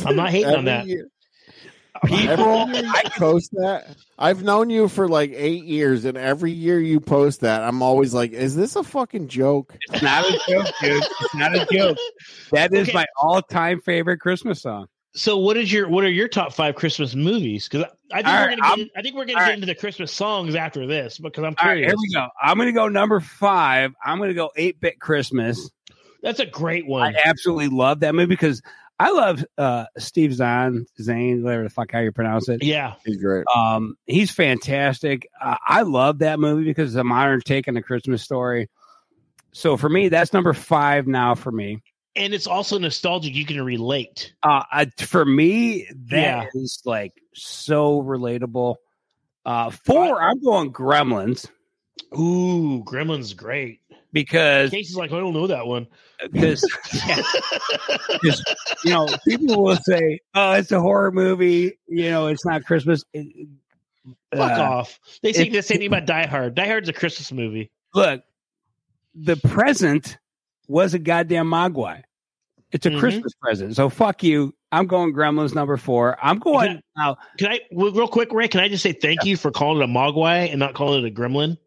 I'm 0.07 0.17
not 0.17 0.31
hating 0.31 0.55
on 0.55 0.65
that. 0.65 0.87
year- 0.87 1.09
People, 2.07 2.63
Every 2.63 2.75
year 2.79 2.85
you 3.05 3.11
post 3.17 3.51
that. 3.53 3.95
I've 4.19 4.43
known 4.43 4.71
you 4.71 4.89
for 4.89 5.07
like 5.07 5.31
eight 5.35 5.63
years, 5.65 6.05
and 6.05 6.17
every 6.19 6.51
year 6.51 6.81
you 6.81 6.99
post 6.99 7.43
that, 7.43 7.63
I'm 7.63 7.81
always 7.81 8.13
like, 8.13 8.33
"Is 8.33 8.57
this 8.57 8.75
a 8.75 8.83
fucking 8.83 9.29
joke?" 9.29 9.77
it's 9.89 10.03
not 10.03 10.25
a 10.25 10.33
joke, 10.49 10.67
dude. 10.81 11.03
It's 11.21 11.35
not 11.37 11.55
a 11.55 11.65
joke. 11.71 11.99
That 12.51 12.73
is 12.75 12.89
Okay. 12.89 12.93
my 12.99 13.07
all-time 13.21 13.81
favorite 13.83 14.19
Christmas 14.19 14.63
song. 14.63 14.87
So 15.15 15.37
what 15.37 15.57
is 15.59 15.71
your 15.71 15.89
what 15.89 16.05
are 16.05 16.11
your 16.11 16.27
top 16.29 16.53
five 16.55 16.75
Christmas 16.75 17.15
movies? 17.15 17.69
Because 17.69 17.87
I 18.13 18.23
think 18.23 18.27
we're 18.29 18.33
right, 18.33 18.59
gonna 18.59 18.69
I'm- 18.69 18.79
get, 18.79 18.89
I 18.97 19.03
think 19.03 19.15
we're 19.15 19.25
gonna 19.27 19.39
get 19.39 19.41
right. 19.45 19.55
into 19.55 19.67
the 19.67 19.75
Christmas 19.75 20.11
songs 20.13 20.55
after 20.55 20.87
this 20.87 21.19
because 21.19 21.45
I'm 21.45 21.55
All 21.61 21.69
right, 21.69 21.75
curious. 21.79 21.89
here 21.91 21.97
we 21.99 22.15
go. 22.15 22.29
I'm 22.43 22.57
going 22.57 22.69
to 22.69 22.73
go 22.73 22.89
number 22.89 23.21
five. 23.21 23.93
I'm 24.03 24.17
going 24.19 24.31
to 24.31 24.35
go 24.35 24.51
8 24.57 24.81
bit 24.81 25.01
Christmas. 25.01 25.71
That's 26.23 26.41
a 26.41 26.47
great 26.47 26.87
one. 26.87 27.15
I 27.15 27.21
absolutely 27.27 27.69
love 27.69 28.01
that 28.01 28.15
movie 28.15 28.27
because 28.29 28.63
I 28.99 29.11
love 29.11 29.45
uh, 29.59 29.85
Steve 29.99 30.33
Zahn, 30.33 30.87
Zane, 31.01 31.43
whatever 31.43 31.65
the 31.65 31.71
fuck 31.71 31.91
how 31.93 31.99
you 31.99 32.13
pronounce 32.13 32.49
it. 32.49 32.63
yeah, 32.63 32.95
He's 33.05 33.17
great. 33.17 33.45
Um, 33.55 33.97
he's 34.07 34.31
fantastic. 34.31 35.29
Uh, 35.43 35.57
I 35.67 35.83
love 35.83 36.21
that 36.21 36.39
movie 36.39 36.65
because 36.65 36.95
it's 36.95 37.01
a 37.01 37.05
modern 37.05 37.41
take 37.41 37.67
on 37.69 37.75
the 37.75 37.83
Christmas 37.83 38.23
story. 38.23 38.71
So 39.53 39.77
for 39.77 39.89
me, 39.89 40.09
that's 40.09 40.33
number 40.33 40.53
five 40.55 41.07
now 41.07 41.35
for 41.35 41.51
me. 41.53 41.83
And 42.17 42.35
it's 42.35 42.47
also 42.47 42.79
nostalgic. 42.79 43.35
You 43.35 43.45
can 43.47 43.61
relate. 43.63 44.35
Uh, 44.43 44.63
I, 44.71 44.87
for 44.99 45.25
me, 45.25 45.87
that 46.09 46.17
Yeah. 46.17 46.45
is 46.55 46.83
like 46.85 47.13
so 47.35 48.03
relatable. 48.03 48.77
Uh, 49.45 49.71
four, 49.71 50.23
I'm 50.23 50.41
going 50.41 50.73
Gremlins 50.73 51.49
Ooh, 52.17 52.85
Gremlins 52.85 53.37
great. 53.37 53.81
because 54.13 54.71
Casey's 54.71 54.95
like, 54.97 55.11
I 55.13 55.19
don't 55.19 55.35
know 55.35 55.47
that 55.49 55.67
one. 55.67 55.87
because 56.31 56.63
because 58.13 58.45
you 58.85 58.93
know 58.93 59.09
people 59.27 59.63
will 59.65 59.77
say, 59.77 60.21
"Oh, 60.35 60.53
it's 60.53 60.71
a 60.73 60.81
horror 60.81 61.11
movie." 61.11 61.79
You 61.89 62.11
know, 62.11 62.27
it's 62.29 62.45
not 62.45 62.65
Christmas. 62.65 63.03
It- 63.13 63.49
Fuck 64.35 64.59
uh, 64.59 64.63
off. 64.63 64.99
They 65.23 65.33
say 65.33 65.49
the 65.49 65.63
same 65.63 65.79
thing 65.79 65.87
about 65.87 66.07
Die 66.07 66.27
Hard. 66.27 66.55
Die 66.57 66.67
Hard's 66.67 66.89
a 66.89 66.93
Christmas 66.93 67.31
movie. 67.31 67.71
Look, 67.95 68.23
the 69.15 69.37
present 69.37 70.19
was 70.73 70.95
a 70.95 70.99
goddamn 70.99 71.49
mogwai. 71.51 72.03
It's 72.73 72.87
a 72.87 72.91
Mhm. 72.91 72.99
Christmas 72.99 73.35
present. 73.41 73.77
So 73.77 73.91
fuck 73.91 74.23
you. 74.23 74.55
I'm 74.73 74.87
going 74.87 75.13
Gremlins 75.13 75.55
number 75.55 75.77
four. 75.77 76.17
I'm 76.23 76.39
going 76.39 76.69
Can- 76.69 76.83
now. 76.97 77.17
Can 77.39 77.49
I, 77.53 77.61
real 77.73 78.09
quick, 78.09 78.33
Ray? 78.33 78.49
Can 78.49 78.61
I 78.61 78.69
just 78.69 78.83
say 78.83 78.93
thank 78.93 79.25
you 79.25 79.37
for 79.37 79.51
calling 79.51 79.83
it 79.83 79.85
a 79.85 79.87
Mogwai 79.89 80.49
and 80.51 80.59
not 80.59 80.73
calling 80.75 81.05
it 81.05 81.09
a 81.09 81.15
Gremlin? 81.15 81.59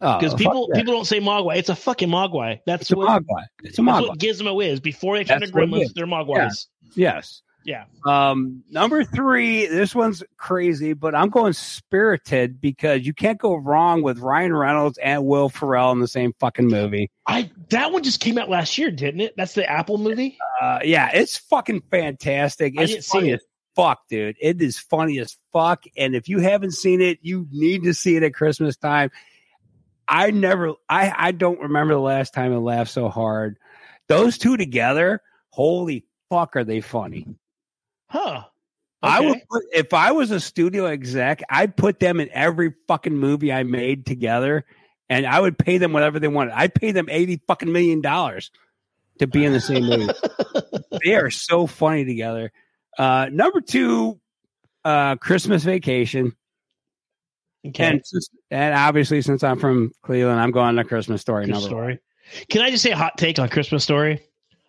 Oh, 0.00 0.18
Because 0.18 0.32
fuck 0.34 0.38
people 0.38 0.68
people 0.74 0.92
don't 0.94 1.06
say 1.06 1.18
Mogwai. 1.18 1.56
It's 1.56 1.70
a 1.70 1.74
fucking 1.74 2.08
Mogwai. 2.08 2.60
That's 2.66 2.82
it's 2.82 2.92
a 2.92 2.96
what 2.96 3.08
mogwai. 3.22 3.44
It's 3.64 3.78
a 3.78 3.82
that's 3.82 4.06
what 4.06 4.18
Gizmo 4.18 4.64
is. 4.64 4.78
Before 4.78 5.16
they 5.16 5.24
turn 5.24 5.40
to 5.40 5.46
That's 5.46 5.52
what 5.52 5.64
it 5.64 5.70
Gremlins, 5.70 5.92
they're 5.94 6.06
Mogwais. 6.06 6.66
Yes. 6.94 7.42
Yeah. 7.66 7.86
Um, 8.06 8.62
number 8.70 9.02
three, 9.02 9.66
this 9.66 9.92
one's 9.92 10.22
crazy, 10.36 10.92
but 10.92 11.16
I'm 11.16 11.30
going 11.30 11.52
Spirited 11.52 12.60
because 12.60 13.04
you 13.04 13.12
can't 13.12 13.38
go 13.40 13.56
wrong 13.56 14.02
with 14.02 14.20
Ryan 14.20 14.54
Reynolds 14.54 14.98
and 14.98 15.26
Will 15.26 15.48
Ferrell 15.48 15.90
in 15.90 15.98
the 15.98 16.06
same 16.06 16.32
fucking 16.38 16.68
movie. 16.68 17.10
I 17.26 17.50
that 17.70 17.90
one 17.90 18.04
just 18.04 18.20
came 18.20 18.38
out 18.38 18.48
last 18.48 18.78
year, 18.78 18.92
didn't 18.92 19.20
it? 19.20 19.34
That's 19.36 19.54
the 19.54 19.68
Apple 19.68 19.98
movie. 19.98 20.38
Uh, 20.62 20.78
yeah, 20.84 21.10
it's 21.12 21.36
fucking 21.38 21.82
fantastic. 21.90 22.74
I 22.78 22.82
It's 22.84 22.92
didn't 22.92 23.04
see 23.04 23.18
funny 23.18 23.30
it. 23.30 23.34
as 23.34 23.44
fuck, 23.74 24.02
dude. 24.08 24.36
It 24.40 24.62
is 24.62 24.78
funny 24.78 25.18
as 25.18 25.36
fuck. 25.52 25.82
And 25.96 26.14
if 26.14 26.28
you 26.28 26.38
haven't 26.38 26.72
seen 26.74 27.00
it, 27.00 27.18
you 27.22 27.48
need 27.50 27.82
to 27.82 27.94
see 27.94 28.14
it 28.14 28.22
at 28.22 28.32
Christmas 28.32 28.76
time. 28.76 29.10
I 30.06 30.30
never, 30.30 30.74
I, 30.88 31.12
I 31.16 31.32
don't 31.32 31.58
remember 31.58 31.94
the 31.94 32.00
last 32.00 32.32
time 32.32 32.52
I 32.52 32.58
laughed 32.58 32.92
so 32.92 33.08
hard. 33.08 33.56
Those 34.06 34.38
two 34.38 34.56
together, 34.56 35.20
holy 35.50 36.06
fuck, 36.30 36.54
are 36.54 36.62
they 36.62 36.80
funny? 36.80 37.26
Huh. 38.08 38.44
I 39.02 39.20
would 39.20 39.38
put, 39.48 39.62
if 39.72 39.94
I 39.94 40.12
was 40.12 40.30
a 40.30 40.40
studio 40.40 40.86
exec, 40.86 41.42
I'd 41.48 41.76
put 41.76 42.00
them 42.00 42.18
in 42.18 42.28
every 42.32 42.74
fucking 42.88 43.16
movie 43.16 43.52
I 43.52 43.62
made 43.62 44.04
together, 44.06 44.64
and 45.08 45.26
I 45.26 45.38
would 45.38 45.58
pay 45.58 45.78
them 45.78 45.92
whatever 45.92 46.18
they 46.18 46.28
wanted. 46.28 46.54
I'd 46.54 46.74
pay 46.74 46.90
them 46.92 47.06
eighty 47.10 47.40
fucking 47.46 47.70
million 47.70 48.00
dollars 48.00 48.50
to 49.18 49.26
be 49.26 49.44
in 49.44 49.52
the 49.52 49.60
same 49.60 49.84
movie. 49.84 50.12
they 51.04 51.14
are 51.14 51.30
so 51.30 51.66
funny 51.66 52.04
together. 52.04 52.50
Uh, 52.98 53.28
number 53.30 53.60
two, 53.60 54.18
uh, 54.84 55.16
Christmas 55.16 55.62
Vacation, 55.62 56.34
Okay. 57.64 57.84
and 57.84 58.02
and 58.50 58.74
obviously 58.74 59.22
since 59.22 59.44
I'm 59.44 59.58
from 59.58 59.92
Cleveland, 60.02 60.40
I'm 60.40 60.50
going 60.50 60.74
to 60.76 60.84
Christmas 60.84 61.20
Story. 61.20 61.44
Good 61.44 61.52
number 61.52 61.66
story. 61.68 61.98
Can 62.48 62.62
I 62.62 62.70
just 62.70 62.82
say 62.82 62.90
a 62.90 62.96
hot 62.96 63.18
take 63.18 63.38
on 63.38 63.48
Christmas 63.48 63.84
Story? 63.84 64.20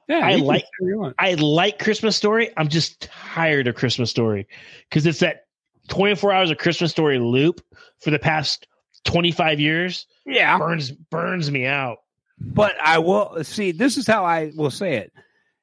Yeah, 0.08 0.20
I 0.24 0.36
like- 0.36 0.62
say 0.62 0.68
whatever 0.80 0.90
you 0.96 1.00
want. 1.00 1.16
I 1.20 1.34
like 1.36 1.80
Christmas 1.80 2.16
Story. 2.16 2.50
I'm 2.58 2.68
just 2.70 3.02
tired 3.02 3.68
of 3.68 3.76
Christmas 3.76 4.10
Story 4.10 4.48
because 4.90 5.06
it's 5.06 5.20
that 5.20 5.46
24 5.90 6.32
hours 6.34 6.52
of 6.52 6.58
Christmas 6.58 6.92
Story 6.92 7.20
loop 7.20 7.62
for 8.00 8.12
the 8.12 8.20
past 8.20 8.68
25 9.06 9.60
years 9.60 10.06
Yeah, 10.26 10.58
burns 10.58 10.92
burns 10.92 11.50
me 11.52 11.66
out. 11.66 11.98
But 12.40 12.76
I 12.82 13.00
will 13.00 13.44
see. 13.44 13.72
This 13.72 13.98
is 13.98 14.06
how 14.08 14.24
I 14.26 14.52
will 14.56 14.70
say 14.72 14.96
it. 14.98 15.12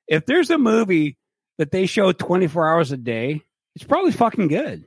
If 0.08 0.26
there's 0.26 0.50
a 0.50 0.58
movie 0.58 1.16
that 1.58 1.70
they 1.70 1.86
show 1.86 2.10
24 2.12 2.68
hours 2.68 2.90
a 2.92 2.96
day, 2.96 3.40
it's 3.76 3.84
probably 3.84 4.12
fucking 4.12 4.48
good. 4.48 4.84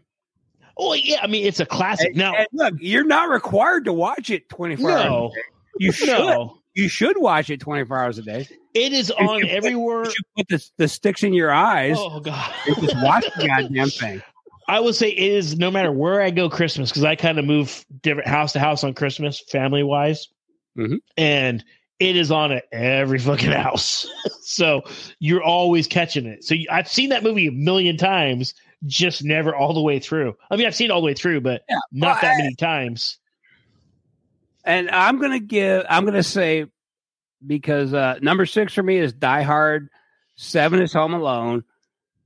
Oh 0.77 0.93
yeah, 0.93 1.19
I 1.23 1.27
mean 1.27 1.45
it's 1.45 1.59
a 1.59 1.65
classic. 1.65 2.09
And- 2.09 2.17
now, 2.17 2.35
and 2.35 2.47
look, 2.53 2.73
you're 2.79 3.05
not 3.05 3.29
required 3.29 3.85
to 3.85 3.93
watch 3.93 4.29
it 4.29 4.49
24 4.49 4.91
hours. 4.91 5.05
no, 5.05 5.31
You 5.79 5.91
should. 5.91 6.07
no, 6.09 6.59
You 6.75 6.87
should 6.89 7.17
watch 7.17 7.49
it 7.49 7.59
24 7.59 7.97
hours 7.97 8.17
a 8.19 8.21
day. 8.21 8.47
It 8.85 8.93
is 8.93 9.09
You 9.09 9.27
on 9.27 9.39
should 9.41 9.49
put- 9.49 9.55
everywhere. 9.55 10.05
You 10.05 10.13
put 10.37 10.47
the, 10.49 10.69
the 10.77 10.87
sticks 10.87 11.23
in 11.23 11.33
your 11.33 11.51
eyes 11.51 11.95
Oh 11.99 12.19
god, 12.19 12.51
just 12.65 12.95
watch 13.01 13.25
the 13.37 13.47
goddamn 13.47 13.89
thing. 13.89 14.21
I 14.69 14.79
would 14.79 14.95
say 14.95 15.09
it 15.09 15.17
is 15.33 15.57
no 15.57 15.71
matter 15.71 15.91
where 15.91 16.21
I 16.21 16.29
go 16.29 16.49
Christmas 16.49 16.89
because 16.89 17.03
I 17.05 17.15
kind 17.15 17.39
of 17.39 17.45
move 17.45 17.85
different 18.01 18.27
house 18.27 18.53
to 18.53 18.59
house 18.59 18.83
on 18.83 18.93
Christmas, 18.93 19.39
family 19.39 19.83
wise, 19.83 20.27
Mhm. 20.77 20.97
and 21.17 21.63
it 21.99 22.15
is 22.15 22.31
on 22.31 22.51
at 22.51 22.65
every 22.71 23.17
fucking 23.17 23.51
house. 23.51 24.05
so 24.41 24.83
you're 25.19 25.41
always 25.43 25.87
catching 25.87 26.25
it. 26.25 26.43
So 26.43 26.53
you, 26.53 26.67
I've 26.69 26.87
seen 26.89 27.09
that 27.09 27.23
movie 27.23 27.47
a 27.47 27.51
million 27.51 27.97
times, 27.97 28.53
just 28.85 29.23
never 29.23 29.55
all 29.55 29.73
the 29.73 29.81
way 29.81 29.99
through. 29.99 30.35
I 30.51 30.57
mean, 30.57 30.67
I've 30.67 30.75
seen 30.75 30.91
it 30.91 30.93
all 30.93 31.01
the 31.01 31.05
way 31.07 31.13
through, 31.15 31.41
but 31.41 31.63
Yeah, 31.69 31.77
not 31.91 32.15
but 32.17 32.21
that 32.21 32.33
I- 32.35 32.37
many 32.43 32.55
times. 32.55 33.17
And 34.63 34.89
I'm 34.91 35.17
gonna 35.19 35.39
give. 35.39 35.85
I'm 35.89 36.03
gonna 36.05 36.23
say 36.23 36.65
because 37.45 37.93
uh, 37.93 38.19
number 38.21 38.45
six 38.45 38.73
for 38.73 38.83
me 38.83 38.97
is 38.97 39.13
Die 39.13 39.41
Hard, 39.41 39.89
seven 40.35 40.81
is 40.81 40.93
Home 40.93 41.13
Alone, 41.13 41.63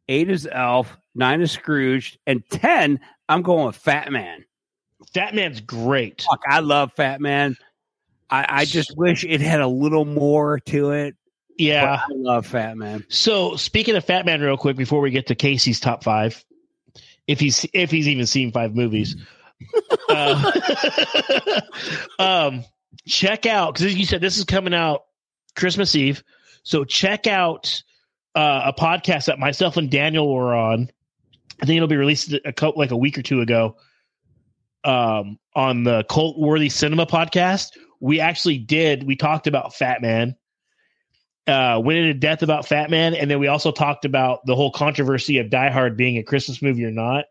eight 0.08 0.30
is 0.30 0.48
Elf, 0.52 0.98
nine 1.16 1.42
is 1.42 1.52
Scrooge, 1.52 2.20
and 2.26 2.48
ten 2.50 3.00
I'm 3.28 3.42
going 3.42 3.66
with 3.66 3.76
Fat 3.76 4.12
Man. 4.12 4.46
Fat 5.14 5.34
Man's 5.34 5.62
great. 5.62 6.26
Fuck, 6.30 6.42
I 6.48 6.60
love 6.60 6.94
Fat 6.94 7.22
Man. 7.22 7.58
I, 8.30 8.46
I 8.48 8.66
just 8.66 8.96
wish 8.96 9.26
it 9.26 9.42
had 9.42 9.62
a 9.62 9.68
little 9.68 10.06
more 10.06 10.60
to 10.60 10.92
it. 10.92 11.16
Yeah. 11.58 12.02
I 12.02 12.14
love 12.14 12.48
Fat 12.48 12.78
Man. 12.78 13.06
So 13.10 13.56
speaking 13.56 13.96
of 13.96 14.06
Fat 14.06 14.26
Man, 14.26 14.42
real 14.42 14.58
quick 14.58 14.78
before 14.78 15.02
we 15.02 15.12
get 15.12 15.28
to 15.28 15.36
Casey's 15.36 15.80
top 15.80 16.04
five, 16.04 16.44
if 17.28 17.40
he's 17.40 17.66
if 17.74 17.92
he's 17.92 18.08
even 18.08 18.26
seen 18.26 18.52
five 18.52 18.74
movies, 18.74 19.16
uh, 20.10 20.52
um, 22.20 22.64
check 23.08 23.46
out 23.46 23.74
because 23.74 23.94
you 23.96 24.06
said 24.06 24.22
this 24.22 24.38
is 24.38 24.44
coming 24.46 24.74
out 24.74 25.04
Christmas 25.56 25.96
Eve, 25.96 26.24
so 26.64 26.84
check 26.84 27.28
out 27.28 27.82
uh, 28.36 28.64
a 28.66 28.74
podcast 28.80 29.26
that 29.26 29.40
myself 29.40 29.78
and 29.78 29.90
Daniel 29.90 30.34
were 30.34 30.54
on. 30.56 30.90
I 31.62 31.66
think 31.66 31.78
it'll 31.78 31.88
be 31.88 31.98
released 31.98 32.34
a 32.46 32.54
couple, 32.54 32.80
like 32.80 32.92
a 32.92 32.98
week 32.98 33.18
or 33.18 33.22
two 33.22 33.42
ago, 33.42 33.76
um, 34.84 35.38
on 35.56 35.84
the 35.84 36.04
Cult 36.10 36.40
Worthy 36.40 36.70
Cinema 36.70 37.06
podcast. 37.06 37.78
We 38.00 38.20
actually 38.20 38.58
did. 38.58 39.04
We 39.04 39.16
talked 39.16 39.46
about 39.48 39.76
Fat 39.76 40.02
Man 40.02 40.36
uh, 41.48 41.82
went 41.84 41.98
into 42.00 42.14
depth 42.14 42.44
about 42.44 42.68
Fat 42.68 42.90
Man, 42.90 43.14
and 43.16 43.30
then 43.30 43.40
we 43.40 43.48
also 43.48 43.72
talked 43.72 44.06
about 44.06 44.46
the 44.46 44.56
whole 44.56 44.72
controversy 44.72 45.40
of 45.40 45.50
Die 45.50 45.70
Hard 45.72 45.98
being 45.98 46.18
a 46.18 46.24
Christmas 46.24 46.62
movie 46.62 46.86
or 46.86 46.92
not, 46.92 47.26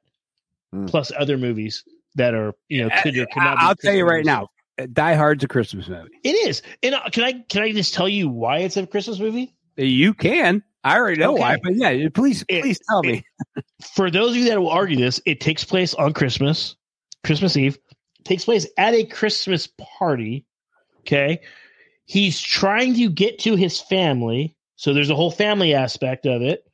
Mm. 0.75 0.89
plus 0.89 1.11
other 1.18 1.37
movies 1.37 1.83
that 2.14 2.33
are 2.35 2.55
you 2.68 2.83
know 2.85 2.91
could 3.03 3.16
or 3.16 3.27
could 3.27 3.41
not. 3.43 3.59
I- 3.59 3.68
I'll 3.68 3.75
be 3.75 3.81
tell 3.83 3.95
you 3.95 4.05
right 4.05 4.18
movies. 4.18 4.27
now, 4.27 4.49
Die 4.87 5.14
Hard's 5.14 5.45
a 5.45 5.49
Christmas 5.49 5.89
movie. 5.89 6.11
it 6.24 6.49
is. 6.49 6.62
And 6.83 6.95
uh, 6.95 7.09
can 7.11 7.24
I 7.24 7.33
can 7.49 7.62
I 7.62 7.72
just 7.72 7.95
tell 7.95 8.09
you 8.09 8.28
why 8.28 8.59
it's 8.59 8.76
a 8.76 8.87
Christmas 8.87 9.18
movie? 9.18 9.55
You 9.76 10.14
can. 10.14 10.62
I 10.83 10.97
already 10.99 11.20
know 11.20 11.33
Okay. 11.35 11.41
why, 11.41 11.59
but 11.62 11.74
yeah, 11.76 12.09
please, 12.14 12.45
It- 12.49 12.62
please 12.62 12.81
tell 12.89 13.03
me. 13.03 13.24
For 13.95 14.11
those 14.11 14.31
of 14.31 14.37
you 14.37 14.45
that 14.47 14.59
will 14.61 14.70
argue 14.70 14.97
this, 14.97 15.20
it 15.26 15.41
takes 15.41 15.62
place 15.64 15.95
on 15.95 16.12
Christmas, 16.14 16.76
Christmas 17.24 17.57
Eve. 17.57 17.78
takes 18.24 18.45
place 18.47 18.66
at 18.78 18.95
a 18.95 19.05
Christmas 19.05 19.68
party. 19.99 20.47
Okay, 21.01 21.41
he's 22.07 22.41
trying 22.41 22.95
to 22.95 23.09
get 23.11 23.41
to 23.41 23.57
his 23.57 23.81
family, 23.81 24.57
so 24.76 24.93
there's 24.95 25.11
a 25.11 25.14
whole 25.16 25.31
family 25.31 25.74
aspect 25.74 26.26
of 26.26 26.41
it. 26.43 26.64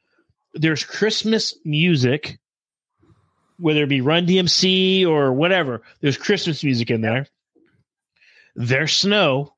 There's 0.54 0.84
Christmas 0.84 1.54
music, 1.64 2.38
whether 3.58 3.82
it 3.84 3.88
be 3.88 4.00
Run 4.00 4.26
DMC 4.26 5.06
or 5.06 5.32
whatever. 5.32 5.82
There's 6.00 6.16
Christmas 6.16 6.62
music 6.64 6.90
in 6.90 7.00
there. 7.02 7.26
There's 8.56 8.92
snow, 8.92 9.54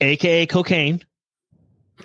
aka 0.00 0.46
cocaine. 0.46 1.00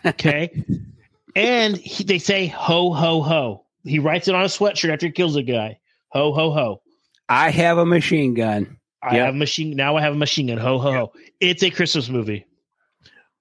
Okay, 0.06 0.64
and 1.36 1.76
he, 1.78 2.04
they 2.04 2.20
say 2.20 2.48
ho 2.48 2.94
ho 2.94 3.22
ho. 3.22 3.66
He 3.84 4.00
writes 4.00 4.28
it 4.28 4.36
on 4.36 4.44
a 4.44 4.46
sweatshirt 4.48 4.92
after 4.94 5.08
he 5.08 5.12
kills 5.12 5.36
a 5.36 5.44
guy. 5.44 5.80
Ho 6.10 6.32
ho 6.34 6.52
ho. 6.52 6.82
I 7.28 7.50
have 7.50 7.78
a 7.78 7.86
machine 7.86 8.34
gun. 8.34 8.78
I 9.04 9.16
Yep. 9.18 9.26
have 9.26 9.36
a 9.36 9.38
machine 9.38 9.76
now. 9.76 9.96
I 9.98 10.02
have 10.02 10.14
a 10.14 10.18
machine 10.18 10.48
gun. 10.48 10.58
Ho 10.58 10.78
ho 10.80 10.92
ho. 10.92 11.14
It's 11.40 11.64
a 11.64 11.70
Christmas 11.70 12.10
movie. 12.10 12.46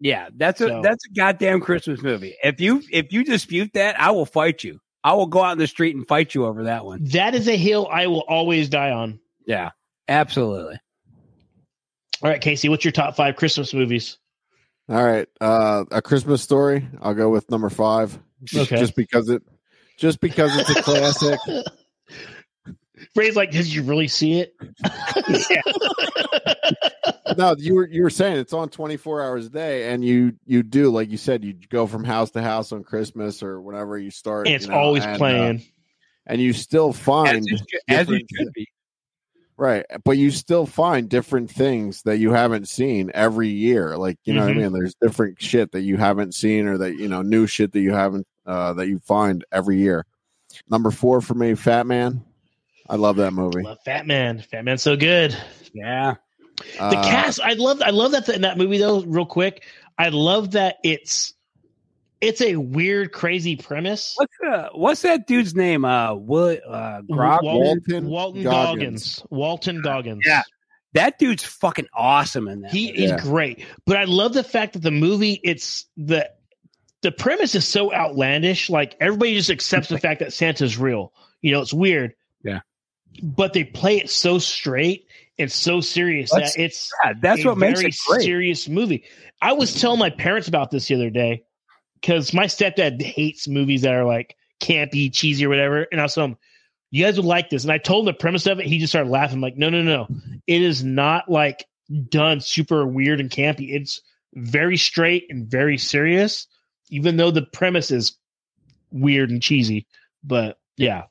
Yeah, 0.01 0.29
that's 0.37 0.61
a 0.61 0.69
So- 0.69 0.83
that's 0.83 1.05
a 1.07 1.15
goddamn 1.15 1.61
Christmas 1.61 2.03
movie. 2.03 2.35
If 2.43 2.61
you 2.61 2.83
if 2.91 3.13
you 3.13 3.25
dispute 3.25 3.73
that, 3.75 3.99
I 4.01 4.11
will 4.11 4.27
fight 4.27 4.65
you. 4.65 4.81
I 5.05 5.13
will 5.15 5.27
go 5.27 5.43
out 5.43 5.53
in 5.53 5.59
the 5.59 5.67
street 5.69 5.95
and 5.95 6.07
fight 6.09 6.35
you 6.35 6.47
over 6.47 6.65
that 6.65 6.85
one. 6.85 7.05
That 7.13 7.35
is 7.35 7.47
a 7.49 7.57
hill 7.57 7.89
I 7.91 8.07
will 8.09 8.25
always 8.29 8.69
die 8.69 8.91
on. 8.91 9.21
Yeah, 9.47 9.71
absolutely. 10.09 10.79
All 12.23 12.31
right, 12.31 12.41
Casey, 12.41 12.69
what's 12.69 12.85
your 12.85 12.93
top 12.93 13.17
five 13.17 13.37
Christmas 13.37 13.75
movies? 13.75 14.19
All 14.89 15.05
right, 15.05 15.29
uh, 15.41 15.85
a 15.91 16.01
Christmas 16.01 16.43
story. 16.43 16.89
I'll 17.01 17.15
go 17.15 17.29
with 17.29 17.51
number 17.51 17.69
five, 17.69 18.19
just, 18.45 18.73
Okay. 18.73 18.81
just 18.81 18.97
because 18.97 19.29
it, 19.29 19.43
just 19.97 20.21
because 20.21 20.57
it's 20.57 20.71
a 20.71 20.83
classic. 20.83 21.39
Ray's 23.17 23.37
like, 23.37 23.51
did 23.51 23.67
you 23.67 23.83
really 23.83 24.09
see 24.09 24.41
it? 24.41 24.55
no, 27.37 27.55
you 27.59 27.75
were 27.75 27.89
you 27.89 28.03
were 28.03 28.11
saying 28.11 28.39
it's 28.39 28.53
on 28.53 28.69
twenty 28.71 28.97
four 28.97 29.23
hours 29.23 29.47
a 29.47 29.51
day, 29.51 29.93
and 29.93 30.05
you 30.05 30.35
you 30.47 30.63
do 30.63 30.91
like 30.91 31.11
you 31.11 31.19
said, 31.19 31.45
you 31.45 31.55
go 31.69 31.87
from 31.87 32.05
house 32.05 32.31
to 32.31 32.43
house 32.43 32.73
on 32.73 32.85
Christmas 32.85 33.43
or 33.43 33.61
whenever 33.61 33.99
you 33.99 34.11
start. 34.11 34.47
And 34.47 34.57
it's 34.57 34.67
you 34.67 34.71
know, 34.71 34.79
always 34.79 35.05
and, 35.05 35.15
uh, 35.15 35.19
playing. 35.19 35.63
and 36.27 36.41
you 36.41 36.53
still 36.53 36.93
find 36.93 37.39
As 37.39 37.47
it, 37.47 37.61
as 37.89 38.09
it 38.09 38.23
should 38.35 38.53
be. 38.55 38.69
Right. 39.59 39.85
But 40.05 40.19
you 40.19 40.31
still 40.31 40.67
find 40.67 41.09
different 41.09 41.51
things 41.51 42.03
that 42.03 42.19
you 42.19 42.33
haven't 42.33 42.69
seen 42.69 43.11
every 43.15 43.49
year. 43.49 43.97
Like, 43.97 44.19
you 44.25 44.35
know 44.35 44.43
what 44.43 44.51
I 44.51 44.53
Mhm. 44.53 44.57
mean? 44.57 44.73
There's 44.73 44.95
different 45.01 45.41
shit 45.41 45.73
that 45.73 45.81
you 45.81 45.97
haven't 45.97 46.35
seen 46.35 46.67
or 46.67 46.77
that, 46.79 46.97
you 46.99 47.09
know, 47.09 47.23
new 47.23 47.47
shit 47.47 47.73
that 47.73 47.81
you 47.81 47.93
haven't, 47.95 48.27
uh, 48.45 48.75
that 48.75 48.89
you 48.89 48.99
find 48.99 49.45
every 49.51 49.79
year. 49.79 50.05
Number 50.69 50.91
four 50.91 51.21
for 51.23 51.35
me, 51.35 51.55
Fat 51.55 51.87
Man. 51.87 52.23
I 52.89 52.97
love 52.97 53.17
that 53.17 53.33
movie. 53.33 53.63
Love 53.63 53.79
Fat 53.85 54.07
Man. 54.07 54.41
Fat 54.43 54.65
Man's 54.65 54.83
so 54.83 54.95
good. 54.97 55.35
Yeah, 55.73 56.15
The 56.59 56.79
Uh, 56.79 57.03
cast, 57.03 57.41
I 57.41 57.53
love. 57.55 57.83
I 57.83 57.91
love 57.91 58.13
that 58.13 58.29
in 58.29 58.43
that 58.43 58.57
movie 58.59 58.79
though. 58.79 59.03
Real 59.03 59.27
quick, 59.27 59.65
I 59.99 60.09
love 60.11 60.53
that 60.53 60.77
it's 60.85 61.35
it's 62.21 62.41
a 62.41 62.57
weird, 62.57 63.13
crazy 63.13 63.57
premise. 63.57 64.15
what's 64.17 64.33
uh, 64.47 64.69
what's 64.73 65.03
that 65.03 65.27
dude's 65.27 65.55
name? 65.55 65.85
Uh, 65.85 66.15
Will 66.15 66.59
uh, 66.67 67.03
Grog? 67.11 67.43
Walton, 67.43 67.65
Walton 67.65 68.09
Walton 68.09 68.43
Goggins. 68.43 69.17
Goggins. 69.17 69.27
Walton 69.31 69.83
Goggins. 69.83 70.23
Yeah. 70.25 70.43
That 70.95 71.19
dude's 71.19 71.45
fucking 71.45 71.89
awesome 71.93 72.49
in 72.49 72.63
that. 72.63 72.71
He 72.71 72.87
movie. 72.89 73.05
is 73.05 73.11
Yeah. 73.11 73.19
great. 73.19 73.67
But 73.85 73.99
I 73.99 74.05
love 74.05 74.33
the 74.33 74.43
fact 74.45 74.73
that 74.75 74.79
the 74.83 74.91
movie 74.91 75.39
it's 75.45 75.85
the 75.97 76.31
the 77.03 77.13
premise 77.13 77.55
is 77.55 77.67
so 77.67 77.93
outlandish. 77.93 78.71
Like 78.71 78.97
everybody 79.01 79.35
just 79.35 79.51
accepts 79.51 79.89
the 79.89 79.99
fact 80.07 80.21
that 80.21 80.33
Santa's 80.33 80.79
real. 80.79 81.13
You 81.43 81.53
know, 81.53 81.61
it's 81.61 81.75
weird. 81.75 82.15
Yeah. 82.43 82.61
But 83.23 83.53
they 83.53 83.65
play 83.65 83.99
it 83.99 84.09
so 84.11 84.39
straight 84.39 85.07
and 85.39 85.53
so 85.53 85.81
serious 85.83 86.31
That's- 86.31 86.55
that 86.55 86.63
it's 86.63 86.91
Yeah, 87.05 87.13
that's 87.21 87.45
a 87.45 87.49
what 87.49 87.59
makes 87.59 87.81
very 87.81 87.91
it 87.91 87.97
great. 88.09 88.23
serious 88.23 88.69
movie. 88.69 89.05
I 89.43 89.53
was 89.53 89.79
telling 89.79 89.99
my 89.99 90.09
parents 90.11 90.49
about 90.49 90.71
this 90.71 90.89
the 90.89 90.95
other 90.95 91.11
day 91.11 91.43
because 92.07 92.33
my 92.33 92.45
stepdad 92.45 93.03
hates 93.03 93.49
movies 93.49 93.83
that 93.83 93.93
are 93.93 94.05
like 94.05 94.37
campy, 94.61 95.13
cheesy, 95.13 95.45
or 95.45 95.49
whatever. 95.49 95.89
And 95.91 96.01
I 96.01 96.05
was 96.05 96.15
telling 96.15 96.33
him, 96.33 96.39
you 96.93 97.05
guys 97.05 97.17
would 97.17 97.27
like 97.27 97.51
this. 97.51 97.65
And 97.65 97.73
I 97.73 97.79
told 97.79 98.07
him 98.07 98.15
the 98.15 98.19
premise 98.19 98.47
of 98.47 98.61
it. 98.61 98.67
He 98.67 98.79
just 98.79 98.93
started 98.93 99.11
laughing. 99.11 99.39
I'm 99.39 99.41
like, 99.41 99.57
no, 99.57 99.71
no, 99.71 99.83
no. 99.83 100.07
It 100.47 100.63
is 100.63 100.85
not 100.85 101.29
like 101.29 101.65
done 102.09 102.41
super 102.41 102.87
weird 102.87 103.19
and 103.19 103.29
campy. 103.29 103.75
It's 103.75 104.03
very 104.35 104.77
straight 104.77 105.27
and 105.31 105.49
very 105.49 105.79
serious, 105.79 106.47
even 106.91 107.17
though 107.17 107.33
the 107.33 107.43
premise 107.43 107.91
is 107.91 108.17
weird 108.93 109.31
and 109.31 109.43
cheesy. 109.43 109.89
But 110.23 110.61
yeah. 110.77 111.05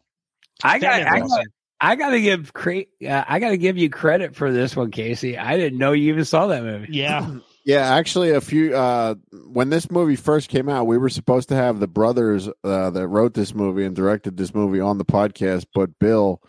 I 0.64 0.80
got, 0.80 1.02
I 1.02 1.20
got, 1.20 1.46
I 1.82 1.96
got 1.98 2.10
to 2.12 2.22
give 2.22 2.54
cre- 2.54 2.88
uh, 3.06 3.26
I 3.28 3.40
got 3.40 3.50
to 3.50 3.58
give 3.58 3.78
you 3.78 3.90
credit 3.90 4.34
for 4.34 4.54
this 4.54 4.78
one, 4.78 4.92
Casey. 4.92 5.38
I 5.38 5.58
didn't 5.58 5.78
know 5.78 5.92
you 5.92 6.14
even 6.14 6.24
saw 6.24 6.48
that 6.48 6.64
movie. 6.64 6.88
Yeah. 6.92 7.36
Yeah, 7.66 7.96
actually, 7.96 8.30
a 8.30 8.42
few 8.42 8.76
uh, 8.76 9.16
when 9.48 9.72
this 9.72 9.90
movie 9.90 10.16
first 10.16 10.50
came 10.50 10.70
out, 10.70 10.86
we 10.86 11.00
were 11.00 11.10
supposed 11.10 11.50
to 11.50 11.56
have 11.56 11.80
the 11.80 11.88
brothers 11.88 12.48
uh, 12.64 12.92
that 12.92 13.08
wrote 13.08 13.34
this 13.34 13.56
movie 13.56 13.84
and 13.86 13.96
directed 13.96 14.38
this 14.38 14.54
movie 14.54 14.80
on 14.80 15.00
the 15.00 15.06
podcast, 15.06 15.66
but 15.74 15.98
Bill, 16.00 16.44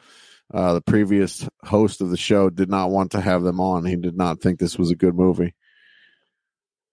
uh, 0.52 0.74
the 0.74 0.82
previous 0.82 1.48
host 1.64 2.02
of 2.02 2.10
the 2.10 2.18
show, 2.18 2.50
did 2.50 2.68
not 2.68 2.90
want 2.90 3.12
to 3.12 3.20
have 3.22 3.42
them 3.42 3.60
on. 3.60 3.86
He 3.86 3.96
did 3.96 4.14
not 4.14 4.42
think 4.42 4.58
this 4.58 4.78
was 4.78 4.90
a 4.90 4.94
good 4.94 5.14
movie. 5.14 5.54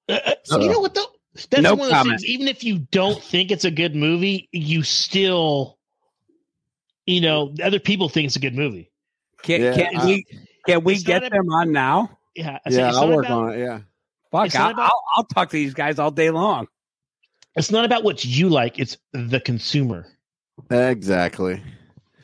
Uh, 0.07 0.19
uh, 0.25 0.33
so 0.45 0.61
you 0.61 0.69
know 0.71 0.79
what 0.79 0.95
though? 0.95 1.05
That's 1.49 1.61
No 1.63 1.71
one 1.75 1.79
of 1.81 1.85
those 1.87 1.91
comment. 1.91 2.19
things. 2.21 2.25
Even 2.25 2.47
if 2.47 2.63
you 2.63 2.77
don't 2.79 3.21
think 3.21 3.51
it's 3.51 3.65
a 3.65 3.71
good 3.71 3.93
movie, 3.93 4.47
you 4.53 4.83
still, 4.83 5.77
you 7.05 7.19
know, 7.19 7.53
other 7.61 7.79
people 7.79 8.07
think 8.07 8.27
it's 8.27 8.35
a 8.37 8.39
good 8.39 8.55
movie. 8.55 8.89
Can, 9.41 9.61
Yeah, 9.61 9.73
can 9.75 9.97
I- 9.97 10.05
we 10.05 10.25
can 10.65 10.83
we 10.85 10.97
get 11.03 11.25
a- 11.25 11.29
them 11.29 11.49
on 11.49 11.73
now? 11.73 12.19
Yeah, 12.35 12.59
yeah, 12.69 12.91
I'll 12.93 13.09
work 13.09 13.25
about, 13.25 13.43
on 13.49 13.53
it. 13.53 13.59
Yeah, 13.59 13.79
Fuck, 14.33 14.47
It's 14.47 14.55
not 14.55 14.65
I'll, 14.65 14.71
about- 14.73 14.83
I'll, 14.89 15.03
I'll 15.17 15.23
talk 15.25 15.49
to 15.51 15.53
these 15.55 15.73
guys 15.73 15.97
all 15.99 16.11
day 16.11 16.29
long. 16.31 16.67
It's 17.55 17.71
not 17.71 17.85
about 17.85 18.03
what 18.03 18.25
you 18.25 18.49
like; 18.49 18.79
it's 18.79 18.97
the 19.13 19.39
consumer. 19.39 20.07
exactly. 20.71 21.61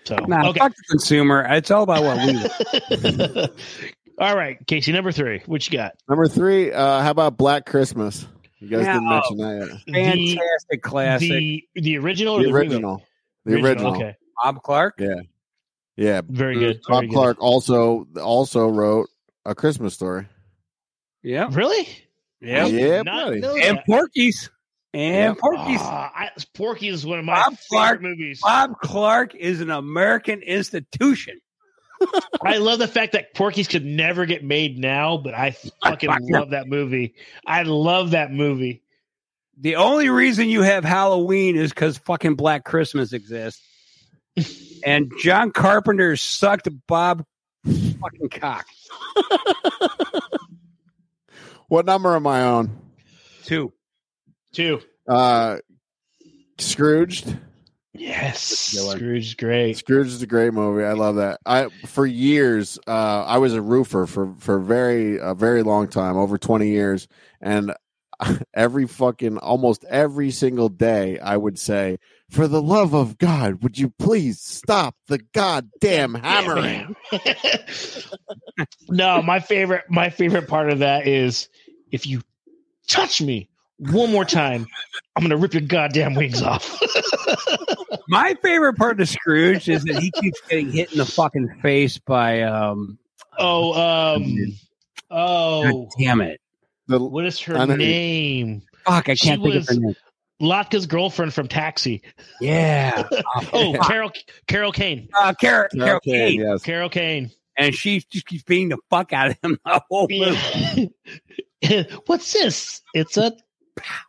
So 0.06 0.16
Nah, 0.28 0.50
okay. 0.50 0.60
fuck 0.60 0.76
the 0.76 0.84
consumer. 0.90 1.46
It's 1.52 1.70
all 1.72 1.84
about 1.84 2.04
what 2.04 2.18
we. 2.26 3.48
All 4.20 4.36
right, 4.36 4.58
Casey, 4.68 4.92
number 4.92 5.14
three. 5.14 5.42
What 5.46 5.66
you 5.66 5.78
got? 5.78 5.94
Number 6.10 6.28
three, 6.28 6.74
uh, 6.74 7.02
how 7.02 7.12
about 7.12 7.38
Black 7.38 7.66
Christmas? 7.66 8.28
You 8.60 8.68
guys 8.68 8.84
Yeah, 8.86 8.94
didn't 8.96 9.08
mention 9.10 9.38
that 9.38 9.80
yet. 9.88 9.96
Fantastic 10.36 10.82
classic. 10.82 11.30
The 11.30 11.64
the 11.76 11.98
original 12.00 12.36
or 12.36 12.40
The 12.44 12.48
the, 12.48 12.54
remake? 12.54 12.72
original. 12.72 13.04
The 13.46 13.54
original. 13.62 13.96
Okay, 13.96 14.16
Bob 14.44 14.62
Clark. 14.64 14.96
Yeah. 15.00 15.14
Yeah. 15.96 16.22
very 16.28 16.56
good. 16.60 16.82
Bob 16.88 16.98
very 17.02 17.08
good. 17.08 17.14
Clark 17.14 17.38
also 17.42 18.08
also 18.22 18.68
wrote 18.68 19.08
a 19.46 19.56
Christmas 19.56 19.94
story. 19.94 20.26
Yeah. 21.24 21.48
Really? 21.52 21.88
Yeah. 22.42 22.66
Yeah, 22.68 23.02
not 23.04 23.26
buddy. 23.28 23.40
know 23.42 23.56
And 23.56 23.78
that. 23.78 23.86
Porky's. 23.86 24.50
And 24.94 25.36
Yeah. 25.36 25.40
Porky's. 25.40 25.80
Ah, 25.82 26.12
I, 26.16 26.30
Porky 26.54 26.88
is 26.90 27.06
one 27.06 27.20
of 27.20 27.26
my 27.26 27.36
Bob 27.36 27.58
favorite 27.58 27.68
Clark. 27.70 28.02
movies. 28.02 28.40
Bob 28.42 28.80
Clark 28.82 29.36
is 29.36 29.62
an 29.62 29.70
American 29.70 30.42
institution. 30.42 31.40
I 32.44 32.58
love 32.58 32.80
the 32.80 32.88
fact 32.88 33.12
that 33.12 33.34
Porky's 33.34 33.68
could 33.68 33.86
never 33.86 34.26
get 34.26 34.44
made 34.44 34.80
now, 34.80 35.18
but 35.18 35.34
I 35.34 35.52
fucking 35.84 36.10
Fuck 36.10 36.20
love 36.30 36.50
that 36.52 36.68
movie. 36.68 37.14
I 37.46 37.64
love 37.64 38.12
that 38.12 38.32
movie. 38.32 38.82
The 39.60 39.76
only 39.76 40.10
reason 40.10 40.48
you 40.48 40.62
have 40.62 40.86
Halloween 40.86 41.58
is 41.58 41.72
because 41.72 41.98
fucking 41.98 42.36
Black 42.36 42.64
Christmas 42.64 43.12
exists. 43.12 43.62
and 44.86 45.12
John 45.22 45.52
Carpenter 45.52 46.16
sucked 46.16 46.70
Bob 46.88 47.26
fucking 47.66 48.30
cock. 48.30 48.66
What 51.70 51.86
number 51.86 52.16
am 52.16 52.28
I 52.28 52.42
on? 52.42 52.78
Two. 53.44 53.72
Two. 54.54 54.82
Uh, 55.08 55.58
Scrooged. 56.58 57.38
Yes. 57.94 58.74
Good 58.74 58.86
one. 58.86 58.98
Scrooge 58.98 59.28
is 59.28 59.36
great. 59.36 59.78
Scrooge 59.78 60.08
is 60.08 60.22
a 60.22 60.28
great 60.28 60.54
movie. 60.54 60.84
I 60.84 60.94
love 60.94 61.16
that. 61.18 61.40
I 61.46 61.68
for 61.86 62.06
years, 62.06 62.80
uh, 62.88 63.24
I 63.26 63.38
was 63.38 63.54
a 63.54 63.62
roofer 63.62 64.06
for 64.06 64.34
for 64.40 64.60
very 64.60 65.18
a 65.18 65.34
very 65.34 65.64
long 65.64 65.88
time, 65.88 66.18
over 66.18 66.38
twenty 66.38 66.70
years, 66.70 67.08
and 67.42 67.74
every 68.54 68.88
fucking 68.88 69.38
almost 69.38 69.86
every 69.90 70.32
single 70.32 70.70
day, 70.70 71.20
I 71.20 71.36
would 71.38 71.58
say, 71.60 71.98
"For 72.30 72.48
the 72.48 72.62
love 72.62 72.94
of 72.94 73.18
God, 73.18 73.64
would 73.64 73.78
you 73.78 73.90
please 74.00 74.40
stop 74.40 74.96
the 75.08 75.20
goddamn 75.34 76.14
hammering?" 76.24 76.96
no, 78.90 79.22
my 79.22 79.40
favorite 79.40 79.86
my 79.90 80.10
favorite 80.10 80.48
part 80.48 80.70
of 80.70 80.80
that 80.80 81.08
is 81.08 81.50
if 81.92 82.06
you 82.08 82.22
touch 82.88 83.22
me 83.22 83.50
one 83.78 84.12
more 84.12 84.26
time, 84.26 84.66
I'm 85.16 85.24
gonna 85.24 85.38
rip 85.38 85.54
your 85.54 85.62
goddamn 85.62 86.16
wings 86.16 86.42
off. 86.42 86.82
My 88.08 88.36
favorite 88.42 88.76
part 88.76 89.00
of 89.00 89.08
Scrooge 89.08 89.70
is 89.70 89.84
that 89.86 90.00
he 90.02 90.12
keeps 90.12 90.42
getting 90.50 90.72
hit 90.72 90.92
in 90.92 90.98
the 90.98 91.06
fucking 91.06 91.60
face 91.62 91.98
by 91.98 92.42
um 92.44 92.98
oh, 93.38 93.74
um, 94.16 94.36
oh, 95.12 95.64
God 95.84 95.90
damn 96.00 96.22
it. 96.22 96.42
The, 96.88 97.00
what 97.00 97.26
is 97.26 97.40
her 97.42 97.56
I 97.58 97.66
name? 97.66 98.64
Fuck, 98.86 99.10
I 99.10 99.16
can't 99.16 99.42
think 99.44 99.56
was- 99.56 99.70
of 99.70 99.76
her 99.76 99.82
name. 99.82 99.96
Latka's 100.42 100.86
girlfriend 100.88 101.34
from 101.34 101.50
Taxi. 101.50 102.02
Yeah. 102.40 103.04
Oh, 103.54 103.76
Carol 103.82 104.12
Carol 104.48 104.72
Kane. 104.72 105.10
uh, 105.20 105.34
Carol, 105.40 105.68
Carol 105.74 105.98
Okay, 105.98 106.30
Kane. 106.32 106.40
yes. 106.40 106.64
Carol 106.64 106.90
Kane. 106.90 107.32
And 107.58 107.76
she 107.76 108.02
just 108.10 108.26
keeps 108.26 108.44
beating 108.44 108.70
the 108.70 108.78
fuck 108.90 109.12
out 109.12 109.32
of 109.32 109.38
him 109.44 109.58
the 109.66 109.82
whole 109.90 110.08
movie. 110.10 110.92
What's 112.06 112.34
this? 112.34 112.82
It's 112.94 113.18
a 113.18 113.34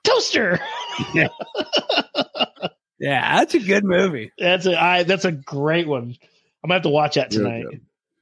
toaster. 0.05 0.61
Yeah, 3.01 3.39
that's 3.39 3.55
a 3.55 3.61
good 3.61 3.83
movie. 3.83 4.31
That's 4.39 4.67
a 4.67 4.81
I, 4.81 5.03
that's 5.05 5.25
a 5.25 5.33
great 5.33 5.89
one. 5.89 6.15
I'm 6.63 6.69
gonna 6.69 6.75
have 6.75 6.83
to 6.83 6.91
watch 6.91 7.15
that 7.15 7.35
Really 7.35 7.65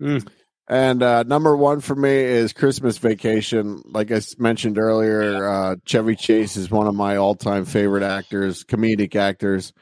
tonight. 0.00 0.22
And 0.68 1.02
uh, 1.02 1.24
number 1.24 1.56
one 1.56 1.80
for 1.80 1.96
me 1.96 2.10
is 2.10 2.52
Christmas 2.52 2.96
Vacation. 2.98 3.82
Like 3.86 4.12
I 4.12 4.20
mentioned 4.38 4.78
earlier, 4.78 5.48
uh, 5.48 5.76
Chevy 5.84 6.14
Chase 6.14 6.56
is 6.56 6.70
one 6.70 6.86
of 6.86 6.94
my 6.94 7.16
all-time 7.16 7.64
favorite 7.64 8.04
actors, 8.04 8.64
comedic 8.64 9.16
actors. 9.16 9.72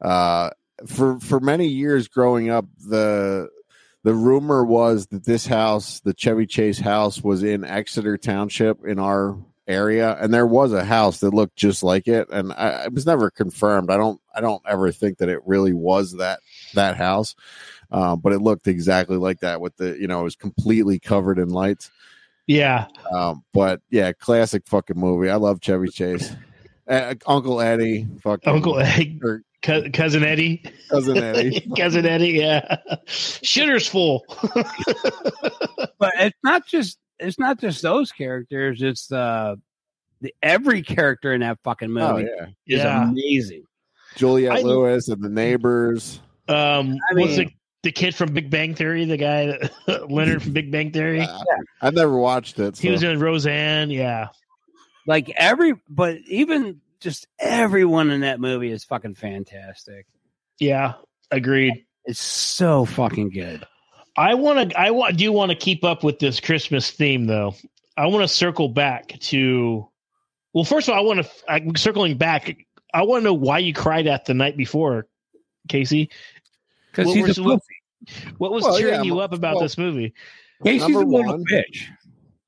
Uh, 0.00 0.50
for 0.86 1.20
for 1.20 1.40
many 1.40 1.66
years 1.66 2.08
growing 2.08 2.48
up, 2.48 2.64
the 2.78 3.48
the 4.08 4.14
rumor 4.14 4.64
was 4.64 5.06
that 5.08 5.26
this 5.26 5.46
house, 5.46 6.00
the 6.00 6.14
Chevy 6.16 6.46
Chase 6.46 6.78
house, 6.78 7.22
was 7.22 7.42
in 7.42 7.62
Exeter 7.62 8.16
Township 8.16 8.86
in 8.86 8.98
our 8.98 9.36
area, 9.66 10.16
and 10.18 10.32
there 10.32 10.46
was 10.46 10.72
a 10.72 10.82
house 10.82 11.20
that 11.20 11.34
looked 11.34 11.56
just 11.56 11.82
like 11.82 12.08
it, 12.08 12.26
and 12.30 12.50
I, 12.54 12.84
it 12.86 12.92
was 12.94 13.04
never 13.04 13.30
confirmed. 13.30 13.90
I 13.90 13.98
don't 13.98 14.18
I 14.34 14.40
don't 14.40 14.62
ever 14.66 14.92
think 14.92 15.18
that 15.18 15.28
it 15.28 15.40
really 15.44 15.74
was 15.74 16.12
that 16.16 16.40
that 16.72 16.96
house 16.96 17.34
uh, 17.90 18.16
but 18.16 18.32
it 18.32 18.40
looked 18.40 18.66
exactly 18.66 19.18
like 19.18 19.40
that 19.40 19.60
with 19.60 19.76
the 19.76 19.98
you 20.00 20.06
know 20.06 20.20
it 20.20 20.24
was 20.24 20.36
completely 20.36 20.98
covered 20.98 21.38
in 21.38 21.48
lights 21.50 21.90
Yeah. 22.46 22.86
um, 23.12 23.44
but 23.52 23.80
yeah 23.90 24.12
classic 24.12 24.66
fucking 24.66 24.98
movie 24.98 25.30
i 25.30 25.36
love 25.36 25.60
chevy 25.62 25.88
chase 25.88 26.34
uh, 26.86 27.14
uncle 27.26 27.60
eddie 27.60 28.06
fucking 28.22 28.52
Uncle 28.52 28.78
Ed, 28.80 29.18
or 29.22 29.38
cou- 29.38 29.44
cousin 29.62 30.24
Eddie. 30.24 30.62
cousin 30.90 31.16
eddie 31.22 31.66
cousin 31.76 32.06
Eddie, 32.06 32.28
yeah. 32.30 32.76
Shitter's 33.06 33.86
full. 33.88 34.24
But 36.00 36.12
it's 36.16 36.38
not 36.44 36.64
just 36.66 36.98
it's 37.18 37.38
not 37.40 37.60
just 37.60 37.82
those 37.82 38.12
characters, 38.12 38.82
it's 38.82 39.10
uh 39.10 39.56
the 40.20 40.32
every 40.42 40.82
character 40.82 41.32
in 41.32 41.40
that 41.40 41.58
fucking 41.64 41.90
movie 41.90 42.04
oh 42.06 42.16
yeah 42.38 42.46
is 42.66 42.82
Yeah. 42.82 43.08
amazing. 43.10 43.64
juliette 44.16 44.58
I- 44.58 44.60
lewis 44.62 45.08
and 45.08 45.22
the 45.22 45.28
neighbors 45.28 46.20
Um, 46.48 46.96
I 47.10 47.14
what's 47.20 47.36
the 47.36 47.48
the 47.84 47.92
kid 47.92 48.14
from 48.14 48.32
Big 48.32 48.50
Bang 48.50 48.74
Theory? 48.74 49.04
The 49.04 49.16
guy 49.16 49.46
that, 49.86 50.10
Leonard 50.10 50.42
from 50.42 50.52
Big 50.52 50.70
Bang 50.72 50.90
Theory. 50.92 51.20
Uh, 51.20 51.38
i've 51.82 51.94
never 51.94 52.16
watched 52.16 52.58
it 52.58 52.76
he 52.78 52.90
was 52.90 53.02
in 53.02 53.18
Roseanne. 53.20 53.90
Yeah. 53.90 54.28
Like 55.06 55.30
every 55.36 55.74
but 55.88 56.16
even 56.26 56.80
just 57.00 57.26
everyone 57.38 58.10
in 58.10 58.20
that 58.22 58.40
movie 58.40 58.70
is 58.70 58.84
fucking 58.84 59.14
fantastic. 59.14 60.06
Yeah. 60.58 60.94
Agreed. 61.30 61.84
It's 62.04 62.20
so 62.22 62.84
fucking 62.84 63.30
good. 63.30 63.66
I 64.16 64.34
want 64.34 64.70
to. 64.70 64.80
I 64.80 64.90
want. 64.90 65.16
Do 65.16 65.30
want 65.30 65.50
to 65.50 65.56
keep 65.56 65.84
up 65.84 66.02
with 66.02 66.18
this 66.18 66.40
Christmas 66.40 66.90
theme, 66.90 67.26
though. 67.26 67.54
I 67.96 68.06
want 68.06 68.22
to 68.24 68.28
circle 68.28 68.68
back 68.68 69.18
to. 69.20 69.86
Well, 70.54 70.64
first 70.64 70.88
of 70.88 70.94
all, 70.94 70.98
I 71.00 71.02
want 71.06 71.24
to. 71.24 71.30
I'm 71.48 71.76
circling 71.76 72.16
back. 72.16 72.56
I 72.94 73.02
want 73.02 73.20
to 73.20 73.24
know 73.26 73.34
why 73.34 73.58
you 73.58 73.72
cried 73.74 74.06
at 74.08 74.24
the 74.24 74.34
night 74.34 74.56
before, 74.56 75.06
Casey. 75.68 76.10
Because 76.90 77.06
What 77.08 77.16
he's 77.16 77.26
was- 77.28 77.38
a 77.38 77.42
what- 77.44 77.60
pussy. 77.60 78.32
What 78.38 78.52
was 78.52 78.64
Well, 78.64 78.78
cheering 78.78 78.94
yeah, 78.94 79.02
you 79.02 79.20
up 79.20 79.32
about 79.32 79.56
well- 79.56 79.62
this 79.62 79.76
movie? 79.78 80.14
Casey's 80.64 80.82
Number 80.82 81.02
a 81.02 81.04
little 81.06 81.32
one. 81.32 81.44
bitch. 81.44 81.84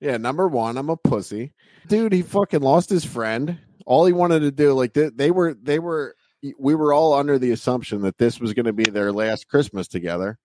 Yeah, 0.01 0.17
number 0.17 0.49
one, 0.49 0.77
I'm 0.79 0.89
a 0.91 0.97
pussy, 0.97 1.53
dude. 1.87 2.13
He 2.15 2.23
fucking 2.23 2.61
lost 2.63 2.89
his 2.89 3.05
friend. 3.05 3.59
All 3.91 4.07
he 4.07 4.13
wanted 4.13 4.41
to 4.41 4.53
do, 4.53 4.73
like 4.73 4.93
they, 4.93 5.09
they 5.09 5.33
were, 5.33 5.53
they 5.61 5.81
were, 5.81 6.15
we 6.57 6.77
were 6.77 6.93
all 6.93 7.13
under 7.13 7.41
the 7.41 7.51
assumption 7.51 8.03
that 8.03 8.19
this 8.19 8.39
was 8.39 8.53
going 8.55 8.67
to 8.67 8.73
be 8.73 8.85
their 8.85 9.13
last 9.13 9.49
Christmas 9.49 9.89
together. 9.89 10.39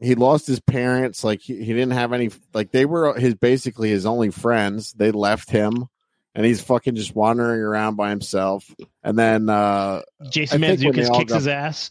He 0.00 0.14
lost 0.14 0.46
his 0.46 0.60
parents. 0.60 1.24
Like 1.24 1.40
he, 1.40 1.54
he 1.56 1.72
didn't 1.72 1.92
have 1.92 2.12
any. 2.12 2.28
Like 2.52 2.70
they 2.70 2.84
were 2.84 3.18
his 3.18 3.34
basically 3.36 3.88
his 3.88 4.04
only 4.04 4.28
friends. 4.30 4.92
They 4.92 5.12
left 5.12 5.50
him, 5.50 5.88
and 6.34 6.44
he's 6.44 6.60
fucking 6.60 6.94
just 6.94 7.16
wandering 7.16 7.60
around 7.62 7.96
by 7.96 8.10
himself. 8.10 8.70
And 9.02 9.18
then, 9.18 9.48
uh 9.48 10.02
Jason 10.30 10.62
I 10.62 10.76
think 10.76 10.84
when 10.84 10.94
they 10.94 11.08
Mantzoukas 11.08 11.18
kicks 11.18 11.32
got- 11.32 11.36
his 11.36 11.48
ass. 11.48 11.90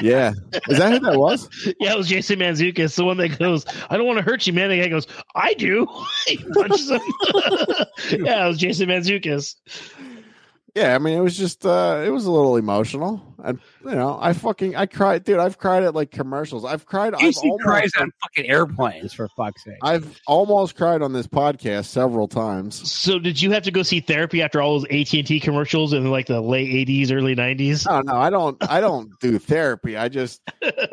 Yeah, 0.00 0.32
is 0.68 0.78
that 0.78 0.92
who 0.92 1.00
that 1.00 1.18
was? 1.18 1.48
Yeah, 1.80 1.92
it 1.92 1.96
was 1.98 2.08
Jason 2.08 2.38
Mantzoukas, 2.38 2.94
the 2.96 3.04
one 3.04 3.16
that 3.18 3.38
goes, 3.38 3.64
"I 3.88 3.96
don't 3.96 4.06
want 4.06 4.18
to 4.18 4.24
hurt 4.24 4.46
you, 4.46 4.52
man." 4.52 4.70
The 4.70 4.80
guy 4.80 4.88
goes, 4.88 5.06
"I 5.34 5.54
do." 5.54 5.86
he 6.26 6.36
punches 6.54 6.90
him. 6.90 7.00
yeah, 8.24 8.44
it 8.44 8.48
was 8.48 8.58
Jason 8.58 8.88
Mantzoukas. 8.88 9.54
Yeah, 10.74 10.94
I 10.94 10.98
mean, 10.98 11.16
it 11.18 11.20
was 11.20 11.36
just, 11.36 11.66
uh 11.66 12.02
it 12.04 12.10
was 12.10 12.26
a 12.26 12.30
little 12.30 12.56
emotional, 12.56 13.29
and 13.44 13.58
you 13.84 13.94
know, 13.94 14.18
I 14.20 14.32
fucking, 14.32 14.76
I 14.76 14.86
cried, 14.86 15.24
dude. 15.24 15.38
I've 15.38 15.58
cried 15.58 15.82
at 15.82 15.94
like 15.94 16.10
commercials. 16.10 16.64
I've 16.64 16.86
cried. 16.86 17.14
I've 17.14 17.20
Casey 17.20 17.48
almost, 17.48 17.62
cries 17.64 17.90
on 17.98 18.10
fucking 18.22 18.50
airplanes 18.50 19.12
for 19.12 19.28
fuck's 19.36 19.64
sake. 19.64 19.78
I've 19.82 20.20
almost 20.26 20.76
cried 20.76 21.02
on 21.02 21.12
this 21.12 21.26
podcast 21.26 21.86
several 21.86 22.28
times. 22.28 22.90
So, 22.90 23.18
did 23.18 23.40
you 23.40 23.50
have 23.52 23.62
to 23.64 23.70
go 23.70 23.82
see 23.82 24.00
therapy 24.00 24.42
after 24.42 24.60
all 24.60 24.80
those 24.80 24.84
AT 24.90 25.12
and 25.14 25.26
T 25.26 25.40
commercials 25.40 25.92
in 25.92 26.10
like 26.10 26.26
the 26.26 26.40
late 26.40 26.88
'80s, 26.88 27.12
early 27.12 27.34
'90s? 27.34 27.86
No, 27.88 28.00
no, 28.00 28.18
I 28.18 28.30
don't. 28.30 28.56
I 28.70 28.80
don't 28.80 29.10
do 29.20 29.38
therapy. 29.38 29.96
I 29.96 30.08
just 30.08 30.40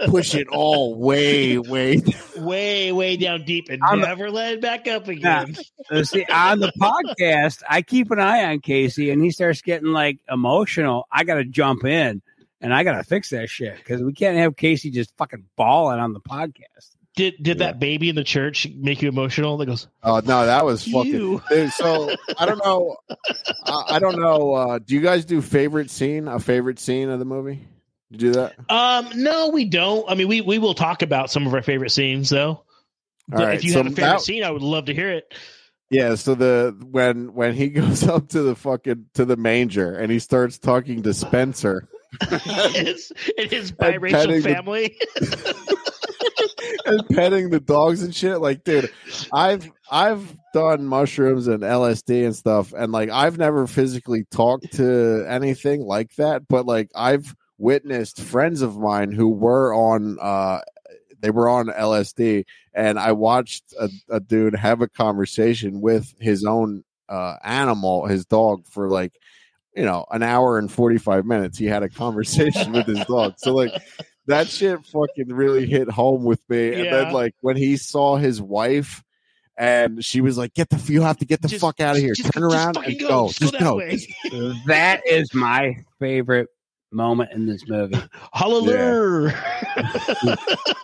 push 0.07 0.35
it 0.35 0.47
all 0.49 0.95
way, 0.99 1.57
way. 1.57 2.01
way, 2.37 2.91
way 2.91 3.17
down 3.17 3.43
deep 3.45 3.69
and 3.69 3.81
I'm- 3.83 3.99
never 4.01 4.29
let 4.31 4.53
it 4.53 4.61
back 4.61 4.87
up 4.87 5.07
again. 5.07 5.55
Uh, 5.91 6.03
See, 6.03 6.25
on 6.25 6.59
the 6.59 6.71
podcast, 6.79 7.63
I 7.69 7.81
keep 7.81 8.11
an 8.11 8.19
eye 8.19 8.45
on 8.45 8.59
Casey, 8.59 9.09
and 9.11 9.21
he 9.21 9.31
starts 9.31 9.61
getting 9.61 9.91
like 9.91 10.19
emotional. 10.29 11.07
I 11.11 11.23
got 11.23 11.35
to 11.35 11.45
jump 11.45 11.85
in, 11.85 12.21
and 12.61 12.73
I 12.73 12.83
got 12.83 12.93
to 12.93 13.03
fix 13.03 13.29
that 13.31 13.49
shit 13.49 13.75
because 13.77 14.01
we 14.01 14.13
can't 14.13 14.37
have 14.37 14.55
Casey 14.55 14.91
just 14.91 15.15
fucking 15.17 15.45
bawling 15.55 15.99
on 15.99 16.13
the 16.13 16.19
podcast. 16.21 16.95
Did 17.15 17.35
did 17.41 17.57
that 17.59 17.79
baby 17.79 18.09
in 18.09 18.15
the 18.15 18.23
church 18.23 18.67
make 18.75 19.01
you 19.01 19.09
emotional? 19.09 19.57
That 19.57 19.65
goes, 19.65 19.87
Oh 20.03 20.21
no, 20.23 20.45
that 20.45 20.63
was 20.65 20.83
fucking. 20.83 21.05
You. 21.11 21.41
Dude, 21.49 21.71
so 21.71 22.13
I 22.37 22.45
don't 22.45 22.63
know. 22.63 22.95
I, 23.65 23.83
I 23.95 23.99
don't 23.99 24.19
know. 24.19 24.53
Uh, 24.53 24.79
do 24.79 24.93
you 24.93 25.01
guys 25.01 25.25
do 25.25 25.41
favorite 25.41 25.89
scene? 25.89 26.27
A 26.27 26.39
favorite 26.39 26.77
scene 26.79 27.09
of 27.09 27.17
the 27.17 27.25
movie? 27.25 27.67
You 28.11 28.17
do 28.19 28.31
that? 28.33 28.53
um, 28.69 29.09
no, 29.15 29.49
we 29.49 29.65
don't. 29.65 30.09
I 30.09 30.13
mean, 30.13 30.27
we 30.27 30.41
we 30.41 30.59
will 30.59 30.75
talk 30.75 31.01
about 31.01 31.31
some 31.31 31.47
of 31.47 31.53
our 31.55 31.63
favorite 31.63 31.89
scenes 31.91 32.29
though. 32.29 32.49
All 32.49 32.63
But 33.29 33.39
right. 33.39 33.55
if 33.55 33.63
you 33.63 33.71
so 33.71 33.79
have 33.79 33.87
a 33.87 33.89
favorite 33.95 34.09
that- 34.11 34.21
scene, 34.21 34.43
I 34.43 34.51
would 34.51 34.61
love 34.61 34.85
to 34.85 34.93
hear 34.93 35.09
it. 35.11 35.33
Yeah, 35.89 36.15
so 36.15 36.35
the 36.35 36.77
when 36.91 37.33
when 37.33 37.53
he 37.55 37.69
goes 37.69 38.03
up 38.07 38.29
to 38.29 38.43
the 38.43 38.55
fucking 38.55 39.07
to 39.15 39.25
the 39.25 39.37
manger 39.37 39.95
and 39.95 40.11
he 40.11 40.19
starts 40.19 40.59
talking 40.59 41.01
to 41.03 41.13
Spencer 41.15 41.87
his, 42.29 43.11
in 43.37 43.49
his 43.49 43.71
biracial 43.71 44.41
the- 44.41 44.53
family. 44.53 44.97
and 46.85 47.07
petting 47.09 47.49
the 47.49 47.59
dogs 47.59 48.01
and 48.03 48.15
shit, 48.15 48.39
like 48.39 48.63
dude, 48.63 48.89
I've 49.33 49.69
I've 49.91 50.35
done 50.53 50.85
mushrooms 50.85 51.47
and 51.47 51.63
LSD 51.63 52.25
and 52.25 52.35
stuff, 52.35 52.73
and 52.73 52.91
like 52.91 53.09
I've 53.09 53.37
never 53.37 53.67
physically 53.67 54.25
talked 54.31 54.73
to 54.73 55.25
anything 55.27 55.81
like 55.81 56.15
that, 56.15 56.47
but 56.47 56.65
like 56.65 56.89
I've 56.95 57.35
witnessed 57.57 58.21
friends 58.21 58.61
of 58.61 58.77
mine 58.77 59.11
who 59.11 59.29
were 59.29 59.73
on 59.73 60.17
uh 60.21 60.59
they 61.19 61.31
were 61.31 61.49
on 61.49 61.67
LSD 61.67 62.45
and 62.73 62.99
I 62.99 63.11
watched 63.13 63.73
a, 63.79 63.89
a 64.09 64.19
dude 64.19 64.55
have 64.55 64.81
a 64.81 64.87
conversation 64.87 65.81
with 65.81 66.13
his 66.19 66.45
own 66.45 66.83
uh 67.09 67.37
animal, 67.43 68.05
his 68.05 68.25
dog 68.25 68.67
for 68.67 68.89
like 68.89 69.13
you 69.77 69.85
know, 69.85 70.05
an 70.11 70.23
hour 70.23 70.57
and 70.57 70.71
45 70.71 71.25
minutes 71.25 71.57
he 71.57 71.65
had 71.65 71.83
a 71.83 71.89
conversation 71.89 72.71
with 72.73 72.87
his 72.87 73.05
dog. 73.05 73.35
So 73.37 73.53
like 73.53 73.71
that 74.25 74.47
shit 74.47 74.83
fucking 74.85 75.27
really 75.29 75.65
hit 75.67 75.89
home 75.89 76.23
with 76.23 76.41
me. 76.49 76.73
And 76.73 76.85
Yeah. 76.85 76.91
then 77.03 77.13
like 77.13 77.35
when 77.41 77.55
he 77.55 77.77
saw 77.77 78.17
his 78.17 78.41
wife 78.41 79.03
and 79.57 80.03
she 80.03 80.21
was 80.21 80.37
like, 80.37 80.53
"Get 80.53 80.69
the 80.69 80.91
you 80.91 81.01
have 81.01 81.17
to 81.17 81.25
get 81.25 81.41
the 81.41 81.47
Just- 81.47 81.61
fuck 81.61 81.79
out 81.79 81.95
of 81.95 82.01
here. 82.01 82.13
just- 82.13 82.31
Turn 82.33 82.43
just 82.43 82.53
around 82.55 82.73
fucking 82.75 82.91
and 82.91 82.99
go. 82.99 83.07
go. 83.07 83.27
Just 83.29 83.39
go 83.39 83.49
that 83.51 83.59
go." 83.61 83.75
way. 83.77 83.99
that 84.67 85.01
is 85.07 85.33
my 85.33 85.75
favorite 85.99 86.47
moment 86.91 87.31
in 87.33 87.45
this 87.45 87.63
movie. 87.67 87.97
Hallelujah. 88.33 89.33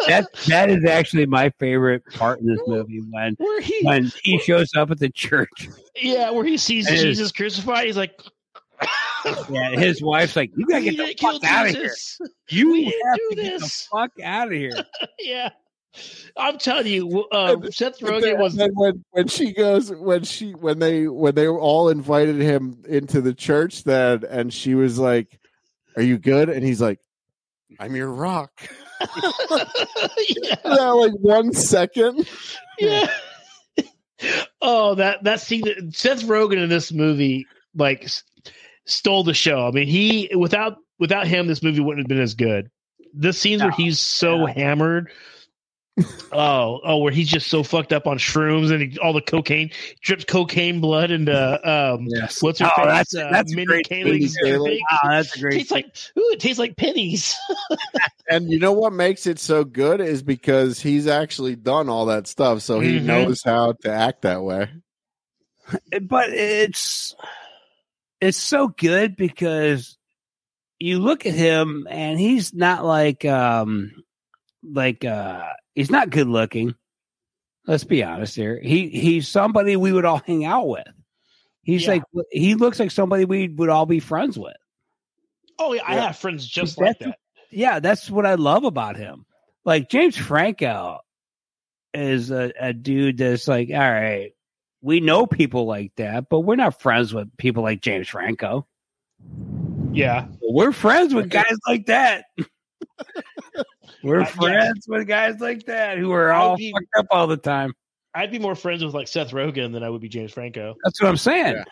That 0.07 0.27
that 0.47 0.69
is 0.69 0.85
actually 0.85 1.25
my 1.25 1.49
favorite 1.59 2.03
part 2.13 2.39
in 2.39 2.47
this 2.47 2.59
movie 2.67 3.01
when 3.09 3.35
where 3.37 3.61
he, 3.61 3.79
when 3.83 4.11
he 4.23 4.37
shows 4.39 4.69
up 4.75 4.91
at 4.91 4.99
the 4.99 5.09
church. 5.09 5.69
yeah, 5.95 6.29
where 6.29 6.43
he 6.43 6.57
sees 6.57 6.87
Jesus 6.89 7.31
crucified, 7.31 7.85
he's 7.85 7.97
like, 7.97 8.11
Yeah, 9.49 9.71
his 9.71 10.01
wife's 10.01 10.35
like, 10.35 10.51
"You 10.55 10.65
gotta 10.65 10.83
get 10.83 10.97
the 10.97 11.15
fuck 11.19 11.43
out 11.45 11.67
of 11.69 11.75
here. 11.75 11.93
You 12.49 12.71
We 12.71 12.85
have 12.85 13.15
do 13.17 13.29
to 13.29 13.35
get 13.35 13.53
the 13.53 13.59
this." 13.59 13.87
fuck 13.91 14.11
out 14.21 14.47
of 14.47 14.53
here." 14.53 14.71
yeah. 15.19 15.49
I'm 16.35 16.57
telling 16.57 16.87
you, 16.87 17.23
uh, 17.31 17.55
Seth 17.69 17.99
But 18.01 18.13
Rogen 18.23 18.39
was 18.39 18.55
then 18.55 18.71
when 18.73 19.05
when 19.11 19.27
she 19.27 19.53
goes 19.53 19.91
when 19.91 20.23
she 20.23 20.51
when 20.51 20.79
they 20.79 21.07
when 21.07 21.35
they 21.35 21.47
all 21.47 21.89
invited 21.89 22.37
him 22.41 22.83
into 22.87 23.21
the 23.21 23.33
church 23.33 23.83
then 23.83 24.23
and 24.29 24.51
she 24.53 24.73
was 24.75 24.97
like, 24.99 25.39
"Are 25.95 26.01
you 26.03 26.17
good?" 26.17 26.49
and 26.49 26.65
he's 26.65 26.81
like, 26.81 26.99
"I'm 27.79 27.95
your 27.95 28.09
rock." 28.09 28.51
yeah. 29.51 30.55
yeah, 30.65 30.89
like 30.91 31.13
one 31.13 31.53
second. 31.53 32.27
yeah. 32.79 33.07
oh, 34.61 34.95
that 34.95 35.23
that 35.23 35.39
scene. 35.41 35.61
that- 35.65 35.93
Seth 35.95 36.23
Rogen 36.23 36.57
in 36.63 36.69
this 36.69 36.91
movie 36.91 37.45
like 37.75 38.05
s- 38.05 38.23
stole 38.85 39.23
the 39.23 39.33
show. 39.33 39.67
I 39.67 39.71
mean, 39.71 39.87
he 39.87 40.29
without 40.35 40.77
without 40.99 41.27
him, 41.27 41.47
this 41.47 41.63
movie 41.63 41.79
wouldn't 41.79 42.05
have 42.05 42.09
been 42.09 42.21
as 42.23 42.35
good. 42.35 42.69
The 43.13 43.33
scenes 43.33 43.61
where 43.61 43.71
he's 43.71 43.99
so 44.01 44.45
hammered. 44.45 45.11
oh, 46.31 46.79
oh, 46.83 46.97
where 46.97 47.11
he's 47.13 47.29
just 47.29 47.47
so 47.47 47.61
fucked 47.61 47.93
up 47.93 48.07
on 48.07 48.17
shrooms 48.17 48.71
and 48.71 48.91
he, 48.93 48.97
all 48.97 49.13
the 49.13 49.21
cocaine 49.21 49.69
drips 50.01 50.23
cocaine 50.25 50.81
blood 50.81 51.11
into 51.11 51.31
um, 51.69 52.07
Yes. 52.09 52.41
what's 52.41 52.57
her 52.59 52.65
Oh, 52.65 52.81
face? 52.81 52.85
that's- 53.13 53.15
uh, 53.15 53.29
that's 53.31 53.53
a 53.53 53.55
Mindy 53.55 53.65
great 53.67 53.87
Kaling's 53.87 54.35
Mindy 54.41 54.57
Kaling. 54.57 54.79
Oh, 54.91 55.09
that's 55.11 55.35
a 55.35 55.39
great. 55.39 55.53
Tastes 55.57 55.71
like 55.71 55.85
ooh, 56.17 56.31
it 56.33 56.39
tastes 56.39 56.57
like 56.59 56.75
pennies. 56.77 57.35
And 58.29 58.49
you 58.49 58.57
know 58.57 58.71
what 58.71 58.93
makes 58.93 59.27
it 59.27 59.37
so 59.37 59.63
good 59.65 59.99
is 59.99 60.23
because 60.23 60.79
he's 60.79 61.07
actually 61.07 61.55
done 61.57 61.89
all 61.89 62.05
that 62.05 62.25
stuff, 62.25 62.61
so 62.61 62.79
he 62.79 62.97
Mhm. 62.99 63.03
knows 63.03 63.43
how 63.43 63.73
to 63.81 63.91
act 63.91 64.21
that 64.21 64.41
way. 64.41 64.69
but 66.01 66.29
it's 66.29 67.15
it's 68.23 68.37
so 68.37 68.67
good 68.67 69.15
because 69.15 69.97
you 70.79 70.99
look 70.99 71.25
at 71.25 71.33
him 71.33 71.87
and 71.89 72.19
he's 72.19 72.53
not 72.53 72.83
like 72.85 73.25
um 73.25 73.91
like 74.63 75.03
uh 75.05 75.43
he's 75.75 75.91
not 75.91 76.09
good 76.09 76.27
looking. 76.27 76.75
Let's 77.67 77.83
be 77.85 78.03
honest 78.03 78.35
here. 78.35 78.59
He 78.61 78.89
he's 78.89 79.27
somebody 79.27 79.75
we 79.75 79.93
would 79.93 80.05
all 80.05 80.21
hang 80.25 80.43
out 80.45 80.67
with. 80.67 80.87
He's 81.61 81.83
Yeah. 81.85 81.91
like 81.93 82.03
he 82.31 82.55
looks 82.55 82.79
like 82.79 82.91
somebody 82.91 83.25
we 83.25 83.47
would 83.47 83.69
all 83.69 83.85
be 83.85 83.99
friends 83.99 84.37
with. 84.37 84.55
Oh 85.59 85.73
yeah, 85.73 85.83
I 85.87 85.95
have 85.95 86.17
friends 86.17 86.45
just 86.47 86.77
That's- 86.77 86.95
like 86.99 87.07
that. 87.09 87.17
yeah 87.51 87.79
that's 87.79 88.09
what 88.09 88.25
i 88.25 88.33
love 88.35 88.63
about 88.63 88.97
him. 88.97 89.25
Like 89.65 89.89
james 89.89 90.17
franco 90.17 90.99
is 91.93 92.31
a, 92.31 92.51
a 92.59 92.73
dude 92.73 93.17
that's 93.19 93.47
like 93.47 93.69
all 93.71 93.77
right 93.79 94.31
we 94.83 94.99
know 94.99 95.25
people 95.25 95.65
like 95.65 95.91
that 95.95 96.29
but 96.29 96.41
we're 96.41 96.55
not 96.55 96.79
friends 96.79 97.11
with 97.13 97.35
people 97.37 97.63
like 97.63 97.81
james 97.81 98.07
franco 98.07 98.67
Yeah. 99.93 100.27
We're 100.41 100.71
friends 100.73 101.13
with 101.13 101.29
guys 101.29 101.55
like 101.67 101.85
that. 101.87 102.25
We're 104.03 104.21
Uh, 104.21 104.25
friends 104.25 104.85
with 104.87 105.07
guys 105.07 105.39
like 105.39 105.65
that 105.67 105.97
who 105.97 106.11
are 106.11 106.31
all 106.33 106.57
be- 106.57 106.71
fucked 106.71 106.95
up 106.97 107.05
all 107.11 107.27
the 107.27 107.37
time. 107.37 107.73
I'd 108.15 108.29
be 108.31 108.39
more 108.39 108.55
friends 108.55 108.83
with 108.83 108.93
like 108.93 109.07
Seth 109.07 109.31
Rogen 109.31 109.71
than 109.71 109.81
I 109.83 109.89
would 109.89 110.01
be 110.01 110.09
James 110.09 110.31
Franco. 110.33 110.75
That's 110.83 111.01
what 111.01 111.07
I'm 111.09 111.17
saying. 111.17 111.55
Yeah. 111.55 111.63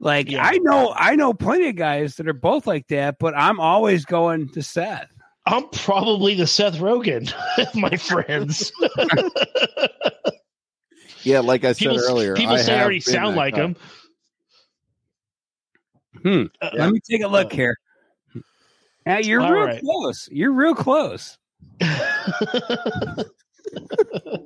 Like 0.00 0.30
Yeah. 0.30 0.44
I 0.46 0.58
know 0.62 0.92
I 0.96 1.16
know 1.16 1.34
plenty 1.34 1.68
of 1.68 1.76
guys 1.76 2.16
that 2.16 2.26
are 2.28 2.32
both 2.32 2.66
like 2.66 2.86
that, 2.88 3.16
but 3.18 3.36
I'm 3.36 3.60
always 3.60 4.04
going 4.06 4.48
to 4.50 4.62
Seth. 4.62 5.10
I'm 5.46 5.68
probably 5.70 6.34
the 6.34 6.46
Seth 6.46 6.76
Rogen, 6.78 7.32
my 7.74 7.96
friends. 7.96 8.72
Yeah, 11.22 11.40
like 11.40 11.64
I 11.64 11.72
said 11.72 11.96
earlier, 11.96 12.34
people 12.34 12.54
I 12.54 12.62
say 12.62 12.76
I 12.76 12.82
already 12.82 13.00
sound 13.00 13.36
like 13.36 13.54
guy. 13.54 13.62
him. 13.62 13.76
Hmm. 16.22 16.42
Uh, 16.60 16.70
Let 16.74 16.90
me 16.90 17.00
take 17.08 17.22
a 17.22 17.28
look 17.28 17.52
here. 17.52 17.78
Yeah, 19.06 19.18
you're 19.18 19.40
real 19.40 19.66
right. 19.66 19.80
close. 19.80 20.28
You're 20.30 20.52
real 20.52 20.74
close. 20.74 21.38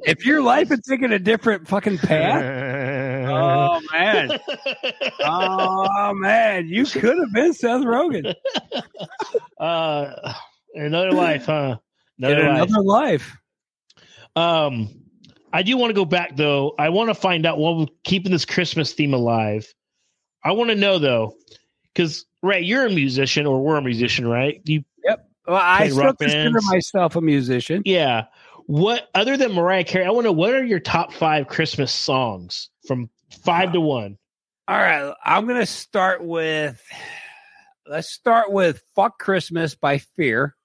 If 0.07 0.27
your 0.27 0.43
life 0.43 0.69
had 0.69 0.85
taken 0.85 1.13
a 1.13 1.19
different 1.19 1.67
fucking 1.67 1.99
path, 1.99 2.43
oh 3.31 3.81
man, 3.93 4.39
oh 5.21 6.13
man, 6.15 6.69
you 6.69 6.85
could 6.85 7.17
have 7.19 7.33
been 7.33 7.55
Seth 7.55 7.83
Rogen 7.83 8.35
uh, 9.59 10.35
another 10.75 11.13
life, 11.13 11.47
huh? 11.47 11.79
Another 12.19 12.43
life. 12.43 12.63
another 12.63 12.83
life. 12.83 13.37
Um, 14.37 15.04
I 15.55 15.63
do 15.63 15.77
want 15.77 15.91
to 15.91 15.95
go 15.95 16.05
back 16.05 16.37
though. 16.37 16.75
I 16.81 16.89
want 16.89 17.11
to 17.11 17.15
find 17.15 17.47
out 17.47 17.59
what 17.59 17.77
we're 17.77 17.87
keeping 18.03 18.33
this 18.33 18.45
Christmas 18.45 18.93
theme 18.93 19.15
alive. 19.15 19.73
I 20.43 20.51
want 20.51 20.71
to 20.71 20.77
know 20.77 20.99
though, 20.99 21.37
because 21.95 22.27
Ray, 22.43 22.61
you're 22.61 22.87
a 22.87 22.91
musician, 22.91 23.47
or 23.47 23.63
we're 23.63 23.77
a 23.77 23.83
musician, 23.83 24.27
right? 24.27 24.61
You, 24.65 24.85
yep. 25.05 25.29
Well, 25.47 25.57
I 25.57 25.89
still 25.89 26.13
consider 26.13 26.51
bands. 26.51 26.67
myself 26.69 27.15
a 27.15 27.21
musician. 27.21 27.83
yeah. 27.85 28.25
What 28.67 29.09
other 29.15 29.37
than 29.37 29.53
Mariah 29.53 29.85
Carey? 29.85 30.05
I 30.07 30.11
want 30.11 30.25
to. 30.25 30.31
know 30.31 30.33
What 30.33 30.55
are 30.55 30.65
your 30.65 30.81
top 30.81 31.13
five 31.13 31.47
Christmas 31.47 31.93
songs 31.93 32.71
from 32.89 33.09
five 33.45 33.73
to 33.75 33.81
one? 33.81 34.19
All 34.67 34.77
right, 34.77 35.15
I'm 35.25 35.47
gonna 35.47 35.67
start 35.67 36.25
with. 36.25 36.83
Let's 37.87 38.09
start 38.09 38.51
with 38.51 38.83
"Fuck 38.97 39.19
Christmas" 39.19 39.75
by 39.75 39.99
Fear. 39.99 40.57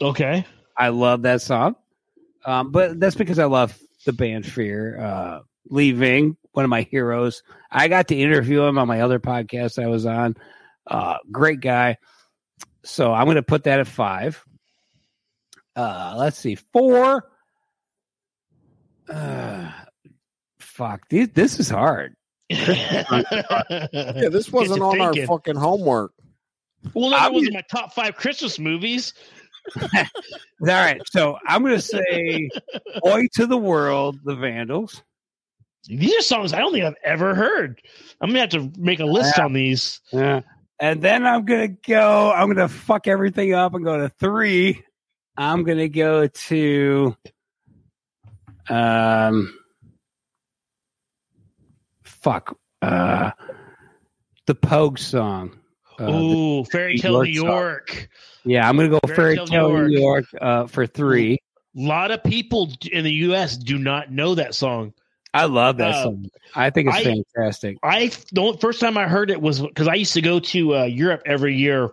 Okay. 0.00 0.46
I 0.76 0.88
love 0.88 1.22
that 1.22 1.42
song, 1.42 1.74
um, 2.44 2.70
but 2.70 2.98
that's 3.00 3.16
because 3.16 3.38
I 3.38 3.44
love 3.44 3.76
the 4.04 4.12
band 4.12 4.46
Fear. 4.46 5.00
Uh, 5.00 5.40
Lee 5.68 5.92
Ving 5.92 6.36
one 6.52 6.64
of 6.64 6.70
my 6.70 6.82
heroes. 6.82 7.42
I 7.70 7.88
got 7.88 8.08
to 8.08 8.16
interview 8.16 8.62
him 8.62 8.78
on 8.78 8.86
my 8.86 9.00
other 9.00 9.18
podcast 9.18 9.82
I 9.82 9.86
was 9.88 10.06
on. 10.06 10.36
Uh, 10.86 11.16
great 11.30 11.60
guy. 11.60 11.98
So 12.84 13.12
I'm 13.12 13.24
going 13.24 13.36
to 13.36 13.42
put 13.42 13.64
that 13.64 13.80
at 13.80 13.86
five. 13.86 14.44
Uh, 15.74 16.14
let's 16.18 16.38
see, 16.38 16.56
four. 16.56 17.28
Uh, 19.08 19.70
fuck, 20.58 21.08
this, 21.08 21.28
this 21.32 21.60
is 21.60 21.70
hard. 21.70 22.14
Yeah, 22.50 23.04
this 24.30 24.50
wasn't 24.52 24.78
you 24.78 24.84
on 24.84 25.00
our 25.00 25.14
fucking 25.26 25.56
homework. 25.56 26.12
Well, 26.94 27.10
no, 27.10 27.16
I'm- 27.16 27.24
that 27.24 27.34
wasn't 27.34 27.54
my 27.54 27.64
top 27.70 27.94
five 27.94 28.16
Christmas 28.16 28.58
movies. 28.58 29.14
All 29.80 30.06
right, 30.60 31.00
so 31.10 31.38
I'm 31.46 31.62
going 31.62 31.76
to 31.76 31.80
say 31.82 32.50
"Oi 33.06 33.26
to 33.34 33.46
the 33.46 33.56
World," 33.56 34.18
the 34.24 34.34
Vandals. 34.36 35.02
These 35.86 36.14
are 36.16 36.22
songs 36.22 36.52
I 36.52 36.58
don't 36.60 36.72
think 36.72 36.84
I've 36.84 36.94
ever 37.02 37.34
heard. 37.34 37.80
I'm 38.20 38.28
gonna 38.28 38.40
have 38.40 38.50
to 38.50 38.70
make 38.78 39.00
a 39.00 39.04
list 39.04 39.34
Yeah. 39.36 39.44
on 39.44 39.52
these. 39.52 40.00
Yeah. 40.12 40.42
And 40.78 41.02
then 41.02 41.26
I'm 41.26 41.44
gonna 41.44 41.68
go. 41.68 42.30
I'm 42.32 42.46
gonna 42.48 42.68
fuck 42.68 43.08
everything 43.08 43.52
up 43.52 43.74
and 43.74 43.84
go 43.84 43.98
to 43.98 44.08
three. 44.08 44.80
I'm 45.36 45.64
gonna 45.64 45.88
go 45.88 46.28
to 46.28 47.16
um 48.70 49.52
fuck 52.04 52.56
uh 52.80 53.32
the 54.46 54.54
Pogue 54.54 54.98
song. 54.98 55.58
Uh, 56.00 56.10
Ooh, 56.12 56.64
Fairy 56.64 56.98
Tale 56.98 57.12
York 57.24 57.28
New. 57.28 57.32
York. 57.44 58.08
yeah, 58.44 58.68
I'm 58.68 58.76
gonna 58.76 58.88
go 58.88 58.98
Fairy 59.06 59.36
Fairy 59.36 59.46
Tale 59.46 59.70
New 59.72 59.88
New 59.88 60.00
York 60.00 60.24
uh, 60.40 60.66
for 60.66 60.86
three. 60.86 61.34
A 61.76 61.80
lot 61.80 62.10
of 62.10 62.22
people 62.24 62.70
in 62.90 63.04
the 63.04 63.12
U.S. 63.12 63.56
do 63.56 63.78
not 63.78 64.10
know 64.12 64.34
that 64.34 64.54
song. 64.54 64.92
I 65.34 65.46
love 65.46 65.78
that 65.78 65.94
Uh, 65.94 66.02
song. 66.04 66.26
I 66.54 66.68
think 66.70 66.88
it's 66.88 66.98
I- 66.98 67.04
fantastic. 67.34 67.78
I 67.82 68.10
the 68.32 68.56
first 68.60 68.80
time 68.80 68.98
I 68.98 69.06
heard 69.08 69.30
it 69.30 69.40
was 69.40 69.60
because 69.62 69.88
I 69.88 69.94
used 69.94 70.12
to 70.14 70.20
go 70.20 70.40
to 70.40 70.76
uh, 70.76 70.84
Europe 70.84 71.22
every 71.26 71.56
year 71.56 71.92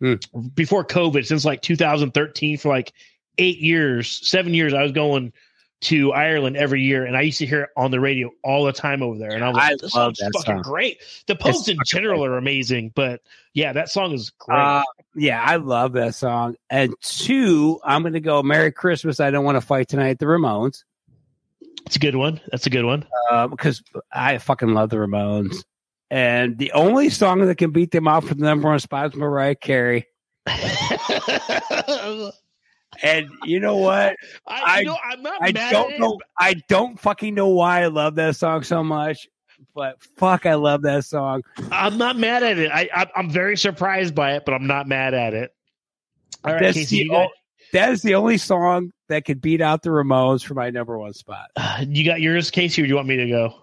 Hmm. 0.00 0.14
before 0.54 0.84
COVID, 0.84 1.26
since 1.26 1.44
like 1.44 1.60
2013 1.60 2.56
for 2.58 2.68
like 2.68 2.92
eight 3.38 3.58
years, 3.58 4.26
seven 4.28 4.54
years. 4.54 4.72
I 4.72 4.82
was 4.82 4.92
going 4.92 5.32
to 5.80 6.12
Ireland 6.12 6.56
every 6.56 6.82
year, 6.82 7.04
and 7.04 7.16
I 7.16 7.20
used 7.20 7.38
to 7.38 7.46
hear 7.46 7.62
it 7.62 7.70
on 7.76 7.90
the 7.90 8.00
radio 8.00 8.30
all 8.42 8.64
the 8.64 8.72
time 8.72 9.02
over 9.02 9.18
there. 9.18 9.30
And 9.30 9.44
I 9.44 9.48
was 9.48 9.56
like, 9.56 9.78
"This 9.78 9.94
love 9.94 10.16
song's 10.16 10.36
fucking 10.36 10.54
song. 10.56 10.62
great." 10.62 11.00
The 11.26 11.36
Pogues 11.36 11.68
in 11.68 11.76
fucking 11.76 11.78
general 11.86 12.24
are 12.24 12.36
amazing, 12.36 12.92
but 12.94 13.20
yeah, 13.54 13.72
that 13.72 13.88
song 13.88 14.12
is 14.12 14.30
great. 14.30 14.58
Uh, 14.58 14.82
yeah, 15.14 15.40
I 15.42 15.56
love 15.56 15.92
that 15.92 16.14
song. 16.14 16.56
And 16.68 16.94
two, 17.00 17.80
I'm 17.84 18.02
gonna 18.02 18.20
go 18.20 18.42
Merry 18.42 18.72
Christmas. 18.72 19.20
I 19.20 19.30
don't 19.30 19.44
want 19.44 19.56
to 19.56 19.60
fight 19.60 19.88
tonight. 19.88 20.18
The 20.18 20.26
Ramones. 20.26 20.84
It's 21.86 21.96
a 21.96 22.00
good 22.00 22.16
one. 22.16 22.40
That's 22.50 22.66
a 22.66 22.70
good 22.70 22.84
one. 22.84 23.06
because 23.50 23.82
I 24.12 24.38
fucking 24.38 24.74
love 24.74 24.90
the 24.90 24.96
Ramones. 24.96 25.64
And 26.10 26.58
the 26.58 26.72
only 26.72 27.10
song 27.10 27.46
that 27.46 27.56
can 27.56 27.70
beat 27.70 27.90
them 27.90 28.08
off 28.08 28.26
for 28.26 28.34
the 28.34 28.42
number 28.42 28.68
one 28.68 28.80
spot 28.80 29.12
is 29.12 29.16
Mariah 29.16 29.54
Carey. 29.54 30.06
And 33.02 33.28
you 33.44 33.60
know 33.60 33.76
what? 33.76 34.16
I, 34.46 34.62
I- 34.76 34.78
you 34.80 34.86
know, 34.86 34.96
I'm 35.04 35.22
not 35.22 35.38
I 35.40 35.52
mad 35.52 35.72
don't 35.72 35.92
at 35.92 36.00
know. 36.00 36.18
I 36.38 36.54
don't 36.68 36.98
fucking 37.00 37.34
know 37.34 37.48
why 37.48 37.82
I 37.82 37.86
love 37.86 38.16
that 38.16 38.36
song 38.36 38.62
so 38.62 38.82
much, 38.82 39.28
but 39.74 40.02
fuck, 40.16 40.46
I 40.46 40.54
love 40.54 40.82
that 40.82 41.04
song. 41.04 41.42
I'm 41.70 41.98
not 41.98 42.16
mad 42.16 42.42
at 42.42 42.58
it. 42.58 42.70
I, 42.72 42.88
I 42.94 43.06
I'm 43.16 43.30
very 43.30 43.56
surprised 43.56 44.14
by 44.14 44.34
it, 44.34 44.44
but 44.44 44.54
I'm 44.54 44.66
not 44.66 44.86
mad 44.88 45.14
at 45.14 45.34
it. 45.34 45.54
All 46.44 46.52
right, 46.52 46.62
That's 46.62 46.76
Casey, 46.76 47.02
the 47.04 47.08
got, 47.10 47.26
o- 47.26 47.32
that 47.72 47.90
is 47.90 48.02
the 48.02 48.14
only 48.14 48.38
song 48.38 48.92
that 49.08 49.24
could 49.24 49.40
beat 49.40 49.60
out 49.60 49.82
the 49.82 49.90
Ramones 49.90 50.44
for 50.44 50.54
my 50.54 50.70
number 50.70 50.96
one 50.98 51.12
spot. 51.12 51.46
you 51.86 52.04
got 52.04 52.20
yours, 52.20 52.50
Casey, 52.50 52.82
or 52.82 52.84
do 52.84 52.88
you 52.90 52.94
want 52.96 53.08
me 53.08 53.16
to 53.16 53.28
go? 53.28 53.54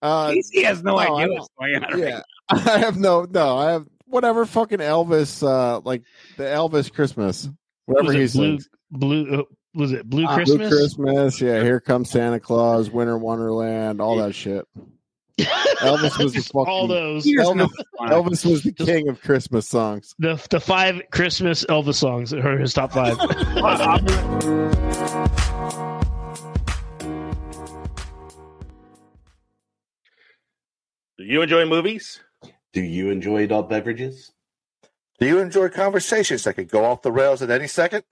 Uh, 0.00 0.32
Casey 0.32 0.62
has 0.64 0.82
no, 0.82 0.92
no, 0.96 1.16
idea 1.18 1.32
what's 1.34 1.48
going 1.58 1.84
on. 1.84 1.98
yeah, 1.98 2.20
Right 2.52 2.66
I 2.66 2.78
have 2.78 2.96
no, 2.98 3.24
no, 3.30 3.56
I 3.58 3.72
have 3.72 3.86
whatever 4.06 4.44
fucking 4.46 4.78
Elvis, 4.78 5.42
uh, 5.46 5.80
like 5.84 6.02
the 6.36 6.42
Elvis 6.44 6.92
Christmas, 6.92 7.48
whatever 7.92 8.06
Was 8.08 8.14
he 8.14 8.22
it 8.22 8.32
blue, 8.32 8.58
sings. 8.58 8.68
blue? 8.90 9.40
Uh, 9.40 9.42
was 9.74 9.92
it 9.92 10.08
Blue 10.08 10.26
Uh, 10.26 10.34
Christmas? 10.34 10.68
Blue 10.68 10.68
Christmas, 10.78 11.40
yeah. 11.40 11.62
Here 11.62 11.80
comes 11.80 12.10
Santa 12.10 12.38
Claus, 12.40 12.90
Winter 12.90 13.16
Wonderland, 13.16 14.00
all 14.00 14.16
that 14.18 14.34
shit. 14.34 14.66
Elvis 15.38 16.22
was 16.22 16.34
the 16.34 16.40
Just 16.40 16.54
all 16.54 16.86
those. 16.86 17.24
He 17.24 17.34
doesn't 17.36 17.56
know 17.56 17.66
Elvis, 17.66 17.70
what's 17.76 17.90
going 17.98 18.12
on. 18.12 18.24
Elvis 18.24 18.44
was 18.50 18.62
the 18.62 18.72
king 18.72 19.08
of 19.08 19.20
Christmas 19.22 19.66
songs. 19.68 20.14
The 20.18 20.44
the 20.50 20.60
five 20.60 21.00
Christmas 21.10 21.64
Elvis 21.64 21.94
songs 21.94 22.34
are 22.34 22.58
his 22.58 22.74
top 22.74 22.92
five. 22.92 23.16
Do 31.18 31.24
you 31.24 31.42
enjoy 31.42 31.66
movies? 31.66 32.20
Do 32.72 32.80
you 32.82 33.10
enjoy 33.10 33.44
adult 33.44 33.68
beverages? 33.68 34.32
Do 35.22 35.28
you 35.28 35.38
enjoy 35.38 35.68
conversations 35.68 36.42
that 36.42 36.54
could 36.54 36.68
go 36.68 36.84
off 36.84 37.02
the 37.02 37.12
rails 37.12 37.42
at 37.42 37.50
any 37.52 37.68
second? 37.68 38.02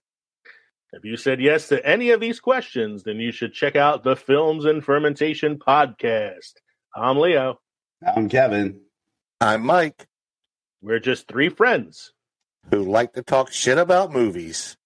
If 0.92 1.04
you 1.04 1.16
said 1.16 1.40
yes 1.40 1.66
to 1.70 1.84
any 1.84 2.10
of 2.10 2.20
these 2.20 2.38
questions, 2.38 3.02
then 3.02 3.16
you 3.16 3.32
should 3.32 3.52
check 3.52 3.74
out 3.74 4.04
the 4.04 4.14
Films 4.14 4.64
and 4.64 4.84
Fermentation 4.84 5.58
podcast. 5.58 6.52
I'm 6.94 7.18
Leo. 7.18 7.58
I'm 8.06 8.28
Kevin. 8.28 8.82
I'm 9.40 9.66
Mike, 9.66 10.06
We're 10.82 11.00
just 11.00 11.26
three 11.26 11.48
friends. 11.48 12.12
who 12.70 12.84
like 12.84 13.14
to 13.14 13.24
talk 13.24 13.50
shit 13.50 13.76
about 13.76 14.12
movies. 14.12 14.76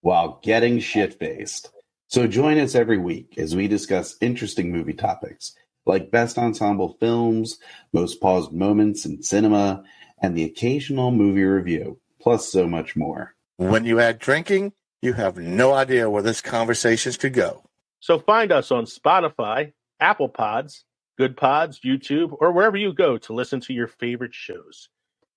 While 0.00 0.40
getting 0.42 0.78
shit 0.78 1.18
faced. 1.18 1.70
So 2.08 2.26
join 2.26 2.58
us 2.58 2.74
every 2.74 2.96
week 2.96 3.34
as 3.36 3.54
we 3.54 3.68
discuss 3.68 4.16
interesting 4.22 4.72
movie 4.72 4.94
topics 4.94 5.54
like 5.86 6.10
best 6.10 6.36
ensemble 6.36 6.96
films, 6.98 7.58
most 7.92 8.20
paused 8.20 8.52
moments 8.52 9.06
in 9.06 9.22
cinema, 9.22 9.84
and 10.20 10.36
the 10.36 10.44
occasional 10.44 11.10
movie 11.10 11.44
review, 11.44 11.98
plus 12.20 12.50
so 12.50 12.66
much 12.66 12.96
more. 12.96 13.34
When 13.56 13.84
you 13.84 14.00
add 14.00 14.18
drinking, 14.18 14.72
you 15.02 15.14
have 15.14 15.36
no 15.36 15.72
idea 15.72 16.10
where 16.10 16.22
this 16.22 16.40
conversations 16.40 17.16
could 17.16 17.32
go. 17.32 17.64
So 18.00 18.18
find 18.18 18.52
us 18.52 18.70
on 18.70 18.84
Spotify, 18.84 19.72
Apple 20.00 20.28
Pods, 20.28 20.84
Good 21.18 21.36
Pods, 21.36 21.80
YouTube, 21.84 22.36
or 22.40 22.52
wherever 22.52 22.76
you 22.76 22.92
go 22.92 23.16
to 23.18 23.32
listen 23.32 23.60
to 23.60 23.72
your 23.72 23.88
favorite 23.88 24.34
shows. 24.34 24.88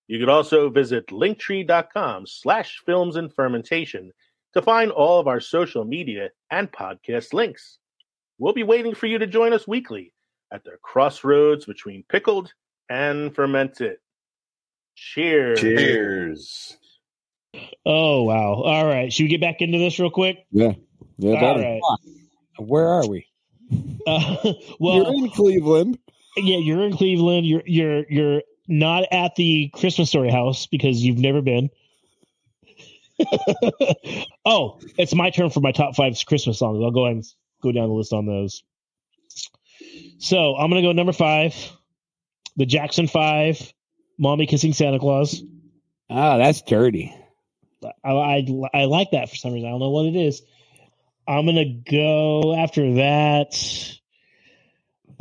You 0.07 0.19
could 0.19 0.29
also 0.29 0.69
visit 0.69 1.07
linktree.com 1.07 2.25
slash 2.25 2.81
films 2.85 3.15
and 3.15 3.33
fermentation 3.33 4.11
to 4.53 4.61
find 4.61 4.91
all 4.91 5.19
of 5.19 5.27
our 5.27 5.39
social 5.39 5.85
media 5.85 6.29
and 6.49 6.71
podcast 6.71 7.33
links. 7.33 7.77
We'll 8.39 8.53
be 8.53 8.63
waiting 8.63 8.95
for 8.95 9.05
you 9.05 9.19
to 9.19 9.27
join 9.27 9.53
us 9.53 9.67
weekly 9.67 10.13
at 10.51 10.63
the 10.63 10.77
crossroads 10.81 11.65
between 11.65 12.03
pickled 12.09 12.53
and 12.89 13.33
fermented. 13.35 13.97
Cheers. 15.01 15.61
Cheers. 15.61 16.77
oh 17.85 18.23
wow! 18.23 18.61
All 18.63 18.85
right, 18.85 19.11
should 19.11 19.23
we 19.23 19.29
get 19.29 19.41
back 19.41 19.61
into 19.61 19.77
this 19.77 19.97
real 19.97 20.09
quick? 20.11 20.45
Yeah, 20.51 20.73
yeah. 21.17 21.39
All 21.39 21.53
buddy. 21.55 21.81
Where 22.57 22.87
are 22.87 23.07
we? 23.07 23.25
Uh, 24.05 24.35
You're 24.79 25.07
in 25.13 25.29
Cleveland. 25.31 25.97
yeah, 26.37 26.57
you're 26.57 26.83
in 26.83 26.95
Cleveland. 26.95 27.47
You're 27.47 27.63
you're 27.65 28.03
you're 28.09 28.41
not 28.67 29.05
at 29.11 29.35
the 29.35 29.69
Christmas 29.73 30.09
Story 30.09 30.29
house 30.31 30.67
because 30.67 31.01
you've 31.01 31.17
never 31.17 31.41
been. 31.41 31.69
oh, 34.45 34.79
it's 34.97 35.15
my 35.15 35.29
turn 35.29 35.49
for 35.49 35.61
my 35.61 35.71
top 35.71 35.95
five 35.95 36.17
Christmas 36.27 36.59
songs. 36.59 36.79
I'll 36.83 36.91
go 36.91 37.05
ahead 37.05 37.15
and 37.15 37.25
go 37.63 37.71
down 37.71 37.87
the 37.87 37.93
list 37.95 38.13
on 38.13 38.25
those. 38.25 38.63
So 40.19 40.55
I'm 40.55 40.69
gonna 40.69 40.81
go 40.81 40.91
number 40.91 41.13
five, 41.13 41.55
the 42.57 42.65
Jackson 42.65 43.07
Five, 43.07 43.73
"Mommy 44.19 44.45
Kissing 44.45 44.73
Santa 44.73 44.99
Claus." 44.99 45.41
Oh, 46.11 46.37
that's 46.37 46.61
dirty. 46.61 47.15
I, 48.03 48.11
I 48.11 48.47
I 48.73 48.85
like 48.85 49.11
that 49.11 49.29
for 49.29 49.35
some 49.35 49.53
reason. 49.53 49.67
I 49.67 49.71
don't 49.71 49.79
know 49.79 49.89
what 49.89 50.05
it 50.05 50.15
is. 50.15 50.41
I'm 51.27 51.45
gonna 51.45 51.65
go 51.89 52.53
after 52.55 52.95
that. 52.95 53.55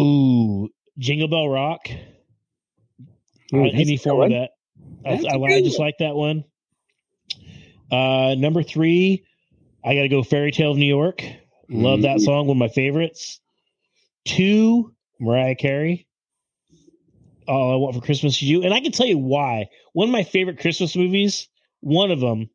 Ooh, 0.01 0.69
Jingle 0.99 1.29
Bell 1.29 1.49
Rock. 1.49 1.89
Ooh, 3.55 3.65
Uh, 3.65 3.71
any 3.73 3.97
form 3.97 4.23
of 4.23 4.31
that. 4.31 4.51
I, 5.05 5.11
That's 5.17 5.25
I, 5.25 5.39
I 5.39 5.61
just 5.63 5.79
like 5.79 5.99
that 5.99 6.15
one. 6.15 6.45
Uh, 7.91 8.35
number 8.37 8.63
three, 8.63 9.25
I 9.85 9.95
got 9.95 10.03
to 10.03 10.09
go 10.09 10.23
Fairy 10.23 10.51
Tale 10.51 10.73
of 10.73 10.77
New 10.77 10.87
York. 10.87 11.23
Love 11.71 12.03
that 12.03 12.17
Mhm. 12.19 12.25
song, 12.25 12.47
one 12.47 12.57
of 12.57 12.59
my 12.59 12.69
favorites. 12.69 13.41
Two, 14.25 14.95
Mariah 15.21 15.55
Carey. 15.55 16.07
All 17.49 17.73
I 17.73 17.77
Want 17.77 17.95
for 17.95 18.01
Christmas 18.01 18.35
is 18.37 18.43
You. 18.43 18.63
And 18.63 18.73
I 18.75 18.81
can 18.81 18.93
tell 18.93 19.07
you 19.07 19.19
why. 19.19 19.69
One 19.93 20.09
of 20.09 20.13
my 20.13 20.25
favorite 20.25 20.61
Christmas 20.61 20.95
movies, 20.97 21.49
one 21.81 22.11
of 22.11 22.21
them 22.21 22.51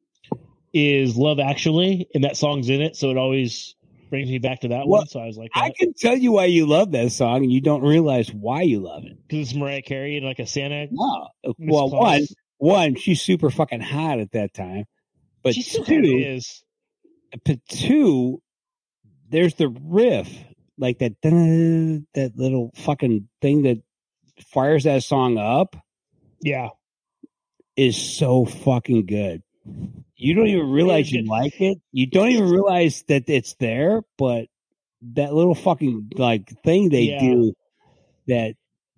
is 0.73 1.15
Love 1.15 1.39
Actually, 1.39 2.07
and 2.13 2.23
that 2.23 2.37
song's 2.37 2.69
in 2.69 2.81
it. 2.81 2.95
So 2.95 3.09
it 3.11 3.17
always 3.17 3.75
brings 4.09 4.29
me 4.29 4.37
back 4.39 4.61
to 4.61 4.67
that 4.69 4.87
Well, 4.87 5.01
one. 5.01 5.07
So 5.07 5.19
I 5.19 5.25
was 5.25 5.37
like, 5.37 5.51
I 5.55 5.69
oh. 5.69 5.73
can 5.77 5.93
tell 5.93 6.15
you 6.15 6.31
why 6.33 6.45
you 6.45 6.65
love 6.67 6.91
that 6.91 7.11
song, 7.11 7.37
and 7.43 7.51
you 7.51 7.61
don't 7.61 7.81
realize 7.81 8.31
why 8.31 8.61
you 8.61 8.79
love 8.79 9.03
it. 9.05 9.17
because 9.27 9.49
it's 9.49 9.55
Mariah 9.57 9.81
Carey 9.81 10.17
and 10.17 10.25
like 10.25 10.39
a 10.39 10.45
Santa. 10.47 10.87
No, 10.91 11.27
uh, 11.43 11.53
Miss 11.57 11.73
well, 11.73 11.89
Claus. 11.89 12.35
one, 12.57 12.83
one, 12.93 12.95
she's 12.95 13.21
super 13.21 13.49
fucking 13.49 13.81
hot 13.81 14.19
at 14.19 14.31
that 14.33 14.53
time, 14.53 14.85
but 15.41 15.55
She 15.55 15.63
still 15.63 15.83
two, 15.83 16.01
is. 16.03 16.63
but 17.45 17.59
two, 17.67 18.41
there's 19.29 19.55
the 19.55 19.69
riff, 19.69 20.29
like 20.77 20.99
that, 20.99 21.13
that 21.21 22.31
little 22.35 22.71
fucking 22.75 23.27
thing 23.41 23.63
that 23.63 23.81
fires 24.51 24.83
that 24.85 25.03
song 25.03 25.37
up 25.37 25.75
Yeah. 26.41 26.69
is 27.75 27.97
so 27.97 28.45
fucking 28.45 29.05
good. 29.05 29.43
You 30.15 30.33
don't 30.35 30.47
even 30.47 30.69
realize 30.69 31.11
you 31.11 31.23
like 31.25 31.59
it. 31.59 31.79
You 31.91 32.07
don't 32.07 32.29
even 32.29 32.49
realize 32.49 33.03
that 33.07 33.23
it's 33.27 33.55
there, 33.55 34.03
but 34.17 34.47
that 35.13 35.33
little 35.33 35.55
fucking 35.55 36.11
like 36.15 36.49
thing 36.63 36.89
they 36.89 37.03
Yeah. 37.03 37.19
do 37.19 37.53
that 38.27 38.55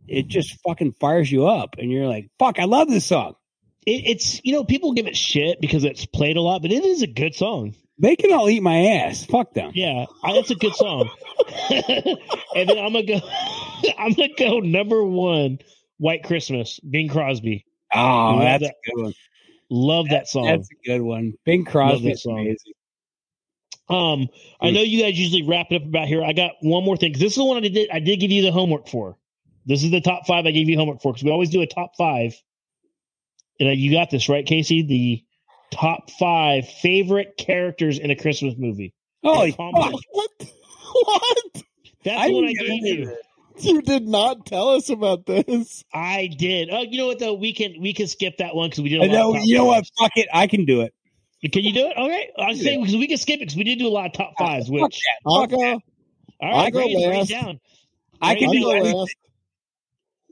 it 0.08 0.28
just 0.28 0.60
fucking 0.62 0.92
fires 1.00 1.32
you 1.32 1.48
up 1.48 1.78
and 1.80 1.92
you're 1.92 2.08
like, 2.08 2.30
fuck, 2.38 2.60
I 2.60 2.66
love 2.66 2.88
this 2.90 3.06
song. 3.06 3.34
It, 3.88 4.04
it's 4.06 4.40
you 4.44 4.52
know 4.54 4.64
people 4.64 4.94
give 4.94 5.08
it 5.08 5.18
shit 5.18 5.60
because 5.62 5.84
it's 5.84 6.06
played 6.06 6.38
a 6.38 6.42
lot, 6.42 6.62
but 6.62 6.72
it 6.72 6.86
is 6.86 7.02
a 7.02 7.08
good 7.08 7.34
song. 7.34 7.74
They 7.98 8.16
can 8.16 8.34
all 8.34 8.50
eat 8.50 8.62
my 8.62 8.78
ass. 8.88 9.26
Fuck 9.26 9.54
them. 9.54 9.72
Yeah, 9.74 10.06
that's 10.24 10.52
a 10.52 10.56
good 10.56 10.76
song. 10.76 11.10
and 11.70 12.70
then 12.70 12.78
I'm 12.78 12.92
gonna 12.94 13.04
go. 13.06 13.20
I'm 13.98 14.14
gonna 14.14 14.30
go 14.38 14.60
number 14.60 15.04
one. 15.04 15.60
White 15.98 16.24
Christmas, 16.24 16.80
Bing 16.82 17.08
Crosby. 17.08 17.66
Oh, 17.94 18.00
Love 18.00 18.40
that's 18.42 18.64
that- 18.64 18.70
a 18.70 18.92
good 18.96 19.04
one. 19.04 19.14
Love 19.70 20.10
that 20.10 20.28
song. 20.28 20.46
That's 20.46 20.68
a 20.70 20.88
good 20.88 21.02
one. 21.02 21.34
Bing 21.46 21.64
Crosby 21.66 22.10
that 22.10 22.12
is 22.16 22.24
song. 22.24 22.40
amazing. 22.42 22.74
Um, 23.88 24.28
I 24.62 24.72
know 24.72 24.82
you 24.82 25.02
guys 25.04 25.18
usually 25.18 25.44
wrap 25.44 25.68
it 25.72 25.76
up 25.82 25.88
about 25.88 26.08
here. 26.08 26.24
I 26.24 26.34
got 26.34 26.52
one 26.62 26.84
more 26.84 26.98
thing 26.98 27.14
this 27.14 27.32
is 27.32 27.36
the 27.36 27.46
one 27.46 27.64
I 27.64 27.68
did. 27.68 27.90
I 27.92 28.00
did 28.00 28.20
give 28.20 28.32
you 28.32 28.42
the 28.42 28.52
homework 28.52 28.88
for. 28.90 29.18
This 29.66 29.84
is 29.84 29.92
the 29.92 30.02
top 30.02 30.28
five 30.28 30.46
I 30.46 30.52
gave 30.52 30.68
you 30.70 30.78
homework 30.78 31.02
for 31.02 31.14
because 31.14 31.24
we 31.24 31.32
always 31.32 31.50
do 31.50 31.62
a 31.62 31.68
top 31.68 31.92
five. 31.98 32.36
And 33.60 33.70
uh, 33.70 33.72
you 33.72 33.92
got 33.92 34.10
this 34.12 34.28
right, 34.28 34.46
Casey. 34.46 34.84
The 34.84 35.24
top 35.72 36.10
five 36.12 36.68
favorite 36.82 37.36
characters 37.38 38.00
in 38.00 38.12
a 38.12 38.16
Christmas 38.16 38.56
movie. 38.58 38.94
Oh, 39.24 39.48
What? 39.58 39.94
What? 40.94 41.38
That's 42.04 42.22
I 42.22 42.30
one 42.30 42.46
I 42.46 42.54
gave 42.54 42.86
you. 42.86 43.18
You 43.58 43.82
did 43.82 44.08
not 44.08 44.46
tell 44.46 44.70
us 44.70 44.90
about 44.90 45.26
this. 45.26 45.84
I 45.94 46.28
did. 46.28 46.70
Oh, 46.72 46.82
you 46.82 46.98
know 46.98 47.08
what 47.08 47.20
though? 47.20 47.34
We 47.34 47.54
can 47.54 47.76
we 47.82 47.94
can 47.94 48.08
skip 48.08 48.38
that 48.38 48.54
one 48.56 48.70
because 48.70 48.84
we 48.84 48.90
did. 48.90 49.02
A 49.02 49.04
I 49.04 49.08
lot 49.08 49.14
know, 49.14 49.30
of 49.32 49.36
top 49.38 49.46
you 49.48 49.58
know 49.58 49.66
what? 49.66 49.86
Fuck 50.00 50.12
it. 50.16 50.28
I 50.34 50.48
can 50.48 50.66
do 50.66 50.82
it. 50.82 50.94
Can 51.52 51.64
you 51.64 51.74
do 51.74 51.88
it? 51.88 51.94
Okay, 51.98 52.32
I 52.38 52.48
was 52.50 52.62
saying 52.62 52.82
because 52.82 52.96
we 52.98 53.08
can 53.08 53.18
skip 53.18 53.36
it 53.38 53.40
because 53.42 53.56
we 53.56 53.64
did 53.64 53.80
do 53.80 53.88
a 53.88 53.90
lot 53.90 54.08
of 54.08 54.14
top 54.14 54.34
fives. 54.38 54.68
Fuck 54.68 54.82
Which 54.82 55.00
that. 55.00 55.30
I'll 55.30 55.42
Fuck 55.42 55.50
go. 55.52 55.58
that. 55.60 55.80
all 56.42 56.60
I'll 56.60 56.72
go 56.72 56.80
it, 56.80 56.84
bring 56.84 57.00
it 57.02 57.18
last. 57.18 57.30
down. 57.30 57.60
I 58.22 58.30
Right 58.32 58.40
can 58.40 58.48
I'll 58.50 58.54
do 58.54 58.60
go 58.62 58.68
last. 59.00 59.16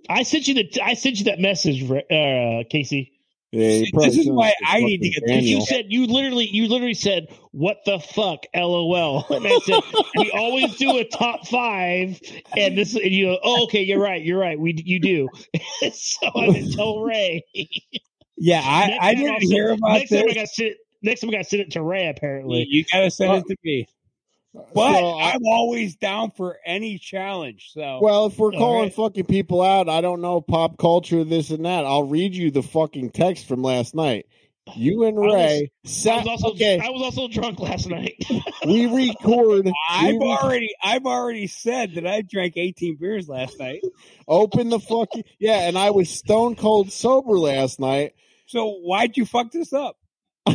I 0.10 0.24
sent 0.24 0.48
you 0.48 0.54
the 0.56 0.82
I 0.84 0.94
sent 0.96 1.20
you 1.20 1.26
that 1.26 1.40
message, 1.40 1.84
uh, 1.90 2.64
Casey. 2.70 3.13
Yeah, 3.56 3.84
This 3.94 4.18
is 4.18 4.32
why 4.32 4.52
I 4.66 4.80
need 4.80 4.98
to 5.04 5.10
get- 5.10 5.24
Because 5.28 5.48
you 5.48 5.62
said 5.62 5.86
you 5.90 6.08
literally 6.08 6.48
you 6.48 6.68
literally 6.68 6.96
said 6.96 7.28
what 7.52 7.78
the 7.86 8.00
fuck 8.00 8.46
lol 8.56 9.26
and 9.30 9.46
I 9.46 9.60
said 9.60 9.80
we 10.18 10.32
always 10.32 10.76
do 10.78 10.98
a 10.98 11.04
top 11.04 11.48
five 11.48 12.20
and 12.58 12.76
this 12.76 12.96
and 12.96 13.12
you 13.12 13.28
go 13.28 13.40
oh 13.44 13.66
okay 13.66 13.84
you're 13.84 14.02
right 14.02 14.24
you're 14.24 14.40
right 14.40 14.60
we 14.60 14.74
you 14.84 15.00
do 15.00 15.30
so 15.94 16.32
I 16.36 16.48
didn't 16.48 16.72
tell 16.72 17.00
Ray 17.02 17.44
Yeah, 18.38 18.62
I, 18.66 18.98
I 19.00 19.14
didn't 19.14 19.34
I'll 19.36 19.40
hear 19.42 19.70
about 19.70 19.94
next 20.00 20.10
time 20.10 20.20
I 20.24 20.24
this. 20.24 20.34
got 20.34 20.48
sit 20.50 20.78
next 21.04 21.22
time 21.22 21.30
I 21.30 21.34
got 21.34 21.38
to 21.40 21.44
send 21.44 21.62
it 21.62 21.72
to 21.74 21.84
Ray. 21.84 22.08
Apparently, 22.08 22.66
You 22.68 22.84
got 22.92 23.02
to 23.02 23.12
send 23.12 23.30
Well, 23.30 23.40
it 23.40 23.46
to 23.50 23.56
me. 23.64 23.88
But 24.54 24.94
so 25.00 25.10
I- 25.10 25.32
I'm 25.32 25.46
always 25.46 25.96
down 25.96 26.32
for 26.32 26.58
any 26.66 26.98
challenge. 27.00 27.72
So 27.74 28.00
Well, 28.02 28.28
if 28.28 28.38
we're 28.38 28.52
calling 28.52 28.84
right. 28.84 28.94
fucking 28.94 29.26
people 29.26 29.62
out, 29.62 29.90
I 29.90 30.02
don't 30.02 30.22
know 30.22 30.42
pop 30.42 30.78
culture, 30.78 31.24
this 31.24 31.50
and 31.50 31.66
that. 31.66 31.86
I'll 31.86 32.04
read 32.04 32.36
you 32.36 32.52
the 32.52 32.62
fucking 32.62 33.12
text 33.12 33.48
from 33.48 33.64
last 33.64 33.96
night. 33.96 34.28
You 34.78 35.04
and 35.04 35.20
Ray 35.20 35.72
I 35.84 35.88
sat. 35.88 36.18
was 36.26 36.28
also 36.42 36.52
okay, 36.54 36.80
I 36.80 36.90
was 36.90 37.02
also 37.02 37.28
drunk 37.28 37.60
last 37.60 37.90
night. 37.90 38.16
we 38.66 38.86
record. 38.86 39.70
I've 39.90 40.14
we 40.16 40.20
re- 40.20 40.38
already 40.42 40.70
I've 40.82 41.06
already 41.06 41.48
said 41.48 41.96
that 41.96 42.08
I 42.08 42.22
drank 42.22 42.54
18 42.56 42.96
beers 42.96 43.28
last 43.28 43.60
night. 43.60 43.82
open 44.28 44.70
the 44.70 44.80
fucking 44.80 45.24
yeah, 45.38 45.68
and 45.68 45.78
I 45.78 45.90
was 45.92 46.10
stone 46.10 46.56
cold 46.56 46.92
sober 46.94 47.38
last 47.38 47.80
night. 47.80 48.14
So 48.46 48.70
why'd 48.76 49.18
you 49.18 49.26
fuck 49.26 49.52
this 49.52 49.74
up? 49.74 49.98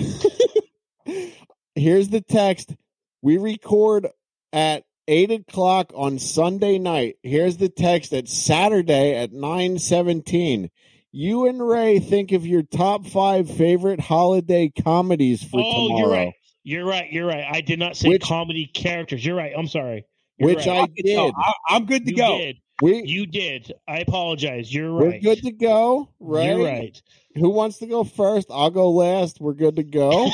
Here's 1.74 2.08
the 2.08 2.20
text. 2.20 2.74
We 3.23 3.39
record 3.39 4.09
at 4.53 4.85
eight 5.07 5.31
o'clock 5.31 5.93
on 5.95 6.19
Sunday 6.19 6.78
night. 6.78 7.16
Here's 7.23 7.57
the 7.57 7.69
text 7.69 8.12
at 8.12 8.28
Saturday 8.28 9.16
at 9.16 9.32
nine 9.32 9.78
seventeen. 9.78 10.70
You 11.11 11.47
and 11.47 11.66
Ray 11.66 11.99
think 12.01 12.32
of 12.32 12.47
your 12.47 12.62
top 12.62 13.07
five 13.07 13.51
favorite 13.51 14.01
holiday 14.01 14.70
comedies 14.82 15.43
for 15.43 15.61
oh, 15.61 15.89
tomorrow. 15.89 15.99
you're 15.99 16.11
right. 16.11 16.35
You're 16.65 16.85
right. 16.85 17.12
You're 17.12 17.27
right. 17.27 17.45
I 17.51 17.61
did 17.62 17.78
not 17.78 17.97
say 17.97 18.11
Which- 18.11 18.23
comedy 18.23 18.66
characters. 18.66 19.24
You're 19.24 19.36
right. 19.36 19.53
I'm 19.57 19.69
sorry. 19.69 20.05
You're 20.36 20.51
Which 20.51 20.66
right. 20.66 20.89
I 20.89 21.03
did. 21.03 21.35
I, 21.36 21.53
I'm 21.70 21.86
good 21.86 22.05
to 22.05 22.11
you 22.11 22.16
go. 22.16 22.39
did. 22.39 22.57
We 22.81 23.03
You 23.05 23.27
did. 23.27 23.73
I 23.89 23.99
apologize. 23.99 24.73
You're 24.73 24.93
right. 24.93 25.15
we're 25.15 25.20
good 25.20 25.43
to 25.43 25.51
go. 25.51 26.11
Right? 26.20 26.51
You're 26.51 26.65
right. 26.65 27.03
Who 27.39 27.51
wants 27.51 27.78
to 27.78 27.86
go 27.86 28.05
first? 28.05 28.48
I'll 28.51 28.70
go 28.70 28.90
last. 28.90 29.40
We're 29.40 29.55
good 29.55 29.77
to 29.77 29.82
go. 29.85 30.10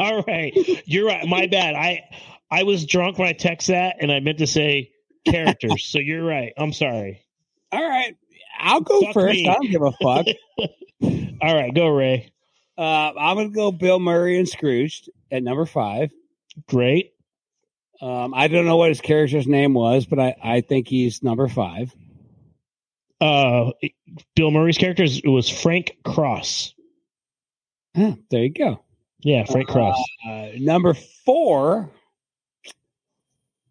All 0.00 0.22
right. 0.26 0.52
You're 0.86 1.06
right. 1.06 1.26
My 1.26 1.46
bad. 1.46 1.74
I 1.74 2.02
I 2.50 2.64
was 2.64 2.84
drunk 2.86 3.18
when 3.18 3.28
I 3.28 3.32
text 3.32 3.68
that, 3.68 3.96
and 4.00 4.10
I 4.12 4.20
meant 4.20 4.38
to 4.38 4.46
say 4.46 4.90
characters. 5.26 5.84
so 5.84 5.98
you're 5.98 6.24
right. 6.24 6.52
I'm 6.56 6.72
sorry. 6.72 7.22
All 7.70 7.82
right, 7.88 8.14
I'll 8.60 8.82
go 8.82 9.00
Fuck 9.00 9.14
first. 9.14 9.34
me. 9.34 9.48
I 9.48 9.54
don't 9.54 9.70
give 9.70 9.80
a 9.82 9.92
fuck. 9.92 10.26
All 11.42 11.54
right, 11.54 11.74
go 11.74 11.88
Ray. 11.88 12.30
uh, 12.76 12.82
I'm 13.18 13.36
gonna 13.36 13.48
go 13.48 13.72
Bill 13.72 13.98
Murray 13.98 14.38
and 14.38 14.46
Scrooged 14.48 15.08
at 15.30 15.42
number 15.42 15.64
five. 15.64 16.10
Great. 16.68 17.12
Um, 18.02 18.34
I 18.34 18.48
don't 18.48 18.66
know 18.66 18.76
what 18.76 18.90
his 18.90 19.00
character's 19.00 19.46
name 19.46 19.72
was, 19.74 20.04
but 20.06 20.18
I, 20.18 20.36
I 20.42 20.60
think 20.60 20.88
he's 20.88 21.22
number 21.22 21.48
five. 21.48 21.94
Uh, 23.22 23.70
Bill 24.34 24.50
Murray's 24.50 24.78
character 24.78 25.04
is- 25.04 25.20
it 25.20 25.28
was 25.28 25.48
Frank 25.48 25.96
Cross. 26.04 26.74
Huh, 27.96 28.16
there 28.30 28.42
you 28.42 28.50
go. 28.50 28.82
Yeah, 29.20 29.44
Frank 29.44 29.68
Cross. 29.68 30.02
Uh, 30.26 30.48
number 30.58 30.94
four, 31.24 31.90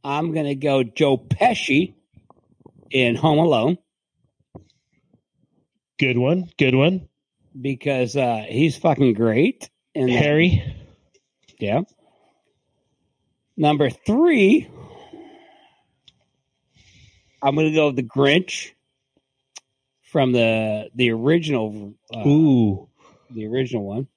I'm 0.03 0.32
gonna 0.34 0.56
go 0.56 0.84
Joe 0.84 1.18
Pesci 1.18 1.94
in 2.90 3.15
Home 3.15 3.40
Alone 3.40 3.78
Good 5.99 6.18
one. 6.18 6.49
Good 6.57 6.73
one. 6.76 7.07
because 7.60 8.15
uh, 8.15 8.45
he's 8.48 8.78
fucking 8.78 9.14
great. 9.14 9.69
And 9.94 10.10
Harry. 10.10 10.64
yeah. 11.60 11.82
Number 13.57 13.90
three, 13.90 14.69
I'm 17.44 17.56
gonna 17.56 17.73
go 17.73 17.91
the 17.91 18.03
Grinch 18.03 18.72
from 20.12 20.34
the 20.34 20.90
the 20.94 21.10
original, 21.12 21.94
uh, 22.14 22.28
Ooh. 22.28 22.90
the 23.30 23.48
original 23.48 23.84
one. 23.84 24.08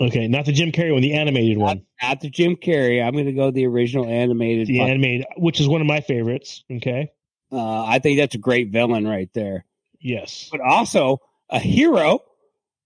Okay, 0.00 0.26
not 0.26 0.46
the 0.46 0.52
Jim 0.52 0.72
Carrey 0.72 0.92
one, 0.92 1.02
the 1.02 1.14
animated 1.14 1.58
one. 1.58 1.84
Not 2.02 2.20
the 2.20 2.30
Jim 2.30 2.56
Carrey. 2.56 3.04
I'm 3.04 3.14
gonna 3.14 3.32
go 3.32 3.50
the 3.50 3.66
original 3.66 4.06
animated. 4.06 4.68
The 4.68 4.80
animated, 4.80 5.26
which 5.36 5.60
is 5.60 5.68
one 5.68 5.80
of 5.80 5.86
my 5.86 6.00
favorites. 6.00 6.64
Okay. 6.70 7.10
Uh, 7.52 7.84
I 7.84 7.98
think 7.98 8.18
that's 8.18 8.34
a 8.34 8.38
great 8.38 8.70
villain 8.70 9.06
right 9.06 9.30
there. 9.34 9.64
Yes. 10.00 10.48
But 10.50 10.60
also 10.60 11.18
a 11.50 11.58
hero. 11.58 12.20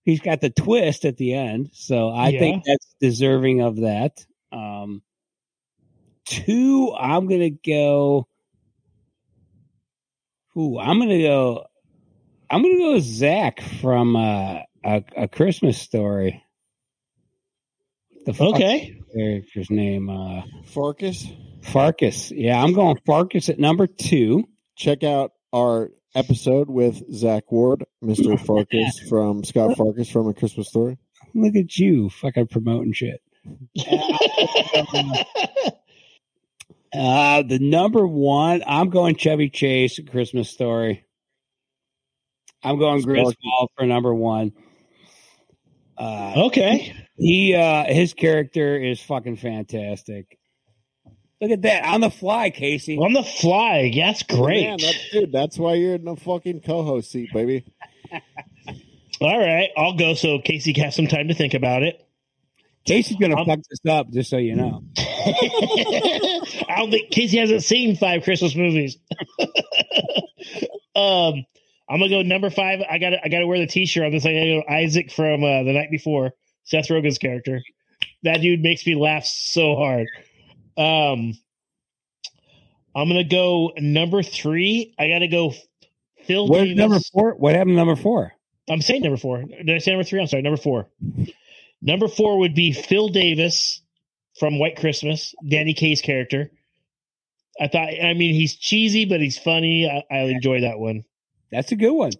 He's 0.03 0.19
got 0.19 0.41
the 0.41 0.49
twist 0.49 1.05
at 1.05 1.15
the 1.17 1.33
end, 1.33 1.69
so 1.73 2.09
I 2.09 2.29
Yeah. 2.29 2.39
think 2.39 2.63
that's 2.65 2.95
deserving 2.99 3.61
of 3.61 3.77
that. 3.77 4.25
Um, 4.51 5.01
two, 6.25 6.93
I'm 6.97 7.27
gonna 7.27 7.51
go. 7.51 8.27
Ooh, 10.57 10.77
I'm 10.77 10.99
gonna 10.99 11.21
go. 11.21 11.65
I'm 12.53 12.61
gonna 12.61 12.77
go 12.77 12.93
with 12.93 13.03
Zach 13.03 13.61
from 13.81 14.15
uh, 14.15 14.59
a, 14.83 15.03
a 15.17 15.27
Christmas 15.27 15.77
story. 15.79 16.43
The 18.25 18.35
Okay. 18.39 18.95
character's 19.15 19.69
name? 19.69 20.09
Uh, 20.09 20.43
Farkus. 20.73 21.25
Farkus. 21.61 22.31
Yeah, 22.35 22.61
I'm 22.61 22.73
going 22.73 22.97
Farkus 23.07 23.49
at 23.49 23.59
number 23.59 23.87
two. 23.87 24.43
Check 24.75 25.03
out 25.03 25.31
our 25.51 25.89
episode 26.15 26.69
with 26.69 27.01
Zach 27.13 27.51
Ward, 27.51 27.85
Mr. 28.03 28.37
Farkus 28.45 29.09
from 29.09 29.43
Scut 29.43 29.77
Farkus 29.77 30.11
from 30.11 30.27
A 30.29 30.33
Christmas 30.33 30.69
Story. 30.69 30.97
Look 31.33 31.55
at 31.55 31.77
you, 31.77 32.09
fucking 32.09 32.47
promoting 32.47 32.93
shit. 32.93 33.21
Uh, 36.95 37.41
the 37.41 37.57
number 37.57 38.05
one, 38.05 38.61
I'm 38.67 38.91
going 38.91 39.15
Chevy 39.15 39.49
Chase, 39.49 39.99
Christmas 40.11 40.51
Story. 40.51 41.05
I'm 42.63 42.79
going 42.79 43.01
Griswold 43.01 43.71
for 43.77 43.85
number 43.85 44.13
one. 44.13 44.53
Uh, 45.97 46.45
okay. 46.47 46.95
he, 47.17 47.55
uh, 47.55 47.85
his 47.85 48.13
character 48.13 48.77
is 48.77 49.01
fucking 49.01 49.37
fantastic. 49.37 50.37
Look 51.41 51.51
at 51.51 51.61
that 51.63 51.83
on 51.83 51.99
the 51.99 52.09
fly, 52.09 52.51
Casey. 52.51 52.97
On 52.97 53.11
the 53.11 53.21
fly. 53.21 53.91
That's 53.93 54.23
great. 54.23 54.63
Man, 54.63 54.77
that, 54.77 54.95
dude, 55.11 55.31
that's 55.33 55.57
why 55.57 55.73
you're 55.73 55.95
in 55.95 56.05
the 56.05 56.15
fucking 56.15 56.61
co-host 56.61 57.11
seat, 57.11 57.31
baby. 57.33 57.65
All 59.21 59.39
right, 59.39 59.69
I'll 59.75 59.97
go 59.97 60.13
so 60.13 60.39
Casey 60.39 60.73
has 60.79 60.95
some 60.95 61.07
time 61.07 61.27
to 61.27 61.33
think 61.33 61.53
about 61.53 61.83
it. 61.83 62.01
Casey's 62.85 63.17
gonna 63.17 63.43
fuck 63.45 63.59
this 63.69 63.79
up, 63.89 64.09
just 64.11 64.29
so 64.29 64.37
you 64.37 64.55
know. 64.55 64.83
I 64.97 66.75
don't 66.77 66.91
think 66.91 67.11
Casey 67.11 67.37
hasn't 67.37 67.63
seen 67.63 67.95
five 67.95 68.23
Christmas 68.23 68.55
movies. 68.55 68.97
um, 70.95 71.45
I'm 71.89 71.99
gonna 71.99 72.09
go 72.09 72.21
number 72.21 72.49
five. 72.49 72.79
I 72.89 72.97
got 72.97 73.13
I 73.23 73.29
got 73.29 73.39
to 73.39 73.47
wear 73.47 73.59
the 73.59 73.67
T-shirt 73.67 74.05
on 74.05 74.11
this. 74.11 74.25
I 74.25 74.33
got 74.33 74.67
go 74.67 74.73
Isaac 74.73 75.11
from 75.11 75.43
uh, 75.43 75.63
the 75.63 75.73
night 75.73 75.91
before. 75.91 76.31
Seth 76.63 76.87
Rogen's 76.87 77.17
character. 77.17 77.61
That 78.23 78.41
dude 78.41 78.61
makes 78.61 78.85
me 78.87 78.95
laugh 78.95 79.25
so 79.25 79.75
hard. 79.75 80.07
Um, 80.77 81.33
I'm 82.95 83.07
gonna 83.07 83.23
go 83.23 83.73
number 83.77 84.23
three. 84.23 84.93
I 84.97 85.09
got 85.09 85.19
to 85.19 85.27
go 85.27 85.53
Phil. 86.25 86.47
What 86.47 86.63
Davis. 86.63 86.77
number 86.77 86.99
four? 87.11 87.35
What 87.35 87.53
happened 87.53 87.73
to 87.73 87.75
number 87.75 87.95
four? 87.95 88.33
I'm 88.69 88.81
saying 88.81 89.01
number 89.01 89.17
four. 89.17 89.43
Did 89.43 89.69
I 89.69 89.79
say 89.79 89.91
number 89.91 90.05
three? 90.05 90.21
I'm 90.21 90.27
sorry, 90.27 90.41
number 90.41 90.61
four. 90.61 90.87
Number 91.81 92.07
four 92.07 92.39
would 92.39 92.55
be 92.55 92.71
Phil 92.71 93.09
Davis 93.09 93.81
from 94.39 94.57
White 94.57 94.77
Christmas, 94.77 95.35
Danny 95.45 95.73
Kaye's 95.73 96.01
character. 96.01 96.49
I 97.59 97.67
thought, 97.67 97.89
I 97.89 98.13
mean, 98.13 98.33
he's 98.33 98.55
cheesy, 98.55 99.05
but 99.05 99.19
he's 99.19 99.37
funny. 99.37 99.87
I, 99.87 100.03
I 100.13 100.19
enjoy 100.23 100.61
that 100.61 100.79
one. 100.79 101.03
That's 101.53 101.71
a 101.71 101.75
good 101.75 101.93
one. 101.93 102.11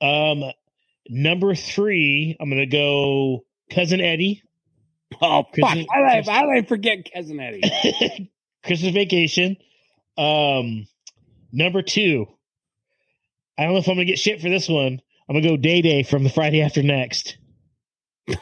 Um, 0.00 0.50
number 1.08 1.54
three, 1.54 2.36
I'm 2.40 2.48
gonna 2.48 2.66
go 2.66 3.44
cousin 3.70 4.00
Eddie. 4.00 4.42
Oh 5.20 5.44
fuck! 5.54 5.76
I 5.94 6.00
like 6.00 6.28
I 6.28 6.44
like 6.46 6.68
forget 6.68 7.10
cousin 7.12 7.38
Eddie. 7.38 8.30
Christmas 8.64 8.94
Vacation. 8.94 9.56
Um, 10.16 10.86
number 11.52 11.82
two, 11.82 12.26
I 13.58 13.64
don't 13.64 13.74
know 13.74 13.78
if 13.78 13.88
I'm 13.88 13.96
gonna 13.96 14.06
get 14.06 14.18
shit 14.18 14.40
for 14.40 14.48
this 14.48 14.68
one. 14.68 15.00
I'm 15.28 15.36
gonna 15.36 15.46
go 15.46 15.56
Day 15.56 15.82
Day 15.82 16.02
from 16.02 16.24
the 16.24 16.30
Friday 16.30 16.62
After 16.62 16.82
Next. 16.82 17.36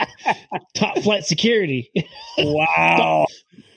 top 0.74 0.98
flight 0.98 1.24
security. 1.24 1.90
wow. 2.38 3.26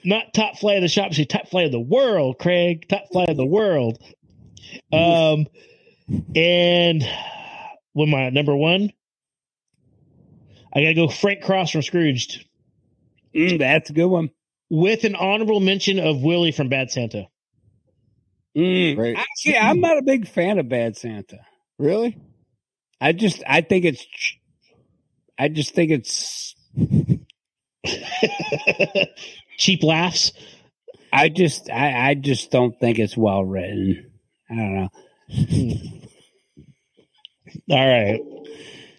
Not 0.06 0.34
top 0.34 0.58
flight 0.58 0.78
of 0.78 0.82
the 0.82 0.90
shop, 0.90 1.14
she 1.14 1.26
top 1.26 1.50
flight 1.50 1.66
of 1.66 1.72
the 1.72 1.80
world, 1.80 2.40
Craig. 2.40 2.88
Top 2.88 3.04
flight 3.12 3.30
of 3.30 3.38
the 3.38 3.46
world. 3.46 4.02
Um, 4.92 5.48
and 6.36 7.04
what 7.94 8.08
am 8.08 8.16
I 8.16 8.30
number 8.30 8.56
one? 8.56 8.92
I 10.76 10.82
gotta 10.82 10.96
go 10.96 11.08
Frank 11.08 11.44
Cross 11.44 11.72
from 11.72 11.84
Scrooged 11.84 12.46
Mm, 13.36 13.60
that's 13.60 13.90
a 13.90 13.94
good 13.94 14.08
one. 14.08 14.30
with 14.70 15.04
an 15.06 15.16
honorable 15.16 15.60
mention 15.60 16.00
of 16.00 16.22
Willie 16.22 16.52
from 16.52 16.70
Bad 16.70 16.92
Santa. 16.92 17.28
Mm. 18.56 18.96
Great. 18.96 19.18
Actually, 19.18 19.58
I'm 19.58 19.80
not 19.80 19.98
a 19.98 20.04
big 20.04 20.28
fan 20.28 20.60
of 20.60 20.70
Bad 20.70 20.98
Santa. 20.98 21.40
Really? 21.80 22.18
I 23.02 23.12
just 23.12 23.44
I 23.48 23.62
think 23.62 23.86
it's 23.86 24.06
I 25.38 25.48
just 25.48 25.74
think 25.74 25.92
it's 25.92 26.56
Cheap 29.58 29.84
laughs. 29.84 30.32
I 31.12 31.30
just 31.30 31.70
I, 31.70 32.10
I 32.10 32.14
just 32.16 32.50
don't 32.52 32.78
think 32.80 32.98
it's 33.00 33.16
well 33.16 33.44
written. 33.44 34.12
I 34.50 34.56
don't 34.56 34.74
know. 34.76 34.90
All 37.70 37.88
right. 37.88 38.20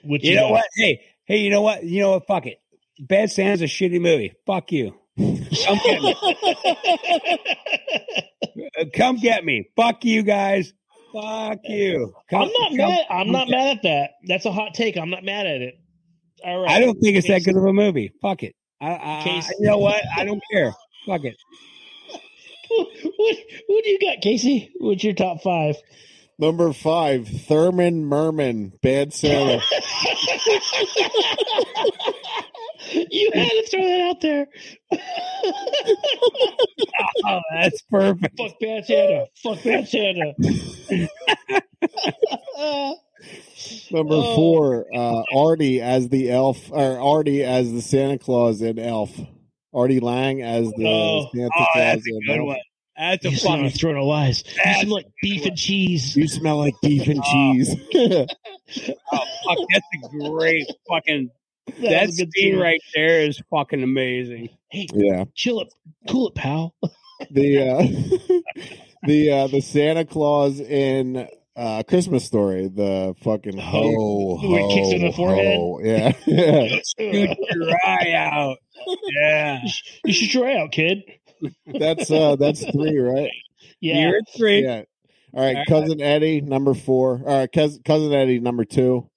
What 0.04 0.22
You 0.22 0.30
you 0.30 0.36
know 0.36 0.42
got? 0.48 0.52
what? 0.52 0.64
Hey, 0.76 1.00
hey, 1.26 1.38
you 1.38 1.50
know 1.50 1.62
what? 1.62 1.82
You 1.84 2.02
know 2.02 2.10
what? 2.12 2.26
Fuck 2.26 2.46
it. 2.46 2.58
Bad 3.00 3.30
Santa's 3.32 3.62
a 3.62 3.64
shitty 3.64 4.00
movie. 4.00 4.32
Fuck 4.46 4.70
you. 4.72 4.94
Come 5.18 5.78
get 5.84 6.02
me. 6.02 6.14
Uh, 8.78 8.84
Come 8.94 9.16
get 9.16 9.44
me. 9.44 9.68
Fuck 9.76 10.04
you 10.04 10.22
guys. 10.22 10.72
Fuck 11.12 11.60
you. 11.64 12.12
Come- 12.30 12.42
I'm 12.42 12.48
not 12.52 12.68
come- 12.70 12.76
mad. 12.76 13.06
I'm 13.10 13.30
not 13.32 13.48
mad 13.48 13.76
at 13.78 13.82
that. 13.84 14.10
That's 14.26 14.44
a 14.46 14.52
hot 14.52 14.74
take. 14.74 14.96
I'm 14.96 15.10
not 15.10 15.24
mad 15.24 15.46
at 15.46 15.60
it. 15.62 15.74
All 16.44 16.60
right. 16.60 16.70
I 16.70 16.80
don't 16.80 16.98
think 17.00 17.16
it's 17.16 17.28
that 17.28 17.42
good 17.44 17.56
of 17.56 17.64
a 17.64 17.72
movie. 17.72 18.12
Fuck 18.22 18.42
it. 18.42 18.54
I, 18.84 18.90
I, 18.90 19.22
I, 19.26 19.42
you 19.58 19.66
know 19.66 19.78
what? 19.78 20.02
I 20.16 20.24
don't 20.24 20.42
care. 20.52 20.74
Fuck 21.06 21.24
it. 21.24 21.36
What, 23.16 23.36
what 23.68 23.84
do 23.84 23.90
you 23.90 24.00
got, 24.00 24.20
Casey? 24.20 24.72
What's 24.80 25.04
your 25.04 25.12
top 25.12 25.42
five? 25.42 25.76
Number 26.40 26.72
five, 26.72 27.28
Thurman 27.28 28.04
Merman, 28.06 28.72
Bad 28.82 29.12
Santa. 29.14 29.62
you 32.90 33.30
had 33.32 33.48
to 33.48 33.66
throw 33.70 33.82
that 33.82 34.00
out 34.10 34.20
there. 34.20 34.48
Oh, 37.26 37.40
that's 37.52 37.82
perfect. 37.82 38.36
Fuck 38.36 38.60
bad 38.60 38.84
Santa. 38.86 39.26
Fuck 39.42 39.62
bad 39.62 39.88
Santa. 39.88 40.34
Number 43.90 44.14
Oh. 44.16 44.34
four, 44.36 44.86
uh, 44.94 45.22
Artie 45.34 45.80
as 45.80 46.08
the 46.08 46.30
elf, 46.30 46.70
or 46.72 46.98
Artie 47.00 47.42
as 47.44 47.72
the 47.72 47.80
Santa 47.82 48.18
Claus 48.18 48.60
in 48.62 48.78
Elf. 48.78 49.10
Artie 49.72 50.00
Lange 50.00 50.42
as 50.42 50.70
the 50.72 50.86
Oh. 50.86 51.28
Santa 51.34 51.46
Oh, 51.46 51.50
Claus 51.72 51.74
that's 51.74 52.06
a 52.06 52.10
good 52.26 52.38
Elf. 52.38 52.46
one. 52.46 52.56
That's 52.96 53.24
a 53.26 53.30
You 53.30 53.36
smell 53.36 53.52
fucking. 53.54 53.66
a 53.66 53.70
throwing 53.70 53.96
of 53.98 54.04
lies. 54.04 54.44
You 54.46 54.74
smell 54.82 54.94
like 54.94 55.06
beef 55.20 55.46
and 55.46 55.56
cheese. 55.58 56.16
You 56.16 56.28
smell 56.28 56.58
like 56.58 56.74
beef 56.82 57.08
and 57.08 57.20
Oh. 57.24 57.32
cheese. 57.32 57.74
Oh, 59.12 59.18
fuck, 59.46 59.58
that's 59.72 59.86
a 60.04 60.08
great 60.30 60.66
fucking. 60.88 61.30
That 61.66 61.80
That 61.80 62.06
was 62.06 62.16
good 62.16 62.30
scene 62.34 62.52
scene. 62.52 62.58
right 62.60 62.80
there 62.94 63.20
is 63.20 63.40
fucking 63.50 63.82
amazing. 63.82 64.48
Hey, 64.70 64.86
yeah. 64.94 65.24
chill 65.34 65.60
it, 65.60 65.72
cool 66.08 66.28
it, 66.28 66.34
pal. 66.34 66.74
The 67.30 67.58
uh, 67.68 67.82
the 69.06 69.30
uh, 69.30 69.46
the 69.48 69.60
Santa 69.60 70.04
Claus 70.06 70.60
in 70.60 71.28
uh, 71.56 71.82
Christmas 71.84 72.24
Story, 72.24 72.68
the 72.68 73.14
fucking 73.22 73.58
ho 73.58 74.38
Where 74.42 74.60
he 74.68 74.74
kicks 74.74 74.92
in 74.92 75.00
the 75.02 75.10
ho, 75.10 75.16
forehead? 75.16 75.56
ho. 75.56 75.80
Yeah, 75.82 76.12
yeah. 76.26 76.80
Shoot 76.98 77.38
your 77.50 77.76
eye 77.84 78.12
out. 78.14 78.56
Yeah. 79.08 79.60
You 80.04 80.12
should 80.12 80.30
try 80.30 80.56
out, 80.56 80.72
kid. 80.72 81.02
That's 81.66 82.10
uh, 82.10 82.36
that's 82.36 82.64
three, 82.70 82.98
right? 82.98 83.30
Yeah. 83.80 84.00
You're 84.10 84.20
three. 84.36 84.62
Yeah. 84.64 84.82
All 85.32 85.42
right, 85.44 85.66
cousin 85.66 86.00
Eddie, 86.00 86.40
number 86.42 86.74
four. 86.74 87.20
All 87.26 87.38
right, 87.40 87.50
cousin, 87.50 87.82
cousin 87.84 88.12
Eddie, 88.12 88.38
number 88.40 88.64
two. 88.64 89.08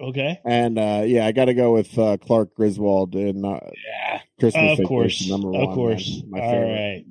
Okay. 0.00 0.38
And 0.44 0.78
uh, 0.78 1.02
yeah, 1.06 1.26
I 1.26 1.32
got 1.32 1.46
to 1.46 1.54
go 1.54 1.72
with 1.72 1.98
uh, 1.98 2.16
Clark 2.18 2.54
Griswold 2.54 3.14
in 3.14 3.44
uh, 3.44 3.58
Yeah. 3.62 4.20
Christmas 4.38 4.78
Of 4.78 4.86
course. 4.86 5.18
Vacation, 5.18 5.30
number 5.32 5.50
one. 5.58 5.68
Of 5.68 5.74
course. 5.74 6.22
man. 6.26 6.30
My 6.30 6.40
All 6.40 6.50
favorite. 6.52 6.72
right. 6.72 7.04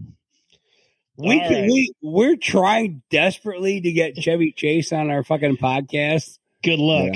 We 1.17 1.39
All 1.41 1.47
can, 1.47 1.61
right. 1.61 1.71
we 1.71 1.93
we're 2.01 2.35
trying 2.35 3.01
desperately 3.09 3.79
to 3.81 3.91
get 3.91 4.17
Chevy 4.17 4.51
Chase 4.51 4.91
on 4.91 5.09
our 5.09 5.23
fucking 5.23 5.57
podcast. 5.57 6.37
Good 6.63 6.79
luck. 6.79 7.15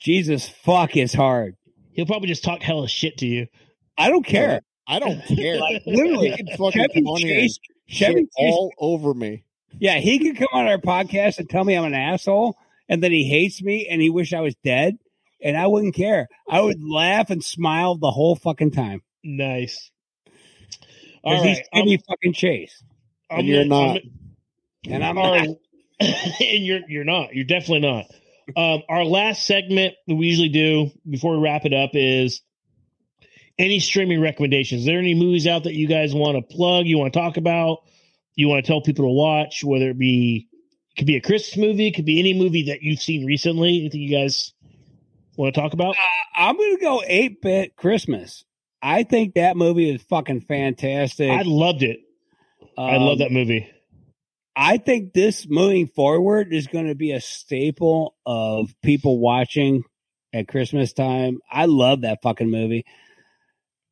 Jesus 0.00 0.48
fuck, 0.48 0.96
it's 0.96 1.12
hard. 1.14 1.56
He'll 1.92 2.06
probably 2.06 2.28
just 2.28 2.44
talk 2.44 2.62
hella 2.62 2.88
shit 2.88 3.18
to 3.18 3.26
you. 3.26 3.48
I 3.96 4.08
don't 4.10 4.24
care. 4.24 4.60
I 4.86 5.00
don't 5.00 5.20
care. 5.26 5.58
Like, 5.60 5.82
literally, 5.86 6.30
He 6.30 6.36
can 6.36 6.46
fucking 6.56 6.70
Chevy 6.82 6.94
come 6.94 7.06
on 7.08 7.20
here 7.20 7.40
Chase, 7.40 7.58
Chevy 7.88 8.14
shit 8.20 8.28
Chase, 8.38 8.52
all 8.54 8.72
over 8.78 9.12
me. 9.12 9.44
yeah, 9.78 9.98
he 9.98 10.18
could 10.18 10.36
come 10.38 10.48
on 10.52 10.66
our 10.66 10.78
podcast 10.78 11.38
and 11.38 11.50
tell 11.50 11.64
me 11.64 11.76
I'm 11.76 11.84
an 11.84 11.94
asshole, 11.94 12.56
and 12.88 13.02
then 13.02 13.12
he 13.12 13.24
hates 13.28 13.60
me 13.62 13.88
and 13.90 14.00
he 14.00 14.08
wish 14.08 14.32
I 14.32 14.40
was 14.40 14.54
dead, 14.64 14.96
and 15.42 15.56
I 15.58 15.66
wouldn't 15.66 15.94
care. 15.94 16.28
I 16.48 16.60
would 16.60 16.82
laugh 16.82 17.28
and 17.30 17.44
smile 17.44 17.96
the 17.96 18.10
whole 18.10 18.36
fucking 18.36 18.70
time. 18.70 19.02
Nice. 19.24 19.90
'Cause 21.28 21.38
All 21.40 21.44
he's 21.44 21.56
right. 21.58 21.66
I'm, 21.72 21.98
fucking 22.08 22.32
Chase, 22.32 22.82
I'm 23.30 23.40
And 23.40 23.48
you're 23.48 23.64
not. 23.64 24.00
and 24.88 25.04
I'm 25.04 25.18
All 25.18 25.34
and 26.00 26.64
you're 26.64 26.80
you're 26.88 27.04
not. 27.04 27.34
You're 27.34 27.44
definitely 27.44 27.80
not. 27.80 28.06
Um, 28.56 28.82
our 28.88 29.04
last 29.04 29.44
segment 29.46 29.94
that 30.06 30.14
we 30.14 30.26
usually 30.26 30.48
do 30.48 30.90
before 31.08 31.36
we 31.36 31.42
wrap 31.42 31.64
it 31.66 31.74
up 31.74 31.90
is 31.94 32.40
any 33.58 33.80
streaming 33.80 34.20
recommendations. 34.20 34.82
Is 34.82 34.86
there 34.86 34.98
any 34.98 35.14
movies 35.14 35.46
out 35.46 35.64
that 35.64 35.74
you 35.74 35.86
guys 35.88 36.14
want 36.14 36.36
to 36.36 36.56
plug? 36.56 36.86
You 36.86 36.96
want 36.98 37.12
to 37.12 37.18
talk 37.18 37.36
about? 37.36 37.78
You 38.36 38.48
want 38.48 38.64
to 38.64 38.66
tell 38.66 38.80
people 38.80 39.04
to 39.04 39.10
watch? 39.12 39.64
Whether 39.64 39.90
it 39.90 39.98
be 39.98 40.48
it 40.52 40.96
could 40.98 41.06
be 41.06 41.16
a 41.16 41.20
Christmas 41.20 41.56
movie, 41.58 41.88
it 41.88 41.94
could 41.94 42.06
be 42.06 42.20
any 42.20 42.32
movie 42.32 42.64
that 42.64 42.82
you've 42.82 43.00
seen 43.00 43.26
recently. 43.26 43.80
Anything 43.80 44.00
you 44.00 44.16
guys 44.16 44.54
want 45.36 45.54
to 45.54 45.60
talk 45.60 45.72
about? 45.72 45.96
I'm 46.36 46.56
gonna 46.56 46.78
go 46.78 47.02
eight 47.06 47.42
bit 47.42 47.76
Christmas. 47.76 48.44
I 48.82 49.02
think 49.02 49.34
that 49.34 49.56
movie 49.56 49.90
is 49.90 50.02
fucking 50.02 50.42
fantastic. 50.42 51.30
I 51.30 51.42
loved 51.42 51.82
it. 51.82 52.00
I 52.76 52.96
Um, 52.96 53.02
love 53.02 53.18
that 53.18 53.32
movie. 53.32 53.68
I 54.54 54.78
think 54.78 55.12
this 55.12 55.46
moving 55.48 55.86
forward 55.86 56.52
is 56.52 56.66
going 56.66 56.86
to 56.88 56.94
be 56.94 57.12
a 57.12 57.20
staple 57.20 58.14
of 58.26 58.74
people 58.82 59.18
watching 59.18 59.84
at 60.32 60.48
Christmas 60.48 60.92
time. 60.92 61.38
I 61.50 61.66
love 61.66 62.02
that 62.02 62.22
fucking 62.22 62.50
movie. 62.50 62.84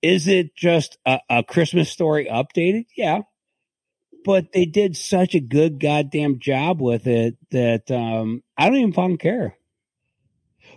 Is 0.02 0.28
it 0.28 0.54
just 0.56 0.98
a, 1.06 1.20
a 1.30 1.42
Christmas 1.42 1.90
story 1.90 2.26
updated? 2.26 2.86
Yeah. 2.96 3.22
But 4.24 4.52
they 4.52 4.64
did 4.64 4.96
such 4.96 5.34
a 5.36 5.40
good 5.40 5.78
goddamn 5.78 6.40
job 6.40 6.80
with 6.80 7.06
it 7.06 7.36
that 7.52 7.90
um, 7.92 8.42
I 8.58 8.66
don't 8.68 8.78
even 8.78 8.92
fucking 8.92 9.18
care. 9.18 9.56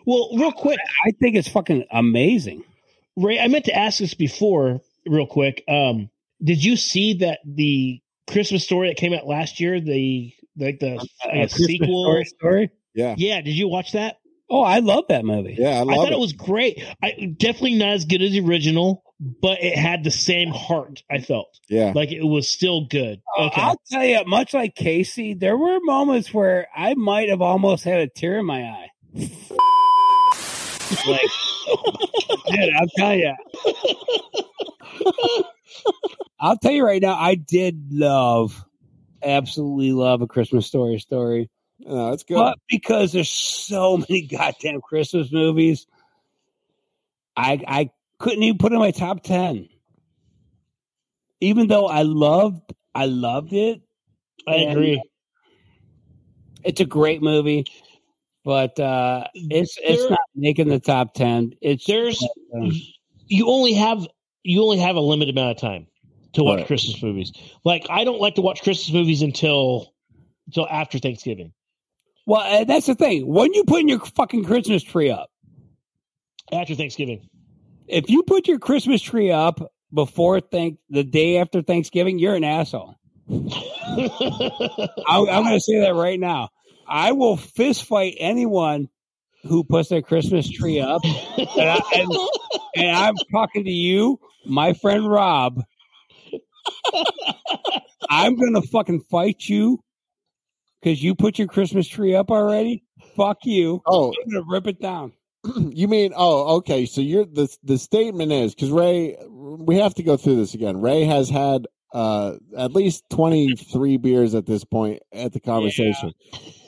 Well, 0.06 0.30
real 0.38 0.52
quick, 0.52 0.80
I 1.06 1.12
think 1.20 1.36
it's 1.36 1.48
fucking 1.48 1.86
amazing. 1.92 2.64
Ray, 3.20 3.40
I 3.40 3.48
meant 3.48 3.66
to 3.66 3.76
ask 3.76 4.00
this 4.00 4.14
before, 4.14 4.82
real 5.06 5.28
quick. 5.28 5.64
Um, 5.68 6.10
did 6.44 6.64
you 6.64 6.76
see 6.78 7.16
that 7.16 7.40
the 7.46 8.02
Christmas 8.30 8.64
story 8.64 8.90
that 8.90 8.98
came 8.98 9.14
out 9.14 9.28
last 9.28 9.60
year, 9.60 9.82
the 9.82 10.34
like 10.58 10.80
the 10.80 10.92
I 11.24 11.28
A 11.28 11.36
guess, 11.42 11.54
Christmas 11.54 11.68
sequel? 11.68 12.04
story, 12.04 12.26
story. 12.26 12.70
Yeah. 12.94 13.16
Yeah, 13.18 13.42
did 13.42 13.52
you 13.54 13.68
watch 13.68 13.92
that? 13.94 14.18
Oh, 14.50 14.62
I 14.64 14.80
love 14.80 15.06
that 15.10 15.26
movie. 15.26 15.56
Yeah, 15.60 15.80
I 15.80 15.82
I 15.82 15.96
thought 15.96 16.08
it. 16.08 16.14
it 16.14 16.20
was 16.20 16.34
great. 16.34 16.84
I 17.04 17.12
definitely 17.38 17.76
not 17.76 17.90
as 17.94 18.06
good 18.06 18.22
as 18.24 18.32
the 18.32 18.40
original, 18.42 19.04
but 19.20 19.62
it 19.62 19.78
had 19.78 20.04
the 20.04 20.10
same 20.12 20.50
heart. 20.50 21.04
I 21.10 21.20
felt 21.20 21.60
yeah. 21.70 21.92
like 21.94 22.12
it 22.12 22.24
was 22.24 22.50
still 22.50 22.86
good. 22.88 23.22
Uh, 23.38 23.48
Okay, 23.48 23.62
I'll 23.62 23.82
tell 23.92 24.04
you, 24.04 24.24
much 24.26 24.54
like 24.56 24.74
Casey, 24.76 25.36
there 25.36 25.56
were 25.56 25.80
moments 25.82 26.34
where 26.34 26.68
I 26.76 26.96
might 26.96 27.30
have 27.30 27.42
almost 27.42 27.84
had 27.84 28.00
a 28.00 28.08
tear 28.08 28.40
in 28.40 28.46
my 28.48 28.64
eye. 28.64 28.88
like, 31.08 31.22
dude, 32.48 32.74
I'll 32.76 32.88
tell 32.98 33.16
you. 33.16 33.34
I'll 36.40 36.58
tell 36.58 36.72
you 36.72 36.86
right 36.86 37.02
now, 37.02 37.16
I 37.16 37.36
did 37.36 37.92
love, 37.92 38.64
absolutely 39.24 39.92
love 39.92 40.22
a 40.22 40.28
Christmas 40.28 40.66
story 40.66 41.00
story. 41.00 41.50
Oh, 41.86 41.96
no, 41.96 42.12
it's 42.12 42.24
good. 42.24 42.36
But 42.36 42.60
because 42.70 43.12
there's 43.12 43.30
so 43.30 43.98
many 43.98 44.22
goddamn 44.22 44.82
Christmas 44.82 45.32
movies, 45.32 45.88
I 47.36 47.62
I 47.68 47.90
couldn't 48.20 48.44
even 48.44 48.58
put 48.58 48.72
it 48.72 48.76
in 48.76 48.82
my 48.82 48.92
top 48.92 49.24
ten. 49.24 49.70
Even 51.42 51.68
though 51.68 51.88
I 51.88 52.02
loved 52.02 52.74
I 52.94 53.06
loved 53.06 53.54
it. 53.54 53.82
I 54.48 54.56
agree. 54.56 55.02
It's 56.64 56.82
a 56.82 56.86
great 56.86 57.22
movie, 57.22 57.66
but 58.50 58.80
uh 58.80 59.26
it's 59.36 59.78
it's 59.80 60.02
There- 60.02 60.10
not 60.10 60.20
making 60.36 60.70
the 60.70 60.80
top 60.80 61.14
ten. 61.14 61.54
It's 61.62 61.86
There's 61.86 62.20
uh, 62.58 62.66
you 63.28 63.48
only 63.48 63.74
have 63.74 64.08
you 64.44 64.64
only 64.64 64.80
have 64.80 64.96
a 64.96 65.00
limited 65.02 65.38
amount 65.38 65.52
of 65.52 65.58
time 65.62 65.86
to 66.34 66.44
watch 66.44 66.58
Right. 66.58 66.66
Christmas 66.68 67.02
movies. 67.04 67.32
Like 67.64 67.86
I 67.92 68.04
don't 68.06 68.20
like 68.20 68.34
to 68.36 68.42
watch 68.42 68.64
Christmas 68.64 68.92
movies 68.92 69.22
until 69.22 69.94
until 70.48 70.68
after 70.68 70.98
Thanksgiving. 70.98 71.54
well, 72.26 72.42
uh, 72.42 72.64
that's 72.64 72.88
the 72.88 72.96
thing. 72.96 73.28
When 73.28 73.54
you 73.54 73.66
putting 73.66 73.88
your 73.88 74.00
fucking 74.00 74.46
Christmas 74.46 74.82
tree 74.82 75.12
up, 75.12 75.30
After 76.52 76.74
Thanksgiving. 76.74 77.30
if 77.88 78.10
you 78.10 78.24
put 78.24 78.48
your 78.48 78.58
Christmas 78.58 79.00
tree 79.00 79.32
up 79.32 79.62
before 79.94 80.42
thank 80.42 80.80
the 80.90 81.04
day 81.04 81.38
after 81.38 81.62
Thanksgiving, 81.62 82.18
you're 82.18 82.34
an 82.34 82.44
asshole. 82.44 82.96
I'm, 83.30 85.30
I'm 85.30 85.44
going 85.44 85.54
to 85.54 85.60
say 85.60 85.82
that 85.82 85.94
right 85.94 86.20
now. 86.20 86.50
I 86.90 87.12
will 87.12 87.38
fist 87.38 87.86
fight 87.86 88.16
anyone 88.20 88.90
who 89.44 89.64
puts 89.64 89.90
their 89.90 90.02
Christmas 90.02 90.50
tree 90.50 90.80
up, 90.80 91.02
and, 91.04 91.70
I, 91.70 91.82
and, 91.96 92.12
and 92.76 92.92
I'm 92.92 93.16
talking 93.32 93.64
to 93.64 93.72
you, 93.72 94.20
my 94.46 94.74
friend 94.74 95.10
Rob. 95.10 95.62
I'm 98.10 98.36
going 98.36 98.56
to 98.56 98.62
fucking 98.62 99.02
fight 99.12 99.48
you 99.48 99.84
because 100.82 101.02
you 101.02 101.16
put 101.16 101.38
your 101.38 101.48
Christmas 101.48 101.88
tree 101.88 102.16
up 102.16 102.32
already. 102.32 102.84
Fuck 103.16 103.40
you. 103.44 103.82
Oh, 103.86 104.08
I'm 104.08 104.32
going 104.32 104.44
to 104.44 104.50
rip 104.50 104.68
it 104.68 104.82
down. 104.82 105.14
you 105.70 105.88
mean 105.88 106.12
oh 106.18 106.58
okay 106.58 106.86
so 106.86 107.00
you're 107.00 107.24
the 107.26 107.48
the 107.64 107.78
statement 107.78 108.30
is 108.30 108.54
because 108.54 108.72
ray 108.72 109.16
we 109.30 109.78
have 109.78 109.94
to 109.94 110.04
go 110.04 110.18
through 110.18 110.36
this 110.36 110.54
again 110.54 110.82
ray 110.82 111.06
has 111.06 111.30
had 111.30 111.66
uh 111.94 112.36
at 112.58 112.74
least 112.74 113.06
23 113.12 113.96
beers 113.98 114.36
at 114.36 114.46
this 114.46 114.66
point 114.66 115.02
at 115.14 115.32
the 115.32 115.40
conversation 115.40 116.12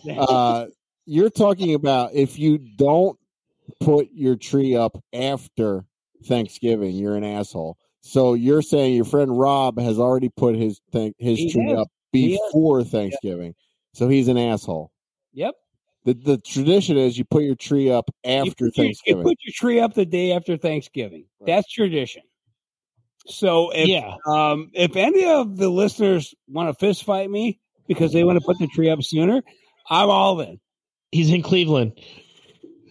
uh 0.09 0.67
you're 1.05 1.29
talking 1.29 1.73
about 1.73 2.13
if 2.13 2.37
you 2.37 2.57
don't 2.77 3.17
put 3.79 4.07
your 4.13 4.35
tree 4.35 4.75
up 4.75 4.97
after 5.13 5.85
Thanksgiving, 6.25 6.95
you're 6.95 7.15
an 7.15 7.23
asshole. 7.23 7.77
So 8.01 8.33
you're 8.35 8.61
saying 8.61 8.95
your 8.95 9.05
friend 9.05 9.37
Rob 9.37 9.79
has 9.79 9.99
already 9.99 10.29
put 10.29 10.55
his 10.55 10.79
thing, 10.91 11.13
his 11.17 11.37
He 11.39 11.51
tree 11.51 11.69
has. 11.69 11.79
up 11.79 11.87
before 12.11 12.83
Thanksgiving, 12.83 13.55
so 13.93 14.07
he's 14.07 14.27
an 14.27 14.37
asshole. 14.37 14.91
Yep. 15.33 15.55
The 16.05 16.13
the 16.13 16.37
tradition 16.39 16.97
is 16.97 17.17
you 17.17 17.25
put 17.25 17.43
your 17.43 17.55
tree 17.55 17.91
up 17.91 18.05
You 18.23 18.31
after 18.31 18.49
put, 18.49 18.59
your, 18.59 18.67
you 18.67 18.71
Thanksgiving. 18.85 19.23
put 19.23 19.37
your 19.43 19.53
tree 19.55 19.79
up 19.79 19.93
the 19.93 20.05
day 20.05 20.31
after 20.33 20.57
Thanksgiving. 20.57 21.25
That's 21.45 21.67
tradition. 21.71 22.23
So 23.27 23.71
if 23.71 23.87
Yeah. 23.87 24.15
um, 24.25 24.71
if 24.73 24.95
any 24.95 25.25
of 25.25 25.57
the 25.57 25.69
listeners 25.69 26.33
want 26.47 26.69
to 26.69 26.73
fist 26.73 27.03
fight 27.03 27.29
me 27.29 27.59
because 27.87 28.11
they 28.13 28.23
want 28.23 28.39
to 28.39 28.45
put 28.45 28.57
the 28.57 28.67
tree 28.67 28.89
up 28.89 29.03
sooner, 29.03 29.43
I'm 29.91 30.09
all 30.09 30.39
in. 30.39 30.59
He's 31.11 31.29
in 31.29 31.41
Cleveland. 31.43 31.99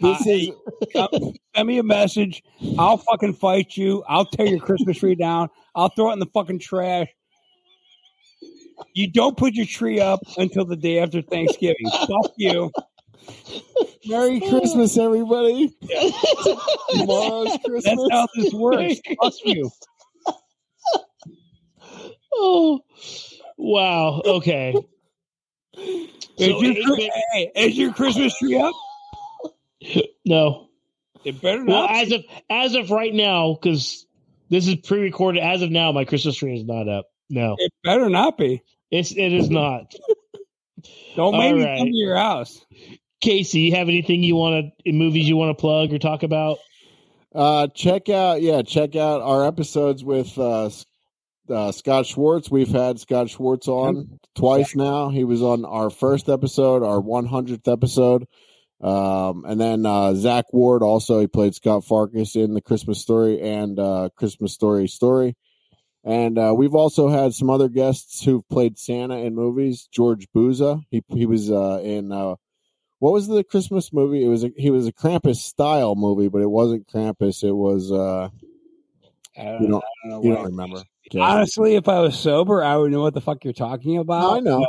This 0.03 0.27
is 0.27 0.51
send 0.95 1.67
me 1.67 1.79
a 1.79 1.83
message. 1.83 2.43
I'll 2.79 2.99
fucking 2.99 3.35
fight 3.35 3.77
you. 3.77 4.05
I'll 4.07 4.27
tear 4.27 4.47
your 4.47 4.61
Christmas 4.61 4.99
tree 4.99 5.15
down. 5.15 5.49
I'll 5.75 5.89
throw 5.89 6.11
it 6.11 6.15
in 6.15 6.19
the 6.19 6.27
fucking 6.27 6.59
trash. 6.59 7.09
You 8.95 9.11
don't 9.11 9.37
put 9.37 9.55
your 9.55 9.67
tree 9.67 9.99
up 10.01 10.21
until 10.37 10.65
the 10.67 10.77
day 10.77 10.99
after 10.99 11.23
Thanksgiving. 11.23 11.87
Fuck 11.91 12.33
you. 12.37 12.71
Merry 14.07 14.41
Christmas, 14.41 14.97
everybody. 14.99 15.75
Tomorrow's 16.91 17.59
Christmas. 17.65 17.85
That's 17.85 18.09
how 18.11 18.29
this 18.37 18.53
works. 18.53 19.01
Fuck 19.23 19.35
you. 19.45 19.71
Oh, 22.33 22.81
wow. 23.59 24.23
Okay. 24.25 24.73
Is, 25.81 26.09
So 26.39 26.63
your, 26.63 26.99
it- 26.99 27.13
hey, 27.33 27.51
is 27.55 27.77
your 27.79 27.93
Christmas 27.93 28.37
tree 28.39 28.59
up? 28.61 28.73
No. 30.25 30.69
It 31.25 31.41
better 31.43 31.65
Well, 31.65 31.83
not. 31.83 31.91
as 31.95 32.13
of 32.13 32.25
as 32.49 32.75
of 32.75 32.91
right 32.91 33.13
now, 33.13 33.55
because 33.55 34.07
this 34.49 34.67
is 34.67 34.77
pre-recorded. 34.77 35.43
As 35.43 35.61
of 35.63 35.71
now, 35.71 35.93
my 35.93 36.05
Christmas 36.07 36.37
tree 36.37 36.57
is 36.59 36.65
not 36.65 36.89
up. 36.89 37.07
No, 37.29 37.57
it 37.59 37.73
better 37.85 38.09
not 38.09 38.39
be. 38.39 38.63
it's 38.91 39.13
it 39.13 39.33
is 39.33 39.51
not. 39.51 39.95
Don't 41.17 41.33
make 41.37 41.53
All 41.53 41.59
me 41.59 41.65
right. 41.65 41.79
come 41.79 41.89
to 41.89 41.95
your 41.95 42.17
house. 42.17 42.65
Casey, 43.21 43.61
you 43.61 43.75
have 43.77 43.89
anything 43.89 44.23
you 44.23 44.35
want 44.35 44.73
to 44.87 44.93
movies 44.93 45.29
you 45.29 45.37
want 45.37 45.57
to 45.57 45.61
plug 45.61 45.93
or 45.93 45.99
talk 45.99 46.23
about? 46.23 46.57
Uh, 47.35 47.67
check 47.69 48.09
out 48.09 48.41
yeah, 48.41 48.63
check 48.63 48.97
out 48.97 49.21
our 49.21 49.47
episodes 49.47 50.03
with 50.03 50.37
uh, 50.39 50.67
S- 50.67 50.87
uh, 51.51 51.73
Scott 51.73 52.07
Schwartz. 52.07 52.51
We've 52.51 52.69
had 52.69 53.01
Scott 53.01 53.31
Schwartz 53.31 53.69
on 53.69 54.19
twice 54.35 54.75
now. 54.75 55.09
He 55.11 55.25
was 55.25 55.43
on 55.43 55.65
our 55.65 55.91
first 55.91 56.29
episode, 56.29 56.83
our 56.83 57.01
100th 57.01 57.71
episode. 57.71 58.27
Um, 58.81 59.45
and 59.45 59.61
then 59.61 59.85
uh, 59.85 60.15
Zach 60.15 60.47
Ward 60.53 60.83
also 60.83 61.21
he 61.21 61.27
played 61.27 61.55
Scut 61.55 61.85
Farkus 61.85 62.35
in 62.35 62.55
the 62.55 62.63
Christmas 62.63 63.01
Story 63.01 63.41
and 63.41 63.79
uh, 63.79 64.09
Christmas 64.17 64.55
Story 64.55 64.89
Story. 64.89 65.37
And 66.03 66.39
uh, 66.39 66.55
we've 66.57 66.75
also 66.75 67.09
had 67.09 67.35
some 67.35 67.51
other 67.51 67.69
guests 67.69 68.25
who've 68.25 68.49
played 68.49 68.79
Santa 68.79 69.19
in 69.19 69.35
movies. 69.35 69.87
George 69.93 70.29
Buza, 70.35 70.83
he 70.91 71.05
he 71.09 71.27
was 71.27 71.51
uh, 71.51 71.81
in 71.83 72.11
uh, 72.11 72.37
what 73.01 73.13
was 73.13 73.29
the 73.29 73.45
Christmas 73.45 73.93
movie? 73.93 74.25
It 74.25 74.29
was 74.29 74.45
a, 74.45 74.51
he 74.57 74.71
was 74.71 74.87
a 74.87 74.93
Krampus 74.93 75.37
style 75.37 75.95
movie, 75.95 76.29
but 76.29 76.41
it 76.41 76.51
wasn't 76.51 76.87
Krampus. 76.89 77.45
It 77.45 77.53
was 77.53 77.93
uh, 77.93 78.31
I 79.37 79.45
don't, 79.45 79.63
you 79.63 79.69
don't 79.69 79.85
I 79.85 80.09
don't 80.09 80.11
know 80.11 80.23
you 80.23 80.35
don't 80.35 80.45
remember. 80.45 80.83
Okay. 81.13 81.19
Honestly, 81.21 81.75
if 81.75 81.89
I 81.89 82.01
was 82.01 82.17
sober, 82.19 82.63
I 82.63 82.77
would 82.77 82.93
know 82.93 83.03
what 83.03 83.15
the 83.15 83.21
fuck 83.21 83.45
you're 83.45 83.53
talking 83.53 83.99
about. 83.99 84.37
I 84.37 84.41
know. 84.41 84.65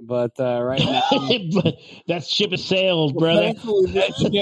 But, 0.00 0.34
but, 0.36 0.42
uh, 0.42 0.62
right 0.62 0.80
now, 0.80 1.02
but 1.62 1.74
that 2.06 2.24
ship 2.24 2.50
has 2.52 2.64
sailed, 2.64 3.16
brother. 3.16 3.42
Thankfully, 3.42 3.92
that 3.92 4.14
ship, 4.16 4.32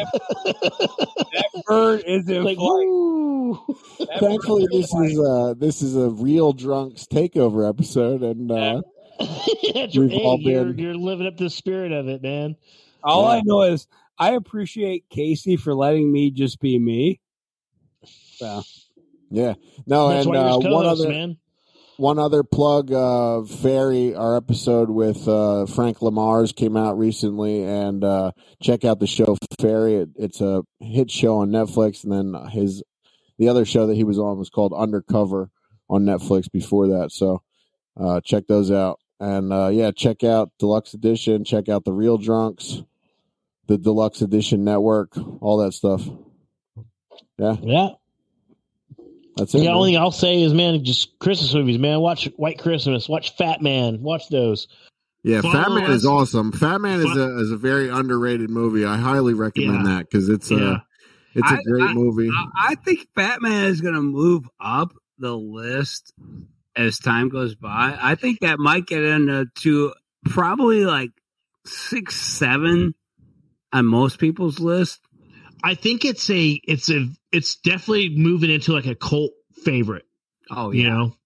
that 1.33 1.63
bird 1.67 2.03
is 2.07 2.29
in 2.29 2.45
Like, 2.45 2.57
flight. 2.57 4.19
Thankfully, 4.21 4.65
bird 4.65 4.73
this 4.73 4.95
is 4.95 5.19
uh 5.21 5.55
this 5.57 5.83
is 5.83 5.97
a 5.97 6.11
Reel 6.11 6.53
Drunks 6.53 7.07
takeover 7.07 7.69
episode, 7.69 8.23
and 8.23 8.51
uh, 8.51 8.83
That's 9.75 9.97
We've 9.97 10.11
hey, 10.11 10.23
all 10.25 10.39
you're, 10.41 10.65
been- 10.67 10.79
you're 10.79 10.95
living 10.95 11.27
up 11.27 11.37
the 11.37 11.51
spirit 11.51 11.93
of 11.93 12.09
it, 12.09 12.23
man. 12.23 12.57
All 13.03 13.23
Yeah. 13.25 13.39
I 13.39 13.43
know 13.45 13.63
is 13.63 13.87
I 14.19 14.33
appreciate 14.33 15.09
Casey 15.11 15.57
for 15.57 15.75
letting 15.75 16.11
me 16.13 16.31
just 16.31 16.61
be 16.61 16.79
me. 16.79 17.21
So 18.37 18.63
yeah, 19.31 19.55
no, 19.87 20.09
That's 20.09 20.27
and 20.27 20.37
uh, 20.37 20.59
one 20.59 20.87
other 20.87 21.09
man. 21.09 21.37
one 21.97 22.19
other 22.19 22.43
plug. 22.43 22.93
Uh, 22.93 23.45
Ferry, 23.45 24.15
our 24.15 24.37
episode 24.37 24.91
with 24.91 25.27
uh, 25.29 25.67
Frank 25.67 25.99
Lammers 25.99 26.55
came 26.55 26.77
out 26.77 26.99
recently, 26.99 27.63
and 27.63 28.05
uh, 28.05 28.33
check 28.63 28.85
out 28.85 29.01
the 29.01 29.07
show 29.07 29.37
Ferry. 29.61 29.95
It, 29.97 30.11
it's 30.17 30.41
a 30.41 30.63
hit 30.81 31.11
show 31.11 31.39
on 31.39 31.51
Netflix, 31.51 32.05
and 32.05 32.13
then 32.13 32.51
his 32.51 32.83
the 33.39 33.49
other 33.49 33.65
show 33.65 33.87
that 33.87 33.97
he 33.97 34.05
was 34.05 34.19
on 34.19 34.39
was 34.39 34.51
called 34.51 34.73
Undercover 34.73 35.51
on 35.89 36.05
Netflix 36.05 36.51
before 36.51 36.89
that. 36.89 37.11
So 37.13 37.43
uh, 37.99 38.21
check 38.21 38.47
those 38.47 38.71
out, 38.71 39.01
and 39.21 39.53
uh, 39.53 39.69
yeah, 39.69 39.91
check 39.91 40.25
out 40.25 40.53
Deluxe 40.59 40.95
Edition. 40.95 41.45
Check 41.45 41.69
out 41.69 41.85
the 41.85 41.93
Reel 41.93 42.19
Drunks, 42.19 42.83
the 43.67 43.79
Deluxe 43.79 44.23
Edition 44.23 44.65
Network, 44.65 45.17
all 45.41 45.59
that 45.59 45.73
stuff. 45.73 46.07
Yeah, 47.39 47.57
Yeah. 47.63 47.89
That's 49.37 49.55
it. 49.55 49.59
The 49.59 49.65
man. 49.65 49.75
only 49.75 49.93
thing 49.93 50.01
I'll 50.01 50.11
say 50.11 50.41
is, 50.43 50.55
man, 50.55 50.85
just 50.85 51.19
Christmas 51.19 51.53
movies, 51.55 51.79
man. 51.79 52.01
Watch 52.01 52.29
White 52.37 52.59
Christmas. 52.59 53.09
Watch 53.09 53.37
Fat 53.37 53.61
Man. 53.63 54.03
Watch 54.03 54.29
those. 54.29 54.69
Yeah, 55.25 55.41
Follow 55.41 55.55
Fat 55.55 55.71
Man 55.73 55.85
us. 55.91 55.97
is 55.97 56.07
awesome. 56.07 56.53
Fat 56.53 56.81
Man 56.81 57.01
is 57.01 57.17
a 57.17 57.39
is 57.39 57.51
a 57.51 57.57
very 57.57 57.89
underrated 57.89 58.51
movie. 58.51 58.85
I 58.85 58.97
highly 58.97 59.35
recommend 59.35 59.87
Yeah. 59.87 59.95
that 59.95 60.11
because 60.11 60.29
it's 60.29 60.51
Yeah. 60.51 60.59
a 60.59 60.77
it's 61.35 61.51
a 61.51 61.55
I- 61.55 61.63
great 61.67 61.83
I- 61.91 61.95
movie. 61.95 62.31
I, 62.31 62.47
I 62.71 62.75
think 62.77 63.09
Fat 63.15 63.41
Man 63.43 63.67
is 63.67 63.81
going 63.81 63.95
to 63.95 64.03
move 64.03 64.45
up 64.61 64.93
the 65.19 65.37
list 65.37 66.13
as 66.77 66.99
time 66.99 67.29
goes 67.29 67.55
by. 67.55 67.97
I 68.01 68.15
think 68.17 68.41
that 68.41 68.59
might 68.59 68.87
get 68.87 69.03
into 69.03 69.47
to 69.63 69.95
probably 70.27 70.85
like 70.85 71.11
six, 71.67 72.17
seven 72.17 72.95
on 73.73 73.87
most 73.87 74.19
people's 74.19 74.61
list. 74.61 75.01
I 75.65 75.75
think 75.75 76.05
it's 76.05 76.29
a 76.29 76.61
it's 76.65 76.91
a 76.91 77.09
it's 77.33 77.57
definitely 77.57 78.11
moving 78.11 78.51
into 78.51 78.73
like 78.73 78.85
a 78.85 78.95
cult 78.95 79.33
favorite. 79.65 80.05
Oh 80.51 80.73
you 80.73 80.83
yeah, 80.83 80.89
know. 80.91 81.17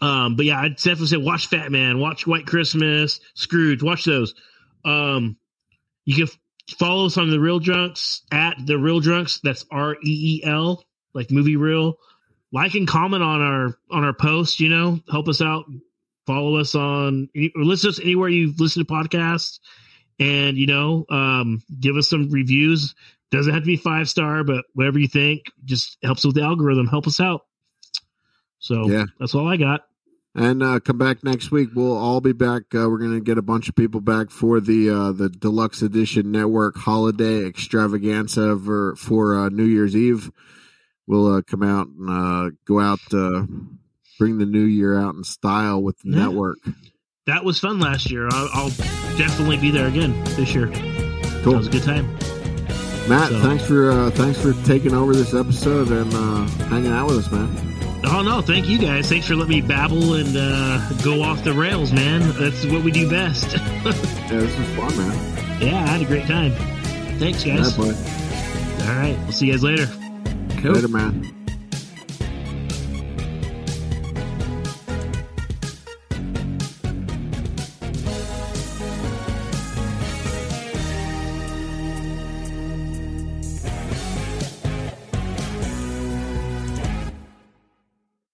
Um, 0.00 0.36
but 0.36 0.46
yeah, 0.46 0.60
I'd 0.60 0.76
definitely 0.76 1.08
say 1.08 1.16
watch 1.16 1.48
Fat 1.48 1.72
Man, 1.72 1.98
watch 1.98 2.24
White 2.24 2.46
Christmas, 2.46 3.18
Scrooge, 3.34 3.82
watch 3.82 4.04
those. 4.04 4.34
Um, 4.84 5.36
you 6.04 6.14
can 6.14 6.24
f- 6.24 6.76
follow 6.78 7.06
us 7.06 7.18
on 7.18 7.30
the 7.30 7.40
Reel 7.40 7.58
Drunks 7.58 8.22
at 8.30 8.54
the 8.64 8.78
Reel 8.78 9.00
Drunks. 9.00 9.40
That's 9.42 9.64
R 9.72 9.94
E 9.94 9.98
E 10.04 10.44
L, 10.44 10.84
like 11.12 11.32
movie 11.32 11.56
real. 11.56 11.96
Like 12.52 12.74
and 12.74 12.86
comment 12.86 13.24
on 13.24 13.40
our 13.40 13.76
on 13.90 14.04
our 14.04 14.14
post. 14.14 14.60
You 14.60 14.68
know, 14.68 15.00
help 15.10 15.26
us 15.26 15.42
out. 15.42 15.64
Follow 16.28 16.58
us 16.58 16.76
on 16.76 17.28
or 17.34 17.64
listen 17.64 17.90
to 17.90 17.96
us 17.96 18.00
anywhere 18.00 18.28
you 18.28 18.54
listen 18.56 18.86
to 18.86 18.92
podcasts, 18.92 19.58
and 20.20 20.56
you 20.56 20.66
know, 20.68 21.06
um, 21.10 21.60
give 21.80 21.96
us 21.96 22.08
some 22.08 22.30
reviews. 22.30 22.94
Doesn't 23.32 23.52
have 23.52 23.62
to 23.62 23.66
be 23.66 23.76
five 23.76 24.08
star, 24.08 24.44
but 24.44 24.64
whatever 24.74 24.98
you 25.00 25.08
think 25.08 25.50
just 25.64 25.96
helps 26.04 26.24
with 26.24 26.36
the 26.36 26.42
algorithm. 26.42 26.86
Help 26.86 27.06
us 27.08 27.18
out. 27.18 27.40
So 28.60 28.88
Yeah. 28.88 29.06
that's 29.18 29.34
all 29.34 29.48
I 29.48 29.56
got. 29.56 29.80
and 30.34 30.62
uh, 30.62 30.80
come 30.80 30.96
back 30.98 31.22
next 31.24 31.50
week. 31.50 31.70
We'll 31.74 31.96
all 31.96 32.20
be 32.22 32.32
back. 32.32 32.62
Uh, 32.74 32.88
we're 32.88 32.98
gonna 32.98 33.20
get 33.20 33.36
a 33.38 33.42
bunch 33.42 33.68
of 33.68 33.74
people 33.74 34.00
back 34.00 34.30
for 34.30 34.60
the 34.60 34.88
uh, 34.88 35.12
the 35.12 35.28
deluxe 35.28 35.82
edition 35.82 36.30
network 36.30 36.76
holiday 36.76 37.44
extravaganza 37.44 38.56
for 38.58 38.94
for 38.96 39.34
uh, 39.38 39.48
New 39.48 39.64
Year's 39.64 39.96
Eve. 39.96 40.30
We'll 41.06 41.34
uh, 41.34 41.42
come 41.42 41.62
out 41.62 41.88
and 41.88 42.08
uh, 42.08 42.50
go 42.64 42.80
out. 42.80 43.00
Uh, 43.12 43.44
bring 44.18 44.38
the 44.38 44.46
new 44.46 44.62
year 44.64 44.96
out 44.98 45.14
in 45.16 45.24
style 45.24 45.82
with 45.82 45.98
the 46.00 46.10
Yeah. 46.10 46.26
network. 46.26 46.58
That 47.26 47.44
was 47.44 47.58
fun 47.58 47.78
last 47.80 48.10
year. 48.10 48.28
I'll, 48.30 48.48
I'll 48.52 48.68
definitely 49.18 49.56
be 49.56 49.70
there 49.70 49.88
again 49.88 50.12
this 50.36 50.54
year. 50.54 50.68
Cool. 51.42 51.52
That 51.52 51.58
was 51.58 51.66
a 51.66 51.70
good 51.70 51.82
time. 51.82 52.06
Matt, 53.08 53.28
So- 53.30 53.40
thanks 53.40 53.64
for 53.66 53.90
uh, 53.90 54.10
thanks 54.12 54.40
for 54.40 54.52
taking 54.64 54.94
over 54.94 55.12
this 55.14 55.34
episode 55.34 55.88
and 55.90 56.12
uh, 56.14 56.46
hanging 56.68 56.92
out 56.92 57.08
with 57.08 57.18
us, 57.18 57.30
man. 57.32 57.68
Oh 58.04 58.20
no, 58.22 58.40
thank 58.42 58.68
you 58.68 58.78
guys. 58.78 59.08
Thanks 59.08 59.26
for 59.28 59.36
letting 59.36 59.50
me 59.54 59.60
babble 59.60 60.14
and 60.14 60.36
uh, 60.36 60.88
go 61.04 61.22
off 61.22 61.44
the 61.44 61.52
rails, 61.52 61.92
man. 61.92 62.20
That's 62.38 62.64
what 62.66 62.82
we 62.82 62.90
do 62.90 63.08
best. 63.10 63.56
Yeah, 64.32 64.38
this 64.40 64.58
was 64.58 64.68
fun, 64.70 64.96
man. 64.96 65.60
yeah, 65.60 65.82
I 65.84 65.86
had 65.88 66.00
a 66.00 66.06
great 66.06 66.26
time. 66.26 66.52
Thanks, 67.18 67.44
guys. 67.44 67.78
All 67.78 67.84
right, 68.96 69.14
we'll 69.24 69.32
see 69.32 69.46
you 69.48 69.52
guys 69.52 69.62
later. 69.62 69.84
Later, 70.64 70.88
man. 70.88 71.30